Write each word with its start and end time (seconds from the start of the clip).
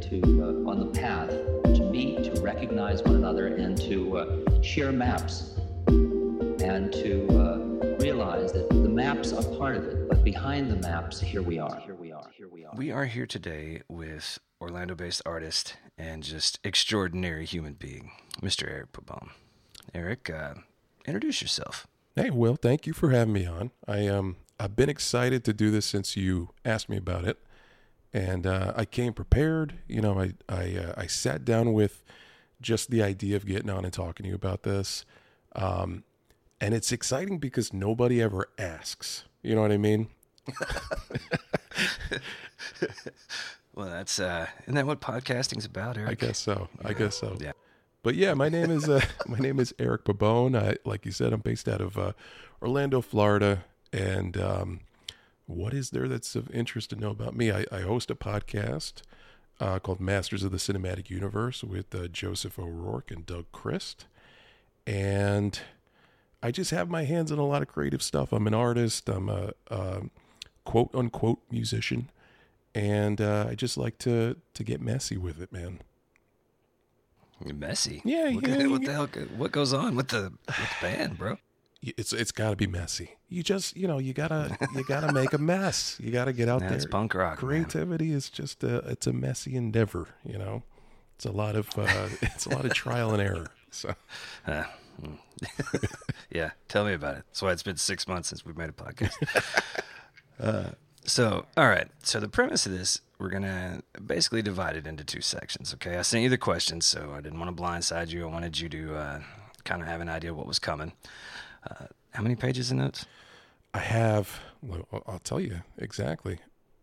together 0.00 0.20
to 0.22 0.42
uh, 0.42 0.70
on 0.70 0.80
the 0.80 0.86
path 0.86 1.30
to 1.30 1.88
meet, 1.90 2.24
to 2.34 2.40
recognize 2.40 3.02
one 3.02 3.16
another, 3.16 3.48
and 3.48 3.76
to 3.78 4.18
uh, 4.18 4.62
share 4.62 4.92
maps, 4.92 5.56
and 5.88 6.92
to 6.92 7.26
uh, 7.38 7.96
realize 7.98 8.52
that 8.52 8.68
the 8.70 8.88
maps 8.88 9.32
are 9.32 9.42
part 9.56 9.76
of 9.76 9.84
it, 9.84 10.08
but 10.08 10.24
behind 10.24 10.70
the 10.70 10.76
maps, 10.76 11.20
here 11.20 11.42
we 11.42 11.58
are. 11.58 11.80
Here 11.80 11.94
we 11.94 12.12
are. 12.12 12.30
Here 12.36 12.48
we 12.48 12.64
are. 12.64 12.72
We 12.76 12.90
are 12.90 13.04
here 13.04 13.26
today 13.26 13.82
with 13.88 14.38
Orlando 14.60 14.94
based 14.94 15.22
artist 15.24 15.76
and 15.96 16.22
just 16.22 16.58
extraordinary 16.64 17.44
human 17.44 17.74
being, 17.74 18.12
Mr. 18.42 18.68
Eric 18.68 18.92
Pabon. 18.92 19.30
Eric, 19.94 20.30
uh, 20.30 20.54
introduce 21.06 21.42
yourself. 21.42 21.86
Hey, 22.16 22.30
Will, 22.30 22.56
thank 22.56 22.86
you 22.86 22.92
for 22.92 23.10
having 23.10 23.32
me 23.32 23.46
on. 23.46 23.70
I 23.86 24.06
um 24.06 24.36
I've 24.58 24.76
been 24.76 24.90
excited 24.90 25.42
to 25.44 25.54
do 25.54 25.70
this 25.70 25.86
since 25.86 26.16
you 26.16 26.50
asked 26.66 26.90
me 26.90 26.98
about 26.98 27.24
it, 27.24 27.38
and 28.12 28.46
uh, 28.46 28.72
I 28.76 28.84
came 28.84 29.12
prepared. 29.12 29.74
You 29.88 30.00
know, 30.00 30.20
I 30.20 30.34
I 30.48 30.76
uh, 30.76 30.94
I 30.96 31.06
sat 31.06 31.44
down 31.44 31.72
with 31.72 32.02
just 32.60 32.90
the 32.90 33.02
idea 33.02 33.36
of 33.36 33.46
getting 33.46 33.70
on 33.70 33.84
and 33.84 33.92
talking 33.92 34.24
to 34.24 34.30
you 34.30 34.34
about 34.34 34.62
this, 34.62 35.04
um, 35.54 36.04
and 36.60 36.74
it's 36.74 36.92
exciting 36.92 37.38
because 37.38 37.72
nobody 37.72 38.20
ever 38.20 38.48
asks. 38.58 39.24
You 39.42 39.54
know 39.54 39.62
what 39.62 39.72
I 39.72 39.78
mean? 39.78 40.08
well, 43.74 43.88
that's 43.88 44.18
uh, 44.18 44.46
isn't 44.62 44.74
that 44.74 44.86
what 44.86 45.00
podcasting's 45.00 45.64
about, 45.64 45.96
Eric? 45.96 46.10
I 46.10 46.14
guess 46.26 46.38
so. 46.38 46.68
I 46.84 46.92
guess 46.92 47.16
so. 47.16 47.36
Yeah. 47.40 47.52
But 48.02 48.14
yeah, 48.14 48.34
my 48.34 48.48
name 48.48 48.70
is 48.70 48.88
uh, 48.88 49.00
my 49.26 49.38
name 49.38 49.60
is 49.60 49.74
Eric 49.78 50.04
Pabon. 50.04 50.60
I, 50.60 50.76
like 50.84 51.06
you 51.06 51.12
said, 51.12 51.32
I'm 51.32 51.40
based 51.40 51.68
out 51.68 51.80
of 51.80 51.96
uh, 51.98 52.12
Orlando, 52.62 53.00
Florida. 53.00 53.64
And 53.92 54.36
um, 54.36 54.80
what 55.50 55.74
is 55.74 55.90
there 55.90 56.08
that's 56.08 56.34
of 56.36 56.50
interest 56.50 56.90
to 56.90 56.96
know 56.96 57.10
about 57.10 57.36
me? 57.36 57.50
I, 57.50 57.64
I 57.72 57.80
host 57.80 58.10
a 58.10 58.14
podcast 58.14 59.02
uh, 59.58 59.78
called 59.78 60.00
Masters 60.00 60.42
of 60.42 60.52
the 60.52 60.58
Cinematic 60.58 61.10
Universe 61.10 61.62
with 61.62 61.94
uh, 61.94 62.08
Joseph 62.08 62.58
O'Rourke 62.58 63.10
and 63.10 63.26
Doug 63.26 63.46
Christ, 63.52 64.06
and 64.86 65.60
I 66.42 66.50
just 66.50 66.70
have 66.70 66.88
my 66.88 67.04
hands 67.04 67.30
in 67.30 67.38
a 67.38 67.46
lot 67.46 67.62
of 67.62 67.68
creative 67.68 68.02
stuff. 68.02 68.32
I'm 68.32 68.46
an 68.46 68.54
artist. 68.54 69.08
I'm 69.08 69.28
a, 69.28 69.52
a 69.68 70.02
quote 70.64 70.94
unquote 70.94 71.40
musician, 71.50 72.10
and 72.74 73.20
uh, 73.20 73.46
I 73.50 73.54
just 73.54 73.76
like 73.76 73.98
to 73.98 74.36
to 74.54 74.64
get 74.64 74.80
messy 74.80 75.16
with 75.16 75.40
it, 75.42 75.52
man. 75.52 75.80
Messy. 77.44 78.02
Yeah, 78.04 78.30
What, 78.30 78.46
yeah, 78.46 78.66
what 78.66 78.84
the 78.84 78.92
hell? 78.92 79.06
What 79.36 79.50
goes 79.50 79.72
on 79.72 79.96
with 79.96 80.08
the, 80.08 80.32
with 80.46 80.56
the 80.56 80.68
band, 80.82 81.16
bro? 81.16 81.38
It's 81.82 82.12
it's 82.12 82.32
got 82.32 82.50
to 82.50 82.56
be 82.56 82.66
messy. 82.66 83.16
You 83.28 83.42
just 83.42 83.76
you 83.76 83.88
know 83.88 83.98
you 83.98 84.12
gotta 84.12 84.56
you 84.74 84.84
gotta 84.84 85.12
make 85.12 85.32
a 85.32 85.38
mess. 85.38 85.98
You 86.02 86.10
gotta 86.10 86.32
get 86.32 86.48
out 86.48 86.60
there. 86.60 86.70
That's 86.70 86.84
there. 86.84 86.90
punk 86.90 87.14
rock, 87.14 87.42
man. 87.42 87.48
Creativity 87.48 88.12
is 88.12 88.28
just 88.28 88.62
a 88.64 88.78
it's 88.90 89.06
a 89.06 89.12
messy 89.12 89.56
endeavor. 89.56 90.08
You 90.24 90.36
know, 90.38 90.62
it's 91.16 91.24
a 91.24 91.30
lot 91.32 91.56
of 91.56 91.68
uh, 91.78 92.08
it's 92.22 92.46
a 92.46 92.50
lot 92.50 92.64
of 92.66 92.74
trial 92.74 93.12
and 93.14 93.22
error. 93.22 93.46
So 93.70 93.94
Uh, 94.46 94.64
yeah, 96.30 96.50
tell 96.68 96.84
me 96.84 96.92
about 96.92 97.16
it. 97.16 97.24
That's 97.28 97.40
why 97.42 97.52
it's 97.52 97.62
been 97.62 97.76
six 97.76 98.06
months 98.06 98.28
since 98.28 98.44
we 98.44 98.52
made 98.52 98.68
a 98.68 98.72
podcast. 98.72 99.62
uh, 100.38 100.70
so, 101.04 101.46
all 101.56 101.68
right. 101.68 101.88
So 102.02 102.20
the 102.20 102.28
premise 102.28 102.66
of 102.66 102.72
this, 102.72 103.00
we're 103.18 103.30
gonna 103.30 103.82
basically 104.04 104.42
divide 104.42 104.76
it 104.76 104.86
into 104.86 105.04
two 105.04 105.20
sections. 105.22 105.72
Okay, 105.74 105.96
I 105.96 106.02
sent 106.02 106.22
you 106.22 106.28
the 106.28 106.36
questions, 106.38 106.84
so 106.84 107.12
I 107.16 107.20
didn't 107.22 107.38
want 107.38 107.56
to 107.56 107.62
blindside 107.62 108.08
you. 108.10 108.24
I 108.24 108.30
wanted 108.30 108.58
you 108.60 108.68
to 108.68 108.94
uh, 108.96 109.20
kind 109.64 109.80
of 109.82 109.88
have 109.88 110.00
an 110.00 110.08
idea 110.08 110.30
of 110.30 110.36
what 110.36 110.46
was 110.46 110.58
coming. 110.58 110.92
Uh, 111.68 111.86
how 112.10 112.22
many 112.22 112.36
pages 112.36 112.70
of 112.70 112.76
notes? 112.78 113.06
I 113.74 113.78
have. 113.78 114.40
I'll- 115.06 115.20
tell 115.22 115.40
you 115.40 115.62
exactly. 115.78 116.38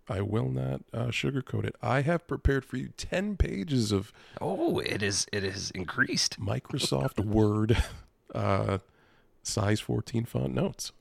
I 0.09 0.21
will 0.21 0.49
not 0.49 0.81
uh, 0.93 1.07
sugarcoat 1.07 1.65
it. 1.65 1.75
I 1.81 2.01
have 2.01 2.27
prepared 2.27 2.63
for 2.63 2.77
you 2.77 2.89
ten 2.95 3.35
pages 3.35 3.91
of 3.91 4.13
Oh, 4.39 4.79
it 4.79 5.03
is. 5.03 5.27
It 5.33 5.43
is 5.43 5.69
increased. 5.71 6.39
Microsoft 6.39 7.19
Word 7.19 7.83
uh, 8.33 8.77
size 9.43 9.81
fourteen 9.81 10.23
font 10.23 10.53
notes. 10.53 10.93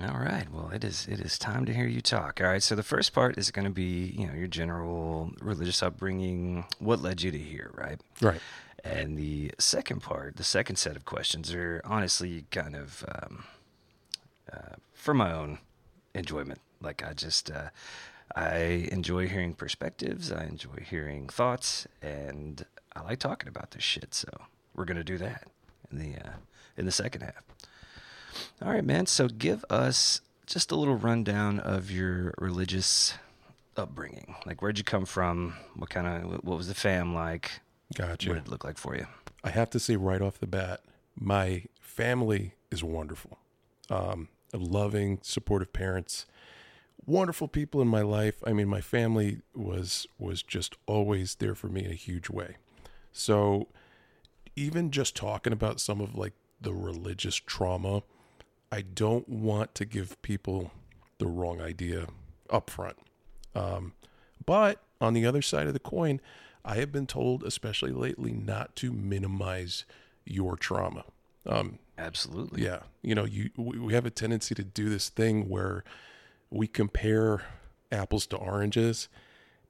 All 0.00 0.18
right. 0.18 0.46
Well, 0.52 0.70
it 0.70 0.82
is 0.84 1.06
it 1.08 1.20
is 1.20 1.38
time 1.38 1.64
to 1.66 1.74
hear 1.74 1.86
you 1.86 2.00
talk. 2.00 2.40
All 2.40 2.48
right. 2.48 2.62
So 2.62 2.74
the 2.74 2.82
first 2.82 3.12
part 3.12 3.38
is 3.38 3.50
going 3.52 3.64
to 3.66 3.70
be, 3.70 4.14
you 4.16 4.26
know, 4.26 4.34
your 4.34 4.46
general 4.48 5.30
religious 5.40 5.80
upbringing, 5.82 6.64
what 6.80 7.00
led 7.00 7.22
you 7.22 7.30
to 7.30 7.38
here, 7.38 7.70
right? 7.74 8.00
Right. 8.20 8.40
And 8.84 9.16
the 9.18 9.52
second 9.58 10.02
part, 10.02 10.36
the 10.36 10.44
second 10.44 10.76
set 10.76 10.96
of 10.96 11.04
questions 11.04 11.52
are 11.52 11.80
honestly 11.84 12.44
kind 12.50 12.76
of 12.76 13.04
um, 13.08 13.44
uh, 14.52 14.76
for 14.94 15.14
my 15.14 15.32
own 15.32 15.58
enjoyment. 16.14 16.60
Like 16.80 17.04
I 17.04 17.12
just 17.12 17.50
uh, 17.50 17.70
I 18.36 18.88
enjoy 18.92 19.28
hearing 19.28 19.54
perspectives, 19.54 20.30
I 20.30 20.44
enjoy 20.44 20.84
hearing 20.88 21.28
thoughts, 21.28 21.86
and 22.00 22.64
I 22.94 23.02
like 23.02 23.18
talking 23.18 23.48
about 23.48 23.72
this 23.72 23.82
shit. 23.82 24.14
So 24.14 24.28
we're 24.74 24.84
gonna 24.84 25.04
do 25.04 25.18
that 25.18 25.48
in 25.90 25.98
the 25.98 26.18
uh, 26.18 26.32
in 26.76 26.86
the 26.86 26.92
second 26.92 27.22
half. 27.22 27.42
All 28.62 28.70
right, 28.70 28.84
man. 28.84 29.06
So 29.06 29.28
give 29.28 29.64
us 29.70 30.20
just 30.46 30.70
a 30.70 30.76
little 30.76 30.96
rundown 30.96 31.58
of 31.60 31.90
your 31.90 32.32
religious 32.38 33.14
upbringing. 33.76 34.36
Like, 34.46 34.62
where'd 34.62 34.78
you 34.78 34.84
come 34.84 35.04
from? 35.04 35.54
What 35.74 35.90
kind 35.90 36.06
of 36.06 36.44
what 36.44 36.56
was 36.56 36.68
the 36.68 36.74
fam 36.74 37.14
like? 37.14 37.60
Gotcha. 37.94 38.28
What 38.30 38.34
did 38.34 38.46
it 38.46 38.50
look 38.50 38.64
like 38.64 38.78
for 38.78 38.96
you? 38.96 39.06
I 39.42 39.50
have 39.50 39.70
to 39.70 39.80
say 39.80 39.96
right 39.96 40.20
off 40.20 40.38
the 40.38 40.46
bat, 40.46 40.82
my 41.18 41.64
family 41.80 42.54
is 42.70 42.84
wonderful. 42.84 43.38
Um, 43.90 44.28
loving, 44.52 45.20
supportive 45.22 45.72
parents, 45.72 46.26
wonderful 47.06 47.48
people 47.48 47.80
in 47.80 47.88
my 47.88 48.02
life. 48.02 48.42
I 48.46 48.52
mean, 48.52 48.68
my 48.68 48.80
family 48.80 49.40
was 49.54 50.06
was 50.18 50.42
just 50.42 50.76
always 50.86 51.36
there 51.36 51.54
for 51.54 51.68
me 51.68 51.84
in 51.84 51.90
a 51.90 51.94
huge 51.94 52.28
way. 52.28 52.56
So, 53.12 53.68
even 54.54 54.90
just 54.90 55.16
talking 55.16 55.52
about 55.52 55.80
some 55.80 56.00
of 56.00 56.14
like 56.14 56.34
the 56.60 56.74
religious 56.74 57.36
trauma, 57.36 58.02
I 58.70 58.82
don't 58.82 59.28
want 59.28 59.74
to 59.76 59.84
give 59.84 60.20
people 60.22 60.72
the 61.18 61.26
wrong 61.26 61.60
idea 61.60 62.08
up 62.50 62.70
front. 62.70 62.96
Um, 63.54 63.94
but 64.44 64.82
on 65.00 65.14
the 65.14 65.26
other 65.26 65.42
side 65.42 65.66
of 65.66 65.72
the 65.72 65.78
coin, 65.80 66.20
I 66.68 66.76
have 66.76 66.92
been 66.92 67.06
told, 67.06 67.44
especially 67.44 67.92
lately, 67.92 68.30
not 68.30 68.76
to 68.76 68.92
minimize 68.92 69.86
your 70.26 70.54
trauma. 70.54 71.04
Um, 71.46 71.78
Absolutely. 71.96 72.62
yeah, 72.62 72.80
you 73.00 73.14
know, 73.14 73.24
you 73.24 73.48
we 73.56 73.78
we 73.78 73.94
have 73.94 74.04
a 74.04 74.10
tendency 74.10 74.54
to 74.54 74.62
do 74.62 74.90
this 74.90 75.08
thing 75.08 75.48
where 75.48 75.82
we 76.50 76.66
compare 76.66 77.42
apples 77.90 78.26
to 78.26 78.36
oranges, 78.36 79.08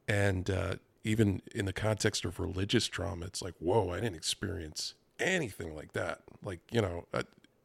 and 0.09 0.51
uh, 0.51 0.75
even 1.05 1.41
in 1.55 1.67
the 1.67 1.73
context 1.73 2.25
of 2.25 2.41
religious 2.41 2.89
trauma, 2.89 3.27
it's 3.27 3.43
like, 3.43 3.55
whoa, 3.61 3.91
I 3.93 4.01
didn't 4.01 4.17
experience 4.17 4.95
anything 5.21 5.77
like 5.77 5.93
that. 5.93 6.23
Like, 6.43 6.59
you 6.73 6.83
know, 6.83 7.07
uh, 7.15 7.23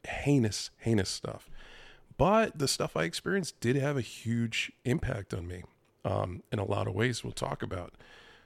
heinous, 0.08 0.70
heinous 0.78 1.10
stuff. 1.10 1.50
But 2.18 2.60
the 2.60 2.68
stuff 2.68 2.96
I 2.96 3.06
experienced 3.06 3.60
did 3.60 3.78
have 3.78 3.98
a 3.98 4.02
huge 4.02 4.72
impact 4.86 5.34
on 5.34 5.48
me 5.48 5.64
um, 6.06 6.44
in 6.52 6.60
a 6.60 6.66
lot 6.66 6.88
of 6.88 6.94
ways 6.94 7.24
we'll 7.24 7.34
talk 7.34 7.64
about. 7.64 7.94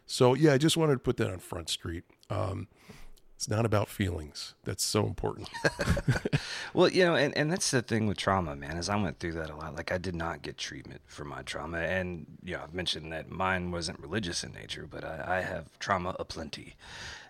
So, 0.07 0.33
yeah, 0.33 0.53
I 0.53 0.57
just 0.57 0.77
wanted 0.77 0.93
to 0.93 0.99
put 0.99 1.17
that 1.17 1.29
on 1.29 1.39
Front 1.39 1.69
Street. 1.69 2.03
Um, 2.29 2.67
it's 3.35 3.47
not 3.49 3.65
about 3.65 3.87
feelings. 3.87 4.55
That's 4.63 4.83
so 4.83 5.05
important. 5.05 5.49
Well, 6.73 6.89
you 6.89 7.03
know, 7.05 7.15
and, 7.15 7.35
and 7.37 7.51
that's 7.51 7.71
the 7.71 7.81
thing 7.81 8.07
with 8.07 8.17
trauma, 8.17 8.55
man, 8.55 8.77
is 8.77 8.87
I 8.89 8.95
went 8.95 9.19
through 9.19 9.33
that 9.33 9.49
a 9.49 9.55
lot. 9.55 9.75
Like 9.75 9.91
I 9.91 9.97
did 9.97 10.13
not 10.15 10.41
get 10.43 10.57
treatment 10.57 11.01
for 11.07 11.23
my 11.25 11.41
trauma. 11.41 11.79
And, 11.79 12.25
you 12.43 12.55
know, 12.55 12.61
I've 12.63 12.73
mentioned 12.73 13.11
that 13.13 13.29
mine 13.29 13.71
wasn't 13.71 13.99
religious 13.99 14.43
in 14.43 14.53
nature, 14.53 14.87
but 14.89 15.03
I, 15.03 15.37
I 15.37 15.41
have 15.41 15.77
trauma 15.79 16.15
aplenty. 16.19 16.75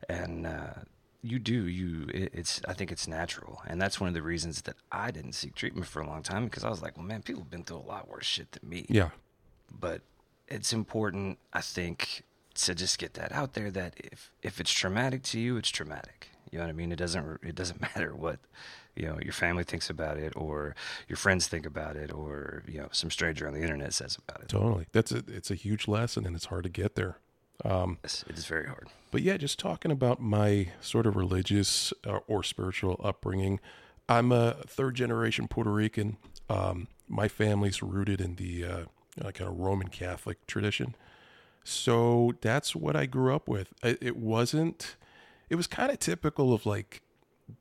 And 0.10 0.46
uh, 0.48 0.74
you 1.22 1.40
do, 1.40 1.68
you, 1.68 2.08
it, 2.14 2.32
it's, 2.34 2.62
I 2.68 2.74
think 2.74 2.92
it's 2.92 3.08
natural. 3.08 3.62
And 3.68 3.82
that's 3.82 4.00
one 4.02 4.08
of 4.10 4.14
the 4.14 4.22
reasons 4.22 4.62
that 4.64 4.76
I 4.92 5.12
didn't 5.12 5.34
seek 5.34 5.56
treatment 5.56 5.88
for 5.88 6.02
a 6.02 6.08
long 6.08 6.24
time 6.24 6.46
because 6.46 6.64
I 6.66 6.70
was 6.70 6.82
like, 6.82 6.98
well, 6.98 7.06
man, 7.06 7.22
people 7.22 7.44
have 7.44 7.52
been 7.52 7.64
through 7.64 7.78
a 7.78 7.88
lot 7.88 8.10
worse 8.10 8.26
shit 8.26 8.52
than 8.52 8.68
me. 8.70 8.86
yeah. 8.90 9.10
but 9.80 10.02
it's 10.50 10.72
important 10.72 11.38
i 11.52 11.60
think 11.60 12.24
to 12.66 12.76
just 12.76 13.00
get 13.00 13.14
that 13.14 13.32
out 13.32 13.54
there 13.54 13.72
that 13.72 13.94
if 13.98 14.32
if 14.42 14.60
it's 14.60 14.72
traumatic 14.72 15.24
to 15.24 15.40
you 15.40 15.58
it's 15.58 15.70
traumatic 15.70 16.30
you 16.52 16.58
know 16.58 16.66
what 16.66 16.70
i 16.70 16.74
mean 16.74 16.92
it 16.92 16.98
doesn't 16.98 17.40
it 17.44 17.56
doesn't 17.56 17.82
matter 17.96 18.16
what 18.16 18.40
you 18.96 19.06
know 19.06 19.18
your 19.22 19.34
family 19.34 19.64
thinks 19.64 19.90
about 19.90 20.18
it 20.18 20.34
or 20.36 20.76
your 21.08 21.18
friends 21.18 21.48
think 21.48 21.66
about 21.66 21.96
it 21.96 22.12
or 22.14 22.64
you 22.68 22.80
know 22.80 22.88
some 22.92 23.12
stranger 23.12 23.48
on 23.48 23.54
the 23.54 23.62
internet 23.62 23.94
says 23.94 24.18
about 24.28 24.42
it 24.42 24.50
Totally. 24.50 24.88
That's 24.92 25.12
a 25.12 25.24
it's 25.28 25.52
a 25.52 25.56
huge 25.56 25.88
lesson 25.88 26.26
and 26.26 26.36
it's 26.36 26.46
hard 26.46 26.64
to 26.64 26.70
get 26.70 26.96
there. 26.96 27.18
Um, 27.66 27.98
it's, 28.04 28.24
it's 28.28 28.46
very 28.46 28.68
hard 28.68 28.88
but 29.12 29.22
yeah, 29.22 29.38
just 29.38 29.60
talking 29.60 29.92
about 29.92 30.22
my 30.22 30.70
sort 30.82 31.06
of 31.08 31.16
religious 31.16 31.94
uh, 32.06 32.20
or 32.28 32.44
spiritual 32.44 33.00
upbringing. 33.04 33.60
I'm 34.10 34.32
a 34.32 34.58
third 34.68 34.96
generation 34.96 35.48
Puerto 35.48 35.72
Rican. 35.72 36.18
Um, 36.50 36.88
my 37.08 37.28
family's 37.28 37.82
rooted 37.82 38.22
in 38.22 38.36
the 38.36 38.66
uh, 38.66 39.32
kind 39.32 39.50
of 39.50 39.58
Roman 39.58 39.88
Catholic 39.88 40.46
tradition. 40.48 40.96
So 41.70 42.32
that's 42.40 42.78
what 42.78 42.96
I 42.96 43.08
grew 43.08 43.36
up 43.36 43.50
with. 43.50 43.74
It, 43.84 44.16
wasn't, 44.16 44.96
it 45.50 45.56
was 45.56 45.68
kind 45.68 45.92
of 45.92 46.00
typical 46.00 46.54
of 46.54 46.66
like 46.66 47.02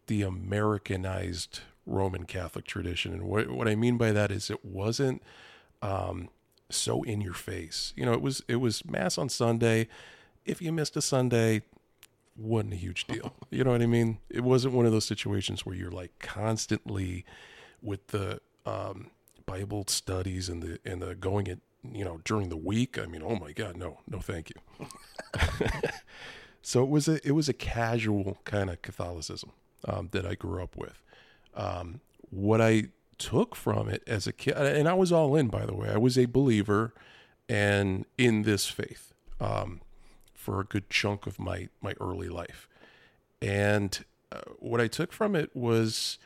the 0.07 0.23
Americanized 0.23 1.59
Roman 1.87 2.25
Catholic 2.25 2.67
tradition. 2.67 3.13
And 3.13 3.25
what, 3.25 3.51
what 3.51 3.67
I 3.67 3.75
mean 3.75 3.97
by 3.97 4.13
that 4.13 4.31
is 4.31 4.49
it 4.49 4.65
wasn't 4.65 5.25
um, 5.83 6.29
so 6.71 7.03
in 7.03 7.21
your 7.21 7.35
face. 7.35 7.93
You 7.97 8.07
know, 8.07 8.13
it 8.13 8.23
was 8.23 8.45
it 8.47 8.57
was 8.57 8.85
mass 8.85 9.19
on 9.19 9.29
Sunday. 9.29 9.89
If 10.45 10.63
you 10.63 10.71
missed 10.71 10.97
a 10.97 11.03
Sunday, 11.03 11.63
wasn't 12.37 12.75
a 12.75 12.77
huge 12.77 13.09
deal. 13.09 13.35
You 13.51 13.65
know 13.65 13.73
what 13.73 13.83
I 13.83 13.87
mean? 13.87 14.19
It 14.31 14.45
wasn't 14.45 14.75
one 14.75 14.87
of 14.87 14.93
those 14.93 15.05
situations 15.05 15.67
where 15.67 15.75
you're 15.75 15.91
like 15.91 16.17
constantly 16.21 17.25
with 17.83 18.07
the 18.09 18.41
um, 18.65 19.11
Bible 19.47 19.85
studies 19.89 20.49
and 20.49 20.63
the 20.63 20.79
and 20.85 21.03
the 21.03 21.17
going 21.17 21.49
it 21.49 21.59
you 21.95 22.05
know 22.05 22.21
during 22.25 22.49
the 22.49 22.57
week. 22.57 22.99
I 22.99 23.07
mean, 23.07 23.23
oh 23.25 23.37
my 23.37 23.53
God, 23.53 23.77
no, 23.77 23.99
no, 24.09 24.19
thank 24.19 24.51
you. 24.51 24.87
so 26.63 26.83
it 26.83 26.89
was 26.89 27.09
a 27.09 27.27
it 27.27 27.33
was 27.33 27.49
a 27.49 27.53
casual 27.53 28.39
kind 28.45 28.71
of 28.71 28.83
Catholicism 28.83 29.53
um, 29.85 30.09
that 30.13 30.27
I 30.27 30.35
grew 30.35 30.63
up 30.63 30.77
with. 30.77 31.03
Um, 31.55 32.01
what 32.31 32.61
I 32.61 32.85
took 33.19 33.55
from 33.55 33.89
it 33.89 34.03
as 34.07 34.27
a 34.27 34.33
kid, 34.33 34.57
and 34.57 34.89
I 34.89 34.95
was 34.95 35.13
all 35.13 35.35
in, 35.37 35.49
by 35.49 35.65
the 35.65 35.75
way. 35.75 35.89
I 35.89 35.99
was 35.99 36.19
a 36.19 36.27
believer 36.27 36.93
and 37.49 38.05
in 38.19 38.43
this 38.43 38.67
faith 38.67 39.13
um, 39.41 39.81
for 40.35 40.61
a 40.61 40.65
good 40.65 40.91
chunk 40.91 41.27
of 41.27 41.39
my 41.39 41.69
my 41.81 41.95
early 42.01 42.29
life. 42.29 42.69
And 43.41 44.05
uh, 44.33 44.41
what 44.59 44.81
I 44.81 44.87
took 44.87 45.13
from 45.13 45.37
it 45.37 45.55
was 45.55 46.19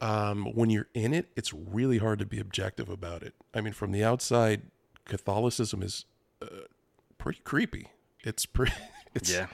um, 0.00 0.46
when 0.54 0.70
you're 0.70 0.88
in 0.94 1.12
it, 1.12 1.28
it's 1.36 1.52
really 1.52 1.98
hard 1.98 2.18
to 2.20 2.26
be 2.26 2.40
objective 2.40 2.88
about 2.88 3.22
it. 3.22 3.34
I 3.52 3.60
mean, 3.60 3.72
from 3.72 3.92
the 3.92 4.02
outside, 4.02 4.62
Catholicism 5.04 5.82
is 5.82 6.06
uh, 6.40 6.46
pretty 7.18 7.40
creepy. 7.44 7.88
It's 8.24 8.46
pretty. 8.46 8.72
It's, 9.12 9.28
Yeah. 9.28 9.48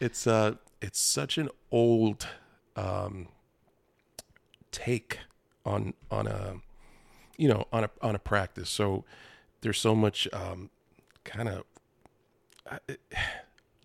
It's 0.00 0.26
uh, 0.26 0.54
it's 0.80 0.98
such 0.98 1.36
an 1.36 1.50
old 1.70 2.26
um, 2.74 3.28
take 4.72 5.18
on 5.66 5.92
on 6.10 6.26
a 6.26 6.54
you 7.36 7.48
know 7.48 7.66
on 7.70 7.84
a 7.84 7.90
on 8.00 8.14
a 8.14 8.18
practice. 8.18 8.70
So 8.70 9.04
there's 9.60 9.78
so 9.78 9.94
much 9.94 10.26
um, 10.32 10.70
kind 11.24 11.50
of 11.50 11.64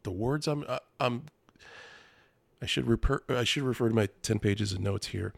the 0.03 0.11
words 0.11 0.47
I'm 0.47 0.63
uh, 0.67 0.79
I'm 1.01 1.23
I 2.61 2.65
should 2.65 2.87
refer 2.87 3.21
I 3.27 3.43
should 3.43 3.63
refer 3.63 3.89
to 3.89 3.95
my 3.95 4.07
ten 4.21 4.39
pages 4.39 4.71
of 4.71 4.79
notes 4.79 5.07
here. 5.07 5.33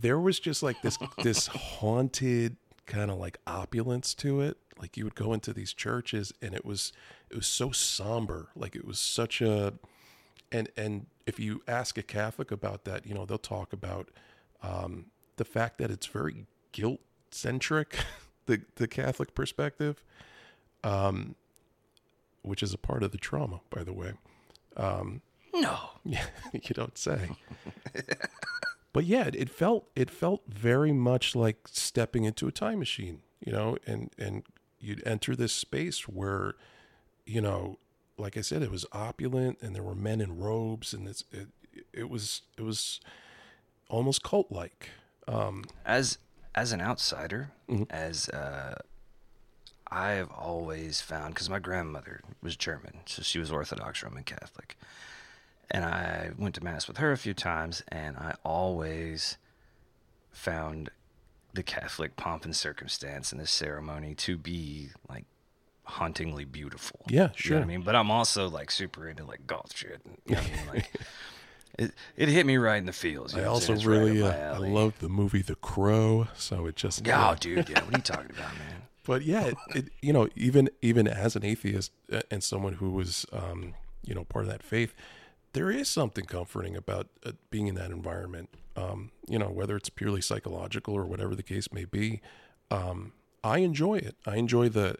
There 0.00 0.18
was 0.20 0.38
just 0.40 0.62
like 0.62 0.80
this 0.82 0.98
this 1.22 1.46
haunted 1.46 2.56
kind 2.86 3.10
of 3.10 3.18
like 3.18 3.38
opulence 3.46 4.14
to 4.14 4.40
it. 4.40 4.56
Like 4.78 4.96
you 4.96 5.04
would 5.04 5.14
go 5.14 5.32
into 5.32 5.52
these 5.52 5.72
churches 5.72 6.32
and 6.42 6.54
it 6.54 6.64
was 6.64 6.92
it 7.30 7.36
was 7.36 7.46
so 7.46 7.70
somber. 7.72 8.48
Like 8.54 8.76
it 8.76 8.84
was 8.84 8.98
such 8.98 9.40
a 9.40 9.74
and 10.52 10.68
and 10.76 11.06
if 11.26 11.40
you 11.40 11.62
ask 11.66 11.98
a 11.98 12.02
Catholic 12.02 12.50
about 12.50 12.84
that, 12.84 13.06
you 13.06 13.14
know 13.14 13.24
they'll 13.24 13.38
talk 13.38 13.72
about 13.72 14.10
um, 14.62 15.06
the 15.36 15.44
fact 15.44 15.78
that 15.78 15.90
it's 15.90 16.06
very 16.06 16.46
guilt 16.72 17.00
centric, 17.30 17.96
the 18.46 18.60
the 18.76 18.86
Catholic 18.86 19.34
perspective, 19.34 20.04
um, 20.84 21.34
which 22.42 22.62
is 22.62 22.72
a 22.74 22.78
part 22.78 23.02
of 23.02 23.10
the 23.12 23.18
trauma, 23.18 23.60
by 23.70 23.82
the 23.82 23.92
way. 23.92 24.12
Um, 24.76 25.22
No. 25.54 25.78
yeah, 26.04 26.26
you 26.52 26.74
don't 26.74 26.96
say. 26.98 27.30
But 28.96 29.04
yeah, 29.04 29.28
it, 29.34 29.50
felt 29.50 29.90
it 29.94 30.10
felt 30.10 30.40
very 30.48 30.90
much 30.92 31.36
like 31.36 31.68
stepping 31.70 32.24
into 32.24 32.48
a 32.48 32.50
time 32.50 32.78
machine, 32.78 33.20
you 33.44 33.52
know, 33.52 33.76
and 33.86 34.10
and 34.16 34.42
you'd 34.80 35.06
enter 35.06 35.36
this 35.36 35.52
space 35.52 36.08
where, 36.08 36.54
you 37.26 37.42
know, 37.42 37.78
like 38.16 38.38
I 38.38 38.40
said, 38.40 38.62
it 38.62 38.70
was 38.70 38.86
opulent 38.92 39.58
and 39.60 39.74
there 39.74 39.82
were 39.82 39.94
men 39.94 40.22
in 40.22 40.38
robes 40.38 40.94
and 40.94 41.06
it's 41.06 41.24
it, 41.30 41.48
it 41.92 42.08
was 42.08 42.40
it 42.56 42.62
was 42.62 43.00
almost 43.90 44.22
cult 44.22 44.50
like. 44.50 44.88
Um, 45.28 45.64
as 45.84 46.16
as 46.54 46.72
an 46.72 46.80
outsider, 46.80 47.50
Mhm. 47.68 47.86
as 47.90 48.30
uh, 48.30 48.76
I 49.88 50.12
have 50.12 50.30
always 50.30 51.02
found, 51.02 51.34
because 51.34 51.50
my 51.50 51.58
grandmother 51.58 52.22
was 52.42 52.56
German, 52.56 53.00
so 53.04 53.20
she 53.22 53.38
was 53.38 53.50
Orthodox 53.52 54.02
Roman 54.02 54.24
Catholic, 54.24 54.78
and 55.70 55.84
I 55.84 56.30
went 56.38 56.54
to 56.56 56.64
mass 56.64 56.88
with 56.88 56.98
her 56.98 57.12
a 57.12 57.16
few 57.18 57.34
times, 57.34 57.82
and 57.88 58.16
I 58.16 58.34
always 58.44 59.38
found 60.30 60.90
the 61.54 61.62
Catholic 61.62 62.16
pomp 62.16 62.44
and 62.44 62.54
circumstance 62.54 63.32
in 63.32 63.38
this 63.38 63.50
ceremony 63.50 64.14
to 64.14 64.36
be 64.36 64.90
like 65.08 65.24
hauntingly 65.84 66.44
beautiful. 66.44 67.00
Yeah, 67.08 67.22
You 67.22 67.26
know 67.26 67.32
sure. 67.36 67.56
what 67.58 67.62
I 67.64 67.66
mean? 67.66 67.82
But 67.82 67.96
I'm 67.96 68.10
also 68.10 68.48
like 68.48 68.70
super 68.70 69.08
into 69.08 69.24
like 69.24 69.46
goth 69.46 69.74
shit. 69.74 70.00
and, 70.04 70.18
You 70.26 70.34
know 70.34 70.40
I 70.40 70.44
mean? 70.44 70.66
Like, 70.74 70.92
it, 71.78 71.92
it 72.16 72.28
hit 72.28 72.44
me 72.46 72.56
right 72.58 72.76
in 72.76 72.86
the 72.86 72.92
feels. 72.92 73.34
I 73.34 73.38
know 73.38 73.42
what 73.42 73.48
I'm 73.48 73.54
also? 73.54 73.72
It's 73.72 73.86
right 73.86 73.98
really 73.98 74.22
uh, 74.22 74.54
I 74.54 74.58
loved 74.58 75.00
the 75.00 75.08
movie 75.08 75.42
The 75.42 75.54
Crow, 75.56 76.28
so 76.36 76.66
it 76.66 76.76
just 76.76 77.06
Yeah, 77.06 77.30
oh, 77.30 77.34
dude. 77.34 77.68
Yeah, 77.68 77.82
what 77.84 77.94
are 77.94 77.96
you 77.98 78.02
talking 78.02 78.30
about, 78.30 78.56
man? 78.58 78.82
but 79.04 79.22
yeah, 79.22 79.44
it, 79.46 79.56
it, 79.74 79.88
you 80.02 80.12
know, 80.12 80.28
even 80.36 80.68
even 80.82 81.08
as 81.08 81.36
an 81.36 81.44
atheist 81.44 81.92
uh, 82.12 82.20
and 82.30 82.42
someone 82.44 82.74
who 82.74 82.90
was, 82.90 83.24
um, 83.32 83.74
you 84.04 84.14
know, 84.14 84.24
part 84.24 84.44
of 84.44 84.50
that 84.50 84.62
faith, 84.62 84.94
there 85.56 85.70
is 85.70 85.88
something 85.88 86.26
comforting 86.26 86.76
about 86.76 87.06
uh, 87.24 87.32
being 87.48 87.66
in 87.66 87.74
that 87.76 87.90
environment. 87.90 88.50
Um, 88.76 89.10
you 89.26 89.38
know, 89.38 89.48
whether 89.48 89.74
it's 89.74 89.88
purely 89.88 90.20
psychological 90.20 90.92
or 90.92 91.06
whatever 91.06 91.34
the 91.34 91.42
case 91.42 91.72
may 91.72 91.86
be, 91.86 92.20
um, 92.70 93.12
I 93.42 93.60
enjoy 93.60 93.94
it. 93.94 94.16
I 94.26 94.36
enjoy 94.36 94.68
the 94.68 94.98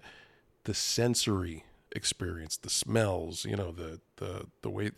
the 0.64 0.72
sensory 0.72 1.64
experience, 1.92 2.56
the 2.56 2.70
smells. 2.70 3.44
You 3.44 3.56
know, 3.56 3.70
the 3.70 4.00
the 4.16 4.46
the 4.62 4.70
way. 4.70 4.92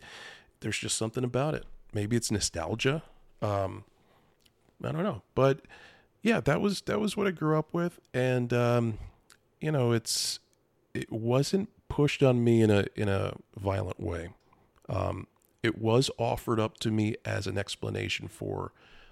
There's 0.61 0.77
just 0.77 0.97
something 0.97 1.25
about 1.25 1.55
it. 1.55 1.65
Maybe 1.93 2.15
it's 2.15 2.31
nostalgia. 2.31 3.03
Um, 3.41 3.83
I 4.81 4.93
don't 4.93 5.03
know, 5.03 5.23
but 5.35 5.59
yeah, 6.21 6.39
that 6.39 6.61
was 6.61 6.81
that 6.83 7.01
was 7.01 7.17
what 7.17 7.27
I 7.27 7.31
grew 7.31 7.59
up 7.59 7.73
with, 7.73 7.99
and 8.13 8.53
um, 8.53 8.97
you 9.59 9.73
know, 9.73 9.91
it's 9.91 10.39
it 10.93 11.11
wasn't 11.11 11.67
pushed 11.89 12.23
on 12.23 12.45
me 12.45 12.61
in 12.61 12.71
a 12.71 12.85
in 12.95 13.09
a 13.09 13.33
violent 13.57 13.99
way. 13.99 14.29
Um, 14.87 15.27
it 15.63 15.77
was 15.77 16.09
offered 16.17 16.59
up 16.59 16.77
to 16.79 16.91
me 16.91 17.15
as 17.25 17.47
an 17.47 17.57
explanation 17.57 18.27
for 18.27 18.71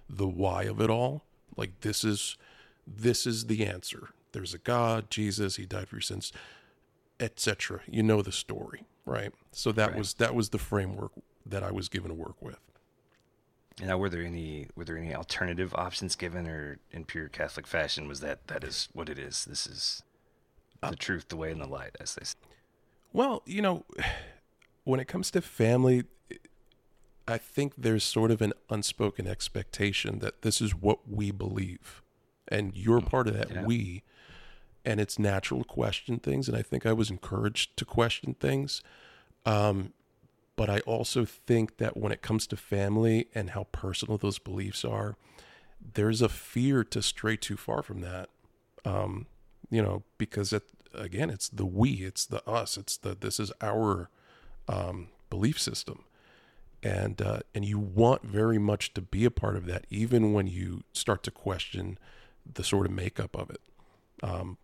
the 0.10 0.28
why 0.28 0.64
of 0.64 0.80
it 0.82 0.90
all. 0.90 1.24
Like 1.56 1.82
this 1.82 2.04
is 2.04 2.38
this 2.86 3.26
is 3.26 3.48
the 3.48 3.66
answer. 3.66 4.10
There's 4.32 4.54
a 4.54 4.58
God, 4.60 5.10
Jesus, 5.10 5.56
He 5.58 5.66
died 5.66 5.90
for 5.90 5.96
your 5.96 6.02
sins, 6.02 6.32
etc. 7.20 7.82
You 7.88 8.04
know 8.04 8.22
the 8.22 8.32
story, 8.32 8.86
right? 9.06 9.34
So 9.52 9.72
that 9.74 9.90
Right. 9.90 9.98
was 9.98 10.14
that 10.16 10.36
was 10.36 10.50
the 10.50 10.60
framework 10.60 11.12
that 11.46 11.64
I 11.64 11.72
was 11.72 11.90
given 11.90 12.10
to 12.10 12.16
work 12.16 12.42
with. 12.42 12.60
And 13.80 13.88
now, 13.88 13.98
were 13.98 14.10
there 14.10 14.24
any 14.24 14.68
were 14.76 14.86
there 14.86 14.98
any 14.98 15.14
alternative 15.14 15.74
options 15.76 16.16
given, 16.16 16.48
or 16.48 16.80
in 16.92 17.06
pure 17.06 17.28
Catholic 17.28 17.68
fashion, 17.68 18.08
was 18.08 18.22
that 18.22 18.48
that 18.48 18.64
is 18.64 18.90
what 18.94 19.10
it 19.10 19.20
is? 19.20 19.46
This 19.46 19.68
is 19.68 20.04
the 20.82 20.88
uh, 20.88 20.94
truth, 20.98 21.28
the 21.30 21.38
way, 21.38 21.52
and 21.52 21.62
the 21.62 21.68
light, 21.68 21.96
as 22.00 22.16
they 22.16 22.24
say. 22.26 22.36
Well, 23.14 23.44
you 23.46 23.62
know, 23.62 23.86
when 24.84 25.00
it 25.00 25.08
comes 25.08 25.30
to 25.32 25.42
family, 25.42 26.06
I 27.28 27.38
think 27.38 27.74
there's 27.78 28.04
sort 28.04 28.32
of 28.32 28.42
an 28.42 28.54
unspoken 28.70 29.28
expectation 29.28 30.20
that 30.20 30.42
this 30.44 30.62
is 30.62 30.74
what 30.74 31.10
we 31.10 31.32
believe. 31.32 32.02
And 32.48 32.76
you're 32.76 33.02
part 33.02 33.28
of 33.28 33.34
that 33.34 33.52
yeah. 33.52 33.66
we. 33.66 34.04
And 34.86 35.02
it's 35.02 35.20
natural 35.20 35.64
to 35.64 35.68
question 35.68 36.20
things. 36.20 36.48
And 36.48 36.56
I 36.56 36.62
think 36.62 36.86
I 36.86 36.94
was 36.94 37.10
encouraged 37.10 37.76
to 37.78 37.86
question 37.86 38.36
things. 38.40 38.82
Um, 39.46 39.94
but 40.56 40.70
I 40.70 40.80
also 40.80 41.26
think 41.26 41.78
that 41.78 41.98
when 41.98 42.12
it 42.12 42.22
comes 42.22 42.48
to 42.48 42.58
family 42.58 43.28
and 43.36 43.52
how 43.52 43.66
personal 43.66 44.18
those 44.18 44.40
beliefs 44.40 44.86
are, 44.86 45.16
there's 45.94 46.22
a 46.22 46.30
fear 46.30 46.84
to 46.86 47.02
stray 47.02 47.38
too 47.38 47.58
far 47.58 47.84
from 47.84 48.02
that. 48.02 48.30
Um, 48.86 49.28
you 49.70 49.82
know, 49.82 50.04
because 50.18 50.54
it, 50.54 50.64
again, 50.94 51.30
it's 51.30 51.50
the 51.50 51.66
we, 51.66 51.90
it's 51.92 52.26
the 52.26 52.48
us, 52.50 52.78
it's 52.78 52.98
the 52.98 53.16
this 53.20 53.40
is 53.40 53.52
our 53.62 54.10
um, 54.68 55.10
belief 55.30 55.60
system, 55.60 56.06
and 56.84 57.22
uh, 57.22 57.40
and 57.54 57.66
you 57.66 57.80
want 57.80 58.24
very 58.24 58.58
much 58.58 58.94
to 58.94 59.02
be 59.02 59.26
a 59.26 59.32
part 59.32 59.56
of 59.56 59.66
that, 59.66 59.86
even 59.90 60.34
when 60.34 60.48
you 60.48 60.84
start 60.94 61.24
to 61.24 61.32
question 61.32 61.98
the 62.52 62.64
sort 62.64 62.86
of 62.86 62.92
makeup 62.92 63.36
of 63.36 63.50
it. 63.50 63.62
Um, 64.24 64.58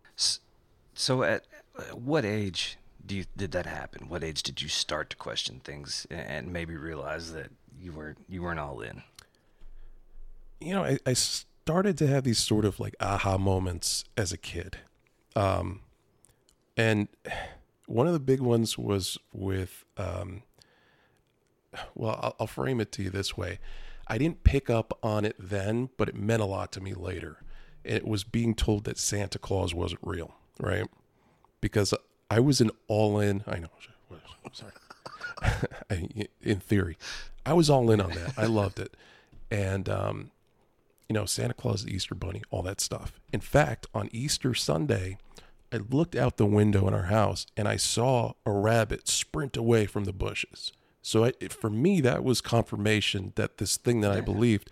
So, 0.94 1.22
at 1.22 1.44
what 1.92 2.24
age 2.24 2.78
do 3.04 3.16
you, 3.16 3.24
did 3.36 3.52
that 3.52 3.66
happen? 3.66 4.08
What 4.08 4.22
age 4.22 4.42
did 4.42 4.62
you 4.62 4.68
start 4.68 5.10
to 5.10 5.16
question 5.16 5.60
things 5.64 6.06
and, 6.10 6.20
and 6.20 6.52
maybe 6.52 6.76
realize 6.76 7.32
that 7.32 7.50
you 7.80 7.92
weren't 7.92 8.18
you 8.28 8.42
weren't 8.42 8.60
all 8.60 8.80
in? 8.80 9.02
you 10.64 10.74
know, 10.74 10.84
I, 10.84 10.98
I 11.06 11.12
started 11.12 11.98
to 11.98 12.06
have 12.06 12.24
these 12.24 12.38
sort 12.38 12.64
of 12.64 12.80
like 12.80 12.94
aha 13.00 13.38
moments 13.38 14.04
as 14.16 14.32
a 14.32 14.38
kid. 14.38 14.78
Um, 15.36 15.80
and 16.76 17.08
one 17.86 18.06
of 18.06 18.12
the 18.12 18.20
big 18.20 18.40
ones 18.40 18.78
was 18.78 19.18
with, 19.32 19.84
um, 19.98 20.42
well, 21.94 22.18
I'll, 22.22 22.36
I'll 22.40 22.46
frame 22.46 22.80
it 22.80 22.92
to 22.92 23.02
you 23.02 23.10
this 23.10 23.36
way. 23.36 23.58
I 24.06 24.18
didn't 24.18 24.44
pick 24.44 24.68
up 24.68 24.98
on 25.02 25.24
it 25.24 25.36
then, 25.38 25.90
but 25.96 26.08
it 26.08 26.14
meant 26.14 26.42
a 26.42 26.46
lot 26.46 26.72
to 26.72 26.80
me 26.80 26.94
later. 26.94 27.38
It 27.82 28.06
was 28.06 28.24
being 28.24 28.54
told 28.54 28.84
that 28.84 28.98
Santa 28.98 29.38
Claus 29.38 29.74
wasn't 29.74 30.00
real, 30.02 30.34
right? 30.60 30.86
Because 31.60 31.94
I 32.30 32.40
was 32.40 32.60
an 32.60 32.70
all 32.88 33.18
in, 33.18 33.44
I 33.46 33.58
know, 33.58 33.68
sorry. 34.52 34.72
In 36.42 36.60
theory, 36.60 36.96
I 37.44 37.52
was 37.52 37.68
all 37.68 37.90
in 37.90 38.00
on 38.00 38.10
that. 38.10 38.34
I 38.36 38.46
loved 38.46 38.78
it. 38.78 38.96
And, 39.50 39.88
um, 39.88 40.30
you 41.08 41.14
know, 41.14 41.26
Santa 41.26 41.54
Claus, 41.54 41.84
the 41.84 41.94
Easter 41.94 42.14
Bunny, 42.14 42.42
all 42.50 42.62
that 42.62 42.80
stuff. 42.80 43.20
In 43.32 43.40
fact, 43.40 43.86
on 43.94 44.08
Easter 44.12 44.54
Sunday, 44.54 45.18
I 45.72 45.78
looked 45.78 46.14
out 46.14 46.36
the 46.36 46.46
window 46.46 46.86
in 46.88 46.94
our 46.94 47.04
house 47.04 47.46
and 47.56 47.68
I 47.68 47.76
saw 47.76 48.34
a 48.46 48.52
rabbit 48.52 49.08
sprint 49.08 49.56
away 49.56 49.86
from 49.86 50.04
the 50.04 50.12
bushes. 50.12 50.72
So 51.06 51.26
I, 51.26 51.32
for 51.50 51.68
me, 51.68 52.00
that 52.00 52.24
was 52.24 52.40
confirmation 52.40 53.34
that 53.34 53.58
this 53.58 53.76
thing 53.76 54.00
that 54.00 54.10
I 54.10 54.22
believed, 54.22 54.70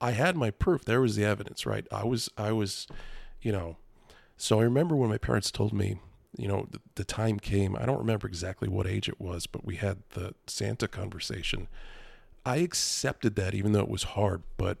I 0.00 0.12
had 0.12 0.36
my 0.36 0.52
proof. 0.52 0.84
There 0.84 1.00
was 1.00 1.16
the 1.16 1.24
evidence, 1.24 1.66
right? 1.66 1.84
I 1.90 2.04
was, 2.04 2.30
I 2.38 2.52
was, 2.52 2.86
you 3.40 3.50
know. 3.50 3.78
So 4.36 4.60
I 4.60 4.62
remember 4.62 4.94
when 4.94 5.10
my 5.10 5.18
parents 5.18 5.50
told 5.50 5.72
me, 5.72 5.98
you 6.36 6.46
know, 6.46 6.68
the, 6.70 6.78
the 6.94 7.04
time 7.04 7.40
came. 7.40 7.74
I 7.74 7.84
don't 7.84 7.98
remember 7.98 8.28
exactly 8.28 8.68
what 8.68 8.86
age 8.86 9.08
it 9.08 9.20
was, 9.20 9.48
but 9.48 9.64
we 9.64 9.74
had 9.74 9.98
the 10.10 10.36
Santa 10.46 10.86
conversation. 10.86 11.66
I 12.46 12.58
accepted 12.58 13.34
that, 13.34 13.52
even 13.52 13.72
though 13.72 13.80
it 13.80 13.88
was 13.88 14.04
hard. 14.04 14.44
But 14.56 14.78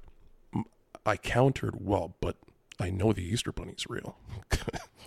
I 1.04 1.16
countered, 1.16 1.84
well, 1.84 2.14
but 2.20 2.36
I 2.78 2.90
know 2.90 3.12
the 3.12 3.24
Easter 3.24 3.50
Bunny's 3.50 3.86
real 3.88 4.16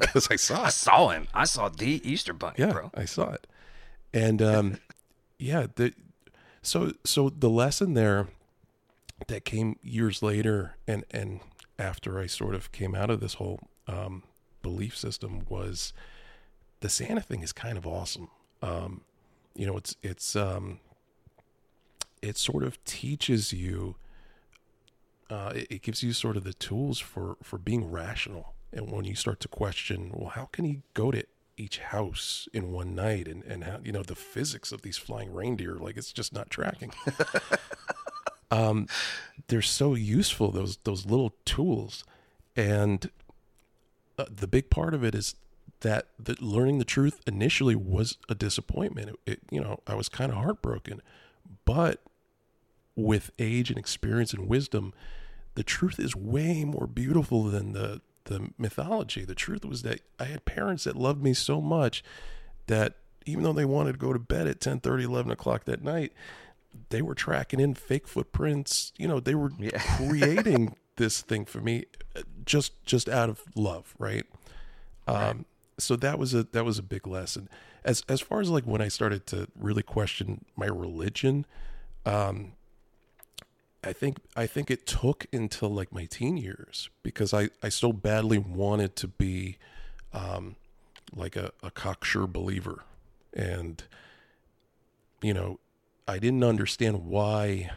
because 0.00 0.28
I 0.30 0.36
saw 0.36 0.64
I 0.64 0.70
saw 0.70 1.08
him. 1.10 1.28
I 1.34 1.44
saw 1.44 1.68
the 1.68 2.00
Easter 2.02 2.32
Bunny, 2.32 2.56
Yeah, 2.56 2.72
bro. 2.72 2.90
I 2.94 3.04
saw 3.04 3.32
it, 3.32 3.46
and 4.14 4.40
um, 4.40 4.78
yeah, 5.38 5.66
the 5.74 5.92
so 6.62 6.92
so 7.04 7.28
the 7.30 7.50
lesson 7.50 7.94
there 7.94 8.28
that 9.28 9.44
came 9.44 9.76
years 9.82 10.22
later, 10.22 10.76
and 10.86 11.04
and 11.10 11.40
after 11.78 12.18
I 12.18 12.26
sort 12.26 12.54
of 12.54 12.72
came 12.72 12.94
out 12.94 13.10
of 13.10 13.20
this 13.20 13.34
whole 13.34 13.60
um, 13.86 14.22
belief 14.62 14.96
system 14.96 15.42
was 15.48 15.92
the 16.80 16.88
Santa 16.88 17.20
thing 17.20 17.42
is 17.42 17.52
kind 17.52 17.76
of 17.78 17.86
awesome. 17.86 18.28
Um, 18.62 19.02
you 19.54 19.66
know, 19.66 19.76
it's 19.76 19.96
it's 20.02 20.36
um, 20.36 20.80
it 22.22 22.36
sort 22.36 22.64
of 22.64 22.82
teaches 22.84 23.52
you. 23.52 23.96
Uh, 25.30 25.52
it, 25.54 25.66
it 25.70 25.82
gives 25.82 26.02
you 26.02 26.12
sort 26.12 26.36
of 26.36 26.44
the 26.44 26.52
tools 26.52 26.98
for 26.98 27.36
for 27.42 27.58
being 27.58 27.90
rational, 27.90 28.54
and 28.72 28.90
when 28.90 29.04
you 29.04 29.14
start 29.14 29.40
to 29.40 29.48
question, 29.48 30.10
well, 30.14 30.30
how 30.30 30.46
can 30.46 30.64
he 30.64 30.82
go 30.92 31.10
to 31.10 31.24
each 31.56 31.78
house 31.78 32.48
in 32.52 32.72
one 32.72 32.94
night, 32.94 33.28
and 33.28 33.42
and 33.44 33.64
how 33.64 33.78
you 33.82 33.92
know 33.92 34.02
the 34.02 34.14
physics 34.14 34.72
of 34.72 34.82
these 34.82 34.96
flying 34.96 35.32
reindeer, 35.32 35.76
like 35.76 35.96
it's 35.96 36.12
just 36.12 36.32
not 36.32 36.50
tracking. 36.50 36.92
um, 38.50 38.86
they're 39.48 39.62
so 39.62 39.94
useful 39.94 40.50
those 40.50 40.78
those 40.78 41.06
little 41.06 41.34
tools, 41.44 42.04
and 42.56 43.10
uh, 44.18 44.26
the 44.30 44.46
big 44.46 44.70
part 44.70 44.94
of 44.94 45.04
it 45.04 45.14
is 45.14 45.36
that 45.80 46.08
the, 46.18 46.36
learning 46.40 46.78
the 46.78 46.84
truth 46.84 47.20
initially 47.26 47.74
was 47.74 48.16
a 48.28 48.34
disappointment. 48.34 49.10
It, 49.10 49.32
it 49.32 49.40
you 49.50 49.60
know 49.60 49.80
I 49.86 49.94
was 49.94 50.08
kind 50.08 50.32
of 50.32 50.38
heartbroken, 50.38 51.02
but 51.64 52.02
with 52.96 53.30
age 53.38 53.70
and 53.70 53.78
experience 53.78 54.32
and 54.32 54.48
wisdom, 54.48 54.92
the 55.54 55.62
truth 55.64 55.98
is 55.98 56.14
way 56.14 56.64
more 56.64 56.86
beautiful 56.86 57.44
than 57.44 57.72
the 57.72 58.00
the 58.24 58.50
mythology. 58.58 59.24
The 59.24 59.34
truth 59.34 59.64
was 59.64 59.82
that 59.82 60.00
I 60.18 60.24
had 60.24 60.44
parents 60.44 60.84
that 60.84 60.96
loved 60.96 61.22
me 61.22 61.34
so 61.34 61.60
much 61.60 62.02
that 62.66 62.94
even 63.26 63.42
though 63.44 63.52
they 63.52 63.64
wanted 63.64 63.92
to 63.92 63.98
go 63.98 64.12
to 64.12 64.18
bed 64.18 64.46
at 64.46 64.60
10 64.60 64.80
30 64.80 65.04
11 65.04 65.32
o'clock 65.32 65.64
that 65.64 65.82
night 65.82 66.12
they 66.90 67.00
were 67.02 67.14
tracking 67.14 67.60
in 67.60 67.72
fake 67.74 68.06
footprints 68.08 68.92
you 68.98 69.06
know 69.08 69.20
they 69.20 69.34
were 69.34 69.50
Yeah. 69.58 69.78
creating 69.96 70.74
this 70.96 71.20
thing 71.22 71.44
for 71.44 71.60
me 71.60 71.84
uh, 72.16 72.22
just 72.44 72.72
just 72.84 73.08
out 73.08 73.28
of 73.30 73.40
love 73.54 73.94
right 73.98 74.24
um 75.06 75.44
so 75.78 75.96
that 75.96 76.18
was 76.18 76.34
a 76.34 76.42
that 76.52 76.64
was 76.64 76.78
a 76.78 76.82
big 76.82 77.06
lesson 77.06 77.48
as 77.84 78.02
as 78.08 78.20
far 78.20 78.40
as 78.40 78.48
like 78.50 78.64
when 78.64 78.80
i 78.80 78.88
started 78.88 79.26
to 79.26 79.46
really 79.58 79.82
question 79.82 80.44
my 80.56 80.66
religion 80.66 81.46
um 82.06 82.52
I 83.84 83.92
think 83.92 84.18
I 84.36 84.46
think 84.46 84.70
it 84.70 84.86
took 84.86 85.26
until 85.32 85.68
like 85.68 85.92
my 85.92 86.06
teen 86.06 86.36
years 86.36 86.88
because 87.02 87.34
I, 87.34 87.50
I 87.62 87.68
so 87.68 87.92
badly 87.92 88.38
wanted 88.38 88.96
to 88.96 89.08
be 89.08 89.58
um, 90.12 90.56
like 91.14 91.36
a, 91.36 91.52
a 91.62 91.70
cocksure 91.70 92.26
believer. 92.26 92.84
And, 93.32 93.82
you 95.20 95.34
know, 95.34 95.58
I 96.06 96.18
didn't 96.18 96.44
understand 96.44 97.04
why 97.06 97.70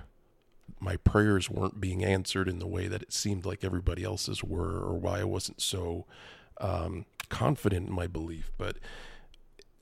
my 0.80 0.98
prayers 0.98 1.50
weren't 1.50 1.82
being 1.82 2.04
answered 2.04 2.48
in 2.48 2.60
the 2.60 2.68
way 2.68 2.88
that 2.88 3.02
it 3.02 3.14
seemed 3.14 3.46
like 3.46 3.64
everybody 3.64 4.04
else's 4.04 4.44
were, 4.44 4.80
or 4.80 4.94
why 4.94 5.22
I 5.22 5.24
wasn't 5.24 5.62
so 5.62 6.06
um, 6.60 7.06
confident 7.30 7.88
in 7.88 7.94
my 7.94 8.06
belief. 8.06 8.52
But 8.58 8.78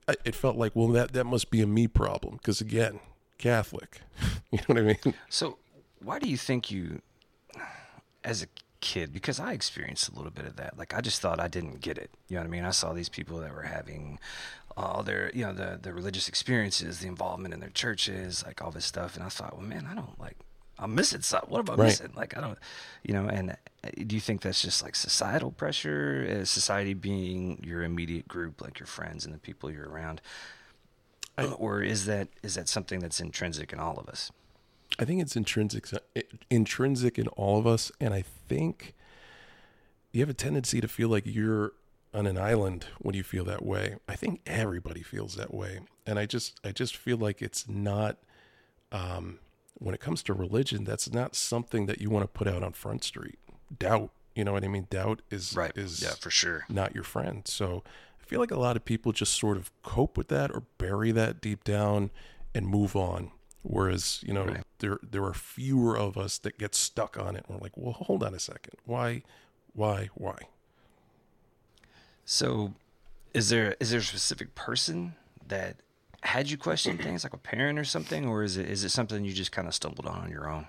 I, 0.08 0.15
it 0.24 0.36
felt 0.36 0.55
like, 0.55 0.75
well, 0.75 0.88
that, 0.89 1.13
that 1.13 1.25
must 1.25 1.51
be 1.51 1.62
a 1.62 1.67
me 1.67 1.88
problem 1.88 2.38
because, 2.38 2.62
again, 2.62 3.00
Catholic. 3.38 4.01
you 4.51 4.60
know 4.60 4.63
what 4.67 4.77
I 4.77 4.82
mean? 4.82 5.13
So, 5.27 5.58
why 6.05 6.19
do 6.19 6.29
you 6.29 6.38
think 6.38 6.69
you, 6.71 7.01
as 8.24 8.43
a 8.43 8.47
kid, 8.81 9.12
because 9.12 9.39
I 9.39 9.53
experienced 9.53 10.09
a 10.09 10.15
little 10.15 10.31
bit 10.31 10.45
of 10.45 10.57
that. 10.57 10.77
Like, 10.77 10.93
I 10.93 11.01
just 11.01 11.19
thought 11.21 11.39
I 11.39 11.47
didn't 11.47 11.81
get 11.81 11.97
it. 11.97 12.12
You 12.27 12.35
know 12.35 12.41
what 12.41 12.47
I 12.47 12.51
mean? 12.51 12.65
I 12.65 12.69
saw 12.71 12.93
these 12.93 13.09
people 13.09 13.39
that 13.39 13.51
were 13.53 13.63
having 13.63 14.19
all 14.77 15.01
their, 15.03 15.31
you 15.33 15.43
know, 15.45 15.53
the, 15.53 15.79
the 15.81 15.91
religious 15.93 16.27
experiences, 16.27 17.00
the 17.00 17.07
involvement 17.07 17.53
in 17.53 17.59
their 17.62 17.69
churches, 17.69 18.43
like 18.45 18.62
all 18.62 18.69
this 18.71 18.85
stuff. 18.85 19.15
And 19.15 19.24
I 19.24 19.29
thought, 19.29 19.53
well, 19.57 19.65
man, 19.65 19.88
I 19.89 19.95
don't 19.95 20.19
like, 20.19 20.38
I'm 20.77 20.93
missing 20.93 21.21
something. 21.21 21.50
What 21.50 21.67
am 21.67 21.74
I 21.74 21.77
Right. 21.81 21.85
missing? 21.88 22.12
Like, 22.15 22.38
I 22.38 22.41
don't, 22.41 22.59
you 23.03 23.13
know, 23.13 23.27
and 23.27 23.51
uh, 23.51 23.55
do 24.05 24.13
you 24.15 24.21
think 24.21 24.41
that's 24.41 24.62
just 24.62 24.83
like 24.83 24.95
societal 24.95 25.51
pressure? 25.51 26.24
Is 26.24 26.50
society 26.51 26.93
being 26.93 27.63
your 27.65 27.81
immediate 27.83 28.27
group, 28.27 28.62
like 28.62 28.77
your 28.79 28.88
friends 28.88 29.25
and 29.25 29.33
the 29.33 29.39
people 29.39 29.71
you're 29.71 29.89
around? 29.89 30.21
I- 31.38 31.45
or 31.45 31.81
is 31.81 32.05
that 32.05 32.27
is 32.43 32.53
that 32.55 32.67
something 32.69 33.00
that's 33.00 33.19
intrinsic 33.19 33.74
in 33.74 33.79
all 33.79 33.97
of 33.97 34.07
us? 34.09 34.31
I 34.98 35.06
think 35.06 35.22
it's 35.22 35.36
intrinsic 35.36 35.88
intrinsic 36.50 37.20
in 37.20 37.28
all 37.30 37.60
of 37.60 37.68
us, 37.68 37.92
and 38.00 38.14
I 38.14 38.22
think 38.22 38.94
you 40.12 40.22
have 40.22 40.30
a 40.30 40.34
tendency 40.34 40.80
to 40.80 40.88
feel 40.88 41.10
like 41.10 41.24
you're 41.25 41.74
on 42.14 42.25
an 42.25 42.38
island 42.38 42.86
when 43.00 43.14
you 43.14 43.24
feel 43.24 43.44
that 43.46 43.66
way. 43.66 43.98
I 44.08 44.16
think 44.16 44.42
everybody 44.46 45.04
feels 45.04 45.36
that 45.36 45.54
way, 45.54 45.82
and 46.06 46.18
I 46.18 46.25
just 46.25 46.60
I 46.64 46.72
just 46.72 46.96
feel 46.96 47.18
like 47.18 47.42
it's 47.42 47.68
not. 47.68 48.18
Um, 48.92 49.40
when 49.78 49.94
it 49.94 50.00
comes 50.00 50.24
to 50.24 50.34
religion, 50.34 50.86
that's 50.86 51.12
not 51.12 51.36
something 51.36 51.86
that 51.88 52.00
you 52.00 52.10
want 52.10 52.24
to 52.24 52.28
put 52.28 52.48
out 52.48 52.64
on 52.64 52.72
Front 52.72 53.04
Street. 53.04 53.38
Doubt, 53.78 54.10
you 54.34 54.46
know 54.46 54.54
what 54.54 54.64
I 54.64 54.70
mean? 54.70 54.88
Doubt 54.90 55.22
is 55.30 55.54
right. 55.56 55.75
is 55.75 56.02
yeah, 56.02 56.12
for 56.12 56.30
sure. 56.30 56.66
not 56.70 56.96
your 56.96 57.04
friend. 57.04 57.42
So 57.46 57.84
I 58.22 58.25
feel 58.25 58.40
like 58.40 58.52
a 58.52 58.60
lot 58.60 58.78
of 58.78 58.86
people 58.86 59.12
just 59.12 59.34
sort 59.34 59.58
of 59.58 59.72
cope 59.84 60.18
with 60.18 60.30
that 60.30 60.50
or 60.52 60.64
bury 60.78 61.12
that 61.12 61.42
deep 61.42 61.66
down 61.66 62.10
and 62.54 62.68
move 62.68 62.96
on. 62.96 63.32
Whereas, 63.64 64.24
you 64.25 64.34
know, 64.34 64.46
Right. 64.46 64.64
There 64.79 65.00
there 65.03 65.24
are 65.24 65.34
fewer 65.34 65.98
of 65.98 66.17
us 66.17 66.38
that 66.39 66.58
get 66.58 66.75
stuck 66.75 67.17
on 67.17 67.36
it. 67.36 67.46
And 67.48 67.58
we're 67.58 67.63
like, 67.63 67.75
well, 67.75 67.94
hold 67.94 68.24
on 68.24 68.34
a 68.34 68.39
second. 68.39 68.75
Why, 68.86 69.24
why, 69.74 70.10
why? 70.15 70.38
So, 72.25 72.74
is 73.34 73.50
there 73.50 73.75
is 73.79 73.91
there 73.91 74.00
a 74.00 74.03
specific 74.03 74.55
person 74.55 75.15
that 75.48 75.77
had 76.24 76.50
you 76.50 76.58
question 76.58 76.98
things, 76.98 77.24
like 77.24 77.34
a 77.34 77.38
parent 77.38 77.77
or 77.77 77.84
something, 77.84 78.25
or 78.25 78.44
is 78.44 78.58
it 78.58 78.70
is 78.70 78.84
it 78.84 78.89
something 78.89 79.24
you 79.24 79.34
just 79.34 79.51
kind 79.51 79.67
of 79.67 79.75
stumbled 79.75 80.08
on 80.08 80.22
on 80.22 80.32
your 80.32 80.50
own? 80.50 80.67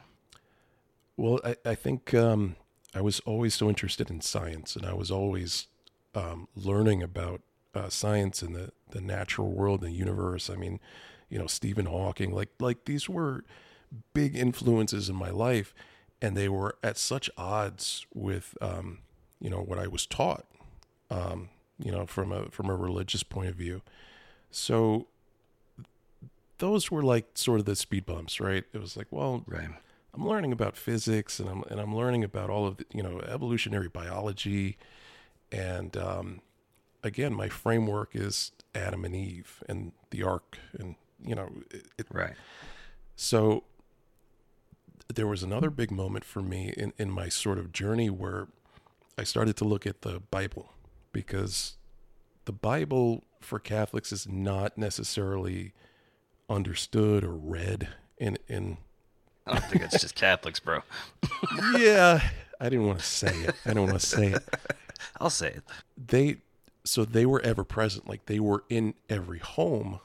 Well, 1.16 1.40
I, 1.44 1.56
I 1.64 1.74
think 1.74 2.12
um, 2.12 2.56
I 2.94 3.00
was 3.00 3.20
always 3.20 3.54
so 3.54 3.68
interested 3.68 4.10
in 4.10 4.20
science, 4.20 4.76
and 4.76 4.84
I 4.84 4.92
was 4.92 5.10
always 5.10 5.68
um, 6.14 6.48
learning 6.54 7.02
about 7.02 7.40
uh, 7.74 7.88
science 7.88 8.42
and 8.42 8.54
the, 8.54 8.70
the 8.90 9.00
natural 9.00 9.50
world 9.50 9.82
and 9.82 9.92
the 9.92 9.96
universe. 9.96 10.50
I 10.50 10.56
mean, 10.56 10.78
you 11.30 11.38
know, 11.38 11.46
Stephen 11.46 11.86
Hawking, 11.86 12.32
like 12.32 12.50
like 12.60 12.84
these 12.84 13.08
were 13.08 13.44
big 14.14 14.36
influences 14.36 15.08
in 15.08 15.16
my 15.16 15.30
life, 15.30 15.74
and 16.22 16.36
they 16.36 16.48
were 16.48 16.76
at 16.82 16.96
such 16.98 17.30
odds 17.36 18.06
with 18.14 18.56
um, 18.60 18.98
you 19.40 19.50
know 19.50 19.60
what 19.60 19.78
I 19.78 19.86
was 19.86 20.06
taught, 20.06 20.46
um, 21.10 21.48
you 21.78 21.92
know, 21.92 22.06
from 22.06 22.32
a 22.32 22.46
from 22.50 22.68
a 22.70 22.74
religious 22.76 23.22
point 23.22 23.48
of 23.48 23.54
view. 23.54 23.82
So 24.50 25.06
those 26.58 26.90
were 26.90 27.02
like 27.02 27.26
sort 27.34 27.60
of 27.60 27.66
the 27.66 27.76
speed 27.76 28.06
bumps, 28.06 28.40
right? 28.40 28.64
It 28.72 28.80
was 28.80 28.96
like, 28.96 29.08
well, 29.10 29.44
Right. 29.46 29.68
I'm 30.14 30.26
learning 30.26 30.52
about 30.52 30.76
physics 30.76 31.38
and 31.38 31.48
I'm 31.48 31.62
and 31.70 31.78
I'm 31.78 31.94
learning 31.94 32.24
about 32.24 32.48
all 32.48 32.66
of 32.66 32.78
the, 32.78 32.86
you 32.92 33.02
know 33.02 33.20
evolutionary 33.20 33.88
biology, 33.88 34.78
and 35.52 35.94
um, 35.96 36.40
again, 37.02 37.34
my 37.34 37.48
framework 37.50 38.16
is 38.16 38.52
Adam 38.74 39.04
and 39.04 39.14
Eve 39.14 39.62
and 39.68 39.92
the 40.10 40.22
Ark, 40.22 40.58
and 40.78 40.94
you 41.22 41.34
know, 41.34 41.50
it, 41.70 41.86
it, 41.98 42.06
Right. 42.10 42.34
so 43.16 43.64
there 45.14 45.26
was 45.26 45.42
another 45.42 45.70
big 45.70 45.90
moment 45.90 46.24
for 46.24 46.42
me 46.42 46.72
in 46.76 46.92
in 46.98 47.10
my 47.10 47.28
sort 47.28 47.58
of 47.58 47.72
journey 47.72 48.10
where 48.10 48.48
I 49.18 49.24
started 49.24 49.56
to 49.58 49.64
look 49.64 49.86
at 49.86 50.02
the 50.02 50.20
Bible 50.20 50.72
because 51.12 51.76
the 52.44 52.52
Bible 52.52 53.24
for 53.40 53.58
Catholics 53.58 54.12
is 54.12 54.28
not 54.28 54.76
necessarily 54.76 55.72
understood 56.48 57.24
or 57.24 57.32
read 57.32 57.88
in 58.18 58.38
in 58.48 58.78
I 59.46 59.52
don't 59.52 59.64
think 59.66 59.82
it's 59.84 60.00
just 60.00 60.16
Catholics, 60.16 60.58
bro. 60.58 60.80
yeah, 61.78 62.20
I 62.60 62.68
didn't 62.68 62.86
want 62.86 62.98
to 62.98 63.04
say 63.04 63.32
it. 63.42 63.54
I 63.64 63.74
don't 63.74 63.86
want 63.86 64.00
to 64.00 64.06
say 64.06 64.32
it. 64.32 64.42
I'll 65.20 65.30
say 65.30 65.48
it. 65.48 65.62
They 65.96 66.38
so 66.84 67.04
they 67.04 67.26
were 67.26 67.40
ever 67.42 67.64
present, 67.64 68.08
like 68.08 68.26
they 68.26 68.40
were 68.40 68.64
in 68.68 68.94
every 69.08 69.38
home, 69.38 70.00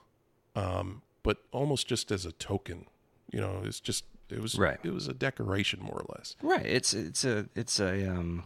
um, 0.56 1.02
but 1.24 1.38
almost 1.52 1.88
just 1.88 2.12
as 2.12 2.26
a 2.26 2.32
token. 2.34 2.86
You 3.32 3.40
know, 3.40 3.62
it's 3.64 3.80
just 3.80 4.06
it 4.32 4.42
was 4.42 4.58
Right. 4.58 4.80
It 4.84 4.94
was 4.94 5.08
a 5.08 5.14
decoration, 5.14 5.82
more 5.82 6.00
or 6.00 6.06
less. 6.18 6.36
Right. 6.42 6.66
It's 6.66 6.94
it's 6.94 7.24
a 7.26 7.48
it's 7.56 7.80
a 7.80 8.08
um 8.10 8.46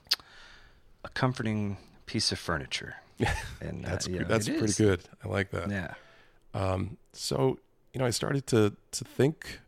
a 1.03 1.09
comforting 1.09 1.77
piece 2.05 2.31
of 2.31 2.39
furniture. 2.39 2.95
And 3.61 3.85
uh, 3.85 3.89
That's 3.89 4.07
you 4.07 4.15
pre- 4.17 4.23
know, 4.23 4.29
that's 4.29 4.47
pretty 4.49 4.65
is. 4.65 4.77
good. 4.77 5.01
I 5.23 5.27
like 5.27 5.51
that. 5.51 5.69
Yeah. 5.71 5.93
Um, 6.53 6.97
so 7.13 7.59
you 7.93 7.99
know, 7.99 8.05
I 8.05 8.09
started 8.11 8.45
to 8.47 8.75
to 8.91 9.03
think. 9.03 9.59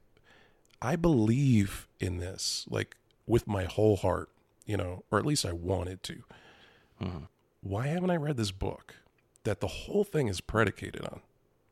I 0.82 0.96
believe 0.96 1.88
in 2.00 2.18
this, 2.18 2.66
like 2.70 2.96
with 3.26 3.48
my 3.48 3.64
whole 3.64 3.96
heart, 3.98 4.30
you 4.66 4.78
know, 4.78 5.04
or 5.10 5.18
at 5.18 5.26
least 5.26 5.44
I 5.46 5.52
wanted 5.54 6.04
to. 6.04 6.22
Mhm. 7.02 7.28
Why 7.62 7.88
haven't 7.88 8.12
I 8.12 8.16
read 8.16 8.38
this 8.38 8.52
book 8.52 8.96
that 9.44 9.60
the 9.60 9.68
whole 9.68 10.04
thing 10.04 10.28
is 10.28 10.40
predicated 10.40 11.02
on? 11.06 11.22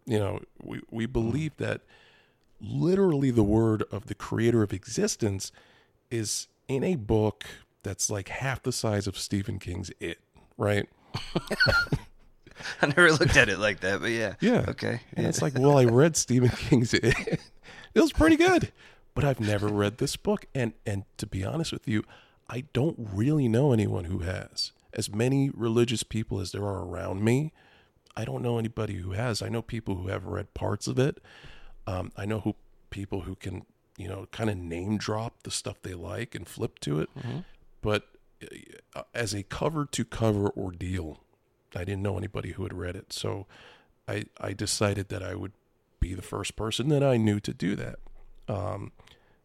You 0.08 0.18
know, 0.20 0.40
we 0.64 0.82
we 0.90 1.06
believe 1.06 1.56
that 1.58 1.82
literally 2.68 3.32
the 3.32 3.44
word 3.44 3.84
of 3.92 4.08
the 4.08 4.16
creator 4.16 4.64
of 4.64 4.74
existence 4.74 5.52
is 6.10 6.48
in 6.68 6.84
a 6.84 6.96
book 6.96 7.46
that's 7.84 8.10
like 8.10 8.30
half 8.30 8.64
the 8.64 8.72
size 8.72 9.08
of 9.08 9.18
Stephen 9.18 9.60
King's 9.60 9.92
It, 10.00 10.20
right? 10.58 10.88
I 12.82 12.88
never 12.88 13.12
looked 13.12 13.38
at 13.38 13.50
it 13.50 13.60
like 13.60 13.82
that, 13.82 14.02
but 14.02 14.12
yeah. 14.12 14.36
Yeah. 14.40 14.66
Okay. 14.68 15.02
And 15.14 15.28
it's 15.28 15.42
like, 15.42 15.58
well, 15.58 15.78
I 15.78 15.86
read 15.86 16.16
Stephen 16.16 16.50
King's 16.50 16.94
It. 16.94 17.40
it 17.94 18.02
was 18.02 18.14
pretty 18.14 18.38
good, 18.38 18.72
but 19.14 19.24
I've 19.24 19.40
never 19.40 19.68
read 19.68 19.98
this 19.98 20.16
book. 20.16 20.46
And 20.56 20.74
and 20.86 21.04
to 21.18 21.28
be 21.28 21.44
honest 21.44 21.72
with 21.72 21.88
you, 21.88 22.04
I 22.50 22.66
don't 22.74 22.96
really 23.14 23.48
know 23.48 23.74
anyone 23.74 24.06
who 24.06 24.20
has. 24.20 24.72
As 24.94 25.14
many 25.14 25.50
religious 25.50 26.04
people 26.04 26.40
as 26.40 26.52
there 26.54 26.64
are 26.64 26.86
around 26.86 27.22
me, 27.24 27.52
I 28.16 28.24
don't 28.24 28.42
know 28.42 28.58
anybody 28.58 28.96
who 28.96 29.12
has. 29.12 29.42
I 29.42 29.50
know 29.50 29.62
people 29.62 29.96
who 29.96 30.08
have 30.08 30.26
read 30.26 30.54
parts 30.54 30.88
of 30.88 30.98
it. 30.98 31.22
Um, 31.88 32.12
I 32.18 32.26
know 32.26 32.40
who 32.40 32.56
people 32.90 33.22
who 33.22 33.36
can, 33.36 33.66
you 33.98 34.08
know, 34.08 34.28
kind 34.32 34.50
of 34.50 34.58
name 34.58 34.98
drop 34.98 35.44
the 35.44 35.52
stuff 35.52 35.82
they 35.82 35.94
like 35.94 36.36
and 36.36 36.48
flip 36.48 36.80
to 36.80 37.00
it. 37.00 37.10
But 37.82 38.08
uh, 38.96 39.04
as 39.14 39.34
a 39.34 39.44
cover 39.44 39.86
to 39.86 40.06
cover 40.06 40.50
ordeal, 40.58 41.20
I 41.76 41.84
didn't 41.84 42.02
know 42.02 42.18
anybody 42.18 42.52
who 42.54 42.64
had 42.64 42.74
read 42.74 42.96
it. 42.96 43.14
So 43.14 43.46
I 44.08 44.26
I 44.40 44.54
decided 44.54 45.10
that 45.10 45.22
I 45.24 45.36
would 45.36 45.52
be 46.00 46.14
the 46.14 46.22
first 46.22 46.56
person 46.56 46.90
that 46.90 47.04
I 47.04 47.18
knew 47.18 47.40
to 47.40 47.54
do 47.54 47.76
that. 47.76 48.00
Um, 48.48 48.92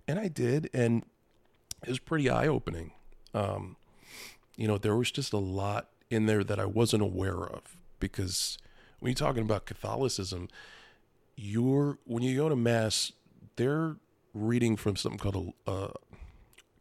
and 0.07 0.19
I 0.19 0.29
did, 0.29 0.69
and 0.75 1.05
it 1.83 1.89
was 1.89 1.99
pretty 1.99 2.29
eye 2.29 2.47
opening. 2.49 2.93
Um, 3.33 3.77
you 4.57 4.67
know, 4.69 4.77
there 4.77 4.97
was 4.97 5.11
just 5.11 5.33
a 5.33 5.39
lot 5.39 5.89
in 6.11 6.27
there 6.27 6.45
that 6.45 6.59
I 6.59 6.67
wasn't 6.67 7.03
aware 7.03 7.45
of 7.45 7.77
because 7.99 8.59
when 8.99 9.11
you're 9.11 9.15
talking 9.17 9.43
about 9.43 9.65
Catholicism, 9.65 10.49
you're 11.41 11.99
when 12.05 12.23
you 12.23 12.37
go 12.37 12.49
to 12.49 12.57
mass, 12.57 13.13
they're 13.57 13.97
reading 14.35 14.77
from 14.77 14.95
something 14.97 15.19
called 15.19 15.55
a, 15.67 15.71
a 15.71 15.93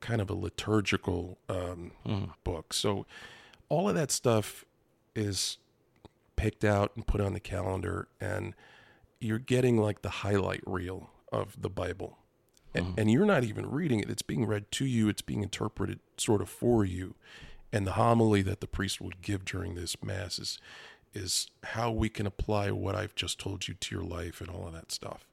kind 0.02 0.22
of 0.22 0.30
a 0.30 0.34
liturgical 0.34 1.38
um, 1.48 1.92
book. 2.44 2.74
So 2.74 3.06
all 3.70 3.88
of 3.88 3.96
that 3.96 4.12
stuff 4.12 4.66
is 5.16 5.58
picked 6.36 6.64
out 6.64 6.92
and 6.96 7.08
put 7.08 7.22
on 7.22 7.34
the 7.34 7.40
calendar, 7.40 8.08
and 8.20 8.54
you're 9.20 9.40
getting 9.40 9.78
like 9.78 10.02
the 10.02 10.10
highlight 10.10 10.62
reel 10.66 11.10
of 11.32 11.62
the 11.62 11.70
Bible. 11.70 12.18
And, 12.76 13.00
and 13.00 13.10
you're 13.12 13.26
not 13.26 13.44
even 13.44 13.70
reading 13.70 14.00
it, 14.00 14.12
it's 14.12 14.22
being 14.22 14.46
read 14.46 14.72
to 14.74 14.86
you, 14.86 15.10
it's 15.10 15.24
being 15.24 15.42
interpreted 15.42 16.00
sort 16.18 16.42
of 16.42 16.50
for 16.50 16.86
you. 16.86 17.16
And 17.74 17.88
the 17.88 17.94
homily 17.94 18.42
that 18.44 18.62
the 18.62 18.68
priest 18.68 19.02
would 19.02 19.22
give 19.22 19.44
during 19.44 19.74
this 19.74 20.02
Mass 20.04 20.38
is, 20.38 20.60
is 21.14 21.48
how 21.64 21.92
we 21.92 22.10
can 22.10 22.26
apply 22.26 22.72
what 22.72 22.96
I've 22.96 23.16
just 23.16 23.40
told 23.40 23.68
you 23.68 23.74
to 23.76 23.96
your 23.96 24.04
life 24.04 24.42
and 24.42 24.50
all 24.50 24.68
of 24.68 24.74
that 24.74 24.92
stuff. 24.92 25.26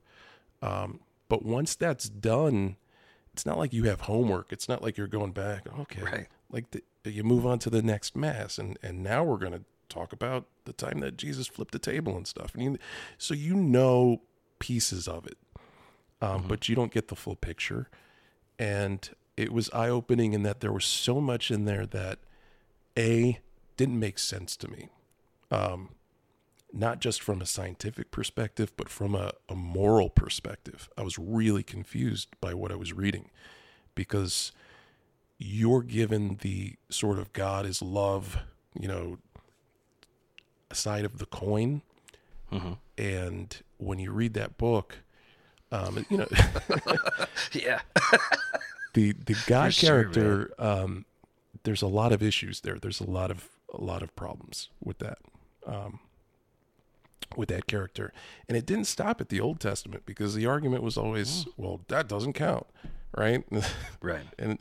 Um, 0.63 1.01
but 1.29 1.45
once 1.45 1.75
that's 1.75 2.09
done, 2.09 2.77
it's 3.33 3.45
not 3.45 3.59
like 3.59 3.73
you 3.73 3.85
have 3.85 4.03
homework. 4.03 4.53
It's 4.53 4.69
not 4.69 4.83
like 4.83 4.97
you're 4.97 5.07
going 5.07 5.33
back. 5.33 5.67
Okay, 5.81 6.03
Right. 6.03 6.27
like 6.51 6.71
the, 6.71 6.83
you 7.05 7.23
move 7.23 7.45
on 7.47 7.59
to 7.61 7.71
the 7.71 7.83
next 7.83 8.17
mass, 8.17 8.59
and 8.59 8.79
and 8.83 9.03
now 9.03 9.23
we're 9.23 9.37
going 9.37 9.53
to 9.53 9.63
talk 9.89 10.13
about 10.13 10.47
the 10.65 10.73
time 10.73 11.01
that 11.01 11.17
Jesus 11.17 11.47
flipped 11.47 11.73
the 11.73 11.79
table 11.79 12.17
and 12.17 12.27
stuff. 12.27 12.55
And 12.55 12.63
you, 12.63 12.79
so 13.19 13.35
you 13.35 13.55
know 13.55 14.23
pieces 14.59 15.07
of 15.07 15.27
it, 15.27 15.37
um, 16.23 16.45
but 16.49 16.69
you 16.69 16.75
don't 16.75 16.91
get 16.93 17.09
the 17.09 17.17
full 17.17 17.37
picture. 17.37 17.89
And 18.59 19.09
it 19.37 19.53
was 19.53 19.69
eye 19.71 19.91
opening 19.91 20.33
in 20.33 20.43
that 20.45 20.61
there 20.61 20.73
was 20.73 20.87
so 20.87 21.21
much 21.21 21.51
in 21.51 21.67
there 21.67 21.85
that 21.87 22.19
a 22.99 23.39
didn't 23.77 24.01
make 24.01 24.19
sense 24.19 24.57
to 24.57 24.69
me. 24.71 24.89
Um, 25.51 25.91
not 26.73 27.01
just 27.01 27.23
from 27.23 27.41
a 27.41 27.47
scientific 27.47 28.11
perspective, 28.11 28.73
but 28.77 28.89
from 28.89 29.15
a, 29.15 29.33
a 29.49 29.55
moral 29.55 30.11
perspective. 30.11 30.91
I 30.99 31.03
was 31.03 31.19
really 31.19 31.63
confused 31.63 32.29
by 32.41 32.53
what 32.55 32.71
I 32.71 32.75
was 32.75 32.93
reading 32.93 33.31
because 33.95 34.53
you're 35.39 35.83
given 35.83 36.39
the 36.43 36.75
sort 36.91 37.19
of 37.19 37.33
God 37.33 37.65
is 37.67 37.81
love, 37.81 38.39
you 38.79 38.89
know, 38.89 39.19
side 40.73 41.05
of 41.05 41.19
the 41.19 41.27
coin. 41.27 41.83
And 42.99 43.57
when 43.79 43.99
you 43.99 44.13
read 44.13 44.35
that 44.35 44.57
book, 44.59 44.99
um, 45.73 46.05
you 46.09 46.19
know, 46.19 46.29
Yeah. 47.53 47.81
the 48.95 49.13
the 49.13 49.37
God 49.47 49.75
sure, 49.75 50.05
character, 50.05 50.53
um, 50.59 51.05
there's 51.65 51.83
a 51.83 51.87
lot 51.87 52.13
of 52.13 52.23
issues 52.23 52.61
there. 52.61 52.79
There's 52.79 53.01
a 53.01 53.09
lot 53.11 53.31
of 53.31 53.49
a 53.75 53.83
lot 53.83 54.03
of 54.03 54.15
problems 54.17 54.71
with 54.83 54.99
that, 54.99 55.19
um, 55.67 56.01
with 57.37 57.49
that 57.49 57.67
character, 57.67 58.13
and 58.49 58.57
it 58.57 58.67
didn't 58.67 58.87
stop 58.87 59.21
at 59.21 59.29
the 59.29 59.41
Old 59.41 59.61
Testament 59.61 60.05
because 60.07 60.35
the 60.35 60.47
argument 60.47 60.83
was 60.83 60.97
always, 60.97 61.47
well, 61.57 61.81
that 61.89 62.09
doesn't 62.09 62.35
count, 62.35 62.67
right? 63.17 63.45
Right. 64.01 64.27
and 64.39 64.59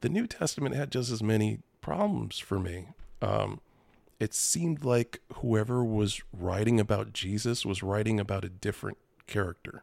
the 0.00 0.08
New 0.08 0.26
Testament 0.26 0.74
had 0.74 0.90
just 0.90 1.10
as 1.10 1.22
many 1.22 1.60
problems 1.80 2.38
for 2.38 2.58
me. 2.58 2.88
Um, 3.20 3.60
it 4.18 4.34
seemed 4.34 4.84
like 4.84 5.20
whoever 5.34 5.84
was 5.84 6.20
writing 6.32 6.78
about 6.78 7.12
Jesus 7.12 7.64
was 7.64 7.82
writing 7.82 8.20
about 8.20 8.44
a 8.44 8.48
different 8.48 8.98
character 9.26 9.82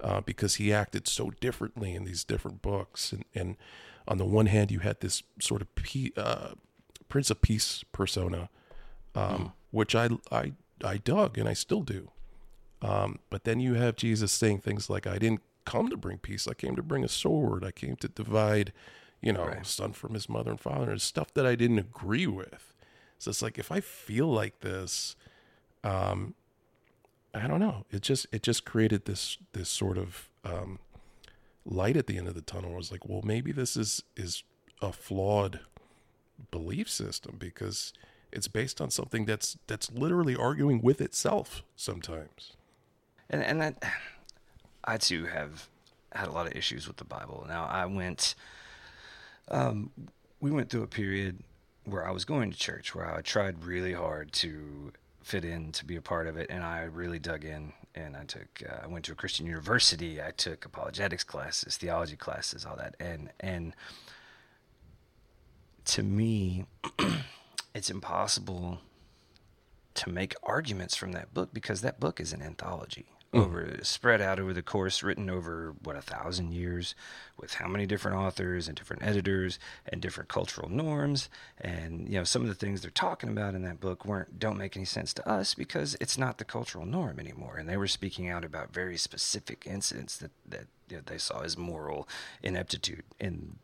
uh, 0.00 0.20
because 0.20 0.56
he 0.56 0.72
acted 0.72 1.08
so 1.08 1.30
differently 1.40 1.94
in 1.94 2.04
these 2.04 2.24
different 2.24 2.62
books. 2.62 3.12
And, 3.12 3.24
and 3.34 3.56
on 4.06 4.18
the 4.18 4.24
one 4.24 4.46
hand, 4.46 4.70
you 4.70 4.80
had 4.80 5.00
this 5.00 5.22
sort 5.40 5.62
of 5.62 5.74
pe- 5.74 6.10
uh, 6.16 6.50
Prince 7.08 7.30
of 7.30 7.42
Peace 7.42 7.84
persona, 7.92 8.48
um, 9.14 9.52
which 9.74 9.94
I, 9.96 10.08
I, 10.30 10.52
I 10.84 10.98
dug 10.98 11.36
and 11.36 11.48
I 11.48 11.52
still 11.52 11.82
do. 11.82 12.12
Um, 12.80 13.18
but 13.28 13.42
then 13.42 13.58
you 13.58 13.74
have 13.74 13.96
Jesus 13.96 14.30
saying 14.30 14.60
things 14.60 14.88
like, 14.88 15.04
I 15.04 15.18
didn't 15.18 15.40
come 15.64 15.88
to 15.90 15.96
bring 15.96 16.18
peace. 16.18 16.46
I 16.46 16.54
came 16.54 16.76
to 16.76 16.82
bring 16.82 17.02
a 17.02 17.08
sword. 17.08 17.64
I 17.64 17.72
came 17.72 17.96
to 17.96 18.06
divide, 18.08 18.72
you 19.20 19.32
know, 19.32 19.46
Right. 19.46 19.66
son 19.66 19.92
from 19.92 20.14
his 20.14 20.28
mother 20.28 20.52
and 20.52 20.60
father 20.60 20.92
and 20.92 21.02
stuff 21.02 21.34
that 21.34 21.44
I 21.44 21.56
didn't 21.56 21.80
agree 21.80 22.28
with. 22.28 22.72
So 23.18 23.30
it's 23.30 23.42
like, 23.42 23.58
if 23.58 23.72
I 23.72 23.80
feel 23.80 24.28
like 24.28 24.60
this, 24.60 25.16
um, 25.82 26.34
I 27.34 27.48
don't 27.48 27.60
know. 27.60 27.84
It 27.90 28.02
just, 28.02 28.28
it 28.30 28.44
just 28.44 28.64
created 28.64 29.06
this, 29.06 29.38
this 29.54 29.68
sort 29.68 29.98
of, 29.98 30.28
um, 30.44 30.78
light 31.64 31.96
at 31.96 32.06
the 32.06 32.16
end 32.16 32.28
of 32.28 32.34
the 32.34 32.42
tunnel. 32.42 32.74
I 32.74 32.76
was 32.76 32.92
like, 32.92 33.08
well, 33.08 33.22
maybe 33.24 33.50
this 33.50 33.76
is, 33.76 34.04
is 34.16 34.44
a 34.80 34.92
flawed 34.92 35.60
belief 36.52 36.88
system 36.88 37.36
because 37.40 37.92
it's 38.34 38.48
based 38.48 38.80
on 38.80 38.90
something 38.90 39.24
that's, 39.24 39.56
that's 39.66 39.90
literally 39.92 40.36
arguing 40.36 40.82
with 40.82 41.00
itself 41.00 41.62
sometimes. 41.76 42.52
And 43.30 43.42
and 43.42 43.60
that 43.60 43.82
I 44.84 44.98
too 44.98 45.26
have 45.26 45.68
had 46.12 46.28
a 46.28 46.32
lot 46.32 46.46
of 46.46 46.52
issues 46.52 46.86
with 46.86 46.96
the 46.98 47.04
Bible. 47.04 47.44
Now 47.48 47.64
I 47.64 47.86
went 47.86 48.34
um 49.48 49.90
we 50.40 50.50
went 50.50 50.70
through 50.70 50.82
a 50.82 50.88
period 50.88 51.42
where 51.84 52.06
I 52.06 52.10
was 52.10 52.24
going 52.24 52.50
to 52.50 52.56
church 52.56 52.94
where 52.94 53.12
I 53.12 53.20
tried 53.22 53.64
really 53.64 53.92
hard 53.92 54.32
to 54.34 54.92
fit 55.22 55.44
in 55.44 55.72
to 55.72 55.84
be 55.84 55.96
a 55.96 56.02
part 56.02 56.26
of 56.26 56.36
it 56.36 56.48
and 56.50 56.62
I 56.62 56.82
really 56.82 57.18
dug 57.18 57.44
in 57.44 57.72
and 57.94 58.16
I 58.16 58.24
took 58.24 58.62
uh, 58.68 58.84
I 58.84 58.86
went 58.86 59.04
to 59.06 59.12
a 59.12 59.14
Christian 59.14 59.46
university. 59.46 60.20
I 60.20 60.32
took 60.32 60.64
apologetics 60.64 61.24
classes, 61.24 61.76
theology 61.76 62.16
classes, 62.16 62.64
all 62.66 62.76
that. 62.76 62.94
And 63.00 63.30
and 63.40 63.74
to 65.86 66.02
me 66.02 66.66
it's 67.74 67.90
impossible 67.90 68.78
to 69.94 70.10
make 70.10 70.34
arguments 70.42 70.96
from 70.96 71.12
that 71.12 71.32
book 71.34 71.50
because 71.52 71.80
that 71.80 72.00
book 72.00 72.20
is 72.20 72.32
an 72.32 72.42
anthology 72.42 73.06
mm. 73.34 73.44
over 73.44 73.78
spread 73.82 74.20
out 74.20 74.38
over 74.38 74.52
the 74.52 74.62
course 74.62 75.02
written 75.02 75.28
over 75.28 75.74
what 75.82 75.96
a 75.96 76.00
thousand 76.00 76.52
years 76.52 76.94
with 77.38 77.54
how 77.54 77.68
many 77.68 77.86
different 77.86 78.16
authors 78.16 78.68
and 78.68 78.76
different 78.76 79.02
editors 79.02 79.58
and 79.86 80.00
different 80.00 80.28
cultural 80.28 80.68
norms. 80.68 81.28
And 81.60 82.08
you 82.08 82.14
know 82.14 82.24
some 82.24 82.42
of 82.42 82.48
the 82.48 82.54
things 82.54 82.80
they're 82.80 82.90
talking 82.90 83.30
about 83.30 83.54
in 83.54 83.62
that 83.62 83.80
book 83.80 84.04
weren't 84.04 84.38
don't 84.38 84.58
make 84.58 84.76
any 84.76 84.86
sense 84.86 85.12
to 85.14 85.28
us 85.28 85.54
because 85.54 85.96
it's 86.00 86.18
not 86.18 86.38
the 86.38 86.44
cultural 86.44 86.86
norm 86.86 87.18
anymore. 87.18 87.56
And 87.56 87.68
they 87.68 87.76
were 87.76 87.88
speaking 87.88 88.28
out 88.28 88.44
about 88.44 88.72
very 88.72 88.96
specific 88.96 89.64
incidents 89.66 90.16
that 90.18 90.30
that 90.48 90.66
you 90.88 90.96
know, 90.96 91.02
they 91.06 91.18
saw 91.18 91.40
as 91.40 91.56
moral 91.56 92.08
ineptitude 92.42 93.04
in 93.18 93.56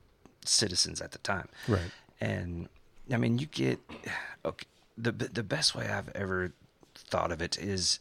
citizens 0.44 1.00
at 1.00 1.12
the 1.12 1.18
time. 1.18 1.48
Right. 1.68 1.90
and 2.20 2.68
I 3.12 3.16
mean, 3.16 3.38
you 3.38 3.46
get 3.46 3.78
okay. 4.44 4.66
The 4.98 5.12
the 5.12 5.42
best 5.42 5.74
way 5.74 5.88
I've 5.88 6.10
ever 6.14 6.52
thought 6.94 7.32
of 7.32 7.40
it 7.40 7.58
is, 7.58 8.00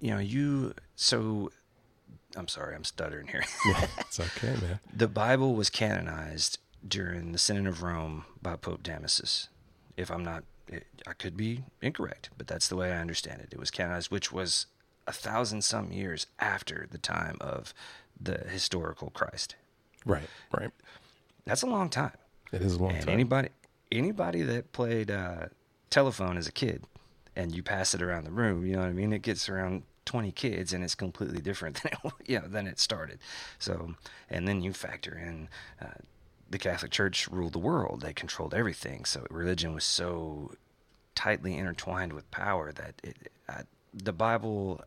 you 0.00 0.10
know, 0.10 0.18
you 0.18 0.74
so. 0.96 1.50
I'm 2.36 2.48
sorry, 2.48 2.74
I'm 2.74 2.84
stuttering 2.84 3.28
here. 3.28 3.44
It's 4.00 4.18
okay, 4.18 4.54
man. 4.60 4.80
the 4.92 5.06
Bible 5.08 5.54
was 5.54 5.70
canonized 5.70 6.58
during 6.86 7.30
the 7.32 7.38
Synod 7.38 7.66
of 7.68 7.82
Rome 7.82 8.24
by 8.42 8.56
Pope 8.56 8.82
Damasus, 8.82 9.48
if 9.96 10.10
I'm 10.10 10.24
not 10.24 10.44
It, 10.68 10.86
I 11.06 11.12
could 11.12 11.36
be 11.36 11.64
incorrect, 11.80 12.30
but 12.36 12.46
that's 12.46 12.68
the 12.68 12.76
way 12.76 12.92
I 12.92 12.98
understand 13.00 13.40
it. 13.40 13.48
It 13.52 13.58
was 13.58 13.70
canonized, 13.70 14.10
which 14.10 14.32
was 14.32 14.66
a 15.06 15.12
thousand 15.12 15.62
some 15.62 15.92
years 15.92 16.26
after 16.38 16.86
the 16.90 16.98
time 16.98 17.36
of 17.40 17.72
the 18.20 18.38
historical 18.48 19.10
Christ. 19.10 19.54
Right, 20.04 20.28
right. 20.52 20.70
That's 21.44 21.62
a 21.62 21.66
long 21.66 21.88
time. 21.88 22.12
It 22.52 22.62
is 22.62 22.74
a 22.74 22.78
long 22.82 22.92
and 22.92 23.06
time. 23.06 23.12
anybody 23.12 23.48
anybody 23.94 24.42
that 24.42 24.72
played 24.72 25.10
uh, 25.10 25.46
telephone 25.90 26.36
as 26.36 26.46
a 26.46 26.52
kid 26.52 26.84
and 27.36 27.54
you 27.54 27.62
pass 27.62 27.94
it 27.94 28.02
around 28.02 28.24
the 28.24 28.30
room, 28.30 28.64
you 28.66 28.74
know 28.74 28.80
what 28.80 28.88
I 28.88 28.92
mean? 28.92 29.12
It 29.12 29.22
gets 29.22 29.48
around 29.48 29.82
20 30.04 30.32
kids 30.32 30.72
and 30.72 30.84
it's 30.84 30.94
completely 30.94 31.40
different 31.40 31.76
than 31.82 31.92
it, 31.92 32.12
you 32.26 32.40
know, 32.40 32.46
than 32.46 32.66
it 32.66 32.78
started. 32.78 33.18
So, 33.58 33.94
and 34.30 34.46
then 34.46 34.62
you 34.62 34.72
factor 34.72 35.16
in 35.16 35.48
uh, 35.80 35.98
the 36.50 36.58
Catholic 36.58 36.90
Church 36.90 37.28
ruled 37.28 37.52
the 37.52 37.58
world. 37.58 38.00
They 38.00 38.12
controlled 38.12 38.54
everything. 38.54 39.04
So 39.04 39.26
religion 39.30 39.74
was 39.74 39.84
so 39.84 40.52
tightly 41.14 41.56
intertwined 41.56 42.12
with 42.12 42.30
power 42.30 42.72
that 42.72 42.94
it, 43.02 43.30
uh, 43.48 43.62
the 43.92 44.12
Bible 44.12 44.82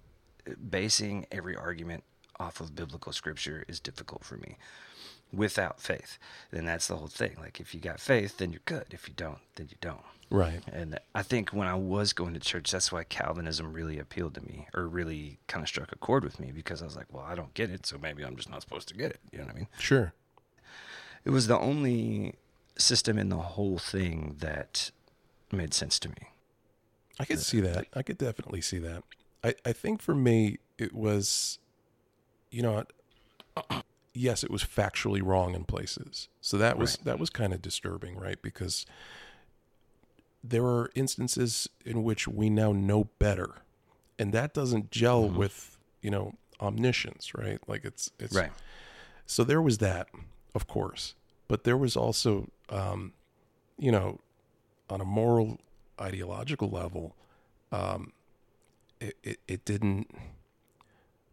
basing 0.70 1.26
every 1.32 1.56
argument 1.56 2.04
off 2.40 2.60
of 2.62 2.76
biblical 2.76 3.12
scripture 3.12 3.66
is 3.68 3.80
difficult 3.80 4.24
for 4.24 4.38
me 4.38 4.58
without 5.34 5.80
faith. 5.82 6.18
Then 6.52 6.66
that's 6.66 6.88
the 6.88 6.96
whole 6.96 7.08
thing. 7.08 7.36
Like 7.40 7.60
if 7.60 7.74
you 7.74 7.80
got 7.80 8.00
faith, 8.00 8.38
then 8.38 8.52
you're 8.52 8.62
good. 8.66 8.86
If 8.92 9.08
you 9.08 9.14
don't, 9.16 9.40
then 9.56 9.68
you 9.70 9.78
don't. 9.82 10.02
right. 10.30 10.62
And 10.72 11.00
I 11.16 11.24
think 11.24 11.50
when 11.52 11.68
I 11.68 11.76
was 11.76 12.14
going 12.14 12.34
to 12.34 12.40
church, 12.40 12.72
that's 12.72 12.92
why 12.92 13.04
Calvinism 13.04 13.74
really 13.74 14.00
appealed 14.00 14.36
to 14.36 14.42
me 14.42 14.68
or 14.74 14.88
really 14.88 15.40
kind 15.48 15.64
of 15.64 15.68
struck 15.70 15.92
a 15.92 15.98
chord 15.98 16.24
with 16.24 16.40
me 16.40 16.52
because 16.54 16.82
I 16.82 16.86
was 16.86 16.96
like, 16.96 17.12
well, 17.14 17.26
I 17.28 17.36
don't 17.36 17.54
get 17.54 17.70
it, 17.70 17.86
so 17.86 17.98
maybe 17.98 18.24
I'm 18.24 18.36
just 18.36 18.50
not 18.50 18.62
supposed 18.62 18.88
to 18.90 18.94
get 18.96 19.12
it. 19.12 19.20
You 19.32 19.40
know 19.40 19.46
what 19.46 19.54
I 19.54 19.58
mean? 19.58 19.68
Sure. 19.80 20.14
It 21.26 21.32
was 21.32 21.48
the 21.48 21.58
only 21.60 22.36
system 22.78 23.18
in 23.18 23.30
the 23.30 23.38
whole 23.38 23.78
thing 23.78 24.36
that 24.40 24.92
made 25.52 25.74
sense 25.74 26.00
to 26.00 26.10
me. 26.10 26.30
I 27.20 27.26
could 27.26 27.40
see 27.40 27.60
that. 27.62 27.88
I 27.94 28.04
could 28.04 28.18
definitely 28.18 28.62
see 28.62 28.78
that. 28.80 29.04
I, 29.44 29.56
I 29.66 29.74
think 29.74 30.02
for 30.02 30.14
me, 30.16 30.58
it 30.78 30.94
was, 30.94 31.58
you 32.52 32.62
know, 32.62 32.84
yes, 34.18 34.44
it 34.44 34.52
was 34.52 34.64
factually 34.64 35.22
wrong 35.24 35.56
in 35.56 35.64
places. 35.64 36.28
So 36.42 36.58
that 36.58 36.78
was 36.78 36.98
Right. 36.98 37.06
that 37.06 37.20
was 37.20 37.30
kind 37.30 37.54
of 37.54 37.62
disturbing, 37.62 38.18
right? 38.18 38.42
Because 38.42 38.86
there 40.44 40.66
are 40.66 40.90
instances 40.96 41.68
in 41.86 42.04
which 42.04 42.28
we 42.28 42.50
now 42.50 42.72
know 42.72 43.06
better, 43.20 43.56
and 44.20 44.34
that 44.34 44.54
doesn't 44.54 44.92
gel 44.92 45.26
Mm-hmm. 45.26 45.38
with 45.38 45.78
you 46.02 46.12
know 46.12 46.34
omniscience, 46.62 47.34
right? 47.36 47.60
Like 47.68 47.86
it's 47.86 48.12
it's 48.20 48.36
Right. 48.36 48.52
so 49.26 49.44
there 49.44 49.62
was 49.62 49.78
that, 49.80 50.08
of 50.56 50.68
course, 50.68 51.16
but 51.48 51.64
there 51.64 51.78
was 51.78 51.96
also, 51.96 52.50
um, 52.70 53.14
you 53.78 53.92
know, 53.92 54.20
on 54.90 55.02
a 55.02 55.06
moral, 55.06 55.60
ideological 56.00 56.70
level, 56.70 57.16
um, 57.72 58.14
it, 59.00 59.16
it 59.24 59.40
it 59.48 59.66
didn't 59.66 60.10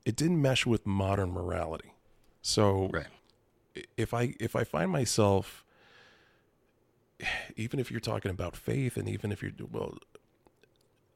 it 0.04 0.16
didn't 0.16 0.42
mesh 0.42 0.66
with 0.66 0.86
modern 0.86 1.30
morality. 1.30 1.93
So 2.46 2.90
Right. 2.92 3.06
if 3.96 4.12
I 4.12 4.34
if 4.38 4.54
I 4.54 4.64
find 4.64 4.90
myself, 4.90 5.64
even 7.56 7.80
if 7.80 7.90
you're 7.90 8.00
talking 8.00 8.30
about 8.30 8.54
faith, 8.54 8.98
and 8.98 9.08
even 9.08 9.32
if 9.32 9.42
you're 9.42 9.52
well, 9.70 9.96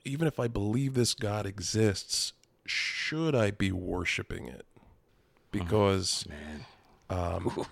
even 0.06 0.26
if 0.26 0.40
I 0.40 0.48
believe 0.48 0.94
this 0.94 1.12
God 1.12 1.44
exists, 1.44 2.32
should 2.64 3.34
I 3.34 3.50
be 3.50 3.70
worshiping 3.70 4.46
it? 4.46 4.64
Because 5.52 6.24
Man. 6.26 6.64
um, 7.10 7.66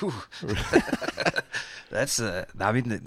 that's 1.90 2.20
uh, 2.20 2.44
I 2.60 2.72
mean, 2.72 2.88
the, 2.90 3.02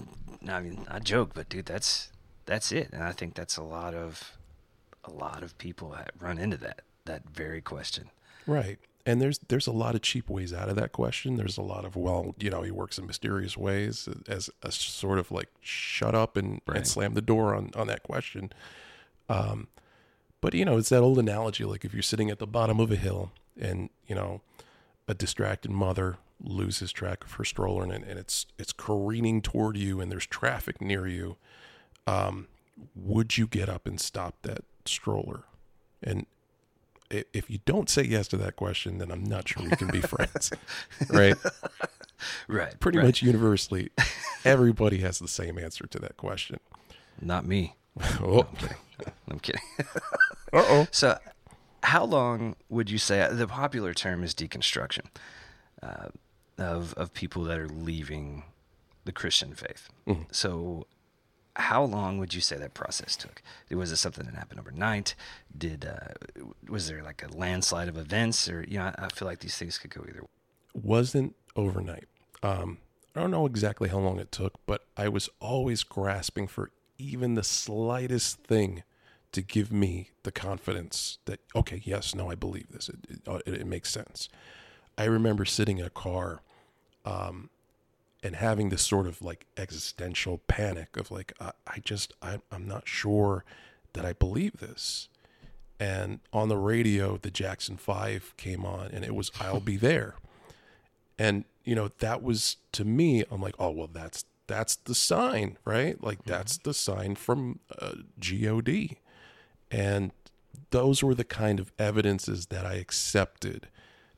I 0.52 0.60
mean, 0.60 0.84
I 0.90 0.98
joke, 0.98 1.30
but 1.32 1.48
dude, 1.48 1.66
that's 1.66 2.10
that's 2.46 2.72
it, 2.72 2.90
and 2.92 3.04
I 3.04 3.12
think 3.12 3.34
that's 3.34 3.56
a 3.56 3.62
lot 3.62 3.94
of 3.94 4.36
a 5.04 5.12
lot 5.12 5.44
of 5.44 5.56
people 5.58 5.90
that 5.90 6.10
run 6.18 6.38
into 6.38 6.56
that 6.56 6.82
that 7.04 7.22
very 7.28 7.60
question. 7.60 8.10
Right. 8.48 8.80
And 9.04 9.20
there's 9.20 9.38
there's 9.48 9.66
a 9.66 9.72
lot 9.72 9.94
of 9.96 10.02
cheap 10.02 10.30
ways 10.30 10.52
out 10.52 10.68
of 10.68 10.76
that 10.76 10.92
question. 10.92 11.36
There's 11.36 11.58
a 11.58 11.62
lot 11.62 11.84
of 11.84 11.96
well, 11.96 12.34
you 12.38 12.50
know, 12.50 12.62
he 12.62 12.70
works 12.70 12.98
in 12.98 13.06
mysterious 13.06 13.56
ways 13.56 14.08
as 14.28 14.48
a 14.62 14.70
sort 14.70 15.18
of 15.18 15.30
like 15.32 15.48
shut 15.60 16.14
up 16.14 16.36
and, 16.36 16.60
Right. 16.66 16.78
and 16.78 16.86
slam 16.86 17.14
the 17.14 17.22
door 17.22 17.54
on 17.54 17.70
on 17.74 17.88
that 17.88 18.02
question. 18.04 18.52
Um, 19.28 19.66
but 20.40 20.54
you 20.54 20.64
know, 20.64 20.76
it's 20.78 20.90
that 20.90 21.02
old 21.02 21.18
analogy 21.18 21.64
like 21.64 21.84
if 21.84 21.92
you're 21.92 22.02
sitting 22.02 22.30
at 22.30 22.38
the 22.38 22.46
bottom 22.46 22.78
of 22.78 22.92
a 22.92 22.96
hill 22.96 23.32
and 23.60 23.90
you 24.06 24.14
know 24.14 24.40
a 25.08 25.14
distracted 25.14 25.70
mother 25.72 26.18
loses 26.44 26.90
track 26.92 27.24
of 27.24 27.32
her 27.32 27.44
stroller 27.44 27.82
and, 27.84 27.92
and 28.04 28.18
it's 28.18 28.46
it's 28.58 28.72
careening 28.72 29.42
toward 29.42 29.76
you 29.76 30.00
and 30.00 30.12
there's 30.12 30.26
traffic 30.26 30.80
near 30.80 31.08
you. 31.08 31.36
Um, 32.06 32.46
would 32.94 33.36
you 33.36 33.46
get 33.48 33.68
up 33.68 33.86
and 33.86 34.00
stop 34.00 34.36
that 34.42 34.62
stroller? 34.84 35.42
And 36.02 36.26
if 37.12 37.50
you 37.50 37.58
don't 37.64 37.88
say 37.90 38.02
yes 38.02 38.28
to 38.28 38.36
that 38.38 38.56
question, 38.56 38.98
then 38.98 39.10
I'm 39.10 39.24
not 39.24 39.48
sure 39.48 39.62
we 39.62 39.76
can 39.76 39.88
be 39.88 40.00
friends. 40.00 40.50
Right? 41.10 41.36
Right. 42.46 42.78
Pretty 42.78 42.98
right. 42.98 43.06
much 43.06 43.20
universally, 43.20 43.90
everybody 44.44 44.98
has 44.98 45.18
the 45.18 45.26
same 45.26 45.58
answer 45.58 45.88
to 45.88 45.98
that 45.98 46.16
question. 46.16 46.60
Not 47.20 47.44
me. 47.44 47.74
Oh, 48.20 48.46
I'm 48.48 48.56
kidding. 48.56 48.76
I'm 49.28 49.38
kidding. 49.40 49.62
uh 50.52 50.64
oh. 50.68 50.86
So, 50.92 51.18
how 51.82 52.04
long 52.04 52.54
would 52.68 52.90
you 52.90 52.98
say 52.98 53.28
the 53.32 53.48
popular 53.48 53.92
term 53.92 54.22
is 54.22 54.34
deconstruction 54.34 55.06
uh, 55.82 56.10
of 56.58 56.94
of 56.94 57.12
people 57.12 57.42
that 57.44 57.58
are 57.58 57.68
leaving 57.68 58.44
the 59.04 59.12
Christian 59.12 59.52
faith? 59.54 59.88
Mm-hmm. 60.06 60.22
So, 60.30 60.86
how 61.56 61.84
long 61.84 62.18
would 62.18 62.32
you 62.34 62.40
say 62.40 62.56
that 62.56 62.74
process 62.74 63.16
took? 63.16 63.42
Was 63.70 63.92
it 63.92 63.96
something 63.96 64.24
that 64.24 64.34
happened 64.34 64.60
overnight? 64.60 65.14
Did 65.56 65.84
uh, 65.84 66.42
was 66.68 66.88
there 66.88 67.02
like 67.02 67.22
a 67.22 67.36
landslide 67.36 67.88
of 67.88 67.98
events, 67.98 68.48
or 68.48 68.64
you 68.66 68.78
know, 68.78 68.92
I, 68.96 69.08
feel 69.08 69.28
like 69.28 69.40
these 69.40 69.56
things 69.56 69.78
could 69.78 69.90
go 69.90 70.04
either. 70.08 70.22
way. 70.22 70.28
Wasn't 70.74 71.36
overnight. 71.54 72.08
Um, 72.42 72.78
I 73.14 73.20
don't 73.20 73.30
know 73.30 73.44
exactly 73.46 73.90
how 73.90 73.98
long 73.98 74.18
it 74.18 74.32
took, 74.32 74.54
but 74.64 74.86
I 74.96 75.08
was 75.08 75.28
always 75.40 75.82
grasping 75.82 76.46
for 76.46 76.70
even 76.96 77.34
the 77.34 77.42
slightest 77.42 78.38
thing 78.44 78.82
to 79.32 79.42
give 79.42 79.72
me 79.72 80.10
the 80.22 80.32
confidence 80.32 81.18
that 81.26 81.40
okay, 81.54 81.82
yes, 81.84 82.14
no, 82.14 82.30
I 82.30 82.34
believe 82.34 82.68
this. 82.70 82.88
It 82.88 82.96
it, 83.08 83.20
uh, 83.28 83.40
it 83.44 83.66
makes 83.66 83.90
sense. 83.90 84.28
I 84.96 85.04
remember 85.04 85.44
sitting 85.44 85.78
in 85.78 85.84
a 85.84 85.90
car, 85.90 86.42
um, 87.04 87.50
and 88.22 88.36
having 88.36 88.68
this 88.68 88.82
sort 88.82 89.06
of 89.06 89.20
like 89.20 89.46
existential 89.56 90.38
panic 90.46 90.96
of 90.96 91.10
like 91.10 91.32
I, 91.40 91.52
I 91.66 91.78
just 91.84 92.12
I, 92.22 92.38
I'm 92.50 92.66
not 92.66 92.86
sure 92.86 93.44
that 93.94 94.04
I 94.04 94.12
believe 94.12 94.58
this. 94.58 95.08
And 95.80 96.20
on 96.32 96.48
the 96.48 96.56
radio, 96.56 97.16
the 97.16 97.30
Jackson 97.30 97.76
Five 97.76 98.34
came 98.36 98.64
on, 98.64 98.86
and 98.92 99.04
it 99.04 99.14
was 99.14 99.32
"I'll 99.40 99.58
Be 99.60 99.76
There," 99.76 100.14
and 101.18 101.44
you 101.64 101.74
know 101.74 101.90
that 101.98 102.22
was 102.22 102.56
to 102.72 102.84
me. 102.84 103.24
I'm 103.30 103.40
like, 103.40 103.56
oh 103.58 103.70
well, 103.70 103.90
that's 103.92 104.24
that's 104.46 104.76
the 104.76 104.94
sign, 104.94 105.58
right? 105.64 106.02
Like 106.02 106.24
that's 106.24 106.58
the 106.58 106.74
sign 106.74 107.16
from 107.16 107.58
uh, 107.80 107.94
God, 108.20 108.98
and 109.72 110.12
those 110.70 111.02
were 111.02 111.14
the 111.14 111.24
kind 111.24 111.58
of 111.58 111.72
evidences 111.78 112.46
that 112.46 112.64
I 112.64 112.74
accepted 112.74 113.68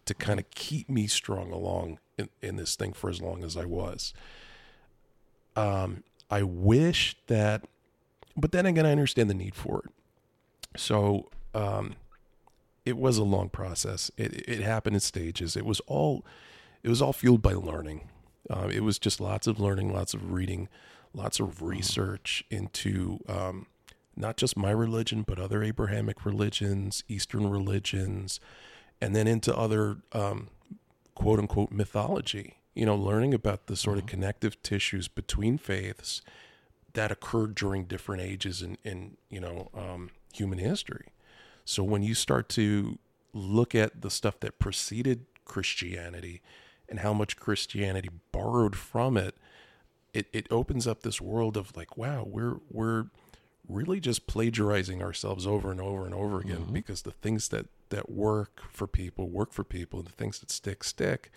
to 0.06 0.14
kind 0.14 0.38
of 0.38 0.48
keep 0.50 0.88
me 0.88 1.06
strong 1.06 1.50
along 1.52 1.98
in, 2.18 2.28
in 2.42 2.56
this 2.56 2.76
thing 2.76 2.92
for 2.92 3.10
as 3.10 3.20
long 3.20 3.42
as 3.44 3.56
I 3.56 3.64
was. 3.64 4.12
Um, 5.56 6.02
I 6.30 6.42
wish 6.42 7.16
that, 7.26 7.62
but 8.36 8.52
then 8.52 8.66
again, 8.66 8.86
I 8.86 8.92
understand 8.92 9.30
the 9.30 9.34
need 9.34 9.54
for 9.54 9.84
it. 9.84 10.78
So, 10.80 11.30
um, 11.54 11.94
it 12.84 12.96
was 12.98 13.16
a 13.16 13.24
long 13.24 13.48
process. 13.48 14.10
It, 14.16 14.48
it 14.48 14.60
happened 14.60 14.96
in 14.96 15.00
stages. 15.00 15.56
It 15.56 15.64
was 15.64 15.80
all, 15.80 16.24
it 16.82 16.88
was 16.88 17.00
all 17.00 17.12
fueled 17.12 17.42
by 17.42 17.54
learning. 17.54 18.08
Um, 18.50 18.70
it 18.70 18.82
was 18.82 18.98
just 18.98 19.20
lots 19.20 19.46
of 19.46 19.58
learning, 19.58 19.92
lots 19.92 20.12
of 20.12 20.32
reading, 20.32 20.68
lots 21.14 21.40
of 21.40 21.62
research 21.62 22.44
into 22.50 23.20
um, 23.28 23.66
not 24.16 24.36
just 24.36 24.56
my 24.56 24.70
religion, 24.70 25.22
but 25.22 25.38
other 25.38 25.62
Abrahamic 25.62 26.26
religions, 26.26 27.04
Eastern 27.08 27.48
religions, 27.48 28.38
and 29.04 29.14
then 29.14 29.26
into 29.26 29.54
other 29.54 29.98
um, 30.12 30.48
quote 31.14 31.38
unquote 31.38 31.70
mythology. 31.70 32.56
You 32.74 32.86
know, 32.86 32.96
learning 32.96 33.34
about 33.34 33.66
the 33.66 33.76
sort 33.76 33.98
of 33.98 34.06
connective 34.06 34.60
tissues 34.62 35.08
between 35.08 35.58
faiths 35.58 36.22
that 36.94 37.12
occurred 37.12 37.54
during 37.54 37.84
different 37.84 38.22
ages 38.22 38.62
in, 38.62 38.78
in 38.82 39.16
you 39.28 39.40
know 39.40 39.70
um, 39.74 40.10
human 40.32 40.58
history. 40.58 41.08
So 41.66 41.84
when 41.84 42.02
you 42.02 42.14
start 42.14 42.48
to 42.50 42.98
look 43.34 43.74
at 43.74 44.00
the 44.00 44.10
stuff 44.10 44.40
that 44.40 44.58
preceded 44.58 45.26
Christianity 45.44 46.40
and 46.88 47.00
how 47.00 47.12
much 47.12 47.36
Christianity 47.36 48.08
borrowed 48.32 48.74
from 48.74 49.16
it, 49.16 49.34
it, 50.14 50.26
it 50.32 50.46
opens 50.50 50.86
up 50.86 51.02
this 51.02 51.20
world 51.20 51.56
of 51.58 51.76
like, 51.76 51.98
wow, 51.98 52.24
we're 52.26 52.56
we're 52.70 53.04
really 53.68 54.00
just 54.00 54.26
plagiarizing 54.26 55.02
ourselves 55.02 55.46
over 55.46 55.70
and 55.70 55.80
over 55.80 56.06
and 56.06 56.14
over 56.14 56.40
again 56.40 56.66
because 56.72 57.02
the 57.02 57.10
things 57.10 57.48
that 57.48 57.66
that 57.94 58.10
work 58.10 58.62
for 58.70 58.86
people 58.86 59.28
work 59.28 59.52
for 59.52 59.64
people 59.64 59.98
and 60.00 60.08
the 60.08 60.12
things 60.12 60.38
that 60.40 60.50
stick 60.50 60.84
stick. 60.84 61.30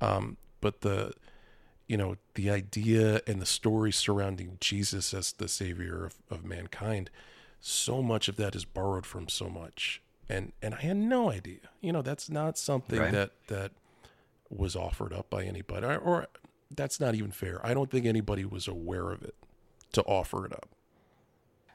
Um, 0.00 0.36
but 0.60 0.80
the 0.80 1.12
you 1.86 1.96
know, 1.96 2.16
the 2.34 2.50
idea 2.50 3.22
and 3.26 3.40
the 3.40 3.46
story 3.46 3.90
surrounding 3.92 4.58
Jesus 4.60 5.14
as 5.14 5.32
the 5.32 5.48
savior 5.48 6.04
of, 6.04 6.16
of 6.30 6.44
mankind, 6.44 7.08
so 7.60 8.02
much 8.02 8.28
of 8.28 8.36
that 8.36 8.54
is 8.54 8.66
borrowed 8.66 9.06
from 9.06 9.28
so 9.28 9.48
much. 9.48 10.02
And 10.28 10.52
and 10.62 10.74
I 10.74 10.80
had 10.82 10.96
no 10.98 11.30
idea. 11.30 11.60
You 11.80 11.92
know, 11.92 12.02
that's 12.02 12.28
not 12.28 12.58
something 12.58 13.00
Right. 13.00 13.12
that 13.12 13.30
that 13.48 13.72
was 14.50 14.76
offered 14.76 15.12
up 15.12 15.28
by 15.30 15.44
anybody 15.44 15.86
or, 15.86 15.96
or 15.98 16.26
that's 16.70 17.00
not 17.00 17.14
even 17.14 17.30
fair. 17.30 17.64
I 17.66 17.72
don't 17.74 17.90
think 17.90 18.04
anybody 18.06 18.44
was 18.44 18.68
aware 18.68 19.10
of 19.10 19.22
it 19.22 19.34
to 19.92 20.02
offer 20.02 20.44
it 20.46 20.52
up. 20.52 20.68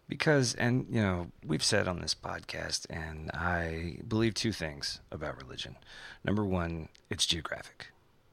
Because, 0.08 0.54
and 0.56 0.86
you 0.90 1.02
know, 1.02 1.28
we've 1.46 1.64
said 1.64 1.88
on 1.88 2.02
this 2.02 2.14
podcast, 2.14 2.86
and 2.90 3.32
I 3.32 3.98
believe 4.08 4.34
two 4.34 4.52
things 4.52 5.00
about 5.12 5.42
religion. 5.42 5.78
Number 6.24 6.46
one, 6.46 6.90
it's 7.10 7.26
geographic. 7.26 7.88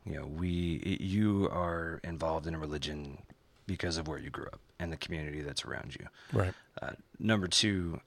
You 0.04 0.16
know, 0.16 0.26
we, 0.26 0.98
you 1.00 1.48
are 1.50 2.00
involved 2.02 2.46
in 2.46 2.54
a 2.54 2.58
religion 2.58 3.18
because 3.66 3.98
of 3.98 4.08
where 4.08 4.18
you 4.18 4.30
grew 4.30 4.46
up 4.46 4.60
and 4.78 4.92
the 4.92 4.96
community 4.96 5.42
that's 5.42 5.64
around 5.64 5.94
you. 5.98 6.06
Right. 6.32 6.52
Uh, 6.82 6.92
number 7.18 7.46
two, 7.46 8.00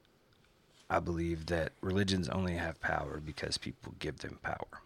I 0.90 1.00
believe 1.00 1.46
that 1.48 1.72
religions 1.82 2.28
only 2.30 2.56
have 2.56 2.82
power 2.82 3.22
because 3.26 3.58
people 3.58 3.96
give 4.00 4.20
them 4.20 4.40
power. 4.44 4.82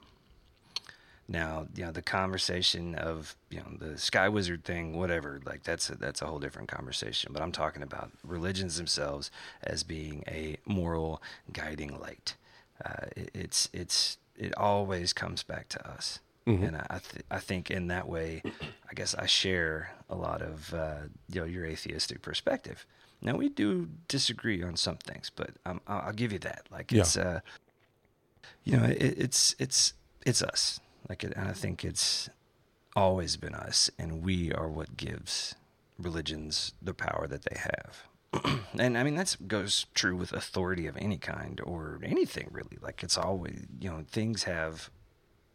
Now, 1.29 1.67
you 1.75 1.83
know, 1.85 1.91
the 1.91 2.01
conversation 2.01 2.95
of 2.95 3.35
you 3.49 3.59
know 3.59 3.67
the 3.77 3.97
sky 3.97 4.29
wizard 4.29 4.63
thing, 4.63 4.95
whatever, 4.97 5.41
like 5.45 5.63
that's 5.63 5.89
a, 5.89 5.95
that's 5.97 6.21
a 6.21 6.25
whole 6.25 6.39
different 6.39 6.69
conversation. 6.69 7.33
But 7.33 7.41
I'm 7.41 7.51
talking 7.51 7.83
about 7.83 8.11
religions 8.23 8.77
themselves 8.77 9.29
as 9.61 9.83
being 9.83 10.23
a 10.27 10.57
moral 10.65 11.21
guiding 11.51 11.99
light. 11.99 12.35
Uh, 12.83 13.07
it, 13.15 13.31
it's 13.33 13.69
it's 13.73 14.17
it 14.37 14.55
always 14.57 15.11
comes 15.11 15.43
back 15.43 15.67
to 15.69 15.85
us, 15.89 16.19
and 16.63 16.77
I 16.77 16.99
th- 16.99 17.25
I 17.29 17.39
think 17.39 17.69
in 17.69 17.87
that 17.87 18.07
way, 18.07 18.41
I 18.89 18.93
guess 18.93 19.13
I 19.15 19.25
share 19.25 19.91
a 20.09 20.15
lot 20.15 20.41
of 20.41 20.73
uh, 20.73 20.95
you 21.29 21.41
know 21.41 21.45
your 21.47 21.65
atheistic 21.65 22.21
perspective. 22.21 22.85
Now 23.21 23.35
we 23.35 23.49
do 23.49 23.89
disagree 24.07 24.63
on 24.63 24.77
some 24.77 24.95
things, 24.97 25.29
but 25.35 25.49
um, 25.65 25.81
I'll, 25.87 26.01
I'll 26.07 26.13
give 26.13 26.31
you 26.31 26.39
that. 26.39 26.67
Like 26.71 26.91
Yeah. 26.93 27.01
it's 27.01 27.17
uh, 27.17 27.41
you 28.63 28.77
know, 28.77 28.85
it, 28.85 28.97
it's 29.17 29.55
it's 29.59 29.93
it's 30.25 30.41
us. 30.41 30.79
Like, 31.09 31.23
it, 31.23 31.33
and 31.35 31.47
I 31.47 31.53
think 31.53 31.83
it's 31.83 32.29
always 32.95 33.37
been 33.37 33.53
us, 33.53 33.89
and 33.97 34.23
we 34.23 34.51
are 34.51 34.67
what 34.67 34.97
gives 34.97 35.55
religions 35.99 36.73
the 36.81 36.93
power 36.93 37.27
that 37.27 37.43
they 37.43 37.57
have. 37.59 38.59
and 38.77 38.97
I 38.97 39.03
mean 39.03 39.15
that 39.15 39.35
goes 39.47 39.85
true 39.93 40.15
with 40.15 40.33
authority 40.33 40.85
of 40.85 40.97
any 40.97 41.17
kind 41.17 41.61
or 41.63 41.99
anything 42.03 42.49
really. 42.51 42.77
Like 42.81 43.03
it's 43.03 43.17
always 43.17 43.65
you 43.79 43.89
know 43.89 44.03
things 44.07 44.43
have 44.43 44.89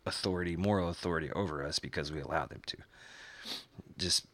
authority, 0.06 0.56
moral 0.56 0.88
authority 0.88 1.30
over 1.32 1.64
us 1.64 1.78
because 1.78 2.10
we 2.10 2.20
allow 2.20 2.46
them 2.46 2.62
to. 2.66 2.78
Just 3.98 4.26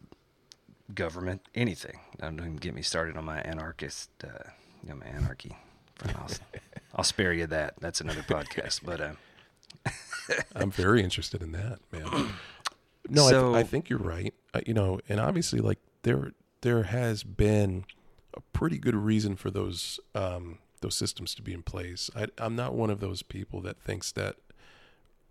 government, 0.95 1.43
anything. 1.55 2.01
Don't 2.19 2.39
even 2.39 2.57
get 2.57 2.75
me 2.75 2.83
started 2.83 3.17
on 3.17 3.25
my 3.25 3.41
anarchist, 3.41 4.11
uh, 4.25 4.51
you 4.83 4.91
know, 4.91 4.97
my 4.97 5.07
anarchy. 5.07 5.57
I'll, 6.15 6.31
I'll 6.95 7.05
spare 7.05 7.33
you 7.33 7.47
that. 7.49 7.75
That's 7.81 8.01
another 8.01 8.23
podcast. 8.23 8.81
But 8.85 9.01
uh, 9.01 9.13
I'm 10.55 10.71
very 10.71 11.03
interested 11.03 11.43
in 11.43 11.53
that, 11.53 11.79
man. 11.93 12.29
No, 13.11 13.27
I, 13.27 13.31
th- 13.31 13.43
I 13.55 13.63
think 13.63 13.89
you're 13.89 13.99
right. 13.99 14.35
Uh, 14.53 14.61
you 14.67 14.75
know, 14.75 15.01
and 15.09 15.19
obviously, 15.19 15.61
like 15.61 15.79
there, 16.03 16.33
there 16.61 16.83
has 16.83 17.23
been 17.23 17.87
a 18.35 18.41
pretty 18.53 18.77
good 18.77 18.95
reason 18.95 19.35
for 19.35 19.51
those 19.51 19.99
um, 20.15 20.59
those 20.83 20.95
systems 20.95 21.35
to 21.37 21.43
be 21.43 21.55
in 21.55 21.63
place. 21.63 22.11
I, 22.15 22.27
I'm 22.37 22.55
not 22.55 22.75
one 22.75 22.91
of 22.91 23.01
those 23.01 23.23
people 23.23 23.63
that 23.63 23.81
thinks 23.81 24.13
that, 24.13 24.37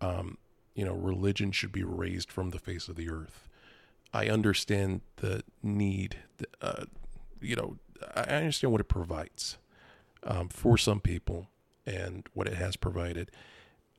um, 0.01 0.39
you 0.73 0.86
know, 0.86 0.95
religion 0.95 1.51
should 1.51 1.71
be 1.71 1.83
razed 1.83 2.31
from 2.31 2.49
the 2.49 2.57
face 2.57 2.88
of 2.88 2.95
the 2.95 3.12
earth. 3.12 3.47
I 4.12 4.27
understand 4.27 5.01
the 5.17 5.43
need. 5.62 6.17
Uh, 6.60 6.86
you 7.39 7.55
know, 7.55 7.77
I 8.15 8.21
I 8.21 8.36
understand 8.38 8.71
what 8.71 8.81
it 8.81 8.88
provides 8.89 9.60
um, 10.23 10.49
for 10.49 10.79
some 10.79 10.99
people 10.99 11.47
and 11.86 12.27
what 12.33 12.47
it 12.47 12.55
has 12.55 12.75
provided. 12.75 13.29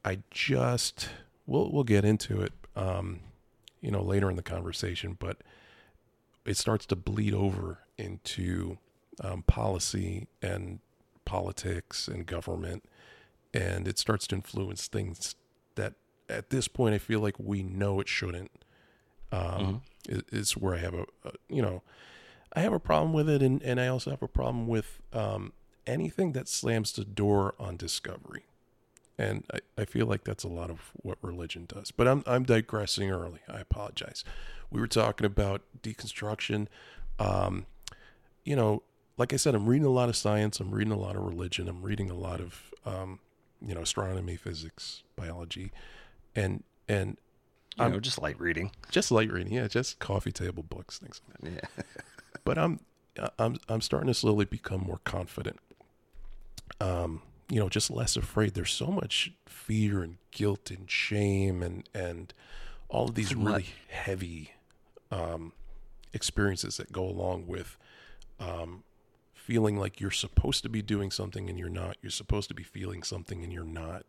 I 0.04 0.18
just 0.30 1.08
we'll 1.46 1.70
we'll 1.70 1.84
get 1.84 2.04
into 2.04 2.40
it, 2.40 2.52
um, 2.76 3.20
you 3.80 3.90
know, 3.90 4.02
later 4.02 4.30
in 4.30 4.36
the 4.36 4.42
conversation, 4.42 5.16
but 5.18 5.38
it 6.46 6.56
starts 6.56 6.86
to 6.86 6.96
bleed 6.96 7.34
over 7.34 7.80
into 7.96 8.78
um, 9.22 9.42
policy 9.42 10.28
and 10.40 10.78
politics 11.24 12.08
and 12.08 12.26
government, 12.26 12.84
and 13.52 13.88
it 13.88 13.98
starts 13.98 14.26
to 14.28 14.36
influence 14.36 14.86
things 14.86 15.34
that 15.74 15.94
at 16.28 16.50
this 16.50 16.68
point 16.68 16.94
I 16.94 16.98
feel 16.98 17.20
like 17.20 17.38
we 17.38 17.62
know 17.62 18.00
it 18.00 18.08
shouldn't. 18.08 18.50
Um, 19.30 19.82
is, 20.08 20.22
is 20.32 20.56
where 20.56 20.74
I 20.74 20.78
have 20.78 20.94
a, 20.94 21.04
a 21.24 21.32
you 21.48 21.60
know 21.60 21.82
I 22.54 22.60
have 22.60 22.72
a 22.72 22.80
problem 22.80 23.12
with 23.12 23.28
it, 23.28 23.42
and 23.42 23.62
and 23.62 23.80
I 23.80 23.88
also 23.88 24.10
have 24.10 24.22
a 24.22 24.28
problem 24.28 24.68
with 24.68 25.00
um, 25.12 25.52
anything 25.86 26.32
that 26.32 26.48
slams 26.48 26.92
the 26.92 27.04
door 27.04 27.54
on 27.58 27.76
discovery 27.76 28.44
and 29.18 29.44
I, 29.52 29.58
I 29.82 29.84
feel 29.84 30.06
like 30.06 30.24
that's 30.24 30.44
a 30.44 30.48
lot 30.48 30.70
of 30.70 30.92
what 30.94 31.18
religion 31.22 31.66
does. 31.66 31.90
But 31.90 32.06
I'm 32.08 32.22
I'm 32.26 32.44
digressing 32.44 33.10
early. 33.10 33.40
I 33.48 33.58
apologize. 33.60 34.24
We 34.70 34.80
were 34.80 34.86
talking 34.86 35.26
about 35.26 35.62
deconstruction. 35.82 36.66
Um, 37.18 37.66
you 38.44 38.54
know, 38.56 38.82
like 39.16 39.32
I 39.32 39.36
said, 39.36 39.54
I'm 39.54 39.66
reading 39.66 39.86
a 39.86 39.90
lot 39.90 40.08
of 40.08 40.16
science. 40.16 40.60
I'm 40.60 40.70
reading 40.70 40.92
a 40.92 40.98
lot 40.98 41.16
of 41.16 41.22
religion. 41.24 41.68
I'm 41.68 41.82
reading 41.82 42.10
a 42.10 42.14
lot 42.14 42.40
of 42.40 42.70
um, 42.86 43.18
you 43.60 43.74
know 43.74 43.80
astronomy, 43.82 44.36
physics, 44.36 45.02
biology, 45.16 45.72
and 46.36 46.62
and 46.88 47.16
you 47.76 47.82
I'm- 47.84 47.92
know, 47.92 48.00
just 48.00 48.20
light 48.22 48.38
reading. 48.40 48.70
just 48.90 49.10
light 49.10 49.32
reading. 49.32 49.52
Yeah, 49.52 49.66
just 49.68 49.98
coffee 49.98 50.32
table 50.32 50.62
books, 50.62 50.98
things 50.98 51.20
like 51.28 51.54
that 51.54 51.68
Yeah. 51.78 51.82
but 52.44 52.56
I'm 52.58 52.80
I'm 53.38 53.56
I'm 53.68 53.80
starting 53.80 54.06
to 54.08 54.14
slowly 54.14 54.44
become 54.44 54.80
more 54.82 55.00
confident. 55.04 55.58
Um, 56.80 57.22
you 57.50 57.58
know, 57.58 57.68
just 57.68 57.90
less 57.90 58.16
afraid. 58.16 58.54
There's 58.54 58.72
so 58.72 58.88
much 58.88 59.32
fear 59.46 60.02
and 60.02 60.18
guilt 60.30 60.70
and 60.70 60.90
shame 60.90 61.62
and 61.62 61.88
and 61.94 62.32
all 62.88 63.08
of 63.08 63.14
these 63.14 63.34
really 63.34 63.66
heavy 63.88 64.52
um, 65.10 65.52
experiences 66.12 66.76
that 66.78 66.90
go 66.90 67.04
along 67.04 67.46
with 67.46 67.76
um, 68.40 68.82
feeling 69.34 69.76
like 69.78 70.00
you're 70.00 70.10
supposed 70.10 70.62
to 70.62 70.68
be 70.68 70.82
doing 70.82 71.10
something 71.10 71.48
and 71.48 71.58
you're 71.58 71.68
not. 71.68 71.96
You're 72.02 72.10
supposed 72.10 72.48
to 72.48 72.54
be 72.54 72.62
feeling 72.62 73.02
something 73.02 73.42
and 73.42 73.52
you're 73.52 73.64
not. 73.64 74.04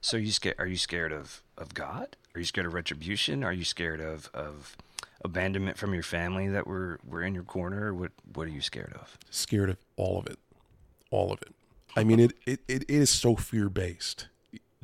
So 0.00 0.16
you 0.16 0.32
scared? 0.32 0.56
Are 0.58 0.66
you 0.66 0.76
scared 0.76 1.12
of 1.12 1.42
of 1.58 1.74
God? 1.74 2.16
Are 2.34 2.38
you 2.38 2.46
scared 2.46 2.66
of 2.66 2.74
retribution? 2.74 3.44
Are 3.44 3.52
you 3.52 3.64
scared 3.64 4.00
of 4.00 4.30
of 4.32 4.76
abandonment 5.22 5.76
from 5.76 5.92
your 5.92 6.02
family 6.02 6.48
that 6.48 6.66
were 6.66 6.98
were 7.06 7.22
in 7.22 7.34
your 7.34 7.44
corner? 7.44 7.92
What 7.94 8.12
what 8.32 8.46
are 8.46 8.50
you 8.50 8.62
scared 8.62 8.94
of? 8.94 9.18
scared 9.30 9.68
of 9.70 9.76
all 9.96 10.18
of 10.18 10.26
it 10.26 10.38
all 11.10 11.32
of 11.32 11.42
it 11.42 11.54
i 11.96 12.04
mean 12.04 12.20
it 12.20 12.32
it, 12.46 12.60
it 12.68 12.88
is 12.88 13.10
so 13.10 13.36
fear 13.36 13.68
based 13.68 14.28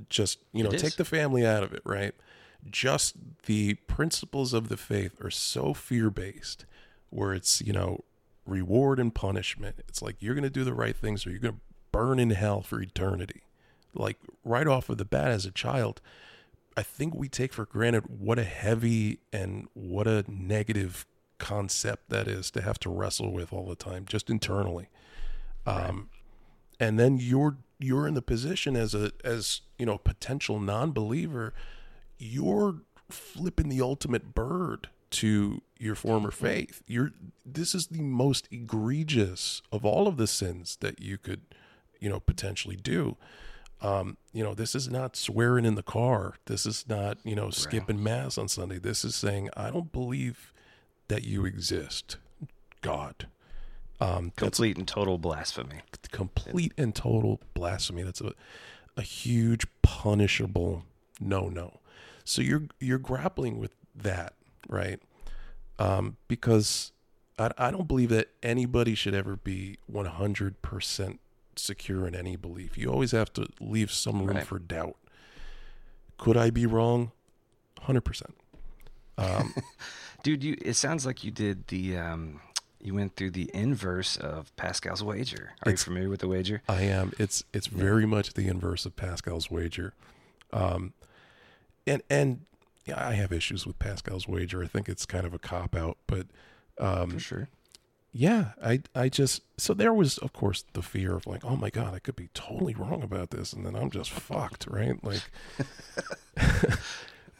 just 0.09 0.39
you 0.53 0.63
know 0.63 0.71
take 0.71 0.97
the 0.97 1.05
family 1.05 1.47
out 1.47 1.63
of 1.63 1.73
it 1.73 1.83
right? 1.85 2.15
Just 2.69 3.15
the 3.45 3.75
principles 3.75 4.53
of 4.53 4.69
the 4.69 4.77
faith 4.77 5.23
are 5.25 5.31
so 5.31 5.73
fear 5.73 6.11
based 6.11 6.67
where 7.11 7.33
it's 7.33 7.63
you 7.63 7.73
know 7.73 8.05
reward 8.45 8.99
and 8.99 9.15
punishment. 9.15 9.77
It's 9.89 10.03
like 10.03 10.17
you're 10.21 10.35
going 10.35 10.45
to 10.45 10.51
do 10.51 10.65
the 10.65 10.75
right 10.75 10.97
things 10.97 11.27
or 11.27 11.31
you're 11.31 11.39
going 11.39 11.55
to 11.55 11.61
burn 11.93 12.19
in 12.19 12.31
hell 12.31 12.63
for 12.63 12.81
eternity. 12.81 13.43
Like 13.95 14.19
right 14.45 14.67
off 14.67 14.89
of 14.89 14.99
the 14.99 15.05
bat 15.05 15.29
as 15.29 15.47
a 15.47 15.51
child 15.51 16.01
i 16.77 16.83
think 16.83 17.15
we 17.15 17.27
take 17.27 17.55
for 17.55 17.65
granted 17.65 18.03
what 18.07 18.39
a 18.39 18.45
heavy 18.45 19.19
and 19.33 19.67
what 19.73 20.07
a 20.07 20.25
negative 20.29 21.07
concept 21.39 22.11
that 22.11 22.29
is 22.29 22.51
to 22.51 22.61
have 22.61 22.79
to 22.79 22.91
wrestle 22.91 23.33
with 23.33 23.53
all 23.53 23.67
the 23.67 23.75
time 23.75 24.05
just 24.07 24.31
internally. 24.31 24.89
Um, 25.67 26.11
and 26.79 26.99
then 26.99 27.19
you're 27.19 27.57
you're 27.79 28.07
in 28.07 28.15
the 28.15 28.23
position 28.23 28.77
as 28.77 28.95
a 28.95 29.13
as 29.25 29.63
you 29.79 29.87
know 29.87 29.99
potential 29.99 30.59
non-believer 30.59 31.53
you're 32.19 32.77
flipping 33.11 33.69
the 33.69 33.81
ultimate 33.81 34.35
bird 34.35 34.89
to 35.11 35.63
your 35.79 35.95
former 35.95 36.31
faith. 36.31 36.83
You're 36.87 37.13
this 37.45 37.75
is 37.75 37.89
the 37.89 38.01
most 38.01 38.49
egregious 38.51 39.63
of 39.71 39.85
all 39.85 40.09
of 40.09 40.17
the 40.17 40.27
sins 40.27 40.77
that 40.81 41.01
you 41.01 41.19
could 41.19 41.43
you 42.01 42.09
know 42.09 42.21
potentially 42.21 42.77
do. 42.77 43.17
Um, 43.81 44.17
you 44.33 44.43
know 44.43 44.55
this 44.55 44.75
is 44.75 44.89
not 44.89 45.17
swearing 45.17 45.65
in 45.65 45.75
the 45.75 45.83
car. 45.83 46.35
This 46.47 46.67
is 46.67 46.85
not 46.89 47.19
you 47.25 47.37
know 47.37 47.51
skipping 47.51 48.03
mass 48.03 48.39
on 48.39 48.49
sunday. 48.49 48.79
This 48.79 49.05
is 49.05 49.15
saying 49.15 49.51
i 49.57 49.71
don't 49.71 49.93
believe 49.93 50.53
that 51.09 51.25
you 51.25 51.45
exist 51.45 52.17
god 52.83 53.27
um, 54.01 54.33
Complete 54.37 54.77
and 54.77 54.87
total 54.87 55.19
blasphemy. 55.19 55.81
complete 56.11 56.73
and 56.77 56.95
total 56.95 57.41
blasphemy. 57.55 58.03
That's 58.03 58.21
a 58.21 58.33
a 58.99 59.03
huge 59.03 59.67
punishable 59.83 60.85
no 61.21 61.49
no. 61.49 61.81
So 62.25 62.43
you're 62.43 62.65
you're 62.81 62.99
grappling 62.99 63.59
with 63.59 63.73
that, 63.95 64.33
right? 64.69 65.01
Um, 65.79 66.17
because 66.29 66.93
I 67.39 67.51
I 67.59 67.71
don't 67.71 67.87
believe 67.89 68.09
that 68.11 68.29
anybody 68.43 68.95
should 68.95 69.15
ever 69.15 69.37
be 69.37 69.79
one 69.87 70.07
hundred 70.07 70.61
percent 70.63 71.21
secure 71.57 72.07
in 72.07 72.15
any 72.15 72.37
belief. 72.37 72.77
You 72.79 72.91
always 72.91 73.13
have 73.13 73.33
to 73.35 73.47
leave 73.61 73.91
some 73.91 74.19
room 74.27 74.37
Right. 74.37 74.47
for 74.47 74.59
doubt. 74.59 74.97
Could 76.19 76.37
I 76.37 76.51
be 76.51 76.67
wrong? 76.67 77.13
Hundred 77.81 78.03
percent. 78.03 78.35
Um, 79.19 79.55
Dude, 80.23 80.43
you 80.45 80.57
it 80.61 80.75
sounds 80.75 81.05
like 81.07 81.25
you 81.25 81.31
did 81.31 81.67
the 81.69 81.97
um 81.99 82.41
you 82.87 82.95
went 82.95 83.17
through 83.17 83.33
the 83.33 83.51
inverse 83.53 84.17
of 84.17 84.55
Pascal's 84.57 85.03
wager. 85.03 85.55
Are 85.65 85.73
you 85.73 85.77
familiar 85.77 86.09
with 86.09 86.21
the 86.21 86.29
wager? 86.29 86.63
I 86.69 86.83
am. 86.83 87.13
It's 87.19 87.43
it's 87.53 87.67
very 87.67 88.07
much 88.07 88.35
the 88.35 88.47
inverse 88.49 88.87
of 88.87 88.95
Pascal's 88.97 89.51
wager. 89.51 89.93
Um, 90.53 90.93
and 91.87 92.03
and 92.09 92.43
yeah, 92.85 93.05
I 93.07 93.15
have 93.15 93.33
issues 93.33 93.67
with 93.67 93.79
Pascal's 93.81 94.29
wager. 94.29 94.63
I 94.63 94.67
think 94.69 94.89
it's 94.89 95.05
kind 95.05 95.27
of 95.27 95.35
a 95.35 95.39
cop 95.41 95.75
out, 95.75 95.99
but 96.07 96.29
um, 96.79 97.11
For 97.11 97.19
sure. 97.19 97.49
yeah, 98.13 98.51
I 98.63 98.83
I 98.95 99.09
just 99.09 99.43
so 99.57 99.75
there 99.75 99.93
was 99.93 100.19
of 100.19 100.33
course 100.33 100.65
the 100.73 100.83
fear 100.83 101.17
of 101.17 101.27
like, 101.27 101.45
oh 101.45 101.57
my 101.57 101.71
god, 101.71 101.93
I 101.95 101.99
could 101.99 102.15
be 102.17 102.29
totally 102.35 102.75
wrong 102.75 103.03
about 103.03 103.31
this, 103.31 103.53
and 103.53 103.67
then 103.67 103.75
I'm 103.75 103.91
just 103.91 104.11
fucked, 104.11 104.69
right? 104.69 105.03
Like, 105.03 105.23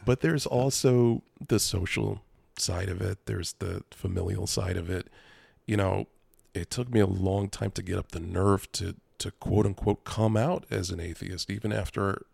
but 0.05 0.19
there's 0.21 0.45
also 0.45 1.23
the 1.47 1.59
social 1.59 2.21
side 2.57 2.89
of 2.89 3.01
it. 3.01 3.19
There's 3.25 3.53
the 3.53 3.83
familial 3.91 4.47
side 4.47 4.77
of 4.77 4.89
it. 4.89 5.07
You 5.67 5.77
know, 5.77 6.07
it 6.55 6.71
took 6.71 6.89
me 6.91 6.99
a 7.01 7.05
long 7.07 7.49
time 7.49 7.71
to 7.71 7.83
get 7.83 7.97
up 7.99 8.11
the 8.11 8.19
nerve 8.19 8.71
to 8.73 8.95
to 9.19 9.31
quote 9.31 9.65
unquote 9.65 10.03
come 10.05 10.37
out 10.37 10.65
as 10.71 10.89
an 10.91 10.99
atheist, 10.99 11.49
even 11.51 11.71
after 11.73 12.25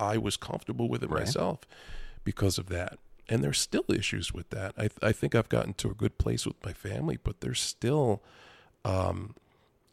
I 0.00 0.16
was 0.18 0.36
comfortable 0.36 0.88
with 0.88 1.02
it 1.02 1.10
Right. 1.10 1.20
myself 1.20 1.60
because 2.24 2.58
of 2.58 2.68
that. 2.68 2.98
And 3.28 3.44
there's 3.44 3.58
still 3.60 3.84
issues 3.90 4.32
with 4.32 4.50
that. 4.50 4.74
I 4.78 4.88
I 5.02 5.12
think 5.12 5.34
I've 5.34 5.48
gotten 5.50 5.74
to 5.74 5.90
a 5.90 5.94
good 5.94 6.18
place 6.18 6.46
with 6.46 6.56
my 6.64 6.72
family, 6.72 7.18
but 7.22 7.40
there's 7.40 7.60
still 7.60 8.22
um 8.84 9.34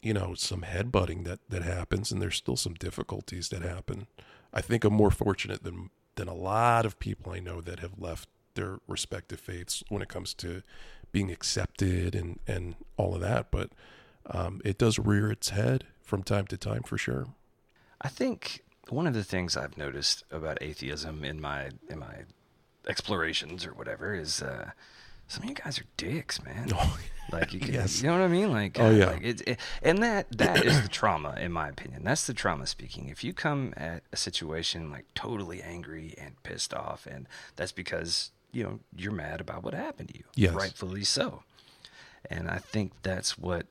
you 0.02 0.14
know 0.14 0.36
some 0.36 0.62
headbutting 0.62 1.26
that 1.26 1.40
that 1.50 1.64
happens 1.64 2.12
and 2.12 2.22
there's 2.22 2.36
still 2.38 2.58
some 2.58 2.76
difficulties 2.76 3.50
that 3.50 3.62
happen. 3.64 4.08
I 4.54 4.62
think 4.62 4.84
I'm 4.84 4.94
more 4.94 5.12
fortunate 5.12 5.64
than 5.64 5.90
than 6.16 6.28
a 6.28 6.34
lot 6.36 6.86
of 6.86 7.00
people 7.00 7.34
I 7.34 7.40
know 7.40 7.62
that 7.62 7.80
have 7.80 8.00
left 8.00 8.30
their 8.54 8.80
respective 8.88 9.40
faiths 9.40 9.84
when 9.90 10.02
it 10.02 10.08
comes 10.08 10.34
to 10.36 10.62
being 11.16 11.32
accepted 11.32 12.14
and 12.14 12.40
and 12.46 12.76
all 12.98 13.16
of 13.16 13.22
that, 13.22 13.50
but 13.50 13.70
um, 14.38 14.60
it 14.66 14.78
does 14.78 15.00
rear 15.00 15.32
its 15.32 15.50
head 15.50 15.86
from 16.02 16.22
time 16.24 16.46
to 16.48 16.58
time 16.58 16.84
for 16.84 16.98
sure. 16.98 17.28
I 18.02 18.10
think 18.10 18.64
one 18.90 19.08
of 19.08 19.14
the 19.14 19.24
things 19.24 19.56
I've 19.56 19.78
noticed 19.78 20.26
about 20.30 20.58
atheism 20.62 21.24
in 21.24 21.40
my 21.40 21.70
in 21.90 22.00
my 22.00 22.16
explorations 22.88 23.66
or 23.66 23.74
whatever 23.74 24.14
is 24.14 24.42
uh, 24.42 24.72
some 25.28 25.44
of 25.44 25.50
you 25.50 25.56
guys 25.56 25.80
are 25.80 25.86
dicks, 25.98 26.44
man. 26.44 26.72
Like 27.32 27.54
you, 27.54 27.60
can, 27.60 27.74
Yes. 27.74 28.04
you 28.04 28.08
know 28.08 28.20
what 28.20 28.24
I 28.24 28.28
mean? 28.28 28.52
Like, 28.52 28.80
Oh, 28.80 28.92
yeah. 28.92 29.08
like 29.08 29.24
it, 29.24 29.42
it, 29.48 29.60
and 29.82 29.98
that 30.04 30.28
that 30.38 30.64
is 30.64 30.80
the 30.84 30.88
trauma, 30.88 31.34
in 31.40 31.52
my 31.52 31.70
opinion. 31.70 32.04
That's 32.04 32.28
the 32.28 32.36
trauma 32.36 32.68
speaking. 32.68 33.10
If 33.10 33.24
you 33.24 33.34
come 33.34 33.74
at 33.76 34.04
a 34.14 34.16
situation 34.16 34.92
like 34.92 35.06
totally 35.16 35.60
angry 35.64 36.14
and 36.20 36.32
pissed 36.44 36.72
off, 36.72 37.08
and 37.08 37.28
that's 37.56 37.72
because 37.72 38.30
you 38.52 38.64
know 38.64 38.80
you're 38.96 39.12
mad 39.12 39.42
about 39.42 39.64
what 39.64 39.74
happened 39.74 40.10
to 40.10 40.18
you, 40.18 40.24
Yes. 40.36 40.54
rightfully 40.54 41.04
so. 41.04 41.44
And 42.30 42.50
I 42.50 42.58
think 42.58 42.92
that's 43.04 43.38
what 43.38 43.68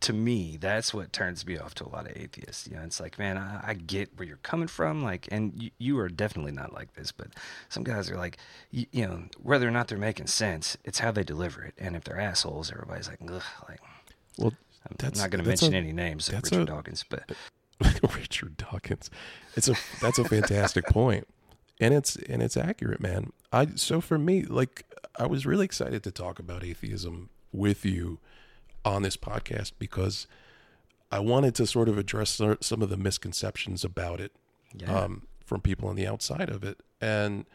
to 0.00 0.12
me, 0.14 0.56
that's 0.58 0.94
what 0.94 1.12
turns 1.12 1.46
me 1.46 1.58
off 1.58 1.74
to 1.74 1.84
a 1.84 1.90
lot 1.90 2.10
of 2.10 2.16
atheists. 2.16 2.66
You 2.66 2.76
know, 2.76 2.82
it's 2.84 3.00
like, 3.00 3.18
man, 3.18 3.36
I, 3.36 3.60
I 3.62 3.74
get 3.74 4.08
where 4.16 4.26
you're 4.26 4.38
coming 4.38 4.66
from. 4.66 5.02
Like, 5.04 5.28
and 5.30 5.52
you, 5.62 5.70
you 5.76 5.98
are 5.98 6.08
definitely 6.08 6.52
not 6.52 6.72
like 6.72 6.94
this, 6.94 7.12
but 7.12 7.28
some 7.68 7.84
guys 7.84 8.10
are 8.10 8.16
like, 8.16 8.38
you, 8.70 8.86
you 8.92 9.06
know, 9.06 9.24
whether 9.42 9.68
or 9.68 9.70
not 9.70 9.88
they're 9.88 9.98
making 9.98 10.28
sense, 10.28 10.78
it's 10.84 11.00
how 11.00 11.10
they 11.12 11.22
deliver 11.22 11.62
it. 11.62 11.74
And 11.76 11.94
if 11.96 12.04
they're 12.04 12.18
assholes, 12.18 12.72
everybody's 12.72 13.08
like, 13.08 13.18
ugh, 13.30 13.42
like, 13.68 13.80
Well, 14.38 14.54
I'm 14.88 14.96
not 15.18 15.28
going 15.28 15.44
to 15.44 15.46
mention 15.48 15.74
a- 15.74 15.76
any 15.76 15.92
names 15.92 16.30
of 16.30 16.36
Richard 16.44 16.62
a- 16.62 16.64
Dawkins, 16.64 17.04
but 17.06 17.30
Richard 18.16 18.56
Dawkins. 18.56 19.10
It's 19.54 19.68
a 19.68 19.74
that's 20.00 20.18
a 20.18 20.24
fantastic 20.24 20.86
point. 20.86 21.28
And 21.80 21.94
it's 21.94 22.16
and 22.16 22.42
it's 22.42 22.56
accurate, 22.56 23.00
man. 23.00 23.32
I 23.52 23.68
so 23.74 24.00
for 24.00 24.18
me, 24.18 24.42
like 24.42 24.84
I 25.18 25.26
was 25.26 25.46
really 25.46 25.64
excited 25.64 26.02
to 26.04 26.10
talk 26.10 26.38
about 26.38 26.62
atheism 26.62 27.30
with 27.52 27.84
you 27.84 28.18
on 28.84 29.02
this 29.02 29.16
podcast 29.16 29.72
because 29.78 30.26
I 31.10 31.18
wanted 31.18 31.54
to 31.56 31.66
sort 31.66 31.88
of 31.88 31.98
address 31.98 32.40
some 32.60 32.82
of 32.82 32.88
the 32.88 32.96
misconceptions 32.96 33.84
about 33.84 34.20
it 34.20 34.32
yeah, 34.74 34.96
um, 34.96 35.26
from 35.44 35.60
people 35.60 35.88
on 35.88 35.96
the 35.96 36.06
outside 36.06 36.48
of 36.48 36.62
it. 36.62 36.82
And 37.00 37.46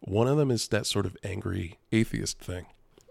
one 0.00 0.26
of 0.28 0.36
them 0.36 0.50
is 0.50 0.68
that 0.68 0.86
sort 0.86 1.04
of 1.04 1.16
angry 1.22 1.78
atheist 1.92 2.38
thing. 2.38 2.66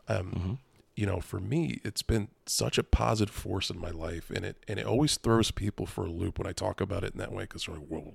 Um, 0.08 0.60
You 0.96 1.08
know, 1.08 1.20
for 1.20 1.40
me, 1.40 1.80
it's 1.84 2.04
been 2.04 2.28
such 2.46 2.78
a 2.78 2.84
positive 2.84 3.34
force 3.34 3.72
in 3.72 3.80
my 3.80 3.90
life, 3.90 4.30
and 4.30 4.46
it 4.46 4.58
and 4.68 4.78
it 4.80 4.86
always 4.86 5.18
throws 5.18 5.50
people 5.52 5.88
for 5.88 6.06
a 6.06 6.12
loop 6.12 6.38
when 6.38 6.46
I 6.48 6.54
talk 6.54 6.82
about 6.82 7.04
it 7.04 7.14
in 7.14 7.20
that 7.20 7.32
way 7.32 7.44
because 7.44 7.66
they're 7.66 7.76
like, 7.76 7.88
"Well, 7.90 8.14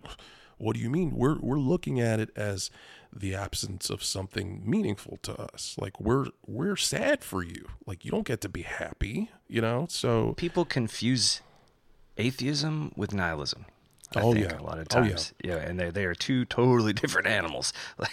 what 0.59 0.75
do 0.77 0.81
you 0.81 0.91
mean?" 0.91 1.13
We're 1.13 1.39
we're 1.41 1.59
looking 1.59 2.01
at 2.01 2.21
it 2.21 2.31
as 2.37 2.71
the 3.13 3.35
absence 3.35 3.89
of 3.91 4.05
something 4.05 4.63
meaningful 4.65 5.19
to 5.23 5.35
us. 5.41 5.77
Like 5.81 5.99
we're 6.01 6.27
we're 6.47 6.77
sad 6.77 7.25
for 7.25 7.43
you. 7.43 7.67
Like 7.87 8.05
you 8.05 8.11
don't 8.11 8.27
get 8.27 8.41
to 8.43 8.49
be 8.49 8.63
happy. 8.63 9.31
You 9.49 9.61
know, 9.63 9.87
so 9.89 10.35
people 10.37 10.65
confuse 10.65 11.41
atheism 12.17 12.93
with 12.97 13.13
nihilism. 13.15 13.65
I 14.17 14.23
Oh, 14.23 14.33
think 14.33 14.47
yeah. 14.51 14.59
a 14.59 14.63
lot 14.63 14.79
of 14.79 14.87
Oh, 14.95 15.03
yeah. 15.03 15.09
times. 15.11 15.33
yeah. 15.45 15.57
and 15.57 15.79
they 15.79 15.91
they 15.91 16.05
are 16.05 16.15
two 16.15 16.45
totally 16.45 16.93
different 17.03 17.27
animals. 17.27 17.73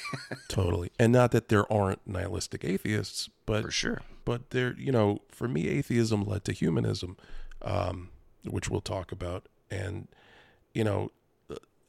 totally, 0.50 0.92
and 1.00 1.12
not 1.14 1.32
that 1.32 1.48
there 1.50 1.72
aren't 1.72 2.06
nihilistic 2.06 2.64
atheists, 2.66 3.30
but 3.46 3.64
For 3.64 3.72
sure. 3.72 4.02
but 4.26 4.50
there 4.52 4.76
you 4.78 4.92
know 4.92 5.20
for 5.30 5.48
me 5.48 5.68
atheism 5.68 6.24
led 6.24 6.44
to 6.46 6.52
humanism 6.52 7.16
um, 7.62 8.10
which 8.44 8.70
we'll 8.70 8.82
talk 8.82 9.12
about 9.12 9.48
and 9.72 10.08
you 10.74 10.84
know 10.84 11.12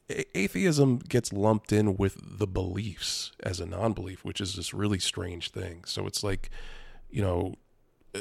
atheism 0.08 0.98
gets 0.98 1.32
lumped 1.32 1.72
in 1.72 1.96
with 1.96 2.38
the 2.38 2.46
beliefs 2.46 3.32
as 3.42 3.60
a 3.60 3.66
non-belief 3.66 4.24
which 4.24 4.40
is 4.40 4.54
this 4.54 4.72
really 4.72 4.98
strange 4.98 5.50
thing 5.50 5.82
so 5.84 6.06
it's 6.06 6.22
like 6.22 6.50
you 7.10 7.22
know 7.22 7.54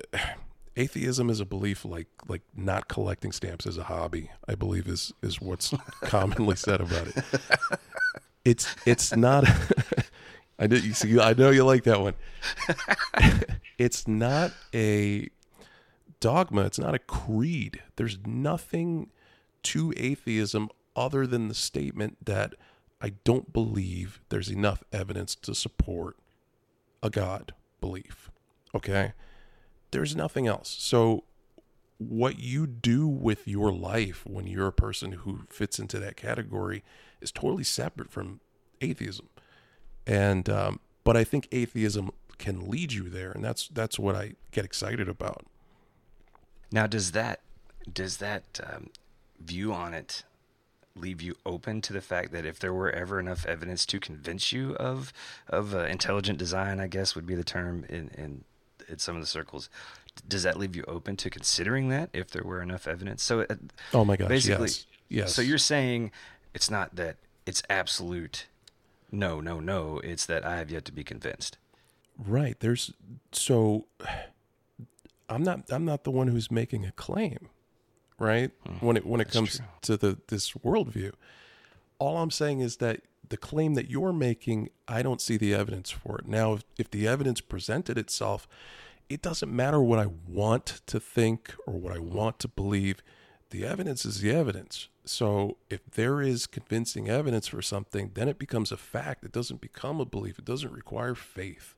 atheism 0.78 1.30
is 1.30 1.40
a 1.40 1.46
belief 1.46 1.86
like 1.86 2.08
like 2.28 2.42
not 2.56 2.88
collecting 2.88 3.32
stamps 3.32 3.66
as 3.66 3.78
a 3.78 3.84
hobby 3.84 4.32
i 4.48 4.56
believe 4.56 4.88
is 4.88 5.14
is 5.22 5.40
what's 5.40 5.74
commonly 6.02 6.56
said 6.56 6.82
about 6.82 7.08
it 7.08 7.24
it's 8.44 8.76
it's 8.86 9.16
not 9.16 9.46
I 10.60 10.68
know 10.68 10.78
you 10.78 10.94
see 10.94 11.20
I 11.20 11.34
know 11.34 11.50
you 11.50 11.66
like 11.66 11.84
that 11.84 12.00
one. 12.00 12.14
it's 13.78 14.08
not 14.08 14.54
a 14.74 15.30
dogma, 16.20 16.66
it's 16.66 16.80
not 16.80 16.96
a 16.96 17.00
creed. 17.00 17.82
There's 17.98 18.18
nothing 18.26 19.12
to 19.64 19.94
atheism 19.98 20.70
other 20.96 21.28
than 21.28 21.48
the 21.48 21.54
statement 21.54 22.26
that 22.26 22.56
I 23.02 23.14
don't 23.24 23.52
believe 23.52 24.22
there's 24.30 24.50
enough 24.50 24.84
evidence 24.92 25.36
to 25.36 25.54
support 25.54 26.18
a 27.04 27.10
god 27.10 27.54
belief. 27.82 28.32
Okay? 28.74 29.14
There's 29.92 30.16
nothing 30.16 30.48
else. 30.48 30.76
So 30.80 31.24
what 31.98 32.40
you 32.40 32.68
do 32.68 33.08
with 33.08 33.48
your 33.48 33.72
life 33.72 34.26
when 34.26 34.48
you're 34.48 34.68
a 34.68 34.74
person 34.74 35.14
who 35.14 35.42
fits 35.50 35.80
into 35.80 36.00
that 36.00 36.18
category 36.18 36.84
is 37.22 37.32
totally 37.32 37.64
separate 37.64 38.12
from 38.12 38.42
atheism 38.82 39.30
and 40.08 40.50
um, 40.50 40.80
but 41.04 41.18
I 41.18 41.24
think 41.24 41.48
atheism 41.52 42.12
can 42.38 42.70
lead 42.70 42.94
you 42.94 43.10
there, 43.10 43.32
and 43.32 43.44
that's 43.44 43.68
that's 43.70 43.98
what 43.98 44.16
I 44.16 44.34
get 44.52 44.66
excited 44.66 45.10
about. 45.10 45.46
Now, 46.72 46.88
does 46.88 47.12
that 47.12 47.42
does 47.92 48.18
that 48.18 48.60
um, 48.64 48.90
view 49.40 49.74
on 49.74 49.94
it 49.94 50.24
leave 50.96 51.22
you 51.22 51.36
open 51.46 51.82
to 51.82 51.94
the 51.94 52.02
fact 52.02 52.32
that 52.32 52.46
if 52.46 52.60
there 52.60 52.74
were 52.74 52.90
ever 52.90 53.20
enough 53.20 53.46
evidence 53.46 53.86
to 53.88 54.00
convince 54.00 54.52
you 54.52 54.76
of 54.76 55.12
of 55.48 55.76
uh, 55.76 55.80
intelligent 55.86 56.40
design, 56.40 56.80
I 56.80 56.88
guess 56.88 57.16
would 57.16 57.26
be 57.26 57.36
the 57.36 57.44
term 57.44 57.86
in, 57.90 58.10
in 58.18 58.44
in 58.88 59.00
some 59.00 59.16
of 59.16 59.22
the 59.22 59.28
circles, 59.28 59.70
does 60.28 60.44
that 60.44 60.58
leave 60.58 60.76
you 60.76 60.84
open 60.88 61.18
to 61.18 61.30
considering 61.30 61.90
that 61.90 62.10
if 62.14 62.30
there 62.30 62.44
were 62.44 62.62
enough 62.62 62.88
evidence? 62.88 63.24
So 63.24 63.42
uh, 63.42 63.56
Oh 63.94 64.06
my 64.06 64.16
gosh, 64.16 64.30
basically, 64.30 64.68
yes, 64.68 64.86
yes. 65.10 65.34
So 65.34 65.42
you're 65.42 65.58
saying 65.58 66.12
it's 66.54 66.70
not 66.70 66.96
that 66.96 67.18
it's 67.46 67.62
absolute. 67.70 68.48
No, 69.12 69.40
no, 69.40 69.60
no. 69.60 70.00
It's 70.04 70.26
that 70.26 70.46
I 70.46 70.58
have 70.58 70.72
yet 70.72 70.86
to 70.86 70.92
be 70.92 71.04
convinced. 71.04 71.58
right. 72.18 72.60
There's 72.60 72.94
so 73.32 73.86
I'm 75.30 75.44
not 75.44 75.64
I'm 75.70 75.86
not 75.86 76.04
the 76.04 76.12
one 76.12 76.28
who's 76.28 76.52
making 76.52 76.86
a 76.86 76.92
claim, 76.92 77.50
right? 78.20 78.52
when 78.80 78.98
it 78.98 79.06
when 79.06 79.22
it 79.22 79.32
comes 79.32 79.58
true. 79.58 79.66
to 79.82 79.98
the 79.98 80.18
this 80.28 80.52
worldview, 80.52 81.14
all 82.00 82.18
I'm 82.18 82.32
saying 82.32 82.60
is 82.60 82.78
that 82.78 83.02
the 83.30 83.38
claim 83.38 83.74
that 83.74 83.90
you're 83.90 84.14
making, 84.14 84.70
I 84.88 85.02
don't 85.02 85.22
see 85.22 85.38
the 85.38 85.54
evidence 85.54 85.90
for 85.90 86.20
it. 86.20 86.28
Now, 86.28 86.54
if, 86.54 86.64
if 86.78 86.92
the 86.92 87.08
evidence 87.08 87.42
presented 87.42 87.98
itself, 87.98 88.48
it 89.10 89.22
doesn't 89.22 89.54
matter 89.54 89.82
what 89.82 90.00
I 90.00 90.08
want 90.28 90.82
to 90.88 91.00
think 91.00 91.54
or 91.66 91.74
what 91.74 91.94
I 91.94 92.00
want 92.00 92.40
to 92.40 92.48
believe. 92.48 93.02
The 93.52 93.66
evidence 93.66 94.06
is 94.06 94.22
the 94.22 94.32
evidence. 94.32 94.90
So 95.06 95.58
if 95.70 95.82
there 95.92 96.22
is 96.22 96.48
convincing 96.48 97.10
evidence 97.10 97.48
for 97.48 97.62
something, 97.62 98.12
then 98.16 98.28
it 98.28 98.40
becomes 98.40 98.72
a 98.72 98.78
fact. 98.78 99.24
It 99.24 99.32
doesn't 99.32 99.62
become 99.62 100.00
a 100.00 100.06
belief. 100.06 100.40
It 100.40 100.46
doesn't 100.46 100.72
require 100.72 101.14
faith. 101.14 101.76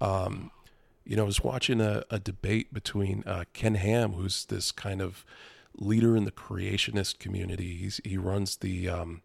Um, 0.00 0.50
you 1.04 1.16
know, 1.16 1.22
I 1.22 1.26
was 1.26 1.42
watching 1.42 1.80
a, 1.80 2.04
a 2.10 2.18
debate 2.18 2.72
between 2.72 3.24
uh, 3.26 3.44
Ken 3.54 3.74
Ham, 3.74 4.12
who's 4.12 4.44
this 4.44 4.70
kind 4.70 5.00
of 5.00 5.24
leader 5.76 6.16
in 6.16 6.24
the 6.24 6.30
creationist 6.32 7.18
community. 7.18 7.76
He's, 7.76 8.00
he 8.04 8.16
runs 8.16 8.56
the 8.56 8.88
um, 8.88 9.22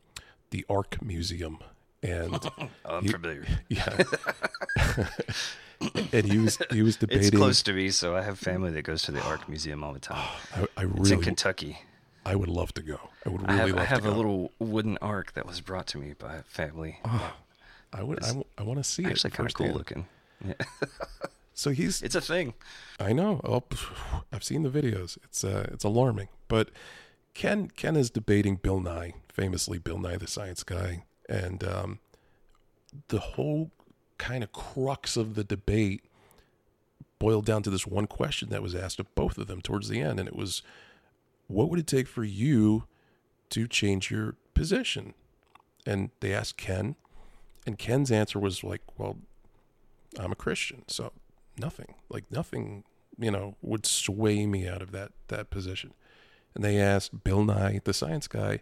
the 0.52 0.66
Ark 0.70 0.98
Museum 1.02 1.60
and 2.02 2.36
Oh, 2.60 2.70
I'm 2.86 3.04
he- 3.04 3.10
familiar. 3.12 3.46
yeah, 3.70 4.04
and 6.14 6.26
he 6.26 6.38
was 6.38 6.58
he 6.72 6.82
was 6.82 6.96
debating. 6.98 7.28
It's 7.28 7.36
close 7.36 7.64
to 7.64 7.74
me, 7.74 7.89
so 7.89 8.16
I 8.16 8.22
have 8.22 8.38
family 8.39 8.72
that 8.72 8.84
goes 8.84 9.04
to 9.04 9.12
the 9.12 9.22
Ark 9.22 9.48
Museum 9.50 9.84
all 9.84 9.94
the 9.94 10.00
time. 10.12 10.28
I, 10.56 10.62
I 10.62 10.64
It's 10.64 10.82
in 10.84 10.94
really, 11.04 11.24
Kentucky. 11.24 11.80
I 12.26 12.36
would 12.36 12.50
love 12.50 12.74
to 12.76 12.82
go. 12.82 13.00
I 13.26 13.30
would 13.30 13.41
really 13.41 13.54
I 13.54 13.66
really 13.66 13.72
have, 13.72 13.80
I 13.80 13.84
have 13.86 14.02
to 14.04 14.08
a 14.08 14.12
go. 14.12 14.16
little 14.18 14.52
wooden 14.60 14.98
ark 15.02 15.34
that 15.34 15.46
was 15.46 15.60
brought 15.60 15.88
to 15.88 15.98
me 15.98 16.14
by 16.18 16.36
a 16.36 16.44
family. 16.44 17.00
I 17.91 18.02
would. 18.02 18.24
I, 18.24 18.44
I 18.58 18.64
want 18.64 18.80
to 18.80 18.84
see 18.84 19.04
Actually, 19.06 19.30
it. 19.30 19.34
kind 19.34 19.50
of 19.50 19.54
cool 19.56 19.72
looking. 19.74 20.06
Yeah. 20.46 20.54
So 21.54 21.72
he's 21.72 22.01
It's 22.01 22.16
a 22.16 22.22
thing. 22.22 22.54
I 22.99 23.14
know. 23.14 23.39
Oh, 23.43 23.64
I've 24.32 24.43
seen 24.43 24.64
the 24.64 24.70
videos. 24.70 25.18
It's 25.24 25.43
uh, 25.43 25.68
it's 25.72 25.84
alarming. 25.84 26.30
But 26.47 26.70
Ken 27.34 27.70
Ken 27.70 27.95
is 27.95 28.10
debating 28.10 28.56
Bill 28.56 28.80
Nye, 28.80 29.14
famously 29.32 29.78
Bill 29.78 29.99
Nye 29.99 30.18
the 30.18 30.28
Science 30.28 30.64
Guy, 30.64 31.04
and 31.30 31.64
um, 31.64 31.99
the 33.10 33.20
whole 33.20 33.72
kind 34.18 34.43
of 34.43 34.51
crux 34.51 35.18
of 35.18 35.36
the 35.36 35.43
debate 35.43 36.04
boiled 37.20 37.45
down 37.45 37.64
to 37.64 37.70
this 37.70 37.88
one 37.88 38.08
question 38.08 38.49
that 38.49 38.62
was 38.62 38.76
asked 38.76 38.99
of 38.99 39.14
both 39.16 39.38
of 39.38 39.47
them 39.47 39.62
towards 39.62 39.89
the 39.89 40.01
end, 40.01 40.20
and 40.20 40.28
it 40.28 40.36
was, 40.36 40.62
"What 41.47 41.70
would 41.70 41.80
it 41.80 41.88
take 41.88 42.08
for 42.08 42.24
you 42.24 42.86
to 43.49 43.68
change 43.68 44.12
your 44.12 44.36
position?" 44.54 45.14
And 45.86 46.10
they 46.20 46.34
asked 46.34 46.58
Ken, 46.58 46.95
and 47.66 47.78
Ken's 47.78 48.12
answer 48.12 48.39
was 48.39 48.64
like, 48.64 48.82
"Well, 48.97 49.18
I'm 50.20 50.32
a 50.32 50.36
Christian, 50.36 50.84
so 50.88 51.12
nothing, 51.58 51.95
like 52.10 52.26
nothing, 52.32 52.84
you 53.18 53.32
know, 53.32 53.56
would 53.62 53.86
sway 53.86 54.45
me 54.45 54.68
out 54.68 54.82
of 54.82 54.91
that 54.91 55.12
that 55.28 55.49
position. 55.49 55.93
And 56.56 56.64
they 56.64 56.80
asked 56.80 57.24
Bill 57.24 57.43
Nye, 57.43 57.82
the 57.84 57.93
science 57.93 58.28
guy, 58.28 58.62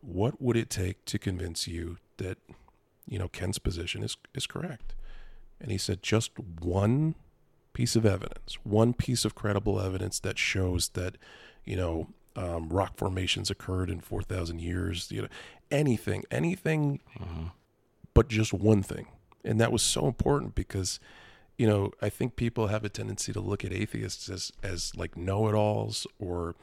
what 0.00 0.40
would 0.40 0.56
it 0.56 0.68
take 0.68 1.04
to 1.06 1.18
convince 1.18 1.66
you 1.66 1.96
that, 2.18 2.38
you 3.06 3.18
know, 3.18 3.28
Ken's 3.28 3.58
position 3.58 4.02
is 4.02 4.16
is 4.34 4.46
correct? 4.46 4.94
And 5.60 5.70
he 5.70 5.78
said 5.78 6.02
just 6.02 6.38
one 6.38 7.14
piece 7.72 7.96
of 7.96 8.04
evidence, 8.04 8.58
one 8.64 8.92
piece 8.92 9.24
of 9.24 9.34
credible 9.34 9.80
evidence 9.80 10.20
that 10.20 10.38
shows 10.38 10.90
that, 10.90 11.16
you 11.64 11.76
know, 11.76 12.08
um, 12.36 12.68
rock 12.68 12.96
formations 12.96 13.50
occurred 13.50 13.88
in 13.90 14.00
four 14.00 14.22
thousand 14.22 14.60
years. 14.60 15.10
You 15.10 15.22
know, 15.22 15.28
anything, 15.70 16.24
anything 16.30 17.00
but 18.14 18.28
just 18.28 18.52
one 18.52 18.82
thing. 18.82 19.06
And 19.44 19.60
that 19.60 19.72
was 19.72 19.82
so 19.82 20.06
important 20.06 20.54
because, 20.54 21.00
you 21.58 21.66
know, 21.66 21.92
I 22.00 22.08
think 22.08 22.36
people 22.36 22.68
have 22.68 22.84
a 22.84 22.88
tendency 22.88 23.32
to 23.32 23.40
look 23.40 23.64
at 23.64 23.72
atheists 23.72 24.28
as, 24.28 24.52
as 24.62 24.94
like 24.96 25.16
know 25.16 25.48
it 25.48 25.54
alls 25.54 26.06
or, 26.18 26.54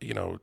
you 0.00 0.14
know, 0.14 0.38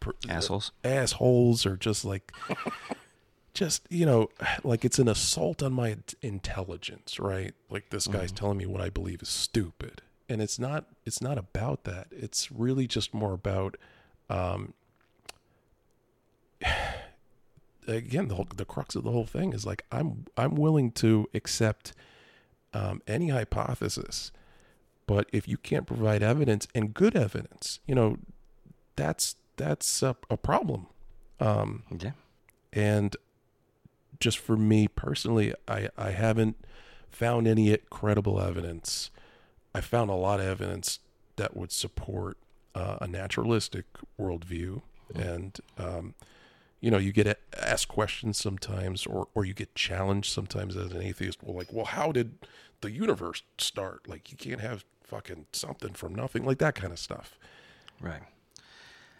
per- 0.00 0.14
Assholes. 0.28 0.72
assholes 0.84 1.66
or 1.66 1.76
just 1.76 2.04
like, 2.04 2.32
just, 3.54 3.82
you 3.90 4.06
know, 4.06 4.28
like 4.64 4.84
it's 4.84 4.98
an 4.98 5.08
assault 5.08 5.62
on 5.62 5.72
my 5.72 5.96
intelligence, 6.22 7.18
right? 7.18 7.54
Like 7.68 7.90
this 7.90 8.06
guy's 8.06 8.32
telling 8.32 8.58
me 8.58 8.66
what 8.66 8.80
I 8.80 8.90
believe 8.90 9.22
is 9.22 9.28
stupid. 9.28 10.02
And 10.28 10.40
it's 10.40 10.58
not, 10.58 10.86
it's 11.04 11.20
not 11.20 11.38
about 11.38 11.84
that. 11.84 12.06
It's 12.10 12.52
really 12.52 12.86
just 12.86 13.12
more 13.12 13.32
about, 13.32 13.76
um, 14.28 14.74
again 17.86 18.28
the 18.28 18.34
whole, 18.34 18.46
the 18.54 18.64
crux 18.64 18.94
of 18.94 19.04
the 19.04 19.10
whole 19.10 19.26
thing 19.26 19.52
is 19.52 19.66
like 19.66 19.84
I'm 19.90 20.26
I'm 20.36 20.54
willing 20.54 20.92
to 20.92 21.28
accept 21.34 21.92
um, 22.72 23.02
any 23.06 23.28
hypothesis, 23.28 24.32
but 25.06 25.28
if 25.32 25.48
you 25.48 25.56
can't 25.56 25.86
provide 25.86 26.22
evidence 26.22 26.68
and 26.74 26.94
good 26.94 27.16
evidence, 27.16 27.80
you 27.86 27.94
know, 27.94 28.18
that's 28.96 29.36
that's 29.56 30.02
a, 30.02 30.16
a 30.28 30.36
problem. 30.36 30.86
Um, 31.40 31.84
Yeah. 31.98 32.12
and 32.72 33.16
just 34.18 34.38
for 34.38 34.56
me 34.56 34.88
personally, 34.88 35.54
I 35.66 35.88
I 35.96 36.10
haven't 36.10 36.56
found 37.10 37.46
any 37.48 37.76
credible 37.90 38.40
evidence. 38.40 39.10
I 39.74 39.80
found 39.80 40.10
a 40.10 40.14
lot 40.14 40.40
of 40.40 40.46
evidence 40.46 41.00
that 41.36 41.56
would 41.56 41.72
support 41.72 42.36
uh, 42.74 42.98
a 43.00 43.06
naturalistic 43.08 43.86
worldview, 44.18 44.82
and 45.14 45.58
um, 45.78 46.14
you 46.80 46.90
know, 46.90 46.98
you 46.98 47.12
get 47.12 47.38
asked 47.58 47.88
questions 47.88 48.38
sometimes, 48.38 49.06
or 49.06 49.28
or 49.34 49.44
you 49.44 49.54
get 49.54 49.74
challenged 49.74 50.32
sometimes 50.32 50.76
as 50.76 50.92
an 50.92 51.02
atheist. 51.02 51.42
Well, 51.42 51.56
like, 51.56 51.72
well, 51.72 51.84
how 51.84 52.12
did 52.12 52.38
the 52.80 52.90
universe 52.90 53.42
start? 53.58 54.08
Like, 54.08 54.30
you 54.30 54.36
can't 54.36 54.60
have 54.60 54.84
fucking 55.02 55.46
something 55.52 55.92
from 55.92 56.14
nothing, 56.14 56.44
like 56.44 56.58
that 56.58 56.74
kind 56.74 56.92
of 56.92 56.98
stuff. 56.98 57.38
Right. 58.00 58.22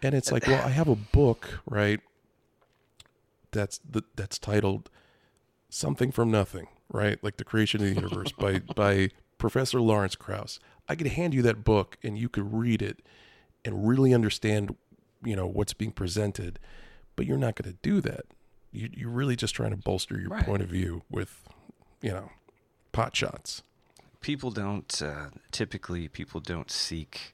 And 0.01 0.15
it's 0.15 0.31
like, 0.31 0.47
well, 0.47 0.65
I 0.65 0.69
have 0.69 0.87
a 0.87 0.95
book, 0.95 1.59
right? 1.67 1.99
That's 3.51 3.79
the, 3.79 4.03
that's 4.15 4.39
titled 4.39 4.89
"Something 5.69 6.11
from 6.11 6.31
Nothing," 6.31 6.67
right? 6.89 7.23
Like 7.23 7.37
the 7.37 7.43
creation 7.43 7.81
of 7.81 7.87
the 7.87 8.01
universe 8.01 8.31
by 8.31 8.59
by 8.75 9.09
Professor 9.37 9.79
Lawrence 9.79 10.15
Krauss. 10.15 10.59
I 10.89 10.95
could 10.95 11.07
hand 11.07 11.33
you 11.33 11.41
that 11.43 11.63
book, 11.63 11.97
and 12.01 12.17
you 12.17 12.29
could 12.29 12.51
read 12.51 12.81
it 12.81 13.01
and 13.63 13.87
really 13.87 14.13
understand, 14.13 14.75
you 15.23 15.35
know, 15.35 15.45
what's 15.45 15.73
being 15.73 15.91
presented. 15.91 16.57
But 17.15 17.25
you're 17.25 17.37
not 17.37 17.55
going 17.55 17.71
to 17.71 17.77
do 17.81 18.01
that. 18.01 18.21
You, 18.71 18.89
you're 18.93 19.09
really 19.09 19.35
just 19.35 19.53
trying 19.55 19.71
to 19.71 19.77
bolster 19.77 20.19
your 20.19 20.29
Right. 20.29 20.45
point 20.45 20.61
of 20.61 20.69
view 20.69 21.03
with, 21.09 21.43
you 22.01 22.11
know, 22.11 22.29
pot 22.91 23.15
shots. 23.15 23.63
People 24.21 24.51
don't 24.51 25.01
uh, 25.01 25.29
typically 25.51 26.07
people 26.07 26.39
don't 26.39 26.69
seek 26.71 27.33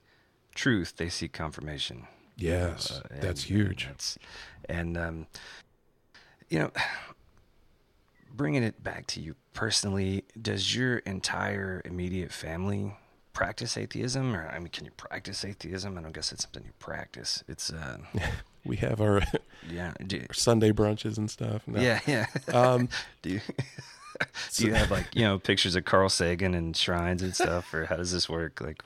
truth; 0.56 0.94
they 0.98 1.10
seek 1.10 1.34
confirmation. 1.34 2.08
Yes, 2.38 2.92
Uh, 2.92 3.02
that's 3.20 3.44
huge. 3.44 3.84
And, 3.86 3.92
that's, 3.94 4.18
and 4.70 4.98
um, 4.98 5.28
you 6.50 6.60
know, 6.60 6.72
bringing 8.32 8.64
it 8.64 8.84
back 8.84 9.08
to 9.08 9.22
you 9.22 9.36
personally, 9.54 10.24
does 10.42 10.76
your 10.76 10.98
entire 11.00 11.82
immediate 11.86 12.32
family 12.32 12.96
practice 13.34 13.76
atheism? 13.78 14.36
Or 14.36 14.48
I 14.48 14.60
mean, 14.60 14.70
can 14.70 14.86
you 14.86 14.92
practice 14.92 15.44
atheism? 15.44 15.98
I 15.98 16.02
don't 16.02 16.14
guess 16.14 16.32
it's 16.32 16.44
something 16.44 16.64
you 16.64 16.74
practice. 16.80 17.44
It's 17.48 17.72
uh, 17.74 17.98
We 18.68 18.78
have 18.78 19.00
our 19.02 19.22
yeah, 19.70 19.94
do, 20.06 20.26
Sunday 20.32 20.72
brunches 20.72 21.18
and 21.18 21.32
stuff. 21.32 21.68
No. 21.68 21.80
yeah, 21.80 22.00
yeah. 22.06 22.28
Um, 22.54 22.90
do 23.22 23.32
you? 23.32 23.42
Do 24.56 24.66
you 24.66 24.74
have 24.74 24.90
like 24.90 25.06
you 25.14 25.22
know 25.22 25.38
pictures 25.38 25.76
of 25.76 25.86
Carl 25.86 26.10
Sagan 26.10 26.56
and 26.56 26.76
shrines 26.76 27.22
and 27.22 27.36
stuff, 27.36 27.72
or 27.72 27.86
how 27.86 27.98
does 27.98 28.12
this 28.12 28.28
work? 28.28 28.60
Like, 28.60 28.82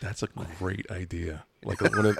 That's 0.00 0.22
a 0.22 0.28
great 0.60 0.88
idea. 0.92 1.44
Like 1.64 1.80
one 1.80 2.06
of, 2.06 2.16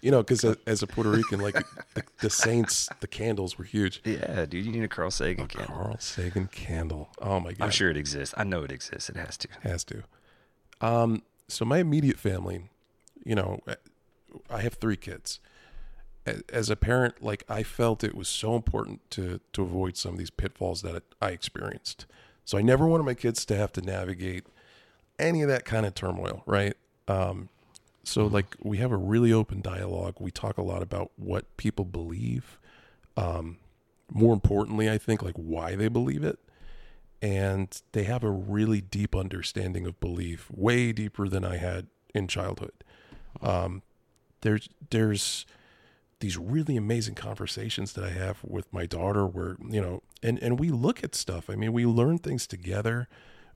you 0.00 0.10
know, 0.10 0.22
because 0.22 0.42
as 0.66 0.82
a 0.82 0.86
Puerto 0.86 1.10
Rican, 1.10 1.40
like 1.40 1.62
the, 1.92 2.02
the 2.20 2.30
Saints, 2.30 2.88
the 3.00 3.06
candles 3.06 3.58
were 3.58 3.66
huge. 3.66 4.00
yeah, 4.06 4.46
dude, 4.46 4.64
you 4.64 4.72
need 4.72 4.82
a 4.82 4.88
Carl 4.88 5.10
Sagan 5.10 5.46
candle. 5.46 5.74
Carl 5.74 5.96
Sagan 5.98 6.46
candle. 6.46 7.10
Oh 7.20 7.38
my 7.38 7.52
god, 7.52 7.66
I'm 7.66 7.70
sure 7.70 7.90
it 7.90 7.98
exists. 7.98 8.34
I 8.38 8.44
know 8.44 8.62
it 8.62 8.72
exists. 8.72 9.10
It 9.10 9.16
has 9.16 9.36
to. 9.36 9.48
has 9.62 9.84
to. 9.84 10.02
Um, 10.80 11.22
so 11.48 11.66
my 11.66 11.78
immediate 11.78 12.18
family, 12.18 12.70
you 13.24 13.34
know, 13.34 13.60
I 14.48 14.62
have 14.62 14.74
three 14.74 14.96
kids. 14.96 15.38
As 16.48 16.70
a 16.70 16.76
parent, 16.76 17.22
like 17.22 17.44
I 17.48 17.62
felt 17.62 18.02
it 18.02 18.14
was 18.14 18.28
so 18.28 18.56
important 18.56 19.08
to 19.12 19.40
to 19.52 19.62
avoid 19.62 19.96
some 19.96 20.12
of 20.12 20.18
these 20.18 20.30
pitfalls 20.30 20.82
that 20.82 21.02
I 21.20 21.30
experienced. 21.30 22.06
So 22.44 22.58
I 22.58 22.62
never 22.62 22.86
wanted 22.86 23.04
my 23.04 23.14
kids 23.14 23.44
to 23.46 23.56
have 23.56 23.72
to 23.72 23.80
navigate 23.80 24.46
any 25.18 25.42
of 25.42 25.48
that 25.48 25.64
kind 25.64 25.86
of 25.86 25.94
turmoil, 25.94 26.42
right? 26.46 26.76
Um, 27.08 27.48
so 28.04 28.26
like 28.26 28.56
we 28.62 28.78
have 28.78 28.92
a 28.92 28.96
really 28.96 29.32
open 29.32 29.60
dialogue. 29.60 30.16
We 30.18 30.30
talk 30.30 30.58
a 30.58 30.62
lot 30.62 30.82
about 30.82 31.10
what 31.16 31.56
people 31.56 31.84
believe. 31.84 32.58
Um, 33.16 33.58
more 34.12 34.32
importantly, 34.32 34.90
I 34.90 34.98
think 34.98 35.22
like 35.22 35.34
why 35.34 35.74
they 35.74 35.88
believe 35.88 36.22
it 36.22 36.38
and 37.22 37.82
they 37.92 38.04
have 38.04 38.22
a 38.22 38.30
really 38.30 38.80
deep 38.80 39.16
understanding 39.16 39.86
of 39.86 39.98
belief, 40.00 40.50
way 40.50 40.92
deeper 40.92 41.28
than 41.28 41.44
I 41.44 41.56
had 41.56 41.86
in 42.14 42.28
childhood. 42.28 42.72
Um, 43.40 43.82
there's 44.42 44.68
there's 44.90 45.46
these 46.20 46.38
really 46.38 46.76
amazing 46.76 47.14
conversations 47.14 47.92
that 47.92 48.04
I 48.04 48.10
have 48.10 48.38
with 48.42 48.72
my 48.72 48.86
daughter, 48.86 49.26
where 49.26 49.56
you 49.68 49.80
know, 49.80 50.02
and 50.22 50.38
and 50.42 50.58
we 50.58 50.70
look 50.70 51.04
at 51.04 51.14
stuff. 51.14 51.50
I 51.50 51.56
mean, 51.56 51.72
we 51.72 51.84
learn 51.86 52.18
things 52.18 52.46
together. 52.46 53.08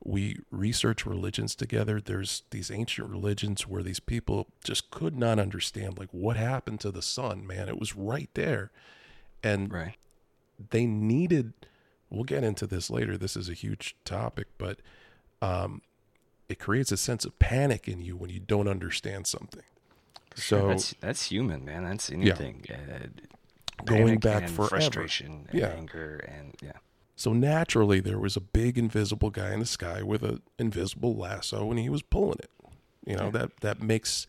We 0.03 0.37
research 0.49 1.05
religions 1.05 1.53
together. 1.55 2.01
There's 2.01 2.43
these 2.49 2.71
ancient 2.71 3.09
religions 3.09 3.67
where 3.67 3.83
these 3.83 3.99
people 3.99 4.47
just 4.63 4.89
could 4.91 5.15
not 5.15 5.37
understand, 5.39 5.97
like 5.99 6.09
what 6.11 6.37
happened 6.37 6.79
to 6.81 6.91
the 6.91 7.01
sun. 7.03 7.45
Man, 7.45 7.69
it 7.69 7.79
was 7.79 7.95
right 7.95 8.29
there, 8.33 8.71
and 9.43 9.71
Right. 9.71 9.95
they 10.69 10.85
needed 10.85 11.53
we'll 12.09 12.23
get 12.25 12.43
into 12.43 12.67
this 12.67 12.89
later 12.89 13.17
this 13.17 13.37
is 13.37 13.47
a 13.47 13.53
huge 13.53 13.95
topic 14.03 14.45
but 14.57 14.79
um 15.41 15.81
it 16.49 16.59
creates 16.59 16.91
a 16.91 16.97
sense 16.97 17.23
of 17.23 17.37
panic 17.39 17.87
in 17.87 18.01
you 18.01 18.17
when 18.17 18.29
you 18.29 18.39
don't 18.39 18.67
understand 18.67 19.25
something 19.25 19.63
so 20.35 20.67
that's 20.67 20.95
that's 20.99 21.23
human, 21.25 21.65
man. 21.65 21.83
That's 21.83 22.09
anything. 22.11 22.65
Uh, 22.69 23.07
Going 23.83 24.19
back 24.19 24.47
for 24.47 24.67
frustration, 24.67 25.47
and 25.49 25.59
Yeah. 25.59 25.69
anger, 25.69 26.17
and 26.27 26.55
yeah. 26.61 26.73
so 27.15 27.33
naturally 27.33 27.99
there 27.99 28.19
was 28.19 28.37
a 28.37 28.41
big 28.41 28.77
invisible 28.77 29.31
guy 29.31 29.53
in 29.53 29.59
the 29.59 29.65
sky 29.65 30.03
with 30.03 30.21
an 30.23 30.41
invisible 30.59 31.15
lasso 31.15 31.69
and 31.71 31.79
he 31.79 31.89
was 31.89 32.03
pulling 32.03 32.37
it 32.39 32.51
you 33.05 33.15
know 33.15 33.31
that 33.31 33.57
that 33.61 33.81
makes 33.81 34.27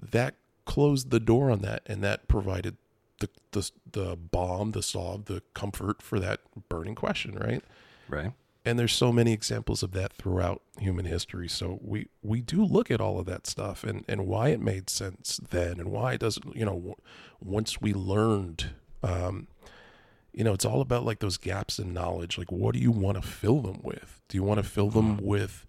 that 0.00 0.36
closed 0.64 1.10
the 1.10 1.18
door 1.18 1.50
on 1.50 1.60
that 1.62 1.82
and 1.86 2.04
that 2.04 2.28
provided 2.28 2.76
the 3.18 3.28
the 3.52 3.70
the 3.92 4.16
balm, 4.16 4.72
the 4.72 4.82
solve, 4.82 5.24
the 5.26 5.42
comfort 5.54 6.02
for 6.02 6.18
that 6.20 6.40
burning 6.68 6.94
question, 6.94 7.34
right? 7.36 7.62
Right. 8.08 8.32
And 8.66 8.78
there's 8.78 8.94
so 8.94 9.12
many 9.12 9.32
examples 9.32 9.82
of 9.82 9.92
that 9.92 10.12
throughout 10.14 10.62
human 10.78 11.04
history. 11.04 11.48
So 11.48 11.78
we 11.82 12.08
we 12.22 12.40
do 12.40 12.64
look 12.64 12.90
at 12.90 13.00
all 13.00 13.18
of 13.18 13.26
that 13.26 13.46
stuff 13.46 13.84
and 13.84 14.04
and 14.08 14.26
why 14.26 14.48
it 14.48 14.60
made 14.60 14.88
sense 14.88 15.38
then 15.50 15.78
and 15.78 15.90
why 15.92 16.14
it 16.14 16.20
doesn't. 16.20 16.56
You 16.56 16.64
know, 16.64 16.74
w- 16.74 16.94
once 17.40 17.80
we 17.80 17.92
learned. 17.92 18.70
Um, 19.02 19.48
you 20.32 20.42
know, 20.42 20.52
it's 20.52 20.64
all 20.64 20.80
about 20.80 21.04
like 21.04 21.20
those 21.20 21.36
gaps 21.36 21.78
in 21.78 21.92
knowledge. 21.92 22.38
Like, 22.38 22.50
what 22.50 22.74
do 22.74 22.80
you 22.80 22.90
want 22.90 23.16
to 23.16 23.22
fill 23.22 23.60
them 23.60 23.80
with? 23.84 24.20
Do 24.28 24.36
you 24.36 24.42
want 24.42 24.58
to 24.58 24.68
fill 24.68 24.90
them 24.90 25.18
with 25.18 25.64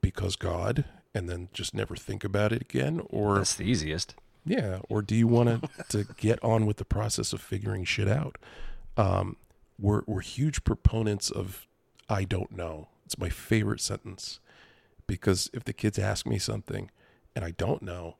because 0.00 0.36
God 0.36 0.84
and 1.12 1.28
then 1.28 1.48
just 1.52 1.74
never 1.74 1.96
think 1.96 2.22
about 2.22 2.52
it 2.52 2.62
again? 2.62 3.00
Or 3.10 3.38
That's 3.38 3.56
the 3.56 3.64
easiest. 3.64 4.14
yeah, 4.44 4.78
or 4.88 5.02
do 5.02 5.16
you 5.16 5.26
want 5.26 5.48
to 5.48 5.88
to 6.04 6.12
get 6.18 6.38
on 6.44 6.66
with 6.66 6.76
the 6.76 6.84
process 6.84 7.32
of 7.32 7.40
figuring 7.40 7.84
shit 7.84 8.06
out? 8.08 8.36
Um, 8.96 9.36
we're 9.78 10.02
we're 10.06 10.20
huge 10.20 10.62
proponents 10.62 11.30
of 11.30 11.66
I 12.10 12.24
don't 12.24 12.50
know. 12.52 12.88
It's 13.06 13.18
my 13.18 13.28
favorite 13.28 13.80
sentence 13.80 14.40
because 15.06 15.48
if 15.54 15.64
the 15.64 15.72
kids 15.72 15.98
ask 15.98 16.26
me 16.26 16.38
something 16.38 16.90
and 17.34 17.44
I 17.44 17.52
don't 17.52 17.82
know, 17.82 18.16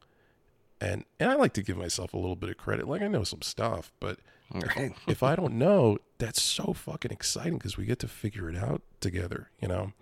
and 0.80 1.04
and 1.18 1.28
I 1.30 1.34
like 1.34 1.52
to 1.54 1.62
give 1.62 1.76
myself 1.76 2.14
a 2.14 2.16
little 2.16 2.36
bit 2.36 2.48
of 2.48 2.56
credit, 2.56 2.88
like 2.88 3.02
I 3.02 3.08
know 3.08 3.24
some 3.24 3.42
stuff, 3.42 3.92
but 4.00 4.18
Right. 4.52 4.92
if 5.06 5.22
I 5.22 5.36
don't 5.36 5.54
know, 5.54 5.98
that's 6.18 6.42
so 6.42 6.72
fucking 6.72 7.10
exciting 7.10 7.54
because 7.54 7.76
we 7.76 7.84
get 7.84 7.98
to 8.00 8.08
figure 8.08 8.48
it 8.50 8.56
out 8.56 8.82
together, 9.00 9.48
you 9.60 9.68
know. 9.68 9.92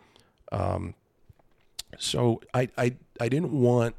Um, 0.53 0.95
so 1.99 2.41
I 2.55 2.69
I 2.77 2.97
I 3.21 3.29
didn't 3.29 3.53
want 3.53 3.95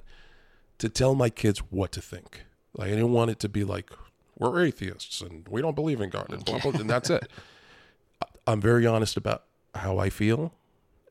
to 0.80 0.90
tell 0.90 1.16
my 1.16 1.30
kids 1.30 1.60
what 1.70 1.92
to 1.94 2.02
think. 2.02 2.46
Like 2.74 2.88
I 2.88 2.92
didn't 2.92 3.12
want 3.12 3.32
it 3.32 3.40
to 3.40 3.50
be 3.50 3.64
like 3.64 3.92
we're 4.38 4.66
atheists 4.66 5.22
and 5.22 5.48
we 5.48 5.62
don't 5.62 5.76
believe 5.76 6.02
in 6.02 6.10
God 6.10 6.32
and 6.32 6.44
blah 6.44 6.60
blah, 6.60 6.72
and 6.80 6.90
that's 6.90 7.10
it. 7.10 7.30
I'm 8.48 8.62
very 8.62 8.88
honest 8.88 9.16
about 9.16 9.44
how 9.76 9.98
I 9.98 10.10
feel, 10.10 10.54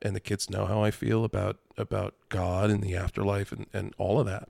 and 0.01 0.15
the 0.15 0.19
kids 0.19 0.49
know 0.49 0.65
how 0.65 0.83
I 0.83 0.91
feel 0.91 1.23
about 1.23 1.57
about 1.77 2.15
God 2.29 2.69
and 2.69 2.83
the 2.83 2.95
afterlife 2.95 3.51
and 3.51 3.67
and 3.73 3.93
all 3.97 4.19
of 4.19 4.25
that. 4.25 4.49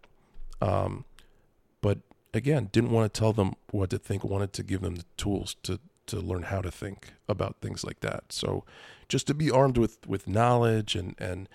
Um, 0.62 1.06
but 1.82 2.00
again, 2.34 2.70
didn't 2.72 2.92
want 2.92 3.12
to 3.12 3.20
tell 3.20 3.34
them 3.34 3.56
what 3.72 3.90
to 3.92 3.98
think. 3.98 4.24
Wanted 4.24 4.54
to 4.54 4.64
give 4.64 4.82
them 4.82 4.96
the 4.96 5.06
tools 5.18 5.56
to 5.64 5.80
to 6.08 6.20
learn 6.20 6.44
how 6.44 6.62
to 6.62 6.72
think 6.72 7.14
about 7.28 7.58
things 7.62 7.84
like 7.84 8.00
that. 8.00 8.34
So 8.34 8.66
just 9.08 9.28
to 9.28 9.34
be 9.34 9.52
armed 9.52 9.78
with 9.78 10.08
with 10.08 10.28
knowledge 10.28 10.96
and 10.96 11.16
and 11.20 11.50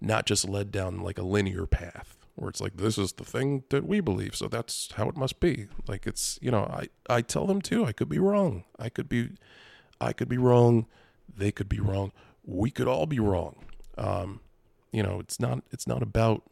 not 0.00 0.26
just 0.26 0.48
led 0.48 0.70
down 0.70 1.00
like 1.00 1.18
a 1.18 1.22
linear 1.22 1.66
path 1.66 2.16
where 2.34 2.50
it's 2.50 2.60
like 2.60 2.76
this 2.76 2.98
is 2.98 3.14
the 3.14 3.24
thing 3.24 3.64
that 3.70 3.86
we 3.86 3.98
believe 4.00 4.36
so 4.36 4.46
that's 4.46 4.92
how 4.96 5.08
it 5.08 5.16
must 5.16 5.40
be 5.40 5.66
like 5.88 6.06
it's 6.06 6.38
you 6.42 6.50
know 6.50 6.64
i 6.64 6.86
i 7.08 7.22
tell 7.22 7.46
them 7.46 7.62
too 7.62 7.84
i 7.84 7.92
could 7.92 8.08
be 8.08 8.18
wrong 8.18 8.64
i 8.78 8.90
could 8.90 9.08
be 9.08 9.30
i 10.00 10.12
could 10.12 10.28
be 10.28 10.36
wrong 10.36 10.86
they 11.36 11.52
could 11.52 11.68
be 11.68 11.80
wrong. 11.80 12.12
We 12.44 12.70
could 12.70 12.88
all 12.88 13.06
be 13.06 13.20
wrong. 13.20 13.56
Um 13.98 14.40
you 14.92 15.02
know 15.02 15.20
it's 15.20 15.38
not 15.40 15.62
it's 15.70 15.86
not 15.86 16.02
about 16.02 16.42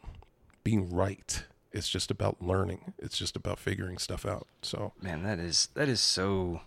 being 0.62 0.91
right. 0.91 1.45
It's 1.72 1.89
just 1.89 2.11
about 2.11 2.41
learning. 2.41 2.95
It's 2.99 3.18
just 3.18 3.37
about 3.37 3.59
figuring 3.59 3.99
stuff 3.99 4.24
out. 4.24 4.47
So 4.62 4.93
Man, 5.01 5.22
that 5.24 5.39
is 5.39 5.68
that 5.74 5.89
is 5.89 6.01
so 6.01 6.61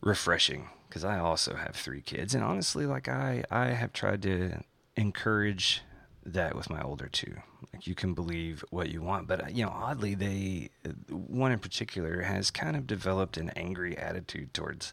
refreshing 0.00 0.68
because 0.88 1.04
I 1.04 1.18
also 1.18 1.54
have 1.54 1.76
three 1.76 2.00
kids, 2.00 2.34
and 2.34 2.42
honestly, 2.42 2.86
like 2.86 3.08
I 3.08 3.44
I 3.50 3.66
have 3.66 3.92
tried 3.92 4.22
to 4.22 4.62
encourage 4.96 5.82
that 6.24 6.54
with 6.54 6.70
my 6.70 6.82
older 6.82 7.08
two. 7.08 7.36
Like 7.72 7.86
you 7.86 7.94
can 7.94 8.14
believe 8.14 8.64
what 8.70 8.90
you 8.90 9.02
want, 9.02 9.26
but 9.26 9.44
uh, 9.44 9.48
you 9.48 9.64
know, 9.64 9.72
oddly, 9.74 10.14
they 10.14 10.70
one 11.08 11.52
in 11.52 11.58
particular 11.58 12.22
has 12.22 12.50
kind 12.50 12.76
of 12.76 12.86
developed 12.86 13.36
an 13.36 13.50
angry 13.50 13.96
attitude 13.96 14.54
towards 14.54 14.92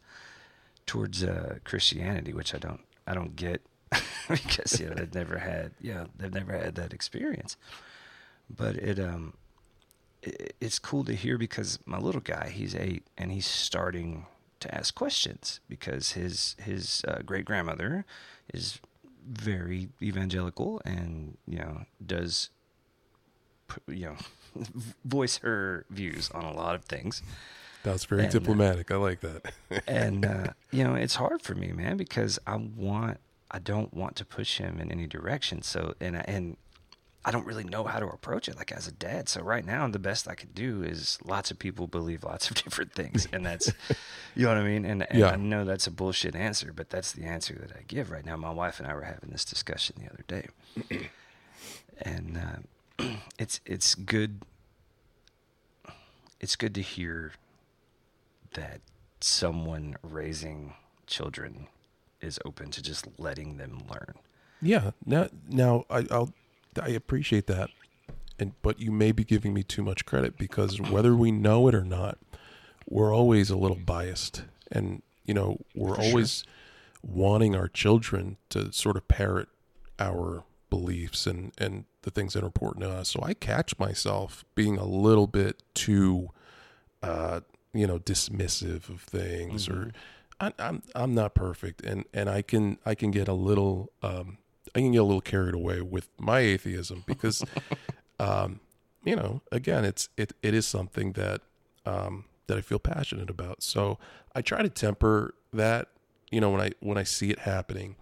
towards 0.85 1.23
uh, 1.23 1.57
Christianity, 1.63 2.33
which 2.33 2.53
I 2.53 2.57
don't 2.57 2.81
I 3.07 3.13
don't 3.13 3.35
get 3.35 3.61
because 4.29 4.79
you 4.79 4.87
know 4.87 4.95
they've 4.95 5.13
never 5.13 5.37
had 5.39 5.71
yeah 5.81 6.05
they've 6.17 6.33
never 6.33 6.53
had 6.57 6.75
that 6.75 6.93
experience. 6.93 7.57
But 8.49 8.75
it 8.75 8.99
um 8.99 9.33
i- 10.25 10.49
it's 10.61 10.79
cool 10.79 11.03
to 11.05 11.13
hear 11.15 11.37
because 11.37 11.79
my 11.85 11.97
little 11.99 12.21
guy 12.21 12.49
he's 12.49 12.75
eight 12.75 13.03
and 13.17 13.31
he's 13.31 13.47
starting 13.47 14.25
to 14.59 14.73
ask 14.73 14.95
questions 14.95 15.59
because 15.69 16.13
his 16.13 16.55
his 16.59 17.03
uh, 17.07 17.19
great 17.25 17.45
grandmother 17.45 18.05
is 18.53 18.79
very 19.27 19.89
evangelical 20.01 20.81
and 20.85 21.37
you 21.47 21.57
know 21.59 21.81
does 22.05 22.49
you 23.87 24.05
know 24.05 24.15
voice 25.05 25.37
her 25.37 25.85
views 25.89 26.29
on 26.31 26.43
a 26.45 26.53
lot 26.53 26.75
of 26.75 26.85
things 26.85 27.21
that's 27.85 28.05
very 28.05 28.23
And, 28.23 28.35
uh, 28.35 28.39
diplomatic. 28.39 28.91
I 28.91 28.95
like 28.97 29.21
that. 29.21 29.53
and 29.87 30.25
uh, 30.25 30.47
you 30.71 30.83
know 30.83 30.95
it's 30.95 31.15
hard 31.15 31.41
for 31.41 31.55
me 31.55 31.71
man 31.71 31.95
because 31.97 32.37
i 32.45 32.55
want 32.55 33.17
i 33.51 33.59
don't 33.59 33.93
want 33.93 34.15
to 34.17 34.25
push 34.25 34.57
him 34.57 34.79
in 34.79 34.91
any 34.91 35.07
direction. 35.07 35.61
So 35.61 35.93
and 36.01 36.17
I- 36.17 36.25
and 36.27 36.57
i 37.27 37.31
don't 37.31 37.45
really 37.47 37.63
know 37.63 37.83
how 37.85 37.99
to 37.99 38.05
approach 38.07 38.47
it 38.47 38.55
like 38.57 38.71
as 38.71 38.87
a 38.87 38.91
dad. 38.91 39.27
So 39.29 39.41
right 39.41 39.65
now 39.65 39.87
the 39.87 39.97
best 39.99 40.27
i 40.27 40.35
could 40.35 40.53
do 40.53 40.83
is 40.83 41.17
lots 41.25 41.49
of 41.51 41.57
people 41.57 41.87
believe 41.87 42.23
lots 42.23 42.49
of 42.49 42.55
different 42.63 42.91
things 42.93 43.27
and 43.33 43.45
that's 43.45 43.71
you 44.35 44.43
know 44.43 44.49
what 44.49 44.57
i 44.57 44.63
mean? 44.63 44.83
And, 44.85 45.05
and 45.09 45.19
Yeah. 45.19 45.31
i 45.31 45.35
know 45.35 45.63
that's 45.65 45.87
a 45.87 45.91
bullshit 45.91 46.35
answer 46.35 46.71
but 46.73 46.89
that's 46.89 47.11
the 47.13 47.23
answer 47.25 47.55
that 47.61 47.71
i 47.75 47.81
give 47.87 48.11
right 48.11 48.25
now. 48.25 48.35
My 48.37 48.51
wife 48.51 48.79
and 48.79 48.87
i 48.87 48.93
were 48.93 49.03
having 49.13 49.29
this 49.31 49.45
discussion 49.45 49.95
the 49.99 50.11
other 50.11 50.23
day. 50.27 50.47
And 52.01 52.37
uh, 52.37 53.05
it's 53.39 53.61
it's 53.65 53.95
good 53.95 54.41
it's 56.41 56.55
good 56.55 56.75
to 56.75 56.81
hear 56.81 57.31
that 58.55 58.81
someone 59.21 59.95
raising 60.03 60.73
children 61.07 61.67
is 62.21 62.39
open 62.43 62.71
to 62.71 62.81
just 62.81 63.07
letting 63.17 63.57
them 63.57 63.83
learn. 63.89 64.15
Yeah. 64.61 64.91
Now, 65.05 65.29
now 65.47 65.85
I, 65.89 66.05
I'll, 66.11 66.33
I 66.81 66.89
appreciate 66.89 67.47
that, 67.47 67.69
and 68.39 68.53
but 68.61 68.79
you 68.79 68.91
may 68.91 69.11
be 69.11 69.23
giving 69.23 69.53
me 69.53 69.63
too 69.63 69.83
much 69.83 70.05
credit 70.05 70.37
because 70.37 70.81
whether 70.81 71.15
we 71.15 71.31
know 71.31 71.67
it 71.67 71.75
or 71.75 71.83
not, 71.85 72.17
we're 72.89 73.13
always 73.13 73.49
a 73.49 73.55
little 73.57 73.77
biased, 73.77 74.43
and 74.71 75.01
you 75.25 75.33
know 75.33 75.59
we're 75.73 75.95
For 75.95 76.01
sure. 76.01 76.09
always 76.11 76.43
wanting 77.01 77.55
our 77.55 77.67
children 77.67 78.37
to 78.49 78.73
sort 78.73 78.97
of 78.97 79.07
parrot 79.07 79.47
our 79.99 80.43
beliefs 80.69 81.27
and 81.27 81.53
and 81.57 81.85
the 82.01 82.11
things 82.11 82.33
that 82.33 82.43
are 82.43 82.47
important 82.47 82.83
to 82.83 82.91
us. 82.91 83.09
So 83.09 83.19
I 83.23 83.33
catch 83.33 83.77
myself 83.79 84.43
being 84.55 84.77
a 84.77 84.85
little 84.85 85.27
bit 85.27 85.61
too, 85.73 86.29
uh, 87.01 87.41
you 87.75 87.85
know, 87.85 87.99
dismissive 87.99 88.89
of 88.89 89.01
things 89.01 89.69
or. 89.69 89.91
I, 90.37 90.51
I'm 90.59 90.83
I'm 90.93 91.15
not 91.15 91.33
perfect, 91.33 91.81
and 91.85 92.03
and 92.13 92.29
I 92.29 92.41
can 92.41 92.77
I 92.85 92.93
can 92.93 93.09
get 93.09 93.29
a 93.29 93.33
little 93.33 93.93
um 94.03 94.37
I 94.75 94.79
can 94.79 94.91
get 94.91 94.97
a 94.99 95.03
little 95.03 95.21
carried 95.21 95.55
away 95.55 95.81
with 95.81 96.09
my 96.17 96.39
atheism 96.39 97.03
because, 97.05 97.43
um, 98.19 98.59
you 99.05 99.15
know, 99.15 99.41
again, 99.51 99.85
it's 99.85 100.09
it 100.17 100.33
it 100.43 100.53
is 100.53 100.67
something 100.67 101.13
that 101.13 101.41
um 101.85 102.25
that 102.47 102.57
I 102.57 102.61
feel 102.61 102.79
passionate 102.79 103.29
about. 103.29 103.63
So 103.63 103.97
I 104.35 104.41
try 104.41 104.61
to 104.61 104.69
temper 104.69 105.33
that, 105.53 105.87
you 106.31 106.41
know, 106.41 106.49
when 106.49 106.61
I 106.61 106.71
when 106.81 106.97
I 106.97 107.03
see 107.03 107.29
it 107.29 107.39
happening, 107.39 107.95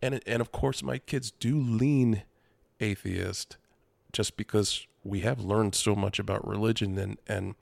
and 0.00 0.20
and 0.26 0.40
of 0.40 0.52
course 0.52 0.82
my 0.82 0.98
kids 0.98 1.32
do 1.32 1.58
lean 1.58 2.22
atheist, 2.78 3.56
just 4.12 4.36
because 4.36 4.86
we 5.02 5.20
have 5.20 5.40
learned 5.40 5.74
so 5.74 5.96
much 5.96 6.18
about 6.18 6.46
religion 6.46 6.98
and 6.98 7.18
and 7.26 7.54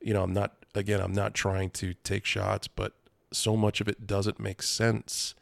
you 0.00 0.12
know 0.12 0.22
I'm 0.22 0.32
not 0.32 0.54
again 0.76 1.00
I'm 1.00 1.12
not 1.12 1.34
trying 1.34 1.70
to 1.70 1.94
take 2.04 2.24
shots, 2.24 2.68
but 2.68 2.92
so 3.32 3.56
much 3.56 3.80
of 3.80 3.88
it 3.88 4.06
doesn't 4.06 4.38
make 4.40 4.62
sense 4.62 5.34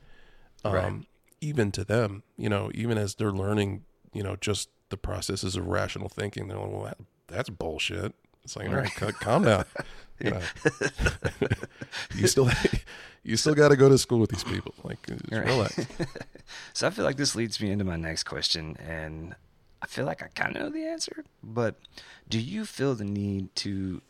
um, 0.65 0.73
Right. 0.75 1.07
even 1.41 1.71
to 1.73 1.85
them, 1.85 2.23
you 2.37 2.49
know, 2.49 2.71
even 2.75 2.97
as 2.99 3.15
they're 3.17 3.31
learning, 3.33 3.85
you 4.15 4.23
know, 4.23 4.37
just 4.37 4.71
the 4.89 4.97
processes 4.97 5.57
of 5.57 5.67
rational 5.67 6.09
thinking, 6.09 6.49
they're 6.49 6.57
like, 6.59 6.71
well, 6.71 6.85
that, 6.85 6.99
that's 7.27 7.51
bullshit. 7.51 8.15
It's 8.45 8.57
like, 8.57 8.69
all 8.69 8.77
right, 8.77 8.95
ca- 8.95 9.13
calm 9.13 9.43
down. 9.45 9.65
You, 10.21 10.31
know. 10.31 10.41
you 12.15 12.29
still, 12.29 12.49
you 13.25 13.37
still 13.37 13.55
got 13.57 13.71
to 13.71 13.77
go 13.77 13.89
to 13.89 13.99
school 13.99 14.21
with 14.21 14.31
these 14.31 14.45
people. 14.45 14.73
Like, 14.85 15.05
just 15.07 15.23
Right. 15.33 15.45
relax. 15.45 15.87
So 16.73 16.87
I 16.87 16.91
feel 16.91 17.05
like 17.05 17.17
this 17.17 17.35
leads 17.35 17.61
me 17.61 17.73
into 17.73 17.85
my 17.85 17.97
next 17.97 18.23
question, 18.23 18.77
and 18.77 19.35
I 19.83 19.87
feel 19.87 20.05
like 20.05 20.23
I 20.23 20.29
kind 20.29 20.55
of 20.57 20.63
know 20.63 20.69
the 20.71 20.87
answer. 20.87 21.25
But 21.43 21.75
do 22.29 22.39
you 22.41 22.65
feel 22.65 22.95
the 22.95 23.05
need 23.05 23.55
to 23.57 24.03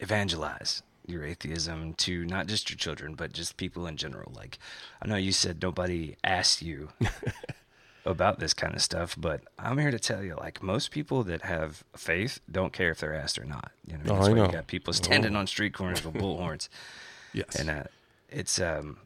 evangelize 0.00 0.82
your 1.06 1.24
atheism 1.24 1.92
to 1.94 2.24
not 2.24 2.46
just 2.46 2.70
your 2.70 2.76
children, 2.78 3.14
but 3.14 3.32
just 3.32 3.56
people 3.56 3.86
in 3.86 3.96
general? 3.96 4.32
Like, 4.34 4.58
I 5.02 5.06
know 5.08 5.16
you 5.16 5.32
said 5.32 5.60
nobody 5.62 6.16
asked 6.24 6.62
you 6.62 6.88
about 8.06 8.38
this 8.38 8.52
kind 8.54 8.74
of 8.74 8.82
stuff, 8.82 9.14
but 9.18 9.42
I'm 9.58 9.78
here 9.78 9.90
to 9.90 9.98
tell 9.98 10.22
you, 10.22 10.34
like, 10.36 10.62
most 10.62 10.90
people 10.90 11.22
that 11.24 11.42
have 11.42 11.84
faith 11.96 12.40
don't 12.50 12.72
care 12.72 12.90
if 12.90 12.98
they're 13.00 13.14
asked 13.14 13.38
or 13.38 13.44
not. 13.44 13.72
You 13.86 13.94
know, 13.98 14.00
Oh, 14.04 14.14
that's 14.16 14.26
I 14.26 14.30
why 14.30 14.36
know. 14.36 14.46
you 14.46 14.52
got 14.52 14.66
people 14.66 14.92
standing 14.92 15.36
on 15.36 15.46
street 15.46 15.74
corners 15.74 16.04
with 16.04 16.14
bullhorns. 16.14 16.68
Yes. 17.36 17.56
And 17.56 17.68
uh, 17.68 17.82
it's 18.28 18.60
um, 18.60 18.98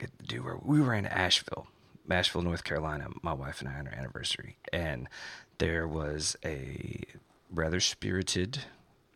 it, 0.00 0.10
dude, 0.26 0.42
we're, 0.42 0.56
we 0.56 0.80
were 0.80 0.94
in 0.94 1.04
Asheville, 1.04 1.66
Asheville, 2.08 2.40
North 2.40 2.64
Carolina. 2.64 3.08
My 3.20 3.34
wife 3.34 3.60
and 3.60 3.68
I 3.68 3.74
on 3.78 3.86
our 3.86 3.92
anniversary, 3.92 4.56
and 4.72 5.08
there 5.58 5.86
was 5.86 6.36
a 6.42 7.02
rather 7.52 7.80
spirited 7.80 8.60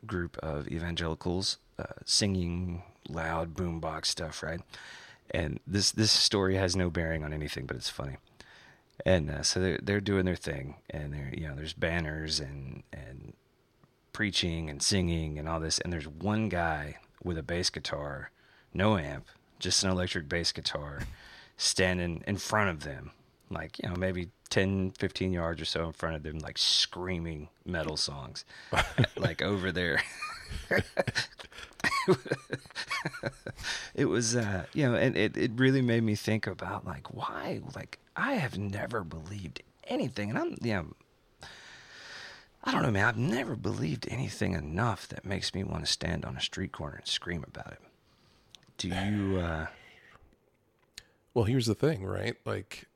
group 0.07 0.37
of 0.39 0.69
evangelicals 0.69 1.59
uh, 1.79 1.85
singing 2.05 2.83
loud 3.09 3.55
boombox 3.55 4.07
stuff, 4.07 4.43
right? 4.43 4.61
And 5.31 5.61
this 5.67 5.91
this 5.93 6.11
story 6.11 6.57
has 6.57 6.75
no 6.75 6.91
bearing 6.91 7.25
on 7.25 7.33
anything, 7.33 7.67
but 7.67 7.77
it's 7.77 7.91
funny. 7.91 8.17
And 9.05 9.31
uh, 9.31 9.43
so 9.43 9.61
they're 9.61 9.79
they're 9.83 10.01
doing 10.01 10.25
their 10.25 10.37
thing, 10.37 10.77
and 10.91 11.13
there 11.13 11.33
you 11.37 11.47
know 11.47 11.55
there's 11.55 11.75
banners 11.75 12.41
and 12.41 12.83
and 12.93 13.35
preaching 14.13 14.69
and 14.69 14.83
singing 14.83 15.39
and 15.39 15.49
all 15.49 15.61
this, 15.61 15.79
and 15.79 15.93
there's 15.93 16.09
one 16.09 16.49
guy 16.49 16.97
with 17.23 17.39
a 17.39 17.43
bass 17.43 17.71
guitar, 17.71 18.31
no 18.75 18.97
amp, 18.99 19.27
just 19.59 19.85
an 19.85 19.91
electric 19.91 20.29
bass 20.29 20.51
guitar, 20.51 21.01
standing 21.57 22.25
in 22.27 22.37
front 22.37 22.71
of 22.71 22.83
them, 22.83 23.13
like 23.51 23.79
you 23.79 23.89
know 23.89 23.97
maybe 23.97 24.31
10, 24.51 24.93
15 24.93 25.33
yards 25.33 25.61
or 25.61 25.65
so 25.65 25.87
in 25.87 25.93
front 25.93 26.17
of 26.17 26.23
them, 26.23 26.39
like 26.39 26.59
screaming 26.59 27.49
metal 27.65 27.97
songs, 27.97 28.45
like 29.17 29.43
over 29.43 29.71
there. 29.73 30.03
it 33.95 34.07
was, 34.07 34.35
uh, 34.35 34.65
you 34.73 34.89
know, 34.89 34.95
and 34.95 35.17
it, 35.17 35.37
it 35.37 35.53
really 35.57 35.83
made 35.83 36.03
me 36.03 36.15
think 36.15 36.47
about 36.47 36.87
like, 36.87 37.13
why, 37.15 37.61
like, 37.75 37.99
I 38.17 38.35
have 38.35 38.59
never 38.59 39.05
believed 39.05 39.63
anything. 39.85 40.31
And 40.31 40.39
I'm, 40.39 40.57
you 40.63 40.73
know, 40.75 40.87
I 42.65 42.73
don't 42.73 42.83
know, 42.83 42.91
man. 42.91 43.05
I've 43.07 43.17
never 43.17 43.57
believed 43.57 44.09
anything 44.11 44.55
enough 44.55 45.09
that 45.09 45.25
makes 45.25 45.55
me 45.55 45.63
want 45.65 45.85
to 45.85 45.91
stand 45.91 46.25
on 46.25 46.37
a 46.37 46.41
street 46.41 46.73
corner 46.73 46.97
and 46.97 47.07
scream 47.07 47.45
about 47.47 47.73
it. 47.73 47.81
Do 48.77 48.89
you, 48.89 49.39
uh, 49.39 49.67
Well, 51.35 51.45
here's 51.45 51.67
the 51.67 51.75
thing, 51.75 52.05
right? 52.05 52.35
Like, 52.45 52.87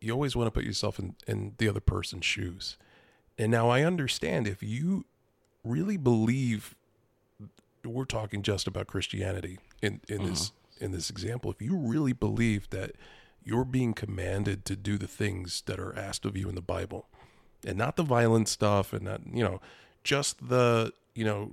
you 0.00 0.12
always 0.12 0.34
want 0.34 0.46
to 0.46 0.50
put 0.50 0.64
yourself 0.64 0.98
in, 0.98 1.14
in 1.26 1.54
the 1.58 1.68
other 1.68 1.80
person's 1.80 2.24
shoes. 2.24 2.76
And 3.38 3.50
now 3.50 3.68
I 3.68 3.82
understand 3.82 4.46
if 4.46 4.62
you 4.62 5.04
really 5.64 5.96
believe 5.96 6.74
we're 7.84 8.04
talking 8.04 8.42
just 8.42 8.66
about 8.66 8.86
Christianity 8.86 9.58
in, 9.82 10.00
in 10.08 10.24
this 10.24 10.50
mm-hmm. 10.50 10.84
in 10.84 10.92
this 10.92 11.10
example, 11.10 11.50
if 11.50 11.62
you 11.62 11.76
really 11.76 12.12
believe 12.12 12.68
that 12.70 12.92
you're 13.42 13.64
being 13.64 13.94
commanded 13.94 14.64
to 14.66 14.76
do 14.76 14.98
the 14.98 15.06
things 15.06 15.62
that 15.66 15.78
are 15.78 15.96
asked 15.98 16.26
of 16.26 16.36
you 16.36 16.48
in 16.48 16.54
the 16.54 16.60
Bible 16.60 17.06
and 17.66 17.76
not 17.78 17.96
the 17.96 18.02
violent 18.02 18.48
stuff 18.48 18.92
and 18.92 19.02
not, 19.02 19.20
you 19.32 19.42
know, 19.42 19.60
just 20.04 20.48
the, 20.48 20.92
you 21.14 21.24
know, 21.24 21.52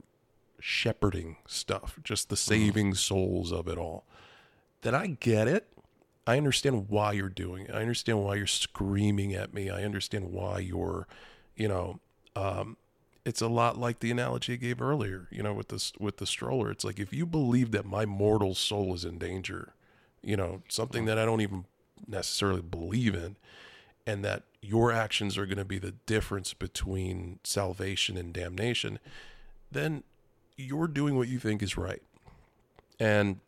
shepherding 0.60 1.38
stuff, 1.48 2.00
just 2.04 2.30
the 2.30 2.36
mm-hmm. 2.36 2.50
saving 2.50 2.94
souls 2.94 3.52
of 3.52 3.68
it 3.68 3.78
all, 3.78 4.06
then 4.82 4.94
I 4.94 5.18
get 5.20 5.48
it. 5.48 5.68
I 6.28 6.36
understand 6.36 6.90
why 6.90 7.14
you're 7.14 7.30
doing 7.30 7.66
it. 7.66 7.74
I 7.74 7.80
understand 7.80 8.22
why 8.22 8.36
you're 8.36 8.48
screaming 8.48 9.34
at 9.34 9.54
me. 9.54 9.70
I 9.70 9.84
understand 9.84 10.34
why 10.34 10.60
you're, 10.60 11.08
you 11.56 11.70
know, 11.70 12.02
um, 12.36 12.76
it's 13.24 13.42
a 13.42 13.48
lot 13.48 13.78
like 13.78 14.00
the 14.00 14.12
analogy 14.12 14.54
I 14.54 14.58
gave 14.58 14.82
earlier, 14.82 15.30
you 15.32 15.42
know, 15.42 15.54
with 15.54 15.70
this 15.70 15.94
with 16.00 16.18
the 16.18 16.26
stroller. 16.26 16.70
It's 16.70 16.84
like 16.84 17.00
if 17.00 17.14
you 17.14 17.26
believe 17.26 17.72
that 17.72 17.86
my 17.86 18.06
mortal 18.06 18.56
soul 18.56 18.94
is 18.94 19.06
in 19.06 19.18
danger, 19.18 19.74
you 20.22 20.36
know, 20.36 20.62
something 20.68 21.06
that 21.06 21.18
I 21.18 21.26
don't 21.26 21.42
even 21.42 21.66
necessarily 22.08 22.62
believe 22.62 23.16
in, 23.16 23.38
and 24.06 24.24
that 24.26 24.44
your 24.62 24.92
actions 24.92 25.38
are 25.38 25.46
going 25.46 25.58
to 25.58 25.66
be 25.66 25.80
the 25.80 25.94
difference 26.06 26.54
between 26.54 27.40
salvation 27.44 28.18
and 28.18 28.34
damnation, 28.34 29.00
then 29.72 30.04
you're 30.58 30.88
doing 30.88 31.16
what 31.16 31.28
you 31.30 31.40
think 31.40 31.64
is 31.64 31.78
right. 31.78 32.02
And 33.00 33.40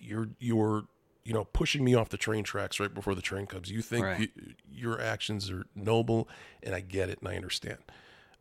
you're 0.00 0.28
you're 0.38 0.84
you 1.30 1.34
know 1.34 1.44
pushing 1.44 1.84
me 1.84 1.94
off 1.94 2.08
the 2.08 2.16
train 2.16 2.42
tracks 2.42 2.80
right 2.80 2.92
before 2.92 3.14
the 3.14 3.22
train 3.22 3.46
comes. 3.46 3.70
You 3.70 3.82
think 3.82 4.04
Right. 4.04 4.18
you, 4.18 4.28
your 4.68 5.00
actions 5.00 5.48
are 5.48 5.64
noble, 5.76 6.28
and 6.60 6.74
I 6.74 6.80
get 6.80 7.08
it 7.08 7.20
and 7.20 7.28
I 7.28 7.36
understand. 7.36 7.78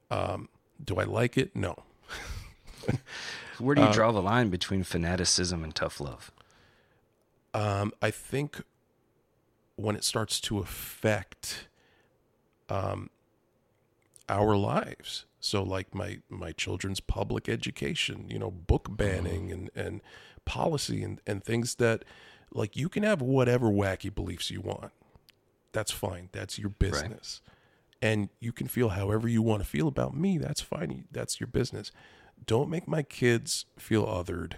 Um, 0.09 0.49
do 0.83 0.95
I 0.95 1.03
like 1.03 1.37
it? 1.37 1.55
No. 1.55 1.83
where 3.59 3.75
do 3.75 3.83
you 3.83 3.93
draw 3.93 4.11
the 4.11 4.23
line 4.23 4.49
between 4.49 4.81
fanaticism 4.83 5.63
and 5.63 5.75
tough 5.75 6.01
love? 6.01 6.31
Um, 7.53 7.93
I 8.01 8.09
think 8.09 8.63
when 9.75 9.95
it 9.95 10.03
starts 10.03 10.41
to 10.41 10.57
affect 10.57 11.67
um, 12.69 13.11
our 14.27 14.57
lives, 14.57 15.25
so 15.39 15.61
like 15.61 15.93
my 15.93 16.21
my 16.27 16.53
children's 16.53 17.01
public 17.01 17.47
education, 17.47 18.25
you 18.31 18.39
know, 18.39 18.49
book 18.49 18.87
banning 18.89 19.51
and 19.51 19.69
and 19.75 20.01
policy 20.45 21.03
and 21.03 21.21
and 21.27 21.43
things 21.43 21.75
that 21.75 22.03
like 22.53 22.75
you 22.75 22.89
can 22.89 23.03
have 23.03 23.21
whatever 23.21 23.67
wacky 23.67 24.13
beliefs 24.13 24.49
you 24.49 24.61
want. 24.61 24.91
That's 25.71 25.91
fine. 25.91 26.29
That's 26.31 26.57
your 26.57 26.69
business. 26.69 27.41
And 28.01 28.29
you 28.39 28.51
can 28.51 28.67
feel 28.67 28.89
however 28.89 29.27
you 29.27 29.41
want 29.41 29.61
to 29.61 29.67
feel 29.67 29.87
about 29.87 30.15
me. 30.15 30.37
That's 30.37 30.61
fine. 30.61 31.05
That's 31.11 31.39
your 31.39 31.47
business. 31.47 31.91
Don't 32.45 32.69
make 32.69 32.87
my 32.87 33.03
kids 33.03 33.65
feel 33.77 34.05
othered. 34.05 34.53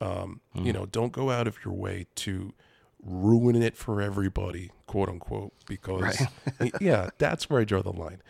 Um, 0.00 0.40
You 0.54 0.72
know, 0.72 0.86
don't 0.86 1.12
go 1.12 1.30
out 1.30 1.46
of 1.48 1.58
your 1.64 1.74
way 1.74 2.06
to 2.16 2.54
ruin 3.02 3.60
it 3.60 3.76
for 3.76 4.00
everybody, 4.00 4.70
quote 4.86 5.08
unquote, 5.08 5.52
because 5.66 6.22
yeah, 6.80 7.10
that's 7.18 7.50
where 7.50 7.60
I 7.60 7.64
draw 7.64 7.82
the 7.82 7.92
line. 7.92 8.22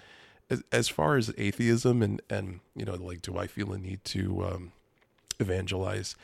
As, 0.50 0.62
as 0.72 0.88
far 0.88 1.16
as 1.18 1.30
atheism 1.36 2.02
and 2.02 2.22
and 2.30 2.60
you 2.74 2.86
know, 2.86 2.94
like, 2.94 3.20
do 3.20 3.36
I 3.36 3.46
feel 3.46 3.72
a 3.72 3.78
need 3.78 4.02
to 4.06 4.44
um, 4.44 4.72
evangelize? 5.38 6.16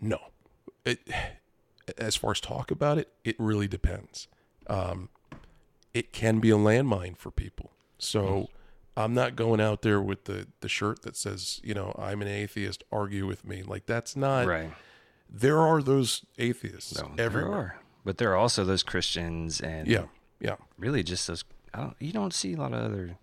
No. 0.00 0.18
It, 0.86 1.00
as 1.98 2.16
far 2.16 2.30
as 2.32 2.40
talk 2.40 2.70
about 2.70 2.98
it, 2.98 3.12
it 3.24 3.36
really 3.38 3.68
depends. 3.68 4.28
Um, 4.66 5.08
it 5.92 6.12
can 6.12 6.40
be 6.40 6.50
a 6.50 6.56
landmine 6.56 7.16
for 7.16 7.30
people. 7.30 7.70
So 7.98 8.48
I'm 8.96 9.14
not 9.14 9.36
going 9.36 9.60
out 9.60 9.82
there 9.82 10.00
with 10.00 10.24
the 10.24 10.46
the 10.60 10.68
shirt 10.68 11.02
that 11.02 11.16
says, 11.16 11.60
you 11.64 11.74
know, 11.74 11.94
I'm 11.98 12.22
an 12.22 12.28
atheist, 12.28 12.82
argue 12.90 13.26
with 13.26 13.44
me. 13.44 13.62
Like 13.62 13.86
that's 13.86 14.16
not 14.16 14.46
Right. 14.46 14.72
there 15.30 15.58
are 15.60 15.82
those 15.82 16.24
atheists 16.38 17.00
No, 17.00 17.12
there 17.16 17.26
everywhere. 17.26 17.52
are. 17.52 17.76
But 18.04 18.18
there 18.18 18.30
are 18.32 18.36
also 18.36 18.64
those 18.64 18.82
Christians 18.82 19.60
and 19.60 19.86
Yeah. 19.88 20.06
Yeah. 20.40 20.56
really 20.78 21.02
just 21.02 21.26
those. 21.26 21.44
I 21.72 21.78
don't. 21.80 21.96
You 22.00 22.12
don't 22.12 22.34
see 22.34 22.52
a 22.54 22.56
lot 22.56 22.72
of 22.72 22.84
other 22.84 23.16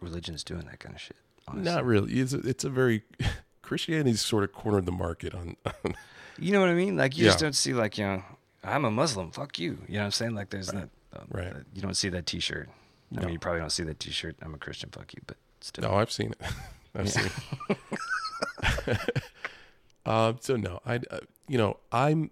religions 0.00 0.44
doing 0.44 0.62
that 0.66 0.78
kind 0.80 0.94
of 0.94 1.00
shit. 1.00 1.16
Honestly. 1.46 1.72
Not 1.72 1.84
really. 1.84 2.12
It's 2.20 2.32
a, 2.32 2.38
it's 2.40 2.64
a 2.64 2.70
very 2.70 3.02
Christianity's 3.62 4.20
sort 4.20 4.44
of 4.44 4.52
cornered 4.52 4.86
the 4.86 4.92
market 4.92 5.34
on, 5.34 5.56
on 5.84 5.94
You 6.38 6.52
know 6.52 6.60
what 6.60 6.68
I 6.68 6.74
mean? 6.74 6.96
Like 6.96 7.16
you 7.18 7.24
just 7.24 7.38
don't 7.40 7.54
see 7.54 7.72
like 7.74 7.98
you 7.98 8.04
know, 8.04 8.22
I'm 8.64 8.84
a 8.84 8.90
Muslim. 8.90 9.30
Fuck 9.30 9.58
you. 9.58 9.78
You 9.88 9.94
know 9.94 10.00
what 10.00 10.04
I'm 10.06 10.10
saying? 10.12 10.34
Like 10.34 10.50
there's 10.50 10.68
that. 10.68 10.88
Uh, 11.14 11.20
Right. 11.30 11.48
uh, 11.52 11.60
You 11.74 11.82
don't 11.82 11.96
see 11.96 12.10
that 12.10 12.26
T-shirt. 12.26 12.68
I 13.16 13.20
mean, 13.20 13.30
you 13.30 13.38
probably 13.38 13.60
don't 13.60 13.70
see 13.72 13.82
that 13.84 13.98
T-shirt. 13.98 14.36
I'm 14.42 14.54
a 14.54 14.58
Christian. 14.58 14.90
Fuck 14.90 15.14
you. 15.14 15.22
But 15.26 15.38
still. 15.60 15.88
No, 15.90 15.96
I've 15.96 16.12
seen 16.12 16.32
it. 16.32 16.40
I've 16.94 17.10
seen 17.10 17.24
it. 17.68 17.78
um, 20.06 20.36
so 20.40 20.56
no, 20.56 20.80
I, 20.86 20.96
uh, 21.10 21.20
you 21.48 21.58
know, 21.58 21.78
I'm, 21.92 22.30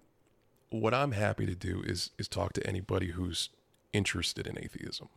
what 0.70 0.92
I'm 0.94 1.12
happy 1.12 1.46
to 1.46 1.54
do 1.54 1.82
is 1.86 2.10
is 2.18 2.28
talk 2.28 2.52
to 2.54 2.66
anybody 2.66 3.08
who's 3.12 3.50
interested 3.92 4.46
in 4.46 4.58
atheism, 4.58 5.08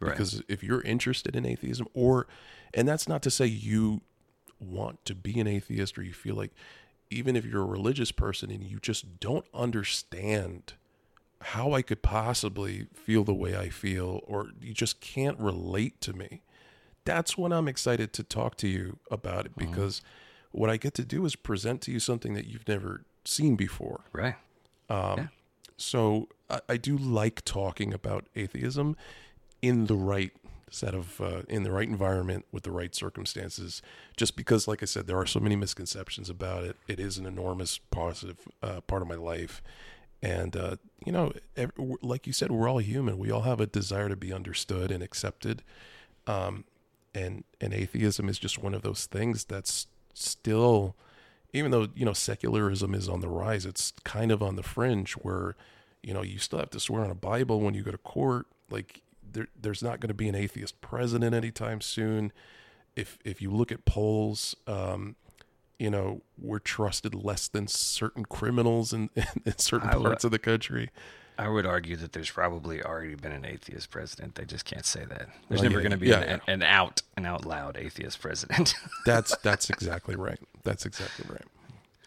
Right. 0.00 0.10
because 0.10 0.42
if 0.48 0.62
you're 0.62 0.82
interested 0.82 1.34
in 1.36 1.46
atheism, 1.46 1.86
or, 1.94 2.26
and 2.74 2.86
that's 2.88 3.08
not 3.08 3.22
to 3.22 3.30
say 3.30 3.46
you 3.46 4.02
want 4.60 5.04
to 5.06 5.14
be 5.14 5.38
an 5.40 5.46
atheist 5.46 5.96
or 5.98 6.02
you 6.02 6.12
feel 6.12 6.34
like, 6.34 6.52
even 7.10 7.36
if 7.36 7.44
you're 7.44 7.62
a 7.62 7.66
religious 7.66 8.12
person 8.12 8.50
and 8.50 8.64
you 8.64 8.78
just 8.80 9.20
don't 9.20 9.46
understand 9.54 10.74
how 11.40 11.72
I 11.72 11.82
could 11.82 12.02
possibly 12.02 12.86
feel 12.94 13.24
the 13.24 13.34
way 13.34 13.56
I 13.56 13.68
feel, 13.68 14.22
or 14.26 14.48
you 14.60 14.72
just 14.74 15.00
can't 15.00 15.38
relate 15.38 16.00
to 16.02 16.12
me, 16.12 16.42
that's 17.04 17.38
when 17.38 17.52
I'm 17.52 17.68
excited 17.68 18.12
to 18.14 18.22
talk 18.22 18.56
to 18.56 18.68
you 18.68 18.98
about 19.10 19.46
it 19.46 19.52
uh-huh. 19.56 19.66
because 19.66 20.02
what 20.50 20.70
I 20.70 20.76
get 20.76 20.94
to 20.94 21.04
do 21.04 21.24
is 21.24 21.36
present 21.36 21.80
to 21.82 21.92
you 21.92 22.00
something 22.00 22.34
that 22.34 22.46
you've 22.46 22.66
never 22.66 23.04
seen 23.24 23.56
before. 23.56 24.00
Right. 24.12 24.36
Um, 24.88 25.30
so 25.76 26.28
I, 26.48 26.60
I 26.68 26.76
do 26.76 26.96
like 26.96 27.44
talking 27.44 27.92
about 27.92 28.26
atheism 28.34 28.96
in 29.62 29.86
the 29.86 29.96
right 29.96 30.32
set 30.76 30.94
of 30.94 31.20
uh, 31.20 31.42
in 31.48 31.62
the 31.62 31.72
right 31.72 31.88
environment 31.88 32.44
with 32.52 32.62
the 32.62 32.70
right 32.70 32.94
circumstances. 32.94 33.82
Just 34.16 34.36
because, 34.36 34.68
like 34.68 34.82
I 34.82 34.86
said, 34.86 35.06
there 35.06 35.18
are 35.18 35.26
so 35.26 35.40
many 35.40 35.56
misconceptions 35.56 36.30
about 36.30 36.64
it. 36.64 36.76
It 36.86 37.00
is 37.00 37.18
an 37.18 37.26
enormous 37.26 37.78
positive 37.78 38.36
uh, 38.62 38.80
part 38.82 39.02
of 39.02 39.08
my 39.08 39.14
life, 39.14 39.62
and 40.22 40.56
uh, 40.56 40.76
you 41.04 41.12
know, 41.12 41.32
ev 41.56 41.72
like 42.02 42.26
you 42.26 42.32
said, 42.32 42.50
we're 42.50 42.68
all 42.68 42.78
human. 42.78 43.18
We 43.18 43.30
all 43.30 43.42
have 43.42 43.60
a 43.60 43.66
desire 43.66 44.08
to 44.08 44.16
be 44.16 44.32
understood 44.32 44.90
and 44.90 45.02
accepted. 45.02 45.62
Um, 46.26 46.64
and 47.16 47.44
and 47.60 47.72
atheism 47.72 48.28
is 48.28 48.38
just 48.38 48.62
one 48.62 48.74
of 48.74 48.82
those 48.82 49.06
things 49.06 49.44
that's 49.44 49.86
still 50.12 50.94
even 51.52 51.70
though 51.70 51.88
you 51.94 52.04
know 52.04 52.12
secularism 52.12 52.94
is 52.94 53.08
on 53.08 53.20
the 53.20 53.28
rise 53.28 53.64
it's 53.64 53.92
kind 54.04 54.30
of 54.30 54.42
on 54.42 54.56
the 54.56 54.62
fringe 54.62 55.12
where 55.14 55.56
you 56.02 56.12
know 56.12 56.22
you 56.22 56.38
still 56.38 56.58
have 56.58 56.70
to 56.70 56.78
swear 56.78 57.02
on 57.02 57.10
a 57.10 57.14
bible 57.14 57.60
when 57.60 57.74
you 57.74 57.82
go 57.82 57.90
to 57.90 57.98
court 57.98 58.46
like 58.70 59.02
there, 59.36 59.48
there's 59.60 59.82
not 59.82 60.00
going 60.00 60.08
to 60.08 60.14
be 60.14 60.28
an 60.28 60.34
atheist 60.34 60.80
president 60.80 61.34
anytime 61.34 61.80
soon 61.80 62.32
if 62.96 63.18
if 63.24 63.40
you 63.42 63.50
look 63.50 63.70
at 63.70 63.84
polls 63.84 64.56
um 64.66 65.14
you 65.78 65.90
know 65.90 66.22
we're 66.38 66.58
trusted 66.58 67.14
less 67.14 67.48
than 67.48 67.68
certain 67.68 68.24
criminals 68.24 68.92
in, 68.94 69.10
in 69.44 69.58
certain 69.58 69.90
I 69.90 69.96
would- 69.96 70.04
parts 70.04 70.24
of 70.24 70.30
the 70.30 70.38
country 70.38 70.90
I 71.38 71.48
would 71.48 71.66
argue 71.66 71.96
that 71.96 72.12
there's 72.12 72.30
probably 72.30 72.82
already 72.82 73.14
been 73.14 73.32
an 73.32 73.44
atheist 73.44 73.90
president. 73.90 74.36
They 74.36 74.46
just 74.46 74.64
can't 74.64 74.86
say 74.86 75.04
that. 75.04 75.28
There's 75.50 75.62
never 75.62 75.74
yeah, 75.74 75.82
going 75.82 75.90
to 75.90 75.98
be 75.98 76.08
yeah, 76.08 76.20
an, 76.20 76.40
an 76.46 76.62
out 76.62 77.02
and 77.14 77.26
out 77.26 77.44
loud 77.44 77.76
atheist 77.76 78.22
president. 78.22 78.74
That's 79.04 79.36
that's 79.42 79.68
exactly 79.68 80.16
right. 80.16 80.38
That's 80.64 80.86
exactly 80.86 81.26
right. 81.30 81.44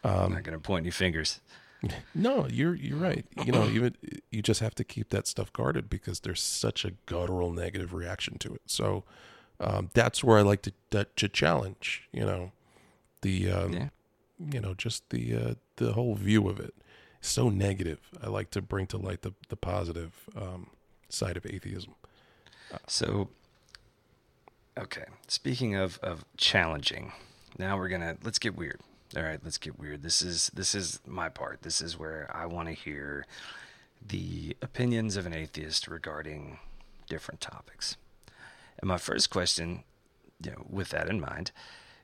I'm 0.04 0.34
not 0.34 0.42
going 0.42 0.58
to 0.58 0.60
point 0.60 0.84
any 0.84 0.90
fingers. 0.90 1.42
No, 2.14 2.48
you're 2.48 2.76
you're 2.76 2.98
right. 2.98 3.26
You 3.46 3.52
know, 3.54 3.66
even 3.70 3.96
you 4.32 4.42
just 4.42 4.60
have 4.60 4.76
to 4.76 4.84
keep 4.84 5.10
that 5.10 5.28
stuff 5.28 5.54
guarded 5.54 5.90
because 5.90 6.20
there's 6.22 6.42
such 6.42 6.84
a 6.84 6.92
guttural 7.06 7.52
negative 7.52 7.94
reaction 7.94 8.38
to 8.40 8.54
it. 8.54 8.62
So 8.66 9.06
um, 9.62 9.90
that's 9.94 10.24
where 10.24 10.38
I 10.38 10.42
like 10.42 10.62
to 10.64 10.74
that, 10.90 11.16
to 11.18 11.30
challenge. 11.30 12.08
You 12.12 12.26
know, 12.26 12.52
the 13.22 13.50
um, 13.52 13.74
Yeah. 13.74 13.90
you 14.52 14.60
know 14.60 14.74
just 14.74 15.10
the 15.10 15.36
uh, 15.36 15.54
the 15.78 15.94
whole 15.94 16.16
view 16.16 16.50
of 16.50 16.60
it. 16.60 16.74
So 17.22 17.50
negative. 17.50 18.00
I 18.22 18.28
like 18.28 18.50
to 18.52 18.62
bring 18.62 18.86
to 18.88 18.98
light 18.98 19.22
the 19.22 19.34
the 19.48 19.56
positive 19.58 20.12
um, 20.36 20.68
side 21.10 21.38
of 21.38 21.46
atheism. 21.46 21.96
So, 22.88 23.30
okay. 24.78 25.06
Speaking 25.28 25.76
of 25.76 25.98
of 26.00 26.26
challenging, 26.38 27.14
now 27.58 27.78
we're 27.78 27.90
gonna 27.90 28.18
let's 28.24 28.40
get 28.40 28.56
weird. 28.56 28.82
All 29.18 29.24
right, 29.24 29.40
let's 29.44 29.58
get 29.58 29.80
weird. 29.80 30.04
This 30.04 30.22
is 30.22 30.52
this 30.54 30.76
is 30.76 31.00
my 31.08 31.30
part. 31.30 31.64
This 31.64 31.82
is 31.82 31.98
where 31.98 32.30
I 32.32 32.46
want 32.46 32.68
to 32.68 32.76
hear 32.76 33.26
the 34.08 34.56
opinions 34.62 35.18
of 35.18 35.26
an 35.26 35.34
atheist 35.34 35.88
regarding 35.88 36.60
different 37.08 37.42
topics. 37.42 37.98
And 38.78 38.88
my 38.88 39.00
first 39.00 39.32
question, 39.32 39.84
you 40.44 40.52
know, 40.52 40.66
with 40.70 40.90
that 40.90 41.10
in 41.10 41.20
mind, 41.20 41.52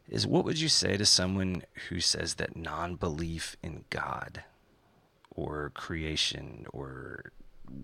is 0.10 0.26
what 0.26 0.46
would 0.46 0.60
you 0.60 0.68
say 0.68 0.98
to 0.98 1.06
someone 1.06 1.62
who 1.90 2.00
says 2.00 2.36
that 2.36 2.56
non-belief 2.56 3.56
in 3.62 3.86
God 3.92 4.44
or 5.36 5.72
creation 5.76 6.66
or 6.74 7.32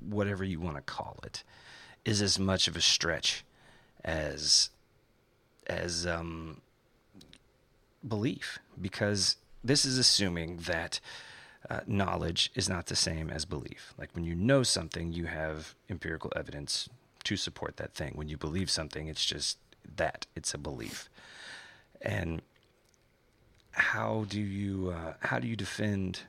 whatever 0.10 0.44
you 0.44 0.60
want 0.60 0.78
to 0.78 0.82
call 0.82 1.20
it 1.24 1.44
is 2.06 2.22
as 2.24 2.40
much 2.40 2.68
of 2.68 2.76
a 2.76 2.82
stretch 2.82 3.46
as 4.04 4.72
as 5.68 6.08
um, 6.08 6.60
belief 8.08 8.60
because 8.80 9.38
this 9.64 9.86
is 9.86 9.98
assuming 9.98 10.58
that 10.58 11.00
uh, 11.70 11.82
knowledge 11.86 12.52
is 12.56 12.68
not 12.68 12.88
the 12.88 12.96
same 12.96 13.30
as 13.30 13.46
belief. 13.46 13.94
Like 13.98 14.10
when 14.14 14.24
you 14.24 14.36
know 14.36 14.64
something, 14.64 15.14
you 15.14 15.26
have 15.26 15.76
empirical 15.90 16.32
evidence 16.36 16.90
to 17.24 17.38
support 17.38 17.78
that 17.78 17.94
thing. 17.94 18.14
When 18.16 18.28
you 18.28 18.38
believe 18.38 18.72
something, 18.72 19.08
it's 19.08 19.26
just 19.26 19.58
that 19.96 20.26
it's 20.36 20.54
a 20.54 20.58
belief. 20.58 21.10
And 22.02 22.42
how 23.72 24.26
do 24.28 24.40
you 24.40 24.90
uh, 24.90 25.14
how 25.22 25.40
do 25.40 25.48
you 25.48 25.56
defend 25.56 26.22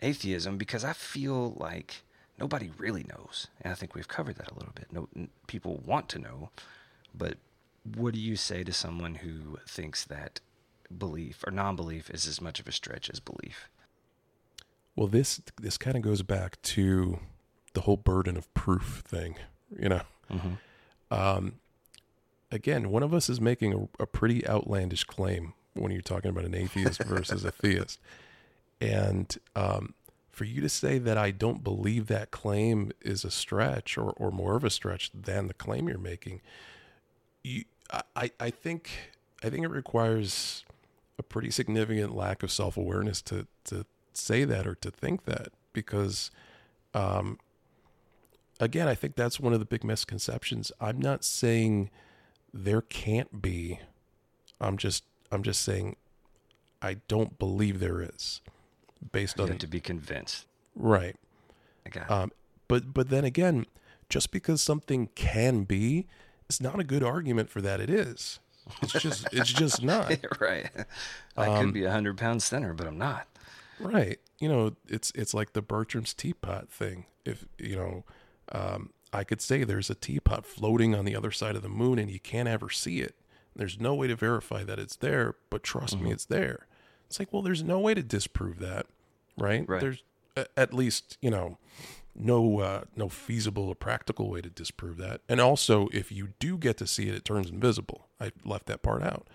atheism? 0.00 0.56
Because 0.56 0.84
I 0.84 0.94
feel 0.94 1.52
like 1.58 2.02
nobody 2.38 2.70
really 2.78 3.04
knows, 3.04 3.48
and 3.60 3.72
I 3.72 3.74
think 3.74 3.94
we've 3.94 4.08
covered 4.08 4.36
that 4.36 4.50
a 4.50 4.54
little 4.54 4.72
bit. 4.74 4.86
No, 4.90 5.08
n- 5.14 5.28
people 5.46 5.82
want 5.84 6.08
to 6.10 6.18
know, 6.18 6.50
but 7.14 7.36
what 7.84 8.14
do 8.14 8.20
you 8.20 8.36
say 8.36 8.64
to 8.64 8.72
someone 8.72 9.16
who 9.16 9.58
thinks 9.68 10.04
that 10.04 10.40
belief 10.98 11.42
or 11.46 11.50
non-belief 11.50 12.10
is 12.10 12.26
as 12.26 12.40
much 12.40 12.60
of 12.60 12.68
a 12.68 12.72
stretch 12.72 13.10
as 13.10 13.20
belief? 13.20 13.68
Well, 14.96 15.06
this 15.08 15.40
this 15.60 15.78
kind 15.78 15.96
of 15.96 16.02
goes 16.02 16.22
back 16.22 16.60
to 16.62 17.18
the 17.74 17.82
whole 17.82 17.96
burden 17.96 18.36
of 18.36 18.52
proof 18.54 19.02
thing. 19.06 19.36
You 19.78 19.88
know, 19.88 20.02
Mm-hmm. 20.30 21.14
um, 21.14 21.54
again, 22.50 22.90
one 22.90 23.02
of 23.02 23.12
us 23.14 23.28
is 23.30 23.40
making 23.40 23.72
a, 23.98 24.02
a 24.02 24.06
pretty 24.06 24.46
outlandish 24.46 25.04
claim 25.04 25.54
when 25.74 25.90
you're 25.92 26.02
talking 26.02 26.30
about 26.30 26.44
an 26.44 26.54
atheist 26.54 27.02
versus 27.04 27.44
a 27.44 27.50
theist, 27.50 27.98
and 28.80 29.38
um, 29.56 29.94
for 30.30 30.44
you 30.44 30.60
to 30.60 30.68
say 30.68 30.98
that 30.98 31.16
I 31.18 31.30
don't 31.30 31.62
believe 31.64 32.06
that 32.08 32.30
claim 32.30 32.92
is 33.02 33.24
a 33.24 33.30
stretch 33.30 33.96
or, 33.98 34.10
or 34.12 34.30
more 34.30 34.56
of 34.56 34.64
a 34.64 34.70
stretch 34.70 35.10
than 35.14 35.46
the 35.48 35.54
claim 35.54 35.88
you're 35.88 35.98
making, 35.98 36.40
you, 37.42 37.64
I- 37.90 38.02
I, 38.16 38.30
I 38.40 38.50
think 38.50 38.90
I 39.42 39.50
think 39.50 39.64
it 39.64 39.68
requires 39.70 40.64
a 41.22 41.24
pretty 41.24 41.50
significant 41.50 42.14
lack 42.14 42.42
of 42.42 42.50
self 42.50 42.76
awareness 42.76 43.22
to 43.22 43.46
to 43.64 43.86
say 44.12 44.44
that 44.44 44.66
or 44.66 44.74
to 44.74 44.90
think 44.90 45.24
that 45.24 45.48
because 45.72 46.30
um, 46.94 47.38
again, 48.60 48.88
I 48.88 48.94
think 48.94 49.14
that's 49.14 49.40
one 49.40 49.52
of 49.52 49.58
the 49.60 49.64
big 49.64 49.84
misconceptions. 49.84 50.72
I'm 50.80 51.00
not 51.00 51.24
saying 51.24 51.90
there 52.52 52.82
can't 52.82 53.40
be. 53.40 53.80
I'm 54.60 54.76
just 54.76 55.04
I'm 55.30 55.42
just 55.42 55.62
saying 55.62 55.96
I 56.82 56.94
don't 57.08 57.38
believe 57.38 57.80
there 57.80 58.02
is 58.02 58.40
based 59.12 59.38
You 59.38 59.44
on 59.44 59.50
have 59.50 59.58
to 59.58 59.66
be 59.66 59.80
convinced. 59.80 60.46
right. 60.74 61.16
It. 61.84 62.10
Um, 62.10 62.32
but 62.68 62.92
but 62.92 63.08
then 63.08 63.24
again, 63.24 63.66
just 64.08 64.30
because 64.30 64.62
something 64.62 65.08
can 65.14 65.64
be, 65.64 66.06
it's 66.48 66.60
not 66.60 66.78
a 66.78 66.84
good 66.84 67.02
argument 67.02 67.50
for 67.50 67.60
that 67.60 67.80
it 67.80 67.90
is. 67.90 68.38
It's 68.82 68.92
just 68.92 69.28
it's 69.32 69.52
just 69.52 69.82
not. 69.82 70.16
right. 70.40 70.70
I 71.36 71.46
Um, 71.48 71.64
could 71.66 71.74
be 71.74 71.84
a 71.84 71.90
hundred 71.90 72.16
pounds 72.18 72.48
thinner, 72.48 72.72
but 72.74 72.86
I'm 72.86 72.98
not. 72.98 73.26
Right. 73.80 74.20
You 74.38 74.48
know, 74.48 74.72
it's 74.88 75.12
it's 75.14 75.34
like 75.34 75.52
the 75.52 75.62
Bertrand's 75.62 76.14
teapot 76.14 76.70
thing. 76.70 77.06
If 77.24 77.46
you 77.58 77.76
know, 77.76 78.04
um, 78.52 78.90
I 79.12 79.24
could 79.24 79.40
say 79.40 79.64
there's 79.64 79.90
a 79.90 79.94
teapot 79.94 80.46
floating 80.46 80.94
on 80.94 81.04
the 81.04 81.16
other 81.16 81.30
side 81.30 81.56
of 81.56 81.62
the 81.62 81.68
moon, 81.68 81.98
and 81.98 82.10
you 82.10 82.20
can't 82.20 82.48
ever 82.48 82.70
see 82.70 83.00
it. 83.00 83.14
There's 83.54 83.78
no 83.78 83.94
way 83.94 84.06
to 84.06 84.16
verify 84.16 84.64
that 84.64 84.78
it's 84.78 84.96
there, 84.96 85.34
but 85.50 85.62
trust 85.62 86.00
me, 86.00 86.10
it's 86.10 86.24
there. 86.24 86.66
It's 87.06 87.18
like, 87.18 87.32
well, 87.32 87.42
there's 87.42 87.62
no 87.62 87.78
way 87.78 87.92
to 87.92 88.02
disprove 88.02 88.58
that, 88.60 88.86
right? 89.36 89.68
Right. 89.68 89.80
There's 89.80 90.02
at 90.56 90.72
least 90.72 91.18
you 91.20 91.30
know 91.30 91.58
no 92.14 92.60
uh, 92.60 92.84
no 92.96 93.08
feasible 93.08 93.68
or 93.68 93.74
practical 93.74 94.28
way 94.28 94.40
to 94.40 94.50
disprove 94.50 94.96
that. 94.98 95.20
And 95.28 95.40
also, 95.40 95.88
if 95.92 96.12
you 96.12 96.30
do 96.38 96.58
get 96.58 96.76
to 96.78 96.86
see 96.86 97.08
it, 97.08 97.14
it 97.14 97.24
turns 97.24 97.50
invisible. 97.50 98.08
I 98.20 98.32
left 98.44 98.66
that 98.66 98.82
part 98.82 99.02
out. 99.02 99.26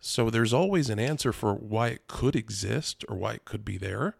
So 0.00 0.30
there's 0.30 0.52
always 0.52 0.90
an 0.90 0.98
answer 0.98 1.32
for 1.32 1.54
why 1.54 1.88
it 1.88 2.06
could 2.06 2.36
exist 2.36 3.04
or 3.08 3.16
why 3.16 3.32
it 3.32 3.44
could 3.44 3.64
be 3.64 3.78
there. 3.78 4.16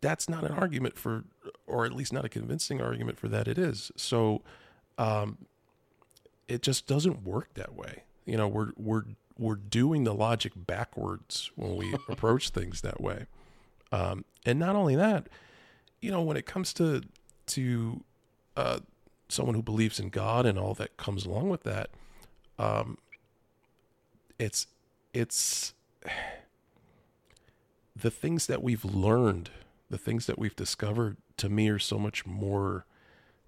That's 0.00 0.28
not 0.28 0.44
an 0.44 0.52
argument 0.52 0.98
for, 0.98 1.24
or 1.66 1.84
at 1.84 1.92
least 1.92 2.12
not 2.12 2.24
a 2.24 2.28
convincing 2.28 2.80
argument 2.80 3.18
for 3.18 3.28
that 3.28 3.46
it 3.46 3.58
is. 3.58 3.92
So, 3.96 4.42
um, 4.98 5.46
it 6.48 6.62
just 6.62 6.86
doesn't 6.86 7.24
work 7.24 7.54
that 7.54 7.74
way. 7.74 8.04
You 8.24 8.36
know, 8.36 8.48
we're 8.48 8.72
we're 8.76 9.04
we're 9.38 9.56
doing 9.56 10.04
the 10.04 10.14
logic 10.14 10.52
backwards 10.56 11.50
when 11.56 11.76
we 11.76 11.94
approach 12.08 12.50
things 12.50 12.80
that 12.82 13.00
way. 13.00 13.26
Um, 13.90 14.24
and 14.44 14.58
not 14.58 14.76
only 14.76 14.96
that, 14.96 15.28
you 16.00 16.10
know, 16.10 16.22
when 16.22 16.36
it 16.36 16.46
comes 16.46 16.72
to 16.74 17.02
to 17.54 18.02
uh, 18.56 18.78
someone 19.28 19.54
who 19.54 19.62
believes 19.62 19.98
in 20.00 20.08
God 20.08 20.46
and 20.46 20.58
all 20.58 20.74
that 20.74 20.96
comes 20.96 21.24
along 21.26 21.48
with 21.50 21.62
that, 21.64 21.90
um, 22.58 22.98
it's 24.38 24.66
it's 25.14 25.74
the 27.94 28.10
things 28.10 28.46
that 28.46 28.62
we've 28.62 28.84
learned, 28.84 29.50
the 29.90 29.98
things 29.98 30.26
that 30.26 30.38
we've 30.38 30.56
discovered 30.56 31.16
to 31.36 31.48
me 31.48 31.68
are 31.68 31.78
so 31.78 31.98
much 31.98 32.24
more 32.26 32.84